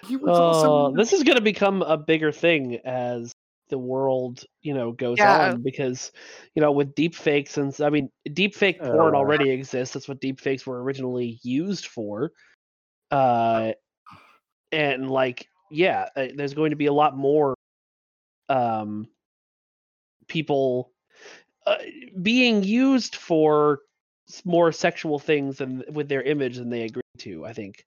he 0.05 0.15
was 0.15 0.39
also 0.39 0.69
Oh, 0.69 0.87
in 0.87 0.93
the 0.95 1.03
this 1.03 1.13
is 1.13 1.25
going 1.25 1.35
to 1.35 1.43
become 1.43 1.83
a 1.83 1.97
bigger 1.97 2.31
thing 2.31 2.79
as 2.85 3.33
the 3.71 3.79
world, 3.79 4.45
you 4.63 4.73
know, 4.73 4.93
goes 4.93 5.19
Yeah. 5.19 5.51
on 5.51 5.63
because, 5.63 6.13
you 6.55 6.63
know, 6.63 6.71
with 6.71 6.95
deep 6.95 7.17
fakes 7.17 7.59
and 7.59 7.77
i 7.83 7.91
mean, 7.91 8.09
deep 8.35 8.55
fake 8.55 8.79
porn 8.81 9.17
Uh. 9.17 9.19
already 9.19 9.51
exists. 9.51 9.95
That's 9.95 10.07
what 10.07 10.21
deep 10.21 10.39
fakes 10.41 10.65
were 10.65 10.81
originally 10.81 11.41
used 11.43 11.87
for. 11.89 12.31
Uh, 13.11 13.73
and 14.71 15.11
like, 15.11 15.49
yeah, 15.71 16.09
uh, 16.17 16.27
there's 16.35 16.55
going 16.55 16.71
to 16.71 16.77
be 16.77 16.87
a 16.87 16.93
lot 16.93 17.17
more, 17.17 17.55
um, 18.49 19.09
people 20.29 20.93
uh, 21.67 21.77
being 22.23 22.63
used 22.65 23.17
for 23.17 23.81
more 24.45 24.73
sexual 24.73 25.19
things 25.19 25.59
than 25.59 25.85
with 25.93 26.09
their 26.09 26.23
image 26.23 26.57
than 26.57 26.69
they 26.71 26.83
agreed 26.83 27.03
to. 27.19 27.45
I 27.47 27.53
think 27.53 27.85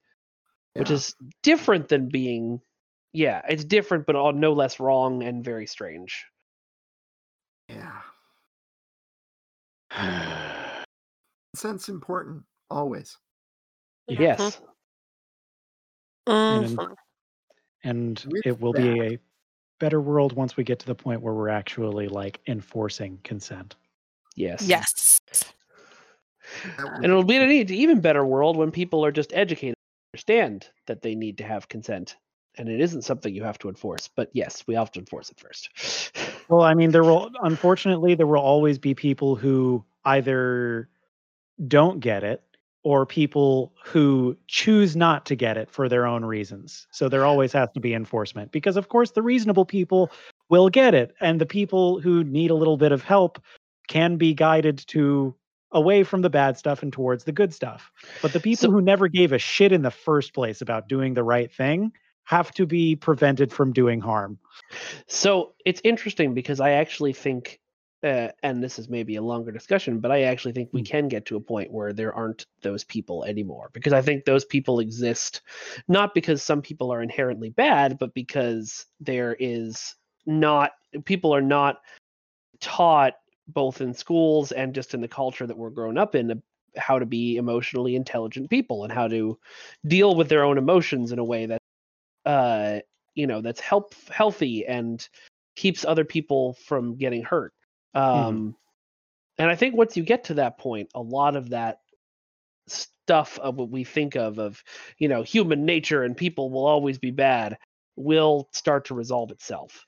which 0.75 0.91
is 0.91 1.15
different 1.43 1.87
than 1.89 2.07
being 2.09 2.61
yeah 3.11 3.41
it's 3.49 3.65
different 3.65 4.05
but 4.05 4.15
all 4.15 4.31
no 4.31 4.53
less 4.53 4.79
wrong 4.79 5.23
and 5.23 5.43
very 5.43 5.65
strange 5.65 6.23
Yeah. 7.67 8.01
Sense 11.55 11.89
important, 11.89 12.43
always. 12.69 13.17
Yes. 14.07 14.61
And- 16.27 16.65
Mhm. 16.77 16.95
And 17.83 18.23
With 18.29 18.45
it 18.45 18.59
will 18.59 18.73
that- 18.73 18.81
be 18.81 19.01
a 19.01 19.19
better 19.79 20.01
world 20.01 20.33
once 20.33 20.57
we 20.57 20.63
get 20.63 20.79
to 20.79 20.85
the 20.85 20.95
point 20.95 21.21
where 21.21 21.33
we're 21.33 21.49
actually 21.49 22.07
like 22.09 22.39
enforcing 22.47 23.19
consent. 23.23 23.75
Yes. 24.35 24.61
Yes. 24.67 25.19
And 26.77 27.05
it'll 27.05 27.23
be 27.23 27.37
an 27.37 27.49
e- 27.51 27.61
even 27.61 28.01
better 28.01 28.25
world 28.25 28.57
when 28.57 28.71
people 28.71 29.05
are 29.05 29.11
just 29.11 29.31
educated, 29.33 29.75
understand 30.13 30.67
that 30.87 31.01
they 31.01 31.15
need 31.15 31.37
to 31.37 31.43
have 31.43 31.67
consent, 31.69 32.17
and 32.57 32.67
it 32.67 32.81
isn't 32.81 33.03
something 33.03 33.33
you 33.33 33.43
have 33.43 33.59
to 33.59 33.69
enforce. 33.69 34.09
But 34.13 34.29
yes, 34.33 34.63
we 34.67 34.75
have 34.75 34.91
to 34.93 34.99
enforce 34.99 35.29
it 35.29 35.39
first. 35.39 35.69
Well, 36.49 36.63
I 36.63 36.73
mean, 36.73 36.89
there 36.89 37.03
will 37.03 37.29
unfortunately 37.43 38.15
there 38.15 38.25
will 38.25 38.41
always 38.41 38.79
be 38.79 38.95
people 38.95 39.35
who 39.35 39.85
either 40.05 40.89
don't 41.67 41.99
get 41.99 42.23
it 42.23 42.41
or 42.83 43.05
people 43.05 43.73
who 43.83 44.37
choose 44.47 44.95
not 44.95 45.25
to 45.25 45.35
get 45.35 45.57
it 45.57 45.69
for 45.69 45.89
their 45.89 46.05
own 46.05 46.23
reasons. 46.23 46.87
So 46.91 47.09
there 47.09 47.25
always 47.25 47.51
has 47.53 47.69
to 47.73 47.79
be 47.79 47.93
enforcement 47.93 48.51
because 48.51 48.77
of 48.77 48.87
course 48.87 49.11
the 49.11 49.21
reasonable 49.21 49.65
people 49.65 50.11
will 50.49 50.69
get 50.69 50.93
it 50.93 51.13
and 51.19 51.41
the 51.41 51.45
people 51.45 51.99
who 51.99 52.23
need 52.23 52.51
a 52.51 52.55
little 52.55 52.77
bit 52.77 52.91
of 52.91 53.03
help 53.03 53.41
can 53.87 54.15
be 54.17 54.33
guided 54.33 54.77
to 54.87 55.35
away 55.71 56.03
from 56.03 56.21
the 56.21 56.29
bad 56.29 56.57
stuff 56.57 56.81
and 56.81 56.93
towards 56.93 57.25
the 57.25 57.31
good 57.31 57.53
stuff. 57.53 57.91
But 58.21 58.33
the 58.33 58.39
people 58.39 58.69
So- 58.69 58.71
who 58.71 58.81
never 58.81 59.07
gave 59.07 59.33
a 59.33 59.37
shit 59.37 59.71
in 59.71 59.81
the 59.81 59.91
first 59.91 60.33
place 60.33 60.61
about 60.61 60.87
doing 60.87 61.13
the 61.13 61.23
right 61.23 61.53
thing 61.53 61.91
have 62.23 62.51
to 62.53 62.65
be 62.65 62.95
prevented 62.95 63.51
from 63.51 63.73
doing 63.73 63.99
harm. 63.99 64.39
So 65.07 65.53
it's 65.65 65.81
interesting 65.83 66.33
because 66.33 66.59
I 66.59 66.71
actually 66.71 67.13
think, 67.13 67.59
uh, 68.03 68.29
and 68.43 68.63
this 68.63 68.79
is 68.79 68.89
maybe 68.89 69.15
a 69.15 69.21
longer 69.21 69.51
discussion, 69.51 69.99
but 69.99 70.11
I 70.11 70.23
actually 70.23 70.53
think 70.53 70.69
we 70.71 70.81
Mm. 70.83 70.89
can 70.89 71.07
get 71.09 71.25
to 71.27 71.35
a 71.35 71.41
point 71.41 71.71
where 71.71 71.93
there 71.93 72.13
aren't 72.13 72.45
those 72.61 72.83
people 72.83 73.25
anymore 73.25 73.69
because 73.73 73.93
I 73.93 74.01
think 74.01 74.25
those 74.25 74.45
people 74.45 74.79
exist 74.79 75.41
not 75.87 76.13
because 76.13 76.41
some 76.41 76.61
people 76.61 76.91
are 76.93 77.01
inherently 77.01 77.49
bad, 77.49 77.97
but 77.99 78.13
because 78.13 78.85
there 78.99 79.35
is 79.39 79.95
not, 80.25 80.71
people 81.05 81.35
are 81.35 81.41
not 81.41 81.81
taught 82.61 83.13
both 83.47 83.81
in 83.81 83.93
schools 83.93 84.51
and 84.51 84.75
just 84.75 84.93
in 84.93 85.01
the 85.01 85.07
culture 85.07 85.47
that 85.47 85.57
we're 85.57 85.69
grown 85.69 85.97
up 85.97 86.15
in 86.15 86.41
how 86.77 86.99
to 86.99 87.05
be 87.05 87.37
emotionally 87.37 87.95
intelligent 87.95 88.49
people 88.49 88.83
and 88.83 88.93
how 88.93 89.07
to 89.07 89.37
deal 89.87 90.15
with 90.15 90.29
their 90.29 90.43
own 90.43 90.57
emotions 90.57 91.11
in 91.11 91.19
a 91.19 91.23
way 91.23 91.47
that 91.47 91.61
uh 92.25 92.79
you 93.15 93.25
know 93.25 93.41
that's 93.41 93.59
help 93.59 93.93
healthy 94.09 94.65
and 94.67 95.09
keeps 95.55 95.83
other 95.83 96.05
people 96.05 96.55
from 96.65 96.95
getting 96.95 97.23
hurt 97.23 97.53
um 97.95 98.55
and 99.37 99.49
i 99.49 99.55
think 99.55 99.75
once 99.75 99.97
you 99.97 100.03
get 100.03 100.23
to 100.25 100.35
that 100.35 100.57
point 100.57 100.89
a 100.95 101.01
lot 101.01 101.35
of 101.35 101.49
that 101.49 101.79
stuff 102.67 103.39
of 103.39 103.55
what 103.55 103.69
we 103.69 103.83
think 103.83 104.15
of 104.15 104.37
of 104.37 104.63
you 104.97 105.07
know 105.07 105.23
human 105.23 105.65
nature 105.65 106.03
and 106.03 106.15
people 106.15 106.49
will 106.51 106.67
always 106.67 106.97
be 106.99 107.11
bad 107.11 107.57
will 107.95 108.47
start 108.51 108.85
to 108.85 108.93
resolve 108.93 109.31
itself 109.31 109.85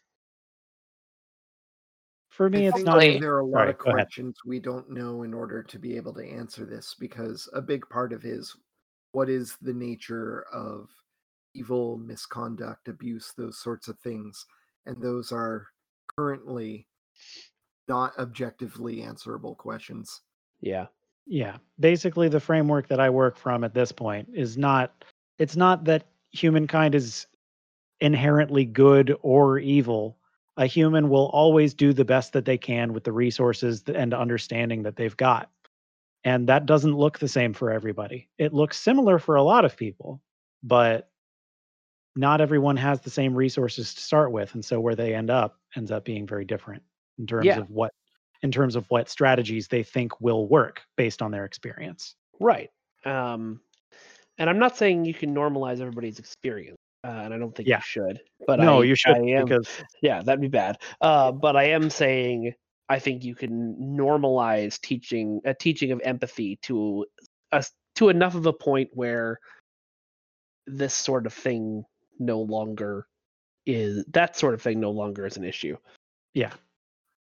For 2.30 2.50
me, 2.50 2.68
it's 2.68 2.84
not. 2.84 2.98
Like- 2.98 3.20
there 3.20 3.36
are 3.36 3.40
a 3.42 3.46
lot 3.46 3.60
Sorry, 3.60 3.70
of 3.72 3.78
go 3.78 3.92
ahead. 3.92 4.08
questions 4.08 4.38
we 4.46 4.60
don't 4.60 4.90
know 4.90 5.24
in 5.24 5.34
order 5.34 5.62
to 5.62 5.78
be 5.78 5.96
able 5.98 6.14
to 6.14 6.26
answer 6.28 6.66
this 6.66 6.96
because 7.00 7.48
a 7.54 7.62
big 7.62 7.88
part 7.90 8.14
of 8.14 8.26
is 8.26 8.56
what 9.12 9.30
is 9.30 9.58
the 9.62 9.74
nature 9.74 10.46
of 10.54 10.90
evil, 11.54 11.98
misconduct, 11.98 12.88
abuse, 12.88 13.34
those 13.38 13.60
sorts 13.60 13.90
of 13.90 14.00
things. 14.00 14.46
And 14.86 15.00
those 15.02 15.32
are 15.32 15.68
currently 16.18 16.88
not 17.88 18.18
objectively 18.18 19.02
answerable 19.02 19.56
questions. 19.56 20.22
yeah. 20.62 20.88
Yeah. 21.28 21.58
Basically 21.80 22.30
the 22.30 22.40
framework 22.40 22.88
that 22.88 23.00
i 23.00 23.10
work 23.10 23.38
from 23.38 23.64
at 23.64 23.76
this 23.76 23.92
point 23.92 24.28
is 24.34 24.58
not 24.58 25.06
it's 25.38 25.56
not 25.56 25.86
that 25.86 26.08
humankind 26.32 26.96
is 26.96 27.28
inherently 28.00 28.66
good 28.66 29.16
or 29.22 29.60
evil. 29.60 30.18
A 30.58 30.66
human 30.66 31.10
will 31.10 31.28
always 31.28 31.74
do 31.74 31.94
the 31.94 32.06
best 32.06 32.34
that 32.34 32.46
they 32.46 32.58
can 32.58 32.92
with 32.92 33.04
the 33.04 33.12
resources 33.12 33.84
and 33.88 34.14
understanding 34.14 34.84
that 34.84 34.96
they've 34.96 35.16
got. 35.16 35.52
And 36.24 36.50
that 36.50 36.66
doesn't 36.66 36.98
look 36.98 37.20
the 37.20 37.28
same 37.28 37.54
for 37.54 37.72
everybody. 37.72 38.28
It 38.38 38.54
looks 38.54 38.80
similar 38.80 39.20
for 39.20 39.36
a 39.36 39.44
lot 39.44 39.64
of 39.64 39.78
people 39.78 40.22
but 40.64 41.10
not 42.16 42.42
everyone 42.42 42.78
has 42.78 43.02
the 43.02 43.10
same 43.10 43.34
resources 43.34 43.94
to 43.94 44.02
start 44.02 44.32
with. 44.32 44.54
And 44.54 44.64
so 44.64 44.80
where 44.80 44.96
they 44.96 45.16
end 45.16 45.30
up 45.30 45.60
ends 45.76 45.92
up 45.92 46.04
being 46.06 46.28
very 46.28 46.46
different 46.46 46.84
in 47.22 47.28
terms 47.28 47.46
Yeah. 47.46 47.60
of 47.60 47.70
what 47.70 47.94
in 48.42 48.52
terms 48.52 48.76
of 48.76 48.86
what 48.90 49.08
strategies 49.08 49.68
they 49.68 49.84
think 49.84 50.20
will 50.20 50.48
work 50.48 50.82
based 50.98 51.22
on 51.22 51.32
their 51.32 51.46
experience. 51.46 52.16
right 52.40 52.70
um 53.06 53.62
and 54.40 54.50
i'm 54.50 54.58
not 54.58 54.76
saying 54.76 55.06
you 55.06 55.14
can 55.14 55.34
normalize 55.34 55.80
everybody's 55.80 56.18
experience 56.18 56.78
uh, 57.04 57.22
and 57.24 57.34
i 57.34 57.38
don't 57.38 57.56
think 57.56 57.68
Yeah. 57.68 57.78
you 57.78 57.84
should 57.84 58.22
but 58.48 58.60
no, 58.60 58.82
I, 58.82 58.86
you 58.86 58.96
should 58.96 59.18
am, 59.18 59.46
because 59.46 59.68
yeah 60.02 60.24
that'd 60.24 60.42
be 60.42 60.48
bad 60.48 60.78
uh, 61.02 61.32
but 61.32 61.56
i 61.56 61.66
am 61.66 61.90
saying 61.90 62.54
i 62.90 62.98
think 63.00 63.24
you 63.24 63.36
can 63.36 63.76
normalize 63.80 64.80
teaching 64.82 65.42
a 65.46 65.54
teaching 65.54 65.92
of 65.92 66.02
empathy 66.04 66.58
to 66.64 67.06
us 67.52 67.72
to 67.96 68.10
enough 68.10 68.36
of 68.36 68.46
a 68.48 68.54
point 68.54 68.90
where 68.94 69.40
this 70.66 70.94
sort 70.96 71.26
of 71.28 71.34
thing 71.34 71.84
no 72.18 72.42
longer 72.42 73.06
is 73.68 74.04
that 74.12 74.36
sort 74.36 74.54
of 74.56 74.62
thing 74.62 74.80
no 74.80 74.92
longer 74.92 75.26
is 75.28 75.38
an 75.38 75.44
issue 75.44 75.78
yeah, 76.34 76.54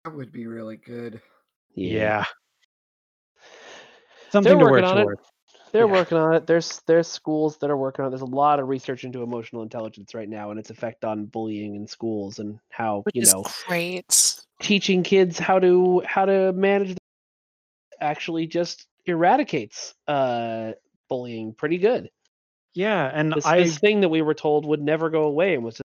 That 0.03 0.15
would 0.15 0.31
be 0.31 0.47
really 0.47 0.77
good. 0.77 1.21
yeah. 1.75 2.25
Something 4.31 4.57
They're 4.57 4.59
to 4.59 4.71
work 4.71 4.81
working 4.83 4.85
on 4.85 4.97
it. 5.11 5.19
They're 5.71 5.85
Yeah. 5.87 5.91
working 5.91 6.17
on 6.17 6.33
it. 6.35 6.47
There's 6.47 6.81
there's 6.87 7.07
schools 7.07 7.57
that 7.57 7.69
are 7.69 7.77
working 7.77 8.03
on 8.03 8.07
it. 8.07 8.11
There's 8.11 8.21
a 8.21 8.25
lot 8.35 8.59
of 8.59 8.67
research 8.67 9.03
into 9.03 9.21
emotional 9.23 9.61
intelligence 9.61 10.13
right 10.15 10.27
now 10.27 10.49
and 10.51 10.59
its 10.59 10.69
effect 10.69 11.05
on 11.05 11.25
bullying 11.25 11.75
in 11.75 11.85
schools 11.85 12.39
and 12.39 12.59
how 12.69 13.01
Which 13.03 13.15
you 13.15 13.25
know 13.25 13.43
great. 13.67 14.41
teaching 14.61 15.03
kids 15.03 15.37
how 15.37 15.59
to 15.59 16.01
how 16.05 16.25
to 16.25 16.51
manage 16.53 16.97
actually 17.99 18.47
just 18.47 18.87
eradicates 19.05 19.93
uh 20.07 20.71
bullying 21.09 21.53
pretty 21.53 21.77
good. 21.77 22.09
Yeah, 22.73 23.11
and 23.13 23.33
This, 23.33 23.45
I 23.45 23.59
this 23.63 23.77
thing 23.77 24.01
that 24.01 24.09
we 24.09 24.21
were 24.21 24.33
told 24.33 24.65
would 24.65 24.81
never 24.81 25.09
go 25.09 25.23
away 25.23 25.55
and 25.55 25.63
was 25.63 25.75
just 25.75 25.80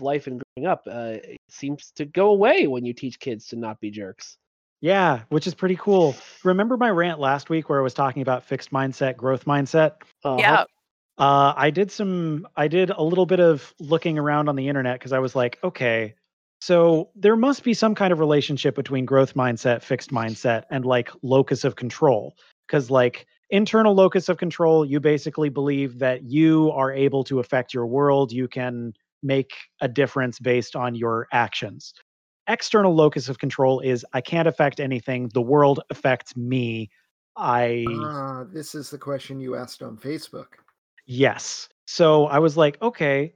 life 0.00 0.26
and 0.26 0.42
growing 0.56 0.70
up 0.70 0.82
uh, 0.86 1.16
it 1.22 1.38
seems 1.48 1.92
to 1.96 2.04
go 2.04 2.30
away 2.30 2.66
when 2.66 2.84
you 2.84 2.92
teach 2.92 3.18
kids 3.18 3.46
to 3.48 3.56
not 3.56 3.80
be 3.80 3.90
jerks. 3.90 4.38
yeah, 4.80 5.20
which 5.28 5.46
is 5.46 5.54
pretty 5.54 5.76
cool. 5.76 6.16
Remember 6.42 6.76
my 6.76 6.90
rant 6.90 7.20
last 7.20 7.50
week 7.50 7.68
where 7.68 7.78
I 7.78 7.82
was 7.82 7.94
talking 7.94 8.22
about 8.22 8.44
fixed 8.44 8.70
mindset, 8.70 9.16
growth 9.16 9.44
mindset? 9.44 10.02
Uh-huh. 10.24 10.36
Yeah. 10.38 10.64
Uh, 11.18 11.52
I 11.54 11.68
did 11.70 11.90
some, 11.90 12.48
I 12.56 12.66
did 12.68 12.88
a 12.88 13.02
little 13.02 13.26
bit 13.26 13.40
of 13.40 13.74
looking 13.78 14.18
around 14.18 14.48
on 14.48 14.56
the 14.56 14.68
internet 14.68 14.98
because 14.98 15.12
I 15.12 15.18
was 15.18 15.36
like, 15.36 15.58
okay, 15.62 16.14
so 16.62 17.10
there 17.14 17.36
must 17.36 17.62
be 17.62 17.74
some 17.74 17.94
kind 17.94 18.12
of 18.12 18.20
relationship 18.20 18.74
between 18.74 19.04
growth 19.04 19.34
mindset, 19.34 19.82
fixed 19.82 20.10
mindset, 20.10 20.64
and 20.70 20.84
like 20.84 21.10
locus 21.22 21.64
of 21.64 21.76
control. 21.76 22.36
Because, 22.66 22.90
like, 22.90 23.26
internal 23.50 23.94
locus 23.94 24.28
of 24.28 24.38
control, 24.38 24.84
you 24.84 25.00
basically 25.00 25.48
believe 25.48 25.98
that 25.98 26.22
you 26.22 26.70
are 26.72 26.92
able 26.92 27.24
to 27.24 27.40
affect 27.40 27.74
your 27.74 27.86
world. 27.86 28.30
You 28.30 28.46
can 28.46 28.94
make 29.22 29.52
a 29.80 29.88
difference 29.88 30.38
based 30.38 30.76
on 30.76 30.94
your 30.94 31.28
actions. 31.32 31.92
External 32.48 32.94
locus 32.94 33.28
of 33.28 33.38
control 33.38 33.80
is 33.80 34.04
I 34.12 34.20
can't 34.20 34.48
affect 34.48 34.80
anything. 34.80 35.30
The 35.34 35.42
world 35.42 35.80
affects 35.90 36.36
me. 36.36 36.90
I. 37.36 37.84
Ah, 37.88 38.44
this 38.52 38.74
is 38.74 38.90
the 38.90 38.98
question 38.98 39.40
you 39.40 39.54
asked 39.56 39.82
on 39.82 39.96
Facebook. 39.96 40.46
Yes. 41.06 41.68
So 41.86 42.26
I 42.26 42.38
was 42.38 42.56
like, 42.56 42.80
okay, 42.82 43.32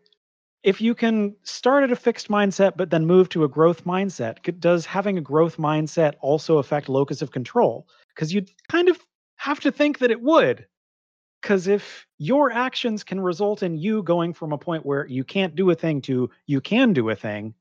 if 0.65 0.81
you 0.81 0.95
can 0.95 1.37
start 1.43 1.85
at 1.85 1.93
a 1.93 1.97
fixed 1.97 2.29
mindset 2.29 2.77
but 2.77 2.91
then 2.91 3.07
move 3.07 3.29
to 3.29 3.45
a 3.45 3.49
growth 3.49 3.85
mindset, 3.85 4.39
does 4.61 4.87
having 4.87 5.19
a 5.19 5.21
growth 5.21 5.59
mindset 5.59 6.15
also 6.21 6.59
affect 6.59 6.89
locus 6.89 7.21
of 7.21 7.31
control? 7.31 7.87
Because 8.09 8.33
you'd 8.33 8.51
kind 8.71 8.89
of 8.89 8.99
have 9.37 9.61
to 9.61 9.71
think 9.71 9.99
that 9.99 10.11
it 10.11 10.23
would. 10.23 10.67
Because 11.43 11.69
if 11.69 12.07
your 12.25 12.51
actions 12.51 13.05
can 13.05 13.21
result 13.21 13.63
in 13.63 13.77
you 13.77 14.03
going 14.03 14.33
from 14.33 14.53
a 14.53 14.59
point 14.59 14.87
where 14.87 15.07
you 15.07 15.25
can't 15.25 15.55
do 15.55 15.71
a 15.71 15.75
thing 15.75 16.01
to 16.01 16.31
you 16.47 16.61
can 16.61 16.95
do 16.95 17.11
a 17.11 17.15
thing, 17.15 17.55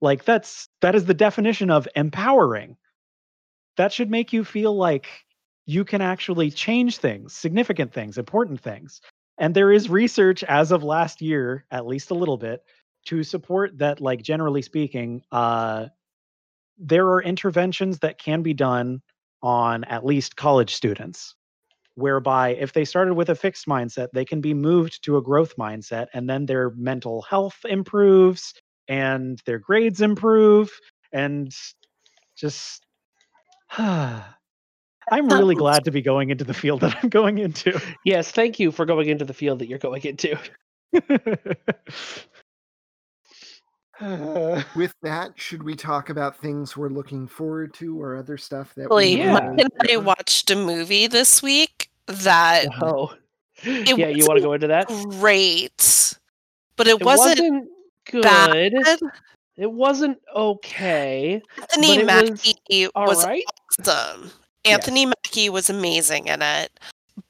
like 0.00 0.24
that's 0.24 0.68
that 0.80 0.96
is 0.96 1.04
the 1.04 1.14
definition 1.14 1.70
of 1.70 1.86
empowering. 1.94 2.76
That 3.76 3.92
should 3.92 4.10
make 4.10 4.32
you 4.32 4.42
feel 4.42 4.76
like 4.76 5.06
you 5.66 5.84
can 5.84 6.00
actually 6.00 6.50
change 6.50 6.98
things, 6.98 7.32
significant 7.32 7.92
things, 7.92 8.18
important 8.18 8.60
things. 8.60 9.00
And 9.38 9.54
there 9.54 9.70
is 9.70 9.88
research 9.88 10.42
as 10.44 10.72
of 10.72 10.82
last 10.82 11.22
year, 11.22 11.64
at 11.70 11.86
least 11.86 12.10
a 12.10 12.14
little 12.14 12.38
bit, 12.38 12.64
to 13.06 13.22
support 13.22 13.78
that, 13.78 14.00
like 14.00 14.22
generally 14.22 14.62
speaking, 14.62 15.22
uh, 15.30 15.86
there 16.78 17.06
are 17.06 17.22
interventions 17.22 18.00
that 18.00 18.18
can 18.18 18.42
be 18.42 18.54
done 18.54 19.00
on 19.42 19.84
at 19.84 20.04
least 20.04 20.34
college 20.34 20.74
students, 20.74 21.35
whereby 21.96 22.50
if 22.50 22.72
they 22.72 22.84
started 22.84 23.14
with 23.14 23.28
a 23.30 23.34
fixed 23.34 23.66
mindset, 23.66 24.08
they 24.12 24.24
can 24.24 24.40
be 24.40 24.54
moved 24.54 25.02
to 25.04 25.16
a 25.16 25.22
growth 25.22 25.56
mindset, 25.56 26.06
and 26.14 26.30
then 26.30 26.46
their 26.46 26.70
mental 26.76 27.22
health 27.22 27.58
improves 27.68 28.54
and 28.86 29.40
their 29.46 29.58
grades 29.58 30.00
improve. 30.00 30.70
And 31.12 31.52
just 32.36 32.84
I'm 33.78 35.28
really 35.28 35.54
glad 35.54 35.84
to 35.84 35.90
be 35.90 36.02
going 36.02 36.30
into 36.30 36.44
the 36.44 36.54
field 36.54 36.80
that 36.80 36.96
I'm 37.02 37.08
going 37.08 37.38
into. 37.38 37.80
Yes, 38.04 38.30
thank 38.30 38.58
you 38.58 38.70
for 38.72 38.84
going 38.84 39.08
into 39.08 39.24
the 39.24 39.34
field 39.34 39.60
that 39.60 39.68
you're 39.68 39.78
going 39.78 40.02
into. 40.02 40.38
With 44.76 44.94
that, 45.02 45.32
should 45.36 45.62
we 45.62 45.74
talk 45.74 46.10
about 46.10 46.36
things 46.36 46.76
we're 46.76 46.88
looking 46.88 47.26
forward 47.26 47.72
to 47.74 48.00
or 48.00 48.16
other 48.16 48.36
stuff 48.36 48.74
that 48.74 48.84
Actually, 48.84 49.14
we 49.16 49.20
Yeah. 49.22 49.32
Mike 49.56 49.66
I 49.90 49.96
watched 49.96 50.50
a 50.50 50.56
movie 50.56 51.06
this 51.06 51.42
week 51.42 51.90
that 52.06 52.66
Oh, 52.82 53.14
It 53.62 53.96
yeah, 53.98 54.08
you 54.08 54.26
want 54.26 54.36
to 54.38 54.42
go 54.44 54.52
into 54.52 54.66
that? 54.66 54.88
great, 54.88 56.14
but 56.76 56.86
it, 56.86 57.00
It 57.00 57.04
wasn't, 57.04 57.40
wasn't 57.40 57.68
good. 58.10 58.22
bad. 58.22 58.72
It 59.56 59.72
wasn't 59.72 60.18
okay. 60.34 61.40
Anthony 61.58 61.94
it 62.00 62.06
was 62.06 62.30
Mackie 62.30 62.88
was 62.94 63.24
right. 63.24 63.42
awesome. 63.80 64.30
Anthony 64.66 65.06
Mackie 65.06 65.48
was 65.48 65.70
amazing 65.70 66.26
in 66.26 66.42
it. 66.42 66.78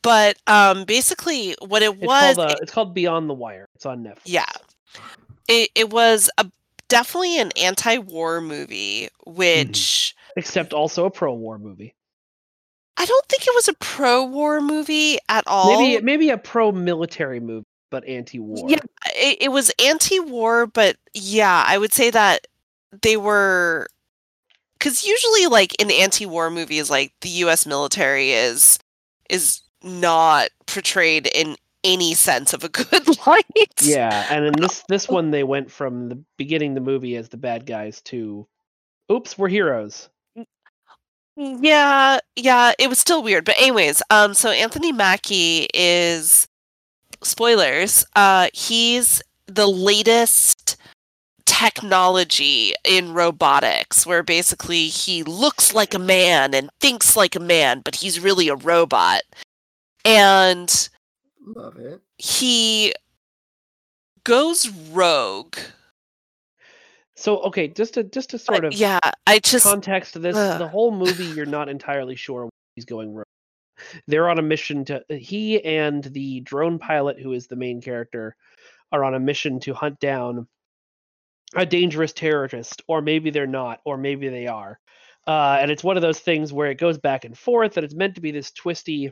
But 0.03 0.37
um 0.49 0.83
basically 0.85 1.55
what 1.65 1.83
it 1.83 1.93
It's 1.93 2.03
was 2.05 2.35
called 2.35 2.51
uh, 2.51 2.57
it's 2.61 2.73
called 2.73 2.93
Beyond 2.95 3.31
the 3.31 3.35
Wire. 3.35 3.69
It's 3.77 3.87
on 3.87 4.03
Netflix. 4.03 4.23
yeah. 4.25 4.51
It 5.47 5.71
it 5.77 5.91
was 5.91 6.29
a 6.39 6.51
definitely 6.89 7.39
an 7.41 7.53
anti-war 7.57 8.41
movie 8.41 9.09
mm-hmm. 9.27 9.35
which 9.35 10.15
Except 10.37 10.73
also 10.73 11.07
a 11.07 11.11
pro-war 11.11 11.59
movie. 11.59 11.95
I 12.99 13.05
don't 13.05 13.27
think 13.27 13.47
it 13.47 13.55
was 13.55 13.69
a 13.69 13.75
pro-war 13.75 14.61
movie 14.61 15.19
at 15.29 15.45
all. 15.47 15.81
Maybe 15.81 16.05
maybe 16.05 16.31
a 16.31 16.39
pro-military 16.39 17.41
movie, 17.41 17.67
but 17.91 18.07
anti-war. 18.07 18.69
Yeah, 18.69 18.79
it, 19.15 19.39
it 19.43 19.49
was 19.53 19.71
anti-war, 19.83 20.67
but 20.67 20.97
yeah, 21.13 21.65
I 21.67 21.79
would 21.79 21.93
say 21.93 22.11
that 22.11 22.47
they 23.03 23.17
were 23.17 23.89
because 24.79 25.05
usually, 25.05 25.47
like 25.47 25.81
in 25.81 25.91
anti-war 25.91 26.51
movies, 26.51 26.91
like 26.91 27.13
the 27.21 27.29
U.S. 27.29 27.67
military 27.67 28.33
is 28.33 28.79
is 29.29 29.63
not 29.83 30.49
portrayed 30.67 31.27
in 31.35 31.57
any 31.87 32.13
sense 32.15 32.53
of 32.53 32.65
a 32.65 32.69
good 32.69 33.07
light. 33.27 33.47
Yeah, 33.81 34.27
and 34.31 34.45
in 34.45 34.53
this 34.61 34.83
this 34.89 35.09
one 35.09 35.31
they 35.31 35.45
went 35.45 35.71
from 35.71 36.09
the 36.09 36.23
beginning 36.37 36.73
of 36.73 36.75
the 36.75 36.81
movie 36.91 37.17
as 37.17 37.29
the 37.29 37.37
bad 37.37 37.65
guys 37.65 38.03
to 38.03 38.47
oops, 39.11 39.39
we're 39.39 39.49
heroes. 39.49 40.09
Yeah, 41.37 42.19
yeah, 42.35 42.73
it 42.79 42.89
was 42.89 42.99
still 42.99 43.23
weird. 43.23 43.45
But 43.45 43.57
anyways, 43.59 44.03
um 44.11 44.35
so 44.35 44.51
Anthony 44.51 44.93
Mackie 44.93 45.69
is 45.73 46.47
spoilers, 47.23 48.05
uh 48.17 48.49
he's 48.53 49.23
the 49.47 49.67
latest 49.67 50.77
technology 51.47 52.75
in 52.85 53.15
robotics 53.15 54.05
where 54.05 54.23
basically 54.23 54.89
he 54.89 55.23
looks 55.23 55.73
like 55.73 55.95
a 55.95 55.99
man 55.99 56.53
and 56.53 56.69
thinks 56.81 57.17
like 57.17 57.37
a 57.37 57.41
man, 57.41 57.81
but 57.85 57.95
he's 57.95 58.21
really 58.21 58.49
a 58.49 58.57
robot. 58.57 59.23
And 60.05 60.89
Love 61.47 61.79
it. 61.79 62.01
he 62.19 62.93
goes 64.25 64.69
rogue. 64.91 65.57
So 67.15 67.39
okay, 67.43 67.69
just 67.69 67.95
to 67.95 68.05
just 68.05 68.31
to 68.31 68.39
sort 68.39 68.63
But 68.63 68.65
of 68.67 68.73
yeah, 68.75 68.99
I 69.27 69.39
just 69.39 69.65
context 69.65 70.15
to 70.15 70.19
this, 70.19 70.37
Ugh. 70.37 70.59
the 70.59 70.69
whole 70.69 70.91
movie 70.91 71.25
you're 71.25 71.47
not 71.47 71.69
entirely 71.69 72.17
sure 72.17 72.43
where 72.43 72.51
he's 72.75 72.85
going 72.85 73.15
rogue. 73.15 73.25
They're 74.07 74.29
on 74.29 74.39
a 74.39 74.43
mission 74.43 74.85
to 74.87 75.03
he 75.09 75.65
and 75.65 76.03
the 76.03 76.41
drone 76.41 76.79
pilot 76.79 77.21
who 77.21 77.33
is 77.33 77.47
the 77.47 77.57
main 77.57 77.81
character 77.81 78.37
are 78.93 79.05
on 79.05 79.15
a 79.15 79.21
mission 79.21 79.61
to 79.61 79.73
hunt 79.75 80.01
down 80.01 80.47
a 81.55 81.65
dangerous 81.65 82.13
terrorist 82.13 82.83
or 82.89 83.01
maybe 83.01 83.31
they're 83.31 83.47
not 83.47 83.81
or 83.85 83.97
maybe 83.97 84.29
they 84.29 84.47
are. 84.47 84.79
Uh, 85.27 85.59
and 85.61 85.71
it's 85.71 85.85
one 85.85 85.97
of 85.97 86.03
those 86.03 86.21
things 86.21 86.53
where 86.53 86.71
it 86.71 86.79
goes 86.79 86.99
back 86.99 87.25
and 87.25 87.37
forth 87.37 87.75
that 87.75 87.85
it's 87.85 87.95
meant 87.95 88.15
to 88.17 88.21
be 88.21 88.31
this 88.31 88.51
twisty 88.53 89.11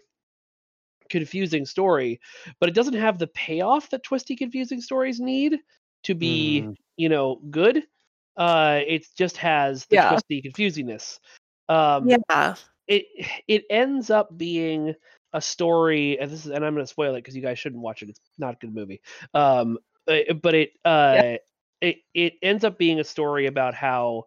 confusing 1.11 1.67
story, 1.67 2.21
but 2.61 2.69
it 2.69 2.75
doesn't 2.75 2.95
have 2.95 3.19
the 3.19 3.27
payoff 3.29 3.91
that 3.91 4.03
twisty 4.03 4.37
confusing 4.37 4.81
stories 4.81 5.21
need 5.21 5.59
to 6.05 6.15
be, 6.15 6.63
Mm. 6.63 6.77
you 6.97 7.09
know, 7.09 7.41
good. 7.51 7.83
Uh 8.37 8.81
it 8.87 9.07
just 9.17 9.37
has 9.37 9.87
the 9.87 9.97
Yeah. 9.97 10.09
twisty 10.09 10.43
confusingness. 10.43 11.19
Um 11.69 12.09
yeah. 12.09 12.55
it 12.87 13.07
it 13.49 13.65
ends 13.71 14.11
up 14.11 14.37
being 14.37 14.95
a 15.33 15.41
story 15.41 16.19
and 16.19 16.31
this 16.31 16.45
is 16.47 16.51
and 16.53 16.65
I'm 16.65 16.75
going 16.75 16.85
to 16.85 16.91
spoil 16.91 17.15
it 17.15 17.19
because 17.19 17.35
you 17.37 17.43
guys 17.43 17.59
shouldn't 17.59 17.83
watch 17.83 18.03
it. 18.03 18.09
It's 18.09 18.21
not 18.39 18.55
a 18.55 18.59
good 18.59 18.75
movie. 18.75 19.01
Um 19.35 19.79
uh, 20.09 20.35
but 20.43 20.55
it 20.55 20.73
uh 20.85 21.37
it 21.81 21.99
it 22.13 22.35
ends 22.43 22.65
up 22.65 22.79
being 22.79 23.01
a 23.01 23.05
story 23.05 23.47
about 23.47 23.75
how 23.75 24.27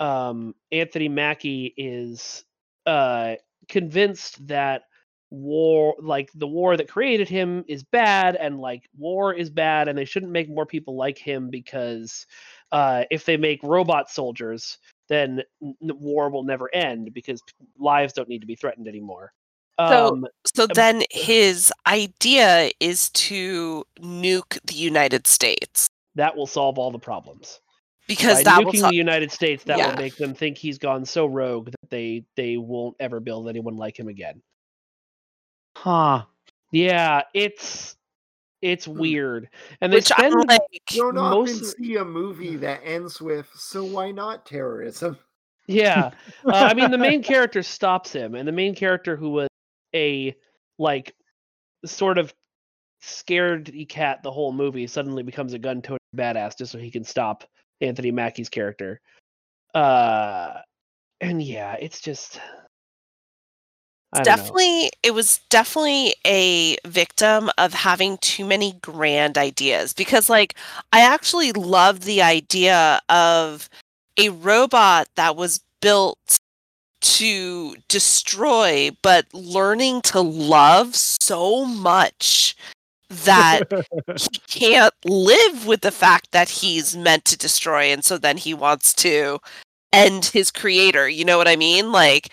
um 0.00 0.54
Anthony 0.72 1.08
Mackie 1.08 1.74
is 1.76 2.44
uh 2.86 3.34
convinced 3.68 4.46
that 4.46 4.82
war 5.30 5.94
like 6.00 6.30
the 6.34 6.46
war 6.46 6.76
that 6.76 6.88
created 6.88 7.28
him 7.28 7.64
is 7.68 7.82
bad 7.84 8.34
and 8.36 8.58
like 8.58 8.88
war 8.96 9.34
is 9.34 9.50
bad 9.50 9.86
and 9.88 9.98
they 9.98 10.04
shouldn't 10.06 10.32
make 10.32 10.48
more 10.48 10.64
people 10.64 10.96
like 10.96 11.18
him 11.18 11.50
because 11.50 12.26
uh 12.72 13.04
if 13.10 13.24
they 13.26 13.36
make 13.36 13.60
robot 13.62 14.10
soldiers 14.10 14.78
then 15.08 15.42
war 15.80 16.30
will 16.30 16.44
never 16.44 16.74
end 16.74 17.12
because 17.12 17.42
p- 17.42 17.52
lives 17.78 18.14
don't 18.14 18.28
need 18.28 18.40
to 18.40 18.46
be 18.46 18.56
threatened 18.56 18.88
anymore 18.88 19.32
So- 19.78 20.12
um 20.14 20.26
So 20.56 20.66
then 20.66 21.02
his 21.10 21.70
idea 21.86 22.70
is 22.80 23.10
to 23.10 23.84
nuke 24.00 24.58
the 24.64 24.74
United 24.74 25.26
States 25.26 25.88
that 26.14 26.34
will 26.36 26.46
solve 26.46 26.78
all 26.78 26.90
the 26.90 26.98
problems 26.98 27.60
because 28.06 28.38
by 28.38 28.42
that 28.44 28.64
will 28.64 28.72
nuking 28.72 28.80
sol- 28.80 28.90
the 28.90 28.96
United 28.96 29.30
States, 29.30 29.62
that 29.64 29.76
Yeah. 29.78 29.90
will 29.90 29.96
make 29.98 30.16
them 30.16 30.34
think 30.34 30.56
he's 30.56 30.78
gone 30.78 31.04
so 31.04 31.26
rogue 31.26 31.66
that 31.70 31.90
they 31.90 32.24
they 32.34 32.56
won't 32.56 32.96
ever 32.98 33.20
build 33.20 33.48
anyone 33.48 33.76
like 33.76 33.98
him 33.98 34.08
again. 34.08 34.40
Huh. 35.88 36.24
Yeah, 36.70 37.22
it's 37.32 37.96
it's 38.60 38.84
Hmm. 38.84 38.98
weird, 38.98 39.48
and 39.80 39.90
they 39.90 39.96
which 39.96 40.12
I'm 40.14 40.32
like, 40.40 40.60
You 40.92 41.00
don't 41.00 41.16
often 41.16 41.60
most 41.60 41.76
see 41.78 41.96
a 41.96 42.04
movie 42.04 42.56
that 42.56 42.82
ends 42.84 43.22
with 43.22 43.48
"So 43.54 43.84
why 43.84 44.10
not 44.10 44.44
terrorism?" 44.44 45.16
yeah. 45.66 46.10
Uh, 46.44 46.50
I 46.52 46.74
mean, 46.74 46.90
the 46.90 46.98
main 46.98 47.22
character 47.32 47.62
stops 47.62 48.12
him, 48.12 48.34
and 48.34 48.46
the 48.46 48.52
main 48.52 48.74
character 48.74 49.16
who 49.16 49.30
was 49.30 49.48
a 49.94 50.36
like 50.78 51.14
sort 51.86 52.18
of 52.18 52.34
scared 53.00 53.72
cat 53.88 54.22
the 54.22 54.30
whole 54.30 54.52
movie 54.52 54.86
suddenly 54.86 55.22
becomes 55.22 55.54
a 55.54 55.58
gun-toting 55.58 55.98
badass 56.14 56.58
just 56.58 56.70
so 56.70 56.76
he 56.78 56.90
can 56.90 57.04
stop 57.04 57.44
Anthony 57.80 58.10
Mackie's 58.10 58.50
character. 58.50 59.00
Uh, 59.74 60.60
and 61.22 61.40
yeah, 61.40 61.76
it's 61.80 62.02
just 62.02 62.40
Don't 64.14 64.20
know. 64.20 64.24
definitely 64.24 64.90
it 65.02 65.12
was 65.12 65.40
definitely 65.50 66.14
a 66.26 66.78
victim 66.86 67.50
of 67.58 67.74
having 67.74 68.16
too 68.18 68.46
many 68.46 68.72
grand 68.80 69.36
ideas 69.36 69.92
because 69.92 70.30
like 70.30 70.54
I 70.92 71.00
actually 71.00 71.52
love 71.52 72.00
the 72.00 72.22
idea 72.22 73.00
of 73.10 73.68
a 74.18 74.30
robot 74.30 75.08
that 75.16 75.36
was 75.36 75.60
built 75.82 76.38
to 77.00 77.76
destroy 77.88 78.90
but 79.02 79.26
learning 79.34 80.00
to 80.02 80.20
love 80.20 80.96
so 80.96 81.66
much 81.66 82.56
that 83.10 83.62
he 84.16 84.38
can't 84.48 84.94
live 85.04 85.66
with 85.66 85.82
the 85.82 85.90
fact 85.90 86.32
that 86.32 86.48
he's 86.48 86.96
meant 86.96 87.26
to 87.26 87.36
destroy 87.36 87.84
and 87.84 88.04
so 88.04 88.16
then 88.16 88.38
he 88.38 88.54
wants 88.54 88.94
to 88.94 89.38
end 89.92 90.26
his 90.26 90.50
creator 90.50 91.08
you 91.08 91.24
know 91.24 91.38
what 91.38 91.48
i 91.48 91.56
mean 91.56 91.92
like 91.92 92.30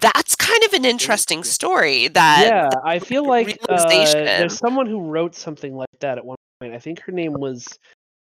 that's 0.00 0.36
kind 0.36 0.62
of 0.64 0.72
an 0.74 0.84
interesting 0.84 1.42
story 1.44 2.08
that 2.08 2.44
yeah, 2.46 2.70
I 2.84 2.98
feel 2.98 3.26
like 3.26 3.58
uh, 3.68 3.88
there's 3.88 4.56
someone 4.58 4.86
who 4.86 5.00
wrote 5.00 5.34
something 5.34 5.74
like 5.74 5.88
that 6.00 6.18
at 6.18 6.24
one 6.24 6.36
point. 6.60 6.72
I 6.74 6.78
think 6.78 7.00
her 7.00 7.12
name 7.12 7.32
was 7.32 7.66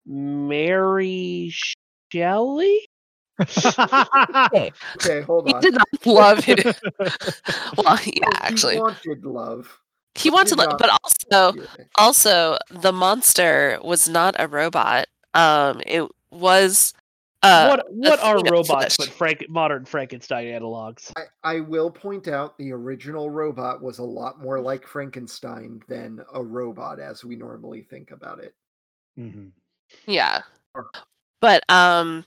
Mary 0.06 1.52
Shelley. 2.12 2.86
Okay, 3.40 4.70
hold 5.26 5.44
on. 5.44 5.48
he 5.48 5.54
on. 5.54 5.60
did 5.60 5.74
not 5.74 6.06
love 6.06 6.48
it 6.48 6.64
well 7.76 7.84
yeah 7.86 7.88
Oh, 7.88 7.96
he 7.96 8.22
actually 8.34 8.78
wanted 8.78 9.24
love. 9.24 9.76
he 10.14 10.30
wanted 10.30 10.50
did 10.56 10.62
to 10.62 10.66
not- 10.68 10.78
but 10.78 10.90
also 11.02 11.58
Yeah. 11.58 11.84
also 11.98 12.58
the 12.70 12.92
monster 12.92 13.78
was 13.82 14.08
not 14.08 14.36
a 14.38 14.46
robot 14.46 15.06
um 15.34 15.80
it 15.84 16.04
was 16.30 16.94
uh 17.44 17.68
what 17.68 17.84
what 17.90 18.20
are 18.20 18.40
robots 18.50 18.96
flesh. 18.96 18.96
but 18.96 19.08
Frank 19.08 19.44
modern 19.48 19.84
Frankenstein 19.84 20.46
analogs? 20.46 21.12
I, 21.16 21.22
I 21.56 21.60
will 21.60 21.90
point 21.90 22.28
out 22.28 22.56
the 22.58 22.72
original 22.72 23.30
robot 23.30 23.82
was 23.82 23.98
a 23.98 24.04
lot 24.04 24.40
more 24.40 24.60
like 24.60 24.86
Frankenstein 24.86 25.82
than 25.88 26.20
a 26.32 26.42
robot 26.42 27.00
as 27.00 27.24
we 27.24 27.36
normally 27.36 27.82
think 27.82 28.10
about 28.10 28.40
it. 28.42 28.54
Mhm. 29.18 29.50
Yeah. 30.06 30.42
But 31.40 31.62
um 31.68 32.24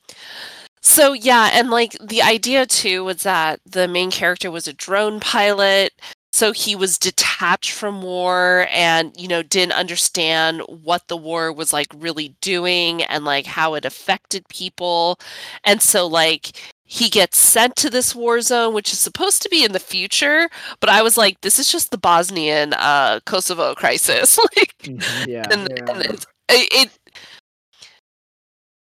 so 0.82 1.14
yeah, 1.14 1.50
and 1.54 1.70
like 1.70 1.98
the 2.00 2.22
idea 2.22 2.66
too 2.66 3.04
was 3.04 3.24
that 3.24 3.60
the 3.66 3.88
main 3.88 4.12
character 4.12 4.50
was 4.50 4.68
a 4.68 4.74
drone 4.74 5.20
pilot, 5.20 5.94
so 6.38 6.52
he 6.54 6.76
was 6.76 6.98
detached 7.00 7.72
from 7.72 8.02
war 8.02 8.68
and 8.72 9.14
you 9.20 9.28
know 9.28 9.44
didn't 9.44 9.74
understand 9.74 10.62
what 10.68 11.08
the 11.08 11.18
war 11.18 11.52
was 11.54 11.74
like 11.74 11.88
really 11.96 12.36
doing 12.42 13.04
and 13.04 13.26
like 13.26 13.46
how 13.46 13.74
it 13.76 13.86
affected 13.86 14.48
people. 14.50 15.20
And 15.64 15.82
so 15.82 16.08
like 16.08 16.52
he 16.86 17.10
gets 17.10 17.38
sent 17.40 17.76
to 17.78 17.90
this 17.90 18.16
war 18.16 18.42
zone, 18.42 18.74
which 18.74 18.92
is 18.94 19.00
supposed 19.00 19.42
to 19.44 19.50
be 19.50 19.64
in 19.66 19.74
the 19.74 19.80
future. 19.80 20.50
But 20.80 20.90
I 20.90 21.02
was 21.02 21.18
like, 21.18 21.42
this 21.42 21.60
is 21.60 21.72
just 21.72 21.92
the 21.92 21.98
Bosnian 21.98 22.74
uh, 22.74 23.20
Kosovo 23.26 23.76
crisis. 23.76 24.38
like, 24.58 24.76
Mhm. 24.84 25.04
Yeah. 25.26 25.48
and, 25.52 25.68
Yeah. 25.70 25.94
and 25.94 26.02
it, 26.04 26.26
it 26.50 26.90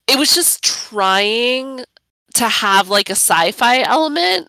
it 0.07 0.19
was 0.19 0.35
just 0.35 0.65
trying 0.65 1.85
to 2.35 2.49
have 2.49 2.89
like 2.89 3.09
a 3.09 3.13
sci-fi 3.17 3.81
element 3.83 4.49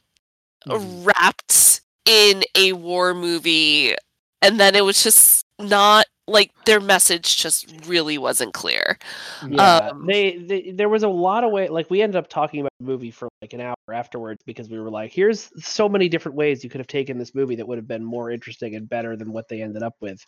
Mhm. 0.67 1.05
wrapped 1.05 1.78
in 2.09 2.43
a 2.55 2.73
war 2.73 3.13
movie 3.13 3.93
and 4.41 4.59
then 4.59 4.73
it 4.73 4.83
was 4.83 5.03
just 5.03 5.45
not 5.59 6.07
like 6.27 6.51
their 6.65 6.79
message 6.79 7.37
just 7.37 7.71
really 7.85 8.17
wasn't 8.17 8.53
clear 8.53 8.97
Yeah, 9.47 9.89
Um, 9.91 10.07
they, 10.07 10.37
they 10.37 10.71
there 10.71 10.89
was 10.89 11.03
a 11.03 11.07
lot 11.07 11.43
of 11.43 11.51
way 11.51 11.67
like 11.67 11.89
we 11.91 12.01
ended 12.01 12.15
up 12.15 12.27
talking 12.27 12.61
about 12.61 12.71
the 12.79 12.85
movie 12.85 13.11
for 13.11 13.29
like 13.43 13.53
an 13.53 13.61
hour 13.61 13.75
afterwards 13.93 14.41
because 14.45 14.69
we 14.69 14.79
were 14.79 14.89
like, 14.89 15.11
here's 15.11 15.51
so 15.63 15.87
many 15.87 16.09
different 16.09 16.35
ways 16.35 16.63
you 16.63 16.69
could 16.69 16.79
have 16.79 16.87
taken 16.87 17.17
this 17.19 17.35
movie 17.35 17.55
that 17.55 17.67
would 17.67 17.77
have 17.77 17.87
been 17.87 18.03
more 18.03 18.31
interesting 18.31 18.75
and 18.75 18.89
better 18.89 19.15
than 19.15 19.31
what 19.31 19.47
they 19.47 19.61
ended 19.61 19.83
up 19.83 19.95
with. 20.01 20.25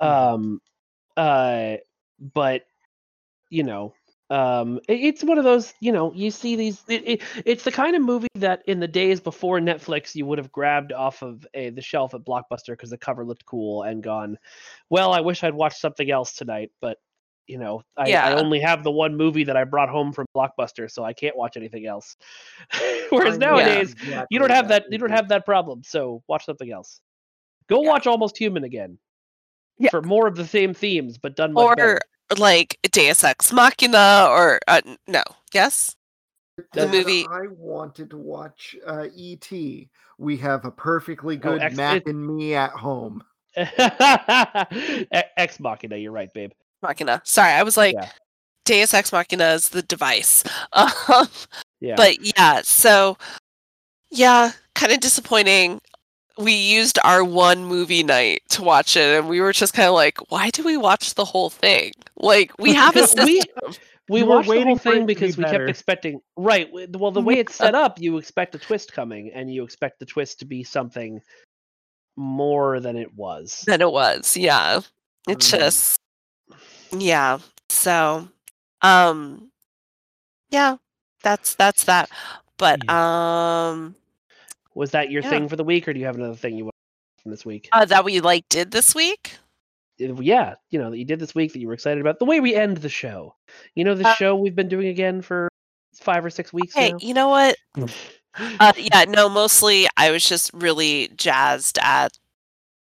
Um 0.00 0.60
uh 1.16 1.76
but 2.34 2.62
you 3.50 3.62
know, 3.62 3.94
um 4.32 4.78
it- 4.88 5.00
it's 5.00 5.22
one 5.22 5.36
of 5.38 5.44
those, 5.44 5.74
you 5.80 5.92
know, 5.92 6.12
you 6.14 6.30
see 6.30 6.56
these 6.56 6.82
it, 6.88 7.06
it, 7.06 7.22
it's 7.44 7.64
the 7.64 7.70
kind 7.72 7.94
of 7.94 8.02
movie 8.02 8.28
that 8.36 8.62
in 8.66 8.80
the 8.80 8.88
days 8.88 9.20
before 9.20 9.60
Netflix 9.60 10.14
you 10.14 10.24
would 10.26 10.38
have 10.38 10.50
grabbed 10.50 10.92
off 10.92 11.22
of 11.22 11.46
a, 11.54 11.70
the 11.70 11.82
shelf 11.82 12.14
at 12.14 12.22
Blockbuster 12.24 12.68
because 12.68 12.90
the 12.90 12.98
cover 12.98 13.24
looked 13.24 13.44
cool 13.44 13.82
and 13.82 14.02
gone, 14.02 14.38
well, 14.88 15.12
I 15.12 15.20
wish 15.20 15.44
I'd 15.44 15.54
watched 15.54 15.78
something 15.80 16.10
else 16.10 16.34
tonight, 16.34 16.70
but 16.80 16.96
you 17.46 17.58
know, 17.58 17.82
I, 17.96 18.12
I 18.14 18.32
only 18.34 18.60
have 18.60 18.84
the 18.84 18.90
one 18.92 19.16
movie 19.16 19.44
that 19.44 19.56
I 19.56 19.64
brought 19.64 19.88
home 19.90 20.12
from 20.12 20.26
Blockbuster, 20.34 20.90
so 20.90 21.04
I 21.04 21.12
can't 21.12 21.36
watch 21.36 21.56
anything 21.56 21.86
else. 21.86 22.16
Whereas 23.10 23.34
I 23.34 23.38
know 23.38 23.56
nowadays, 23.56 23.94
you 24.00 24.06
exactly 24.08 24.38
don't 24.38 24.50
have 24.50 24.68
that 24.68 24.84
you 24.90 24.96
don't 24.98 25.10
have 25.10 25.28
that 25.28 25.44
problem. 25.44 25.82
So 25.84 26.22
watch 26.28 26.46
something 26.46 26.70
else. 26.70 27.00
Go 27.68 27.82
Yeah. 27.82 27.88
watch 27.90 28.06
Almost 28.06 28.38
Human 28.38 28.64
again. 28.64 28.96
Yeah. 29.78 29.90
For 29.90 30.02
more 30.02 30.26
of 30.28 30.36
the 30.36 30.46
same 30.46 30.72
themes, 30.72 31.18
but 31.18 31.34
done 31.34 31.52
much 31.52 31.64
or 31.64 31.74
better. 31.76 32.00
Like 32.38 32.78
deus 32.92 33.22
ex 33.24 33.52
machina 33.52 34.26
or 34.30 34.58
uh, 34.68 34.80
no 35.06 35.22
yes 35.52 35.94
the 36.74 36.86
movie- 36.88 37.26
I 37.30 37.46
wanted 37.56 38.10
to 38.10 38.18
watch 38.18 38.76
uh, 38.86 39.06
E.T. 39.16 39.88
We 40.18 40.36
have 40.36 40.66
a 40.66 40.70
perfectly 40.70 41.36
Oh, 41.36 41.52
good 41.52 41.62
X- 41.62 41.74
Mac 41.76 41.96
it- 42.02 42.06
and 42.08 42.26
me 42.36 42.54
at 42.54 42.72
home. 42.72 43.22
Ex 43.56 43.72
Machina, 45.60 45.96
you're 45.96 46.12
right, 46.12 46.32
babe. 46.32 46.52
machina 46.82 47.20
sorry 47.24 47.52
i 47.52 47.62
was 47.62 47.76
like 47.76 47.94
Yeah. 47.94 48.08
deus 48.64 48.94
ex 48.94 49.12
machina 49.12 49.52
is 49.54 49.68
the 49.70 49.82
device 49.82 50.42
um, 50.72 50.86
Yeah. 51.80 51.94
but 51.96 52.16
yeah 52.36 52.60
so 52.64 53.16
yeah 54.10 54.52
kind 54.74 54.92
of 54.92 55.00
disappointing 55.00 55.80
we 56.38 56.52
used 56.52 56.98
our 57.04 57.22
one 57.24 57.64
movie 57.64 58.02
night 58.02 58.42
to 58.50 58.62
watch 58.62 58.96
it 58.96 59.18
and 59.18 59.28
we 59.28 59.40
were 59.40 59.52
just 59.52 59.74
kind 59.74 59.88
of 59.88 59.94
like 59.94 60.18
why 60.30 60.50
do 60.50 60.62
we 60.62 60.76
watch 60.76 61.14
the 61.14 61.24
whole 61.24 61.50
thing 61.50 61.92
like 62.16 62.52
we 62.58 62.72
have 62.74 62.96
a 62.96 63.06
system 63.06 63.26
We- 63.26 63.76
we 64.08 64.18
You 64.20 64.26
were 64.26 64.36
watched 64.36 64.48
the 64.48 64.54
whole 64.54 64.64
waiting 64.64 64.78
thing 64.78 65.00
to 65.02 65.06
be 65.06 65.14
because 65.14 65.36
we 65.38 65.44
kept 65.44 65.68
expecting 65.70 66.20
right. 66.36 66.68
Well, 66.72 67.12
the 67.12 67.20
way 67.20 67.38
it's 67.38 67.54
set 67.54 67.74
up, 67.74 68.00
you 68.00 68.18
expect 68.18 68.54
a 68.54 68.58
twist 68.58 68.92
coming, 68.92 69.30
and 69.32 69.50
you 69.50 69.62
expect 69.62 70.00
the 70.00 70.06
twist 70.06 70.40
to 70.40 70.44
be 70.44 70.64
something 70.64 71.20
more 72.16 72.80
than 72.80 72.96
it 72.96 73.14
was. 73.14 73.62
than 73.66 73.80
it 73.80 73.90
was 73.90 74.36
yeah 74.36 74.80
it's 75.28 75.50
Mm. 75.52 75.58
just 75.58 75.96
yeah 76.98 77.38
so 77.68 78.28
um 78.82 79.50
yeah 80.50 80.76
that's 81.22 81.54
that's 81.54 81.84
that 81.84 82.10
but 82.58 82.86
um 82.90 83.94
Was 84.74 84.90
that 84.92 85.10
your 85.10 85.22
Yeah. 85.22 85.30
thing 85.30 85.48
for 85.48 85.56
the 85.56 85.64
week, 85.64 85.86
or 85.88 85.92
do 85.92 86.00
you 86.00 86.06
have 86.06 86.16
another 86.16 86.34
thing 86.36 86.56
you 86.56 86.64
want 86.64 86.74
from 87.22 87.30
this 87.30 87.44
week? 87.44 87.68
uh, 87.72 87.84
that 87.84 88.04
we 88.04 88.20
like 88.20 88.48
did 88.48 88.70
this 88.70 88.94
week 88.94 89.36
yeah, 89.98 90.54
you 90.70 90.80
know 90.80 90.90
that 90.90 90.98
you 90.98 91.04
did 91.04 91.20
this 91.20 91.34
week 91.34 91.52
that 91.52 91.60
you 91.60 91.68
were 91.68 91.74
excited 91.74 92.00
about. 92.00 92.18
The 92.18 92.24
way 92.24 92.40
we 92.40 92.54
end 92.56 92.78
the 92.78 92.88
show, 92.88 93.36
you 93.76 93.84
know, 93.84 93.94
the 93.94 94.06
Uh, 94.08 94.14
show 94.14 94.34
we've 94.34 94.56
been 94.56 94.68
doing 94.68 94.88
again 94.88 95.22
for 95.22 95.48
five 96.00 96.24
or 96.24 96.30
six 96.30 96.52
weeks 96.52 96.74
hey 96.74 96.90
now. 96.90 96.98
you 97.00 97.12
know 97.14 97.28
what 97.28 97.54
uh 98.58 98.72
yeah 98.78 99.04
no 99.06 99.28
mostly 99.28 99.86
i 99.98 100.10
was 100.10 100.26
just 100.26 100.50
really 100.54 101.08
jazzed 101.16 101.78
at 101.82 102.16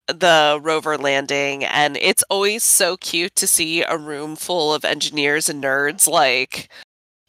the 0.08 0.60
rover 0.64 0.98
landing 0.98 1.64
and 1.64 1.98
it's 1.98 2.24
always 2.32 2.64
so 2.64 2.98
cute 2.98 3.34
to 3.36 3.46
see 3.48 3.84
a 3.84 3.96
room 3.96 4.36
full 4.36 4.74
of 4.74 4.84
engineers 4.84 5.48
and 5.48 5.64
nerds 5.64 6.08
like 6.10 6.68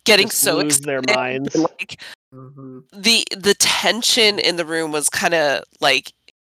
getting 0.05 0.29
Just 0.29 0.41
so 0.41 0.57
lose 0.57 0.81
their 0.81 1.01
excited, 1.01 1.43
minds. 1.43 1.55
like 1.55 2.01
Mhm. 2.35 2.83
the 2.93 3.25
the 3.37 3.55
tension 3.55 4.39
in 4.39 4.57
the 4.57 4.67
room 4.67 4.93
was 4.93 5.09
kind 5.09 5.35
of 5.35 5.63
like 5.81 6.13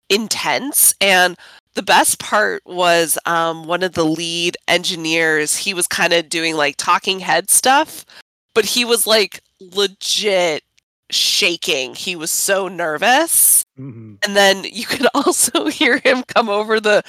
intense 0.09 0.93
and 0.99 1.37
the 1.75 1.81
best 1.81 2.19
part 2.19 2.61
was 2.65 3.17
um 3.25 3.65
one 3.65 3.81
of 3.83 3.93
the 3.93 4.03
lead 4.05 4.57
engineers 4.67 5.55
he 5.57 5.73
was 5.73 5.87
kind 5.87 6.11
of 6.13 6.27
doing 6.29 6.55
like 6.55 6.75
talking 6.77 7.19
head 7.21 7.49
stuff 7.49 8.05
but 8.53 8.65
he 8.65 8.83
was 8.83 9.07
like 9.07 9.41
legit 9.61 10.63
shaking 11.11 11.93
he 11.95 12.15
was 12.15 12.31
so 12.31 12.67
nervous 12.67 13.65
Mhm. 13.79 14.17
and 14.23 14.35
then 14.35 14.63
you 14.65 14.85
could 14.85 15.07
also 15.13 15.67
hear 15.67 15.97
him 15.99 16.23
come 16.23 16.49
over 16.49 16.79
the 16.79 17.03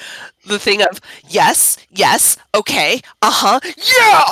the 0.47 0.57
thing 0.59 0.81
of 0.81 0.99
yes 1.27 1.77
yes 1.89 2.37
okay 2.55 2.99
uh-huh 3.21 3.59
yeah 3.75 4.23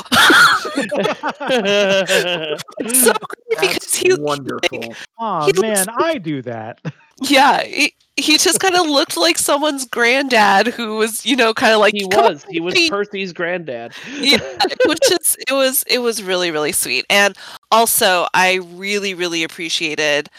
it's 2.79 3.03
so 3.03 3.11
great 3.29 3.59
because 3.59 3.73
That's 3.73 3.95
he 3.97 4.13
wonderful. 4.15 4.95
Aw, 5.19 5.45
He 5.45 5.53
man, 5.61 5.85
like- 5.87 6.01
I 6.03 6.17
do 6.17 6.41
that. 6.43 6.79
Yeah, 7.21 7.63
he, 7.63 7.93
he 8.15 8.37
just 8.37 8.59
kind 8.59 8.75
of 8.75 8.85
looked 8.89 9.17
like 9.17 9.37
someone's 9.37 9.85
granddad 9.85 10.67
who 10.67 10.97
was, 10.97 11.25
you 11.25 11.35
know, 11.35 11.53
kind 11.53 11.73
of 11.73 11.79
like 11.79 11.95
he 11.95 12.07
"Come 12.09 12.25
on, 12.25 12.33
was. 12.33 12.45
He 12.49 12.59
was 12.59 12.75
Pete." 12.75 12.89
Percy's 12.89 13.33
granddad. 13.33 13.93
Yeah, 14.05 14.39
it 14.69 14.79
was 14.87 14.99
it 15.47 15.53
was 15.53 15.83
it 15.87 15.99
was 15.99 16.23
really 16.23 16.51
really 16.51 16.71
sweet, 16.71 17.05
and 17.09 17.35
also 17.71 18.27
I 18.33 18.55
really 18.55 19.13
really 19.13 19.43
appreciated 19.43 20.29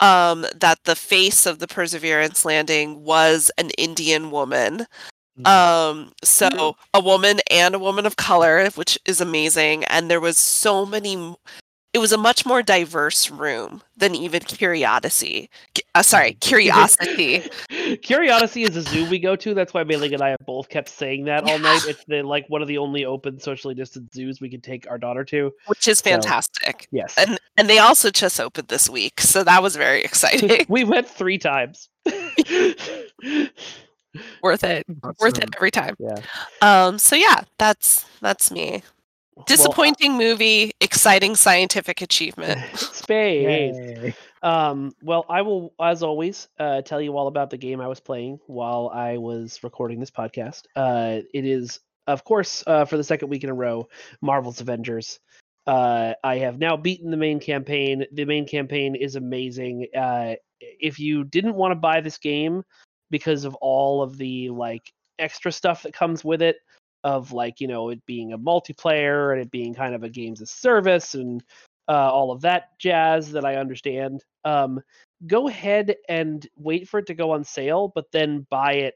um 0.00 0.46
that 0.56 0.78
the 0.84 0.96
face 0.96 1.46
of 1.46 1.58
the 1.60 1.68
Perseverance 1.68 2.44
landing 2.44 3.04
was 3.04 3.50
an 3.58 3.70
Indian 3.78 4.30
woman. 4.30 4.86
Um, 5.46 6.12
so 6.24 6.76
a 6.94 7.00
woman 7.00 7.40
and 7.50 7.74
a 7.74 7.78
woman 7.80 8.06
of 8.06 8.16
color, 8.16 8.68
which 8.76 8.98
is 9.06 9.20
amazing, 9.20 9.84
and 9.86 10.10
there 10.10 10.20
was 10.20 10.38
so 10.38 10.86
many. 10.86 11.34
It 11.94 11.98
was 11.98 12.12
a 12.12 12.18
much 12.18 12.44
more 12.44 12.62
diverse 12.62 13.30
room 13.30 13.82
than 13.96 14.14
even 14.14 14.42
Curiosity. 14.42 15.48
Cu- 15.74 15.80
Uh, 15.94 16.02
sorry, 16.02 16.34
Curiosity. 16.40 17.48
Curiosity 18.02 18.62
is 18.64 18.76
a 18.76 18.82
zoo 18.82 19.08
we 19.08 19.18
go 19.18 19.34
to. 19.36 19.54
That's 19.54 19.72
why 19.72 19.84
Mailing 19.84 20.12
and 20.12 20.22
I 20.22 20.28
have 20.30 20.38
both 20.46 20.68
kept 20.68 20.90
saying 20.90 21.24
that 21.24 21.44
all 21.44 21.58
night. 21.58 21.80
It's 21.88 22.04
the, 22.04 22.22
like 22.22 22.44
one 22.48 22.60
of 22.60 22.68
the 22.68 22.76
only 22.78 23.04
open 23.06 23.40
socially 23.40 23.74
distant 23.74 24.12
zoos 24.14 24.38
we 24.40 24.50
can 24.50 24.60
take 24.60 24.88
our 24.90 24.98
daughter 24.98 25.24
to. 25.24 25.50
which 25.66 25.88
is 25.88 25.98
So- 26.00 26.10
fantastic. 26.10 26.86
Yes. 26.92 27.14
And 27.16 27.38
and 27.56 27.68
they 27.70 27.78
also 27.78 28.10
just 28.10 28.38
opened 28.38 28.68
this 28.68 28.88
week, 28.90 29.20
so 29.22 29.42
that 29.44 29.62
was 29.62 29.74
very 29.74 30.02
exciting. 30.02 30.66
we 30.68 30.84
went 30.84 31.08
three 31.08 31.38
times. 31.38 31.88
worth 34.42 34.64
it. 34.64 34.84
Worth 35.20 35.38
it 35.38 35.50
every 35.56 35.70
time. 35.70 35.94
yeah. 35.98 36.20
Um 36.60 36.98
so 36.98 37.16
yeah, 37.16 37.42
that's 37.58 38.04
that's 38.20 38.50
me. 38.50 38.82
Well, 39.38 39.44
Disappointing 39.44 40.18
movie, 40.18 40.72
exciting 40.80 41.36
scientific 41.36 42.02
achievement. 42.02 42.60
Space. 42.74 44.12
Um, 44.42 44.92
well, 45.00 45.26
I 45.28 45.42
will, 45.42 45.74
as 45.80 46.02
always, 46.02 46.48
uh, 46.58 46.82
tell 46.82 47.00
you 47.00 47.16
all 47.16 47.28
about 47.28 47.50
the 47.50 47.56
game 47.56 47.80
I 47.80 47.86
was 47.86 48.00
playing 48.00 48.40
while 48.48 48.90
I 48.92 49.16
was 49.18 49.60
recording 49.62 50.00
this 50.00 50.10
podcast. 50.10 50.62
Uh, 50.74 51.20
it 51.32 51.44
is, 51.44 51.78
of 52.08 52.24
course, 52.24 52.64
uh, 52.66 52.84
for 52.84 52.96
the 52.96 53.04
second 53.04 53.28
week 53.28 53.44
in 53.44 53.50
a 53.50 53.54
row, 53.54 53.88
Marvel's 54.20 54.60
Avengers. 54.60 55.20
Uh, 55.68 56.14
I 56.24 56.38
have 56.38 56.58
now 56.58 56.76
beaten 56.76 57.12
the 57.12 57.16
main 57.16 57.38
campaign. 57.38 58.06
The 58.10 58.24
main 58.24 58.44
campaign 58.44 58.96
is 58.96 59.14
amazing. 59.14 59.86
Uh, 59.96 60.34
if 60.58 60.98
you 60.98 61.22
didn't 61.22 61.54
want 61.54 61.70
to 61.70 61.76
buy 61.76 62.00
this 62.00 62.18
game 62.18 62.64
because 63.08 63.44
of 63.44 63.54
all 63.56 64.02
of 64.02 64.18
the 64.18 64.50
like 64.50 64.92
extra 65.20 65.52
stuff 65.52 65.84
that 65.84 65.94
comes 65.94 66.24
with 66.24 66.42
it, 66.42 66.56
of 67.08 67.32
like 67.32 67.58
you 67.58 67.66
know 67.66 67.88
it 67.88 68.04
being 68.04 68.34
a 68.34 68.38
multiplayer 68.38 69.32
and 69.32 69.40
it 69.40 69.50
being 69.50 69.72
kind 69.72 69.94
of 69.94 70.04
a 70.04 70.10
games 70.10 70.42
of 70.42 70.48
service 70.48 71.14
and 71.14 71.42
uh, 71.88 72.10
all 72.12 72.30
of 72.30 72.42
that 72.42 72.78
jazz 72.78 73.32
that 73.32 73.46
I 73.46 73.56
understand. 73.56 74.22
Um, 74.44 74.80
go 75.26 75.48
ahead 75.48 75.96
and 76.08 76.46
wait 76.56 76.86
for 76.86 76.98
it 76.98 77.06
to 77.06 77.14
go 77.14 77.30
on 77.30 77.44
sale, 77.44 77.90
but 77.94 78.12
then 78.12 78.46
buy 78.50 78.74
it 78.74 78.94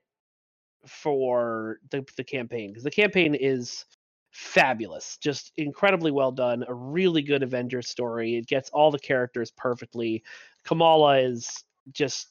for 0.87 1.79
the, 1.91 2.05
the 2.19 2.25
campaign 2.25 2.69
because 2.71 2.85
the 2.85 2.91
campaign 2.91 3.35
is 3.35 3.87
fabulous, 4.31 5.17
just 5.17 5.53
incredibly 5.57 6.11
well 6.11 6.33
done. 6.33 6.65
A 6.69 6.75
really 6.75 7.23
good 7.23 7.43
Avengers 7.43 7.89
story. 7.89 8.37
It 8.37 8.47
gets 8.47 8.69
all 8.71 8.91
the 8.91 8.99
characters 8.99 9.51
perfectly. 9.57 10.23
Kamala 10.65 11.19
is 11.19 11.65
just 11.93 12.29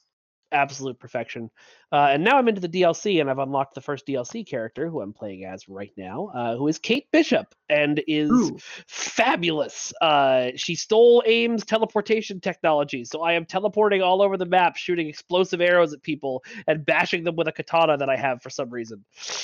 absolute 0.51 0.99
perfection. 0.99 1.49
Uh, 1.91 2.09
and 2.11 2.23
now 2.23 2.37
I'm 2.37 2.47
into 2.47 2.61
the 2.61 2.69
DLC, 2.69 3.19
and 3.21 3.29
I've 3.29 3.39
unlocked 3.39 3.75
the 3.75 3.81
first 3.81 4.05
DLC 4.07 4.47
character, 4.47 4.89
who 4.89 5.01
I'm 5.01 5.13
playing 5.13 5.45
as 5.45 5.67
right 5.67 5.91
now, 5.97 6.31
uh, 6.33 6.55
who 6.55 6.67
is 6.67 6.77
Kate 6.79 7.07
Bishop, 7.11 7.53
and 7.69 8.01
is 8.07 8.29
Ooh. 8.31 8.57
fabulous. 8.87 9.91
Uh, 10.01 10.51
she 10.55 10.75
stole 10.75 11.23
AIM's 11.25 11.65
teleportation 11.65 12.39
technology, 12.39 13.03
so 13.03 13.21
I 13.21 13.33
am 13.33 13.45
teleporting 13.45 14.01
all 14.01 14.21
over 14.21 14.37
the 14.37 14.45
map, 14.45 14.77
shooting 14.77 15.07
explosive 15.07 15.61
arrows 15.61 15.93
at 15.93 16.01
people 16.01 16.43
and 16.67 16.85
bashing 16.85 17.23
them 17.23 17.35
with 17.35 17.47
a 17.47 17.51
katana 17.51 17.97
that 17.97 18.09
I 18.09 18.15
have 18.15 18.41
for 18.41 18.49
some 18.49 18.69
reason. 18.69 19.03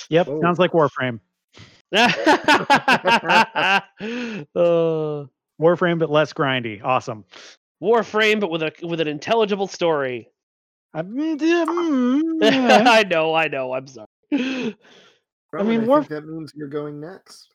Yep, 0.10 0.28
Oh. 0.30 0.42
sounds 0.42 0.60
like 0.60 0.72
Warframe. 0.72 1.20
uh, 1.94 3.82
Warframe, 4.56 6.00
but 6.00 6.10
less 6.10 6.34
grindy. 6.34 6.84
Awesome. 6.84 7.26
Warframe, 7.82 8.40
but 8.40 8.50
with 8.50 8.64
a 8.64 8.72
with 8.84 9.00
an 9.00 9.08
intelligible 9.08 9.68
story. 9.68 10.30
I, 10.94 11.02
mm, 11.02 11.40
yeah, 11.42 11.66
yeah. 12.40 12.84
I 12.86 13.04
know, 13.04 13.34
I 13.34 13.48
know. 13.48 13.74
I'm 13.74 13.88
sorry. 13.88 14.08
I 14.32 15.64
mean, 15.64 15.84
I 15.84 15.88
Warf- 15.88 16.08
think 16.08 16.08
that 16.10 16.26
means 16.26 16.52
you're 16.56 16.68
going 16.68 17.00
next. 17.00 17.50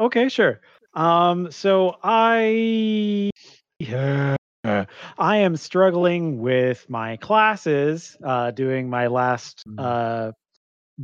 okay, 0.00 0.28
sure. 0.28 0.60
Um, 0.94 1.50
so 1.50 1.96
I 2.02 3.30
yeah, 3.78 4.36
I 4.64 5.36
am 5.38 5.56
struggling 5.56 6.38
with 6.38 6.88
my 6.88 7.16
classes, 7.16 8.16
uh, 8.22 8.50
doing 8.50 8.88
my 8.88 9.06
last 9.06 9.62
Mm. 9.66 9.78
uh 9.78 10.32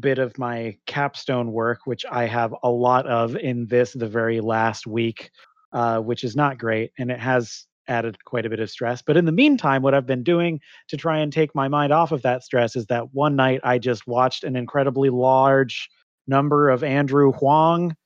bit 0.00 0.18
of 0.18 0.38
my 0.38 0.76
capstone 0.86 1.52
work, 1.52 1.80
which 1.86 2.04
I 2.10 2.26
have 2.26 2.54
a 2.62 2.70
lot 2.70 3.06
of 3.06 3.36
in 3.36 3.66
this 3.66 3.92
the 3.92 4.08
very 4.08 4.40
last 4.40 4.86
week, 4.86 5.30
uh, 5.72 6.00
which 6.00 6.24
is 6.24 6.34
not 6.36 6.58
great, 6.58 6.92
and 6.98 7.10
it 7.10 7.20
has 7.20 7.66
added 7.88 8.22
quite 8.24 8.46
a 8.46 8.50
bit 8.50 8.60
of 8.60 8.70
stress. 8.70 9.02
But 9.02 9.16
in 9.16 9.24
the 9.24 9.32
meantime, 9.32 9.82
what 9.82 9.94
I've 9.94 10.06
been 10.06 10.22
doing 10.22 10.60
to 10.88 10.96
try 10.96 11.18
and 11.18 11.32
take 11.32 11.54
my 11.54 11.68
mind 11.68 11.92
off 11.92 12.12
of 12.12 12.22
that 12.22 12.42
stress 12.42 12.76
is 12.76 12.86
that 12.86 13.12
one 13.12 13.36
night 13.36 13.60
I 13.64 13.78
just 13.78 14.06
watched 14.06 14.44
an 14.44 14.56
incredibly 14.56 15.10
large 15.10 15.88
number 16.26 16.70
of 16.70 16.84
Andrew 16.84 17.32
Huang 17.32 17.96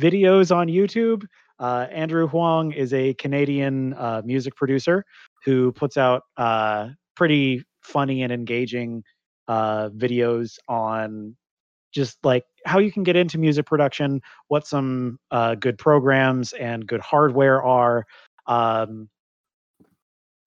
videos 0.00 0.54
on 0.54 0.68
YouTube. 0.68 1.24
Uh, 1.58 1.86
Andrew 1.90 2.26
Huang 2.26 2.72
is 2.72 2.92
a 2.92 3.14
Canadian 3.14 3.94
uh, 3.94 4.22
music 4.24 4.56
producer 4.56 5.04
who 5.44 5.72
puts 5.72 5.96
out 5.96 6.22
uh, 6.36 6.88
pretty 7.14 7.64
funny 7.82 8.22
and 8.22 8.32
engaging 8.32 9.04
uh, 9.48 9.88
videos 9.90 10.58
on 10.68 11.36
just 11.92 12.16
like 12.24 12.44
how 12.64 12.78
you 12.78 12.90
can 12.90 13.02
get 13.02 13.16
into 13.16 13.38
music 13.38 13.66
production, 13.66 14.20
what 14.48 14.66
some 14.66 15.18
uh, 15.30 15.54
good 15.54 15.78
programs 15.78 16.52
and 16.54 16.86
good 16.86 17.00
hardware 17.00 17.62
are. 17.62 18.06
Um, 18.46 19.08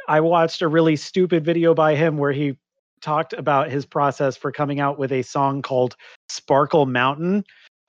I 0.07 0.21
watched 0.21 0.61
a 0.61 0.67
really 0.67 0.95
stupid 0.95 1.43
video 1.43 1.73
by 1.73 1.95
him 1.95 2.17
where 2.17 2.31
he 2.31 2.57
talked 3.01 3.33
about 3.33 3.69
his 3.69 3.85
process 3.85 4.37
for 4.37 4.51
coming 4.51 4.79
out 4.79 4.97
with 4.97 5.11
a 5.11 5.21
song 5.21 5.61
called 5.61 5.95
Sparkle 6.29 6.85
Mountain, 6.85 7.43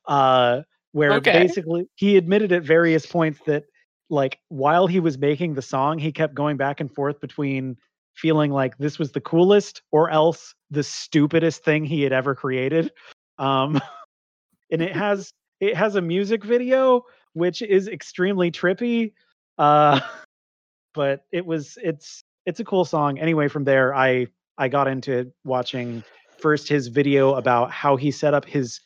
uh, 0.06 0.62
where 0.92 1.14
Okay. 1.14 1.32
basically 1.32 1.88
he 1.96 2.16
admitted 2.16 2.52
at 2.52 2.62
various 2.62 3.06
points 3.06 3.40
that 3.46 3.64
like 4.08 4.38
while 4.48 4.86
he 4.86 5.00
was 5.00 5.18
making 5.18 5.54
the 5.54 5.62
song, 5.62 5.98
he 5.98 6.12
kept 6.12 6.34
going 6.34 6.56
back 6.56 6.80
and 6.80 6.92
forth 6.94 7.20
between 7.20 7.76
feeling 8.14 8.50
like 8.50 8.78
this 8.78 8.98
was 8.98 9.12
the 9.12 9.20
coolest 9.20 9.82
or 9.92 10.10
else 10.10 10.54
the 10.70 10.82
stupidest 10.82 11.64
thing 11.64 11.84
he 11.84 12.02
had 12.02 12.12
ever 12.12 12.34
created. 12.34 12.90
Um, 13.38 13.80
and 14.70 14.82
it 14.82 14.92
has 14.96 15.32
it 15.60 15.76
has 15.76 15.96
a 15.96 16.02
music 16.02 16.44
video 16.44 17.02
which 17.32 17.60
is 17.60 17.88
extremely 17.88 18.50
trippy. 18.50 19.12
Uh, 19.58 20.00
but 20.94 21.24
it 21.32 21.44
was 21.44 21.78
it's 21.82 22.22
it's 22.46 22.60
a 22.60 22.64
cool 22.64 22.84
song. 22.84 23.18
Anyway, 23.18 23.48
from 23.48 23.64
there 23.64 23.94
I 23.94 24.26
I 24.58 24.68
got 24.68 24.88
into 24.88 25.32
watching 25.44 26.02
first 26.38 26.68
his 26.68 26.88
video 26.88 27.34
about 27.34 27.70
how 27.70 27.96
he 27.96 28.10
set 28.10 28.34
up 28.34 28.44
his 28.44 28.80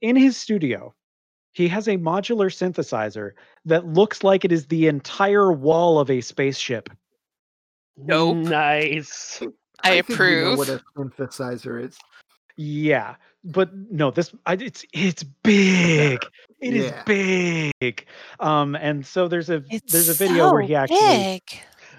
in 0.00 0.16
his 0.16 0.36
studio. 0.36 0.94
He 1.52 1.68
has 1.68 1.88
a 1.88 1.96
modular 1.96 2.52
synthesizer 2.52 3.32
that 3.64 3.86
looks 3.86 4.22
like 4.22 4.44
it 4.44 4.52
is 4.52 4.66
the 4.66 4.88
entire 4.88 5.50
wall 5.50 5.98
of 5.98 6.10
a 6.10 6.20
spaceship. 6.20 6.90
Nope. 7.96 8.36
Nice. 8.36 9.42
I 9.82 10.02
think 10.02 10.18
we 10.18 10.42
know 10.42 10.56
what 10.56 10.68
a 10.68 10.82
synthesizer 10.96 11.82
is. 11.82 11.96
Yeah, 12.56 13.16
but 13.44 13.74
no, 13.74 14.10
this 14.10 14.34
I, 14.46 14.54
it's 14.54 14.84
it's 14.92 15.22
big. 15.22 16.18
It 16.58 16.74
is 16.74 16.90
Yeah. 16.90 17.02
big. 17.04 18.06
Um, 18.40 18.76
and 18.76 19.04
so 19.06 19.28
there's 19.28 19.50
a 19.50 19.62
It's 19.70 19.92
there's 19.92 20.08
a 20.08 20.14
video 20.14 20.50
where 20.50 20.62
he 20.62 20.74
actually 20.74 20.98
big. 20.98 21.42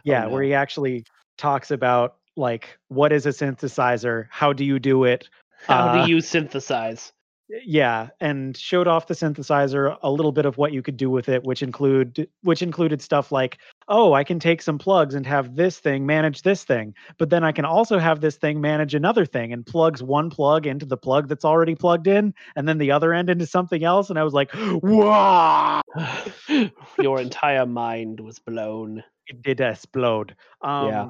yeah 0.03 0.25
Oh, 0.25 0.29
where 0.31 0.41
he 0.41 0.53
actually 0.55 1.05
talks 1.37 1.69
about 1.69 2.15
like 2.35 2.77
what 2.87 3.11
is 3.13 3.27
a 3.27 3.29
synthesizer, 3.29 4.27
how 4.31 4.53
do 4.53 4.65
you 4.65 4.79
do 4.79 5.03
it, 5.03 5.29
How 5.67 5.87
Uh, 5.89 6.05
do 6.05 6.11
you 6.11 6.21
synthesize? 6.21 7.13
yeah 7.49 8.09
and 8.19 8.57
showed 8.57 8.87
off 8.87 9.07
the 9.07 9.13
synthesizer 9.13 9.97
a 10.01 10.11
little 10.11 10.33
bit 10.33 10.45
of 10.45 10.57
what 10.57 10.73
you 10.73 10.81
could 10.81 10.97
do 10.97 11.09
with 11.09 11.29
it 11.29 11.43
which 11.45 11.61
include 11.63 12.27
which 12.43 12.61
included 12.61 13.01
stuff 13.01 13.31
like 13.31 13.57
oh 13.87 14.13
i 14.13 14.23
can 14.23 14.39
take 14.39 14.61
some 14.61 14.77
plugs 14.77 15.15
and 15.15 15.25
have 15.25 15.55
this 15.55 15.79
thing 15.79 16.05
manage 16.05 16.41
this 16.41 16.63
thing 16.63 16.93
but 17.17 17.29
then 17.29 17.43
i 17.43 17.51
can 17.51 17.65
also 17.65 17.97
have 17.97 18.19
this 18.21 18.35
thing 18.37 18.59
manage 18.61 18.93
another 18.95 19.25
thing 19.25 19.53
and 19.53 19.65
plugs 19.65 20.01
one 20.03 20.29
plug 20.29 20.65
into 20.67 20.85
the 20.85 20.97
plug 20.97 21.27
that's 21.27 21.45
already 21.45 21.75
plugged 21.75 22.07
in 22.07 22.33
and 22.55 22.67
then 22.67 22.77
the 22.77 22.91
other 22.91 23.13
end 23.13 23.29
into 23.29 23.45
something 23.45 23.83
else 23.83 24.09
and 24.09 24.19
i 24.19 24.23
was 24.23 24.33
like 24.33 24.49
wow 24.83 25.81
Your 27.01 27.19
entire 27.21 27.65
mind 27.65 28.19
was 28.19 28.39
blown. 28.39 29.03
it 29.27 29.41
did 29.41 29.61
explode 29.61 30.35
um 30.61 30.87
Yeah. 30.87 31.09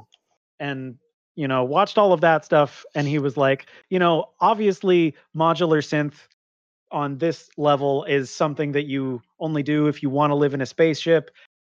and 0.59 0.95
you 1.35 1.47
know 1.47 1.63
watched 1.63 1.97
all 1.97 2.13
of 2.13 2.21
that 2.21 2.45
stuff 2.45 2.85
and 2.95 3.07
he 3.07 3.19
was 3.19 3.37
like 3.37 3.67
you 3.89 3.99
know 3.99 4.29
obviously 4.39 5.15
modular 5.35 5.81
synth 5.83 6.15
on 6.91 7.17
this 7.17 7.49
level 7.57 8.05
is 8.05 8.29
something 8.31 8.71
that 8.71 8.85
you 8.85 9.21
only 9.39 9.61
do 9.61 9.87
if 9.87 10.01
you 10.01 10.09
want 10.09 10.31
to 10.31 10.35
live 10.35 10.53
in 10.53 10.61
a 10.61 10.65
spaceship 10.65 11.31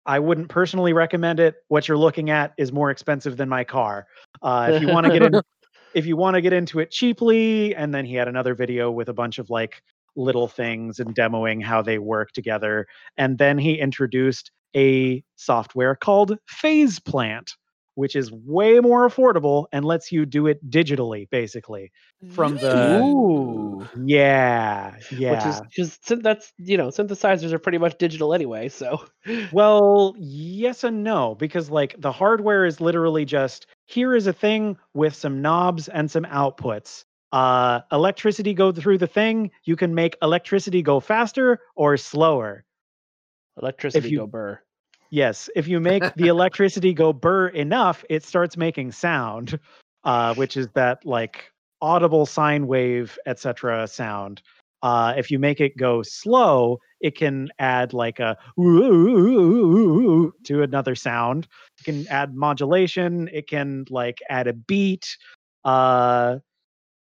i 0.07 0.19
wouldn't 0.19 0.49
personally 0.49 0.93
recommend 0.93 1.41
it. 1.41 1.57
What 1.69 1.89
you're 1.89 1.99
looking 1.99 2.31
at 2.31 2.53
is 2.57 2.73
more 2.73 2.91
expensive 2.91 3.37
than 3.37 3.49
my 3.49 3.65
car. 3.65 4.07
Uh, 4.43 4.71
if 4.75 4.83
you 4.83 4.89
want 4.89 5.07
to 5.07 5.13
get 5.13 5.23
in 5.23 5.41
if 5.95 6.07
you 6.07 6.17
want 6.17 6.35
to 6.35 6.41
get 6.41 6.53
into 6.53 6.79
it 6.79 6.91
cheaply 6.91 7.75
and 7.75 7.93
then 7.93 8.05
he 8.05 8.15
had 8.15 8.29
another 8.29 8.55
video 8.55 8.91
with 8.91 9.09
a 9.09 9.13
bunch 9.13 9.39
of 9.39 9.51
like 9.51 9.83
little 10.17 10.49
things 10.49 11.01
and 11.01 11.15
demoing 11.15 11.63
how 11.63 11.83
they 11.83 11.99
work 11.99 12.33
together 12.33 12.87
and 13.17 13.39
then 13.39 13.59
he 13.59 13.79
introduced 13.79 14.51
a 14.77 15.23
software 15.37 15.95
called 15.95 16.37
phase 16.49 16.99
plant 17.01 17.53
which 18.01 18.17
is 18.17 18.33
way 18.33 18.81
more 18.81 19.09
affordable 19.09 19.67
and 19.73 19.85
lets 19.85 20.13
you 20.13 20.27
do 20.27 20.47
it 20.49 20.71
digitally 20.71 21.29
basically 21.31 21.93
from 22.27 22.59
the 22.59 23.07
Ooh. 23.07 23.89
yeah 23.95 24.97
yeah 25.11 25.31
Which 25.31 25.45
is 25.47 25.61
because 25.61 25.99
that's 26.23 26.53
you 26.59 26.77
know 26.77 26.89
synthesizers 26.89 27.53
are 27.53 27.59
pretty 27.59 27.79
much 27.79 27.99
digital 27.99 28.35
anyway. 28.35 28.69
So 28.69 29.05
Well, 29.53 30.15
yes 30.19 30.85
and 30.85 31.05
no, 31.05 31.35
because 31.35 31.71
like 31.71 31.95
the 32.01 32.13
hardware 32.13 32.65
is 32.67 32.81
literally 32.81 33.25
just 33.25 33.67
here 33.87 34.15
is 34.15 34.27
a 34.27 34.33
thing 34.33 34.77
with 34.95 35.15
some 35.15 35.43
knobs 35.43 35.89
and 35.89 36.11
some 36.11 36.25
outputs. 36.25 37.05
Uh, 37.33 37.81
electricity 37.93 38.55
go 38.55 38.73
through 38.73 38.99
the 38.99 39.07
thing. 39.07 39.51
You 39.65 39.77
can 39.77 39.95
make 39.95 40.17
electricity 40.23 40.83
go 40.83 41.01
faster 41.01 41.61
or 41.77 41.97
slower. 41.97 42.65
electricity 43.61 44.11
you- 44.11 44.19
go 44.19 44.27
burr. 44.27 44.61
Yes, 45.11 45.51
if 45.57 45.67
you 45.67 45.81
make 45.81 46.15
the 46.15 46.29
electricity 46.35 46.95
go 46.95 47.13
burr 47.13 47.49
enough, 47.49 48.05
it 48.09 48.25
starts 48.25 48.57
making 48.57 48.93
sound, 48.93 49.59
uh, 50.05 50.35
which 50.35 50.57
is 50.57 50.69
that 50.75 51.05
like 51.05 51.51
audible 51.83 52.27
sine 52.27 52.67
wave, 52.67 53.19
etc. 53.27 53.87
sound. 53.89 54.43
Uh, 54.83 55.13
if 55.17 55.31
you 55.31 55.39
make 55.39 55.61
it 55.61 55.77
go 55.77 56.03
slow, 56.03 56.79
it 57.01 57.17
can 57.17 57.51
add 57.59 57.93
like 57.93 58.19
a 58.19 58.37
to 58.57 60.33
another 60.49 60.95
sound. 60.95 61.49
It 61.81 61.85
can 61.85 62.09
add 62.09 62.35
modulation. 62.35 63.29
It 63.33 63.47
can 63.47 63.85
like 63.91 64.21
add 64.31 64.47
a 64.47 64.55
beat, 64.55 65.17
uh, 65.65 66.39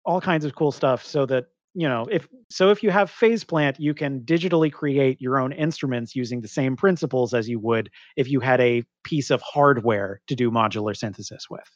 all 0.05 0.21
kinds 0.21 0.45
of 0.45 0.55
cool 0.55 0.71
stuff. 0.71 1.05
So 1.05 1.27
that 1.27 1.47
you 1.75 1.89
know, 1.89 2.07
if 2.11 2.29
so, 2.51 2.71
if 2.71 2.83
you 2.83 2.91
have 2.91 3.11
phase 3.11 3.43
plant, 3.43 3.81
you 3.81 3.95
can 3.95 4.21
digitally 4.21 4.73
create 4.73 5.21
your 5.21 5.41
own 5.41 5.53
instruments 5.53 6.15
using 6.15 6.41
the 6.41 6.49
same 6.49 6.77
principles 6.77 7.35
as 7.35 7.49
you 7.49 7.59
would 7.59 7.91
if 8.17 8.29
you 8.29 8.41
had 8.41 8.61
a 8.61 8.85
piece 9.03 9.31
of 9.31 9.43
hardware 9.43 10.21
to 10.29 10.37
do 10.37 10.51
modular 10.51 10.97
synthesis 10.97 11.47
with. 11.51 11.69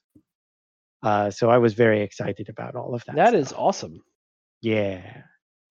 Uh, 1.02 1.30
so 1.30 1.50
I 1.50 1.58
was 1.58 1.74
very 1.74 2.02
excited 2.02 2.48
about 2.48 2.76
all 2.76 2.94
of 2.94 3.04
that. 3.06 3.16
That 3.16 3.34
is 3.34 3.48
stuff. 3.48 3.58
awesome. 3.58 4.02
Yeah. 4.62 5.22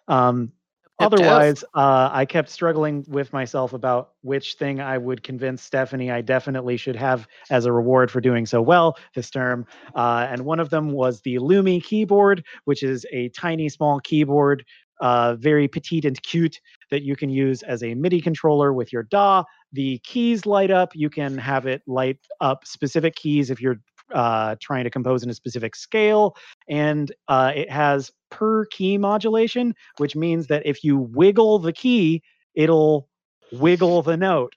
Um. 0.08 0.52
Otherwise, 1.00 1.64
uh, 1.74 2.10
I 2.12 2.26
kept 2.26 2.50
struggling 2.50 3.06
with 3.08 3.32
myself 3.34 3.74
about 3.74 4.12
which 4.22 4.56
thing 4.56 4.82
I 4.82 4.98
would 4.98 5.24
convince 5.24 5.62
Stephanie 5.62 6.12
I 6.12 6.22
definitely 6.22 6.78
should 6.78 6.96
have 6.96 7.28
as 7.50 7.66
a 7.66 7.72
reward 7.72 8.10
for 8.12 8.22
doing 8.22 8.46
so 8.46 8.62
well 8.62 8.98
this 9.16 9.30
term. 9.30 9.66
Uh, 9.96 10.28
and 10.30 10.46
one 10.46 10.60
of 10.60 10.70
them 10.70 10.92
was 10.92 11.22
the 11.22 11.36
Lumi 11.36 11.84
keyboard, 11.84 12.44
which 12.66 12.84
is 12.84 13.06
a 13.12 13.30
tiny, 13.30 13.70
small 13.70 14.00
keyboard, 14.00 14.66
uh, 15.00 15.36
very 15.36 15.68
petite 15.68 16.06
and 16.06 16.22
cute, 16.24 16.60
that 16.90 17.04
you 17.04 17.16
can 17.16 17.30
use 17.30 17.64
as 17.64 17.84
a 17.84 17.94
MIDI 17.94 18.22
controller 18.22 18.74
with 18.74 18.92
your 18.92 19.04
DAW. 19.04 19.44
The 19.74 20.00
keys 20.00 20.46
light 20.46 20.72
up. 20.72 20.92
You 20.96 21.10
can 21.10 21.38
have 21.38 21.66
it 21.68 21.82
light 21.86 22.20
up 22.42 22.66
specific 22.66 23.16
keys 23.16 23.50
if 23.50 23.62
you're 23.62 23.80
uh, 24.14 24.56
trying 24.62 24.86
to 24.86 24.90
compose 24.90 25.24
in 25.24 25.30
a 25.30 25.34
specific 25.34 25.76
scale, 25.76 26.36
and 26.70 27.12
uh, 27.28 27.52
it 27.56 27.70
has 27.70 28.12
per 28.30 28.66
key 28.66 28.98
modulation, 28.98 29.76
which 29.98 30.16
means 30.16 30.48
that 30.48 30.66
if 30.66 30.84
you 30.84 30.98
wiggle 30.98 31.60
the 31.60 31.74
key, 31.74 32.22
it'll 32.56 33.08
wiggle 33.52 34.02
the 34.02 34.18
note. 34.18 34.54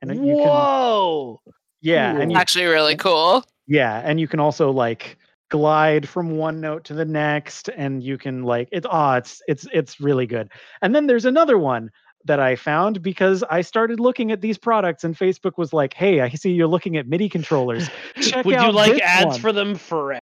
And 0.00 0.10
then 0.10 0.24
you 0.24 0.36
can, 0.36 0.46
Whoa! 0.46 1.40
yeah, 1.80 2.18
and 2.18 2.30
you, 2.30 2.38
Actually, 2.38 2.66
really 2.66 2.96
cool. 2.96 3.44
yeah, 3.66 4.02
and 4.04 4.20
you 4.20 4.28
can 4.28 4.38
also 4.40 4.70
like 4.70 5.16
glide 5.50 6.08
from 6.08 6.32
one 6.36 6.60
note 6.60 6.84
to 6.84 6.94
the 6.94 7.04
next, 7.04 7.68
and 7.76 8.02
you 8.02 8.18
can 8.18 8.42
like 8.42 8.68
it's 8.72 8.86
ah, 8.90 9.16
it's 9.16 9.40
it's 9.48 9.66
it's 9.72 10.00
really 10.00 10.26
good. 10.26 10.50
And 10.82 10.94
then 10.94 11.06
there's 11.06 11.24
another 11.24 11.58
one 11.58 11.90
that 12.24 12.40
I 12.40 12.56
found 12.56 13.02
because 13.02 13.42
I 13.50 13.60
started 13.60 14.00
looking 14.00 14.32
at 14.32 14.40
these 14.40 14.58
products, 14.58 15.04
and 15.04 15.16
Facebook 15.16 15.52
was 15.56 15.72
like, 15.72 15.94
"Hey, 15.94 16.20
I 16.20 16.30
see 16.30 16.52
you're 16.52 16.66
looking 16.66 16.96
at 16.96 17.06
MIDI 17.06 17.28
controllers. 17.28 17.88
Check 18.20 18.44
Would 18.44 18.60
you 18.60 18.72
like 18.72 18.92
this 18.92 19.00
ads 19.02 19.26
one." 19.26 19.40
for 19.40 19.52
them 19.52 19.74
forever? 19.74 20.20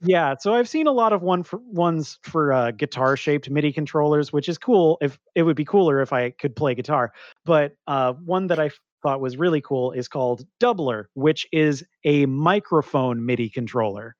Yeah, 0.00 0.34
so 0.38 0.54
I've 0.54 0.68
seen 0.68 0.86
a 0.86 0.92
lot 0.92 1.12
of 1.12 1.22
one 1.22 1.42
for 1.42 1.58
ones 1.58 2.18
for 2.22 2.52
uh, 2.52 2.70
guitar-shaped 2.72 3.48
MIDI 3.50 3.72
controllers, 3.72 4.32
which 4.32 4.48
is 4.48 4.58
cool. 4.58 4.98
If 5.00 5.18
it 5.34 5.42
would 5.42 5.56
be 5.56 5.64
cooler 5.64 6.00
if 6.00 6.12
I 6.12 6.30
could 6.30 6.56
play 6.56 6.74
guitar, 6.74 7.12
but 7.44 7.72
uh, 7.86 8.14
one 8.14 8.46
that 8.48 8.58
I 8.58 8.70
thought 9.02 9.20
was 9.20 9.36
really 9.36 9.60
cool 9.60 9.92
is 9.92 10.08
called 10.08 10.44
Dubler, 10.60 11.06
which 11.14 11.46
is 11.52 11.84
a 12.04 12.26
microphone 12.26 13.24
MIDI 13.24 13.48
controller. 13.48 14.16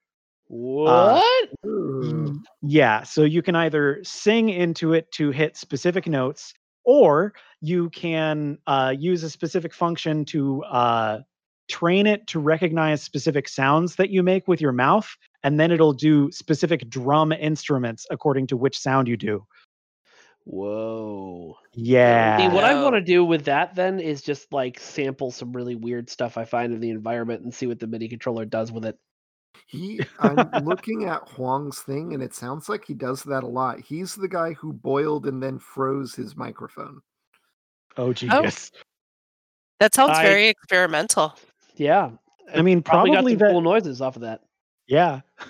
What? 0.48 1.48
Ooh. 1.64 2.42
Yeah, 2.60 3.04
so 3.04 3.22
you 3.22 3.40
can 3.40 3.56
either 3.56 4.00
sing 4.02 4.50
into 4.50 4.92
it 4.92 5.10
to 5.12 5.30
hit 5.30 5.56
specific 5.56 6.06
notes, 6.06 6.52
or 6.84 7.32
you 7.60 7.90
can 7.90 8.58
uh, 8.66 8.94
use 8.96 9.22
a 9.22 9.30
specific 9.30 9.72
function 9.74 10.24
to 10.26 10.62
uh, 10.64 11.20
train 11.68 12.06
it 12.06 12.26
to 12.28 12.40
recognize 12.40 13.02
specific 13.02 13.48
sounds 13.48 13.96
that 13.96 14.10
you 14.10 14.22
make 14.22 14.48
with 14.48 14.60
your 14.60 14.72
mouth, 14.72 15.08
and 15.42 15.58
then 15.58 15.70
it'll 15.70 15.92
do 15.92 16.30
specific 16.30 16.88
drum 16.88 17.32
instruments 17.32 18.06
according 18.10 18.46
to 18.48 18.56
which 18.56 18.78
sound 18.78 19.08
you 19.08 19.16
do. 19.16 19.46
Whoa. 20.44 21.56
Yeah. 21.72 22.36
See, 22.36 22.48
what 22.48 22.64
I 22.64 22.74
Wow. 22.74 22.82
want 22.84 22.94
to 22.96 23.00
do 23.00 23.24
with 23.24 23.44
that 23.44 23.74
then 23.74 24.00
is 24.00 24.22
just 24.22 24.52
like 24.52 24.80
sample 24.80 25.30
some 25.30 25.52
really 25.52 25.76
weird 25.76 26.10
stuff 26.10 26.36
I 26.36 26.44
find 26.44 26.72
in 26.72 26.80
the 26.80 26.90
environment 26.90 27.42
and 27.42 27.54
see 27.54 27.66
what 27.66 27.78
the 27.78 27.86
MIDI 27.86 28.08
controller 28.08 28.44
does 28.44 28.72
with 28.72 28.84
it. 28.84 28.98
He, 29.72 30.00
I'm 30.20 30.64
looking 30.66 31.04
at 31.06 31.26
Huang's 31.30 31.80
thing, 31.80 32.12
and 32.12 32.22
it 32.22 32.34
sounds 32.34 32.68
like 32.68 32.84
he 32.84 32.92
does 32.94 33.22
that 33.24 33.42
a 33.42 33.46
lot. 33.46 33.80
He's 33.80 34.14
the 34.14 34.28
guy 34.28 34.52
who 34.52 34.72
boiled 34.72 35.26
and 35.26 35.42
then 35.42 35.58
froze 35.58 36.14
his 36.14 36.36
microphone. 36.36 37.00
oh, 37.96 38.12
genius. 38.12 38.70
That 39.80 39.94
sounds 39.94 40.12
I- 40.18 40.22
very 40.22 40.48
experimental. 40.48 41.36
Yeah. 41.76 42.10
I 42.54 42.60
mean, 42.60 42.82
Probably, 42.82 43.12
probably 43.12 43.32
got 43.32 43.38
some 43.40 43.46
that. 43.48 43.52
cool 43.52 43.60
noises 43.62 44.00
off 44.02 44.16
of 44.16 44.22
that. 44.22 44.42
Yeah. 44.86 45.22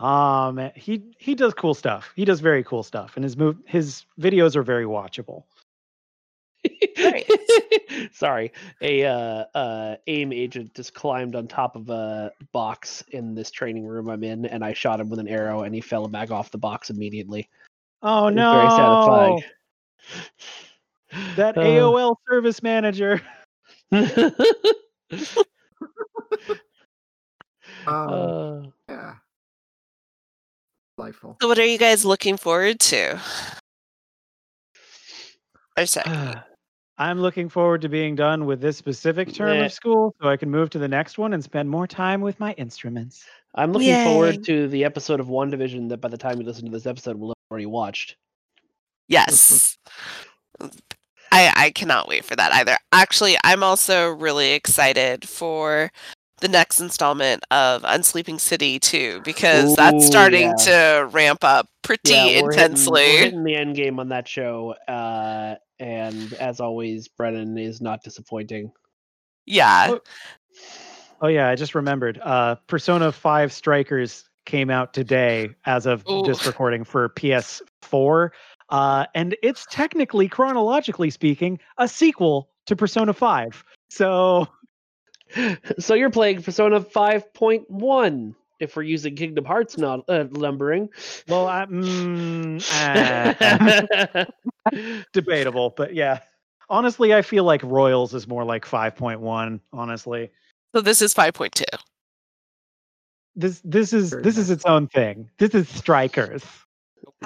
Ah 0.00 0.52
man, 0.52 0.70
he 0.76 1.02
he 1.18 1.34
does 1.34 1.52
cool 1.54 1.74
stuff. 1.74 2.12
He 2.14 2.24
does 2.24 2.38
very 2.38 2.62
cool 2.62 2.84
stuff, 2.84 3.16
and 3.16 3.24
his 3.24 3.36
move 3.36 3.56
his 3.66 4.04
videos 4.20 4.54
are 4.54 4.62
very 4.62 4.84
watchable. 4.84 5.42
Sorry, 8.12 8.52
a 8.80 9.04
uh, 9.04 9.44
uh, 9.54 9.96
AIM 10.06 10.32
agent 10.32 10.74
just 10.74 10.94
climbed 10.94 11.34
on 11.34 11.48
top 11.48 11.76
of 11.76 11.88
a 11.90 12.32
box 12.52 13.04
in 13.10 13.34
this 13.34 13.50
training 13.50 13.86
room 13.86 14.08
I'm 14.08 14.24
in, 14.24 14.46
and 14.46 14.64
I 14.64 14.72
shot 14.72 15.00
him 15.00 15.08
with 15.08 15.18
an 15.18 15.28
arrow, 15.28 15.62
and 15.62 15.74
he 15.74 15.80
fell 15.80 16.06
back 16.08 16.30
off 16.30 16.50
the 16.50 16.58
box 16.58 16.90
immediately. 16.90 17.48
Oh 18.02 18.28
no! 18.28 18.52
very 18.52 18.70
satisfying. 18.70 19.42
That 21.36 21.56
Uh, 21.56 21.62
AOL 21.62 22.16
service 22.28 22.62
manager. 22.62 23.20
Um, 27.88 28.08
uh, 28.08 28.62
yeah. 28.88 29.14
Delightful. 30.96 31.38
So, 31.40 31.48
what 31.48 31.58
are 31.58 31.64
you 31.64 31.78
guys 31.78 32.04
looking 32.04 32.36
forward 32.36 32.80
to? 32.80 33.18
Or 35.76 35.86
sorry. 35.86 36.34
I'm 36.98 37.20
looking 37.20 37.48
forward 37.48 37.80
to 37.82 37.88
being 37.88 38.16
done 38.16 38.44
with 38.44 38.60
this 38.60 38.76
specific 38.76 39.32
term 39.32 39.58
Meh. 39.58 39.66
of 39.66 39.72
school 39.72 40.14
so 40.20 40.28
I 40.28 40.36
can 40.36 40.50
move 40.50 40.70
to 40.70 40.78
the 40.78 40.88
next 40.88 41.16
one 41.16 41.32
and 41.32 41.42
spend 41.42 41.70
more 41.70 41.86
time 41.86 42.20
with 42.20 42.40
my 42.40 42.52
instruments. 42.54 43.24
I'm 43.54 43.72
looking 43.72 43.88
Yay. 43.88 44.04
forward 44.04 44.44
to 44.44 44.66
the 44.66 44.84
episode 44.84 45.20
of 45.20 45.28
One 45.28 45.48
Division 45.48 45.88
that 45.88 45.98
by 45.98 46.08
the 46.08 46.18
time 46.18 46.40
you 46.40 46.44
listen 46.46 46.64
to 46.64 46.72
this 46.72 46.86
episode, 46.86 47.16
we'll 47.16 47.30
have 47.30 47.36
already 47.52 47.66
watched. 47.66 48.16
Yes. 49.06 49.78
I 51.30 51.52
I 51.54 51.70
cannot 51.70 52.08
wait 52.08 52.24
for 52.24 52.34
that 52.36 52.52
either. 52.52 52.76
Actually, 52.92 53.36
I'm 53.44 53.62
also 53.62 54.10
really 54.10 54.52
excited 54.52 55.26
for 55.28 55.92
the 56.40 56.48
next 56.48 56.80
installment 56.80 57.42
of 57.50 57.82
Unsleeping 57.82 58.40
City 58.40 58.78
too, 58.78 59.20
because 59.24 59.74
that's 59.76 60.06
starting 60.06 60.48
yeah. 60.58 60.64
to 61.00 61.08
ramp 61.10 61.44
up 61.44 61.68
pretty 61.82 62.12
Yeah, 62.12 62.24
we're 62.24 62.28
hitting- 62.30 62.44
intensely. 62.50 63.02
we're 63.02 63.18
hitting 63.18 63.44
the 63.44 63.54
end 63.56 63.74
game 63.76 63.98
on 64.00 64.08
that 64.10 64.26
show, 64.28 64.74
uh, 64.88 65.56
and 65.78 66.32
as 66.34 66.60
always, 66.60 67.08
Brennan 67.08 67.56
is 67.58 67.80
not 67.80 68.02
disappointing. 68.02 68.72
yeah. 69.46 69.88
Oh, 69.90 70.00
Oh 71.20 71.26
yeah, 71.26 71.48
I 71.48 71.56
just 71.56 71.74
remembered. 71.74 72.20
Uh, 72.22 72.54
Persona 72.68 73.10
5 73.10 73.52
Strikers 73.52 74.24
came 74.46 74.70
out 74.70 74.94
today 74.94 75.50
as 75.66 75.84
of 75.84 76.04
this 76.04 76.46
recording 76.46 76.84
for 76.84 77.08
PS4. 77.08 78.30
Uh, 78.70 79.04
and 79.16 79.36
it's 79.42 79.66
technically, 79.68 80.28
chronologically 80.28 81.10
speaking, 81.10 81.58
a 81.78 81.88
sequel 81.88 82.50
to 82.66 82.76
Persona 82.76 83.12
5. 83.12 83.64
So 83.90 84.46
so 85.78 85.94
you're 85.94 86.10
playing 86.10 86.42
Persona 86.42 86.80
5.1 86.80 88.34
if 88.60 88.74
we're 88.76 88.82
using 88.82 89.14
Kingdom 89.16 89.44
Hearts 89.44 89.78
not 89.78 90.00
uh, 90.08 90.24
lumbering. 90.30 90.88
Well, 91.28 91.46
I, 91.46 91.66
mm, 91.66 92.60
uh, 94.72 94.94
debatable, 95.12 95.74
but 95.76 95.94
yeah. 95.94 96.20
Honestly, 96.70 97.14
I 97.14 97.22
feel 97.22 97.44
like 97.44 97.62
Royals 97.62 98.14
is 98.14 98.28
more 98.28 98.44
like 98.44 98.64
5.1. 98.66 99.60
Honestly, 99.72 100.30
So 100.74 100.80
this 100.80 101.00
is 101.00 101.14
5.2. 101.14 101.64
this 103.36 103.60
this 103.64 103.92
is 103.92 104.10
this 104.10 104.36
is 104.36 104.50
its 104.50 104.64
own 104.66 104.88
thing. 104.88 105.30
This 105.38 105.54
is 105.54 105.68
Strikers. 105.68 106.44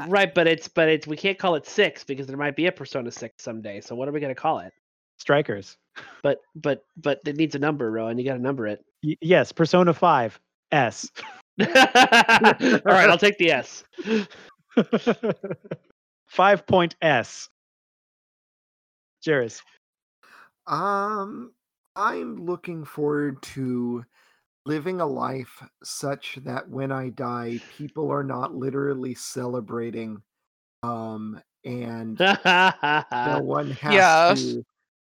right, 0.07 0.33
but 0.35 0.47
it's 0.47 0.69
but 0.69 0.89
it's 0.89 1.07
we 1.07 1.17
can't 1.17 1.39
call 1.39 1.55
it 1.57 1.67
six 1.67 2.05
because 2.05 2.27
there 2.27 2.37
might 2.37 2.55
be 2.57 2.67
a 2.67 2.73
Persona 2.73 3.11
6 3.11 3.43
someday. 3.43 3.81
So 3.81 3.95
what 3.97 4.07
are 4.09 4.13
we 4.13 4.21
gonna 4.21 4.35
call 4.35 4.61
it? 4.61 4.73
Strikers. 5.23 5.77
But 6.25 6.41
but 6.57 6.85
but 6.97 7.21
it 7.25 7.37
needs 7.37 7.55
a 7.55 7.59
number, 7.61 7.93
Rowan. 7.93 8.19
You 8.19 8.25
got 8.25 8.35
to 8.35 8.43
number 8.43 8.67
it. 8.67 8.85
Y- 9.05 9.17
yes, 9.21 9.53
Persona 9.53 9.95
5 9.95 10.41
S. 10.73 11.09
All 11.61 11.67
right, 11.69 13.09
I'll 13.09 13.17
take 13.17 13.39
the 13.39 13.53
S. 13.53 13.85
5 16.27 16.67
point 16.67 16.97
S. 17.03 17.49
Jarys. 19.25 19.63
Um, 20.67 21.53
I'm 21.95 22.45
looking 22.45 22.85
forward 22.85 23.41
to 23.55 24.05
living 24.67 25.01
a 25.01 25.07
life 25.07 25.63
such 25.85 26.41
that 26.43 26.69
when 26.69 26.91
I 26.91 27.11
die, 27.11 27.61
people 27.69 28.11
are 28.11 28.25
not 28.25 28.57
literally 28.57 29.15
celebrating. 29.15 30.21
Um, 30.83 31.41
and 31.65 32.19
no 32.19 33.41
one 33.41 33.71
has 33.71 33.95
Yeah. 33.95 34.35
to 34.35 34.65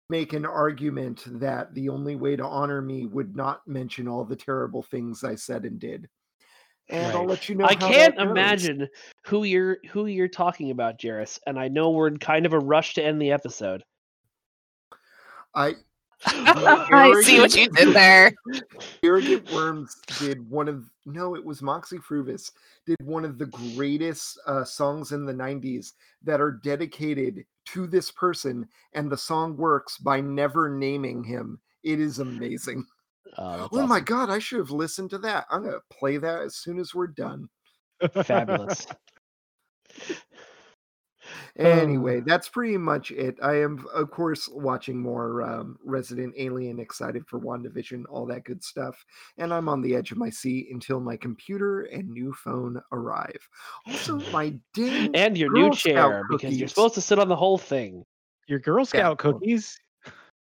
make 0.10 0.34
an 0.34 0.45
argument 0.45 1.23
that 1.40 1.73
the 1.73 1.90
only 1.90 2.15
way 2.15 2.36
to 2.36 2.45
honor 2.45 2.82
me 2.82 3.06
would 3.07 3.36
not 3.36 3.68
mention 3.68 4.07
all 4.07 4.23
the 4.23 4.36
terrible 4.36 4.84
things 4.84 5.23
I 5.23 5.36
said 5.36 5.65
and 5.65 5.80
did. 5.80 6.07
And 6.90 7.18
I'll 7.18 7.26
let 7.26 7.49
you 7.49 7.56
know. 7.56 7.65
I 7.65 7.73
how 7.73 7.90
can't 7.90 8.18
imagine 8.19 8.88
who 9.26 9.44
you're 9.44 9.77
who 9.90 10.06
you're 10.06 10.27
talking 10.27 10.69
about, 10.69 10.99
Jarys, 10.99 11.40
and 11.48 11.60
I 11.60 11.68
know 11.68 11.90
we're 11.90 12.07
in 12.07 12.18
kind 12.18 12.45
of 12.45 12.53
a 12.53 12.60
rush 12.60 12.94
to 12.95 13.03
end 13.03 13.19
the 13.19 13.32
episode. 13.32 13.84
I 15.56 15.73
I 16.26 17.22
see 17.23 17.40
what 17.40 17.56
you 17.56 17.69
did 17.69 17.95
there. 17.95 18.32
Arrogant 19.03 19.52
Worms 19.52 19.99
did 20.19 20.48
one 20.48 20.68
of 20.68 20.90
no, 21.07 21.36
it 21.36 21.44
was 21.44 21.64
Moxy 21.64 21.98
Früvous 21.98 22.52
did 22.86 22.98
one 23.03 23.26
of 23.26 23.40
the 23.40 23.48
greatest 23.48 24.40
uh, 24.45 24.64
songs 24.64 25.11
in 25.11 25.26
the 25.26 25.34
'90s 25.34 25.94
that 26.23 26.40
are 26.40 26.52
dedicated 26.52 27.45
to 27.65 27.87
this 27.87 28.11
person, 28.11 28.67
and 28.93 29.11
the 29.11 29.17
song 29.17 29.57
works 29.57 29.97
by 29.97 30.21
never 30.21 30.69
naming 30.69 31.23
him. 31.23 31.59
It 31.83 31.99
is 31.99 32.19
amazing. 32.19 32.85
Oh, 33.37 33.67
oh 33.73 33.87
my 33.87 33.99
god, 33.99 34.29
I 34.29 34.39
should 34.39 34.59
have 34.59 34.69
listened 34.69 35.09
to 35.09 35.17
that. 35.17 35.45
I'm 35.49 35.65
gonna 35.65 35.79
play 35.91 36.17
that 36.17 36.43
as 36.43 36.55
soon 36.55 36.79
as 36.79 36.93
we're 36.93 37.07
done. 37.07 37.49
fabulous. 38.23 38.87
Anyway, 41.57 42.19
that's 42.19 42.49
pretty 42.49 42.77
much 42.77 43.11
it. 43.11 43.38
I 43.41 43.61
am, 43.61 43.86
of 43.94 44.11
course, 44.11 44.49
watching 44.52 45.02
more 45.02 45.41
um, 45.41 45.77
Resident 45.86 46.34
Alien, 46.38 46.80
excited 46.80 47.26
for 47.27 47.40
WandaVision, 47.40 48.03
all 48.10 48.26
that 48.26 48.44
good 48.44 48.61
stuff. 48.61 49.06
And 49.38 49.53
I'm 49.53 49.69
on 49.69 49.82
the 49.82 49.95
edge 49.95 50.11
of 50.11 50.18
my 50.18 50.30
seat 50.30 50.68
until 50.72 50.99
my 50.99 51.15
computer 51.15 51.84
and 51.84 52.10
new 52.10 52.34
phone 52.34 52.82
arrive. 52.91 53.48
Also, 53.88 54.19
my 54.34 54.53
dang 54.73 55.15
And 55.15 55.38
your 55.38 55.52
new 55.53 55.68
Girl 55.68 55.76
Scout 55.76 56.11
chair 56.11 56.23
because 56.30 56.57
you're 56.57 56.68
supposed 56.68 56.95
to 56.95 57.02
sit 57.02 57.19
on 57.19 57.30
the 57.30 57.36
whole 57.36 57.57
thing. 57.57 58.03
Your 58.48 58.60
Girl 58.60 58.86
Scout 58.86 59.23
well- 59.23 59.34
cookies. 59.34 59.80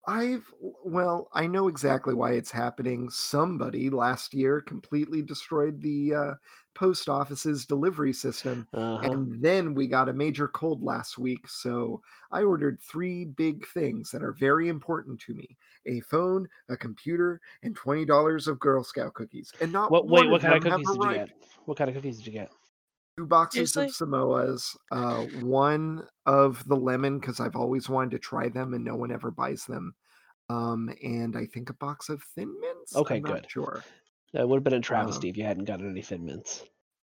I've 0.09 0.53
well, 0.85 1.29
I 1.33 1.47
know 1.47 1.69
exactly 1.69 2.13
why 2.13 2.33
it's 2.33 2.51
happening. 2.51 3.09
Somebody 3.09 3.89
last 3.89 4.35
year 4.35 4.61
completely 4.61 5.23
destroyed 5.23 5.81
the 5.81 6.15
uh, 6.15 6.35
post 6.75 7.09
office's 7.09 7.67
delivery 7.67 8.13
system, 8.13 8.67
Uh-huh. 8.73 9.11
and 9.11 9.43
then 9.43 9.75
we 9.75 9.87
got 9.87 10.09
a 10.09 10.13
major 10.13 10.49
cold 10.49 10.83
last 10.83 11.19
week. 11.19 11.47
So 11.49 12.03
I 12.31 12.43
ordered 12.43 12.81
three 12.81 13.25
big 13.27 13.67
things 13.69 14.11
that 14.11 14.23
are 14.23 14.33
very 14.33 14.69
important 14.69 15.21
to 15.23 15.35
me: 15.35 15.57
a 15.87 16.01
phone, 16.01 16.49
a 16.69 16.77
computer, 16.77 17.41
and 17.63 17.75
twenty 17.77 18.05
dollars 18.05 18.49
of 18.49 18.59
Girl 18.61 18.83
Scout 18.85 19.15
cookies. 19.15 19.53
And 19.61 19.73
not 19.73 19.91
What 19.91 20.09
wait, 20.09 20.29
what 20.31 20.41
kind 20.41 20.55
of 20.55 20.63
cookies 20.63 20.87
did 20.89 20.97
you 20.97 21.03
arrived. 21.03 21.29
get? 21.29 21.49
What 21.67 21.79
kind 21.79 21.91
of 21.91 21.97
cookies 21.97 22.19
did 22.19 22.27
you 22.27 22.33
get? 22.33 22.51
Two 23.19 23.27
boxes 23.27 23.73
Seriously? 23.73 24.05
of 24.05 24.09
Samoas, 24.09 24.75
uh, 24.91 25.23
one 25.45 26.07
of 26.25 26.67
the 26.67 26.75
lemon 26.75 27.19
because 27.19 27.41
I've 27.41 27.57
always 27.57 27.89
wanted 27.89 28.13
to 28.13 28.19
try 28.19 28.49
them 28.49 28.73
and 28.73 28.83
no 28.83 28.97
one 28.97 29.13
ever 29.13 29.31
buys 29.31 29.67
them. 29.67 29.95
Um, 30.49 30.91
and 31.05 31.37
I 31.37 31.45
think 31.47 31.69
a 31.69 31.75
box 31.75 32.09
of 32.09 32.23
Thin 32.35 32.53
Mints. 32.61 32.97
Okay, 32.97 33.17
I'm 33.17 33.23
not 33.23 33.43
good. 33.43 33.51
sure. 33.51 33.85
That 34.33 34.49
would 34.49 34.57
have 34.57 34.65
been 34.65 34.73
a 34.75 34.81
travesty 34.81 35.29
Um, 35.29 35.31
if 35.31 35.37
you 35.37 35.45
hadn't 35.45 35.65
gotten 35.65 35.91
any 35.91 36.03
Thin 36.03 36.25
Mints. 36.25 36.65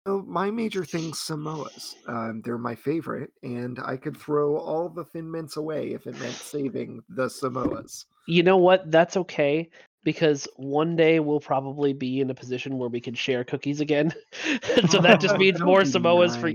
So 0.05 0.23
my 0.25 0.49
major 0.49 0.85
thing's 0.85 1.19
Samoas. 1.19 1.95
Um, 2.07 2.41
they're 2.45 2.57
my 2.57 2.75
favorite, 2.75 3.31
and 3.43 3.77
I 3.83 3.97
could 3.97 4.15
throw 4.15 4.57
all 4.57 4.87
the 4.87 5.03
Thin 5.03 5.29
Mints 5.29 5.57
away 5.57 5.91
if 5.93 6.07
it 6.07 6.17
meant 6.19 6.35
saving 6.35 7.03
the 7.09 7.25
Samoas. 7.25 8.05
You 8.27 8.43
know 8.43 8.57
what? 8.57 8.89
That's 8.89 9.17
okay 9.17 9.69
because 10.03 10.47
one 10.55 10.95
day 10.95 11.19
we'll 11.19 11.41
probably 11.41 11.91
be 11.91 12.21
in 12.21 12.29
a 12.29 12.33
position 12.33 12.77
where 12.77 12.87
we 12.87 13.01
can 13.01 13.13
share 13.13 13.43
cookies 13.43 13.81
again. 13.81 14.13
so 14.89 15.01
that 15.01 15.19
just 15.19 15.37
means 15.39 15.59
more 15.59 15.83
be 15.83 15.89
Samoas 15.89 16.39
for. 16.39 16.51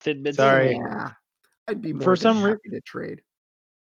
Thin 0.00 0.22
Mints. 0.22 0.38
Sorry. 0.38 0.72
Yeah, 0.72 1.10
I'd 1.68 1.82
be 1.82 1.92
more 1.92 2.02
For 2.02 2.16
than 2.16 2.22
some 2.22 2.42
re- 2.42 2.50
happy 2.50 2.70
to 2.70 2.80
trade. 2.80 3.20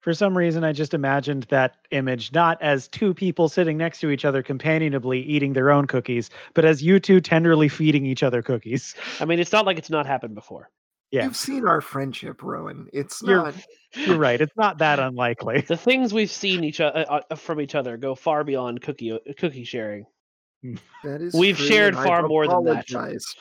For 0.02 0.14
some 0.14 0.38
reason, 0.38 0.64
I 0.64 0.72
just 0.72 0.94
imagined 0.94 1.44
that 1.50 1.76
image 1.92 2.32
not 2.34 2.62
as 2.62 2.88
two 2.88 3.14
people 3.14 3.50
sitting 3.50 3.78
next 3.78 4.00
to 4.00 4.10
each 4.10 4.24
other 4.24 4.42
companionably 4.42 5.20
eating 5.22 5.54
their 5.54 5.72
own 5.72 5.88
cookies, 5.88 6.30
but 6.54 6.64
as 6.64 6.82
you 6.82 7.00
two 7.02 7.20
tenderly 7.20 7.68
feeding 7.68 8.06
each 8.06 8.24
other 8.24 8.42
cookies. 8.42 8.96
I 9.20 9.26
mean, 9.26 9.40
it's 9.40 9.52
not 9.52 9.66
like 9.66 9.78
it's 9.78 9.90
not 9.90 10.06
happened 10.06 10.36
before. 10.36 10.70
Yeah. 11.12 11.26
You've 11.26 11.36
seen 11.36 11.68
our 11.68 11.82
friendship, 11.82 12.42
Rowan. 12.44 12.88
It's 12.94 13.22
You're- 13.22 13.44
not. 13.44 13.56
You're 13.96 14.18
right. 14.20 14.40
It's 14.40 14.56
not 14.56 14.78
that 14.78 15.00
unlikely. 15.00 15.62
The 15.68 15.76
things 15.76 16.14
we've 16.14 16.30
seen 16.30 16.64
each 16.64 16.80
other 16.80 17.06
uh, 17.10 17.22
uh, 17.32 17.36
from 17.36 17.60
each 17.60 17.74
other 17.74 17.98
go 17.98 18.14
far 18.14 18.44
beyond 18.44 18.82
cookie 18.82 19.12
uh, 19.12 19.18
cookie 19.38 19.64
sharing. 19.64 20.06
That 21.04 21.22
is 21.22 21.34
We've 21.34 21.58
true, 21.58 21.66
shared 21.66 21.96
far 21.96 22.22
I've 22.24 22.28
more 22.28 22.46
than 22.48 22.64
that. 22.66 22.90
apologized. 22.90 23.38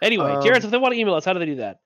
Anyway, 0.00 0.24
Um, 0.32 0.42
Jared, 0.42 0.64
if 0.64 0.70
they 0.70 0.78
want 0.78 0.94
to 0.94 0.98
email 1.00 1.14
us, 1.14 1.24
how 1.26 1.34
do 1.34 1.38
they 1.38 1.46
do 1.46 1.56
that? 1.56 1.78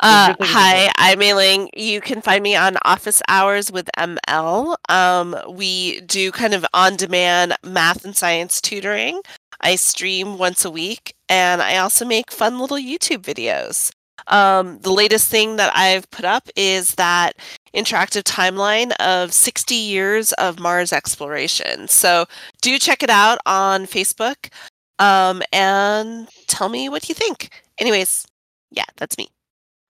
Uh, 0.00 0.34
to 0.34 0.44
hi. 0.44 0.90
I'm 0.96 1.20
Ailing. 1.20 1.70
You 1.76 2.00
can 2.00 2.22
find 2.22 2.42
me 2.42 2.56
on 2.56 2.76
Office 2.84 3.22
Hours 3.28 3.70
with 3.70 3.88
ML. 3.96 4.76
Um, 4.88 5.36
we 5.50 6.00
do 6.02 6.32
kind 6.32 6.54
of 6.54 6.64
on 6.72 6.96
demand 6.96 7.54
math 7.64 8.04
and 8.04 8.16
science 8.16 8.60
tutoring. 8.60 9.20
I 9.60 9.76
stream 9.76 10.38
once 10.38 10.64
a 10.64 10.70
week 10.70 11.14
and 11.28 11.60
I 11.62 11.76
also 11.78 12.04
make 12.04 12.30
fun 12.30 12.58
little 12.58 12.76
YouTube 12.76 13.22
videos. 13.22 13.90
Um, 14.26 14.78
the 14.80 14.92
latest 14.92 15.30
thing 15.30 15.56
that 15.56 15.74
I've 15.74 16.10
put 16.10 16.24
up 16.24 16.48
is 16.56 16.94
that 16.96 17.36
interactive 17.74 18.22
timeline 18.22 18.92
of 18.96 19.32
60 19.32 19.74
years 19.74 20.32
of 20.34 20.58
Mars 20.58 20.92
exploration. 20.92 21.88
So 21.88 22.26
do 22.60 22.78
check 22.78 23.02
it 23.02 23.10
out 23.10 23.38
on 23.46 23.86
Facebook 23.86 24.50
um, 24.98 25.42
and 25.52 26.28
tell 26.46 26.68
me 26.68 26.88
what 26.88 27.08
you 27.08 27.14
think. 27.14 27.50
Anyways, 27.78 28.26
yeah, 28.70 28.84
that's 28.96 29.16
me. 29.16 29.28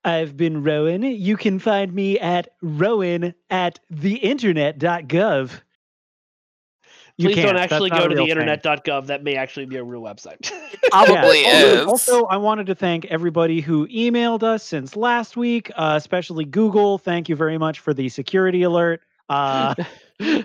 I've 0.05 0.37
been 0.37 0.63
Rowan. 0.63 1.03
You 1.03 1.37
can 1.37 1.59
find 1.59 1.93
me 1.93 2.19
at 2.19 2.49
Rowan 2.63 3.35
at 3.51 3.81
theinternet.gov. 3.93 5.61
You 7.19 7.31
Please 7.31 7.37
don't 7.37 7.57
can't. 7.57 7.59
Actually 7.59 7.91
go 7.91 8.07
to 8.07 8.15
real 8.15 8.25
the 8.25 8.31
internet.gov. 8.31 9.07
That 9.07 9.25
may 9.25 9.35
actually 9.35 9.67
be 9.67 9.75
a 9.77 9.83
real 9.83 10.01
website. 10.01 10.53
Probably 10.93 11.43
Yeah. 11.43 11.81
is. 11.81 11.87
Also, 11.87 12.27
I 12.27 12.37
wanted 12.37 12.67
to 12.67 12.77
thank 12.77 13.07
everybody 13.07 13.61
who 13.61 13.89
emailed 13.89 14.45
us 14.45 14.63
since 14.63 14.95
last 14.95 15.37
week, 15.37 15.73
uh, 15.75 15.95
especially 15.97 16.45
Google. 16.45 16.97
Thank 16.97 17.29
you 17.29 17.35
very 17.35 17.59
much 17.59 17.81
for 17.81 17.93
the 17.93 18.09
security 18.09 18.63
alert. 18.63 19.01
Uh, 19.29 19.75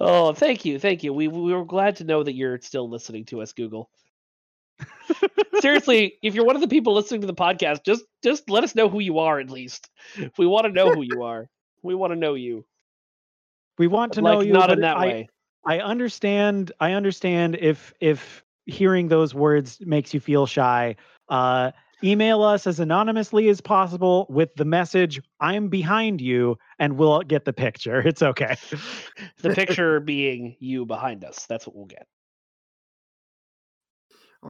oh, 0.00 0.34
thank 0.34 0.66
you, 0.66 0.78
thank 0.78 1.02
you. 1.02 1.14
We 1.14 1.28
we 1.28 1.54
were 1.54 1.64
glad 1.64 1.96
to 1.96 2.04
know 2.04 2.22
that 2.22 2.34
you're 2.34 2.60
still 2.60 2.88
listening 2.88 3.24
to 3.26 3.40
us, 3.40 3.54
Google. 3.54 3.88
Seriously, 5.60 6.18
if 6.22 6.34
you're 6.34 6.44
one 6.44 6.54
of 6.54 6.62
the 6.62 6.68
people 6.68 6.94
listening 6.94 7.22
to 7.22 7.26
the 7.26 7.34
podcast, 7.34 7.84
just 7.84 8.04
just 8.22 8.50
let 8.50 8.62
us 8.62 8.74
know 8.74 8.90
who 8.90 9.00
you 9.00 9.20
are 9.20 9.40
at 9.40 9.50
least. 9.50 9.88
We 10.36 10.46
want 10.46 10.66
to 10.66 10.72
know 10.72 10.92
who 10.92 11.02
you 11.02 11.22
are. 11.22 11.48
We 11.82 11.94
want 11.94 12.12
to 12.12 12.18
know 12.18 12.34
you. 12.34 12.66
We 13.80 13.86
want 13.86 14.12
to 14.12 14.20
like 14.20 14.34
know 14.34 14.40
you, 14.42 14.52
not 14.52 14.70
in 14.70 14.82
that 14.82 14.98
I, 14.98 15.06
way. 15.06 15.28
I 15.66 15.78
understand. 15.78 16.70
I 16.80 16.92
understand 16.92 17.56
if 17.58 17.94
if 17.98 18.44
hearing 18.66 19.08
those 19.08 19.34
words 19.34 19.78
makes 19.80 20.12
you 20.12 20.20
feel 20.20 20.44
shy. 20.44 20.96
Uh, 21.30 21.70
email 22.04 22.42
us 22.42 22.66
as 22.66 22.78
anonymously 22.78 23.48
as 23.48 23.62
possible 23.62 24.26
with 24.28 24.54
the 24.56 24.66
message 24.66 25.22
"I'm 25.40 25.68
behind 25.68 26.20
you," 26.20 26.58
and 26.78 26.98
we'll 26.98 27.22
get 27.22 27.46
the 27.46 27.54
picture. 27.54 28.00
It's 28.06 28.22
okay. 28.22 28.56
The 29.40 29.54
picture 29.54 29.98
being 30.14 30.56
you 30.60 30.84
behind 30.84 31.24
us. 31.24 31.46
That's 31.46 31.66
what 31.66 31.74
we'll 31.74 31.86
get. 31.86 32.06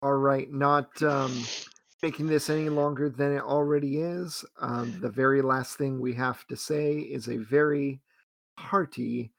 All 0.03 0.15
right, 0.15 0.51
not 0.51 1.01
um, 1.05 1.45
making 2.03 2.27
this 2.27 2.51
any 2.51 2.69
longer 2.69 3.09
than 3.09 3.37
it 3.37 3.43
already 3.43 3.99
is. 3.99 4.45
Um, 4.61 4.99
the 5.01 5.11
very 5.11 5.41
last 5.41 5.77
thing 5.77 6.01
we 6.01 6.15
have 6.15 6.45
to 6.49 6.57
say 6.57 6.95
is 6.99 7.29
a 7.29 7.37
very 7.37 8.01
hearty 8.61 9.33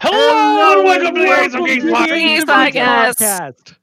Hello, 0.00 0.78
and 0.78 0.84
welcome 0.84 1.14
to 1.14 1.20
the 1.20 1.26
Ace 1.26 1.54
of 1.54 1.60
Welcome 1.60 1.66
Geeks 1.66 1.82
to 1.82 1.86
the 1.86 1.92
podcast. 1.92 2.10
Ace 2.14 2.42
of 2.42 2.48
Geeks 2.48 2.50
Podcast. 2.50 3.14
podcast. 3.16 3.76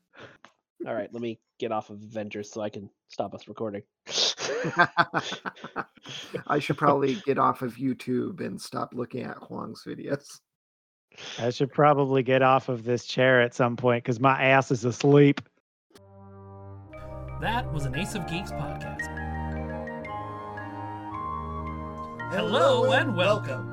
All 0.88 0.94
right, 0.94 1.10
let 1.14 1.22
me 1.22 1.40
get 1.60 1.72
off 1.72 1.90
of 1.90 2.02
Avengers 2.02 2.52
so 2.52 2.62
I 2.62 2.70
can 2.70 2.90
stop 3.10 3.34
us 3.34 3.48
recording. 3.48 3.84
I 6.48 6.60
should 6.60 6.78
probably 6.78 7.16
get 7.26 7.38
off 7.38 7.62
of 7.62 7.76
YouTube 7.76 8.46
and 8.46 8.60
stop 8.60 8.94
looking 8.94 9.24
at 9.24 9.38
Huang's 9.38 9.84
videos. 9.86 10.40
I 11.40 11.52
should 11.52 11.72
probably 11.72 12.24
get 12.24 12.42
off 12.42 12.70
of 12.70 12.84
this 12.84 13.06
chair 13.06 13.42
at 13.42 13.54
some 13.54 13.78
point 13.78 14.04
because 14.04 14.20
my 14.20 14.42
ass 14.42 14.72
is 14.72 14.84
asleep. 14.84 15.42
That 17.40 17.72
was 17.72 17.86
an 17.86 17.96
Ace 17.96 18.16
of 18.16 18.28
Geeks 18.28 18.52
podcast. 18.52 19.20
Hello 22.34 22.92
and 22.94 23.16
welcome. 23.16 23.73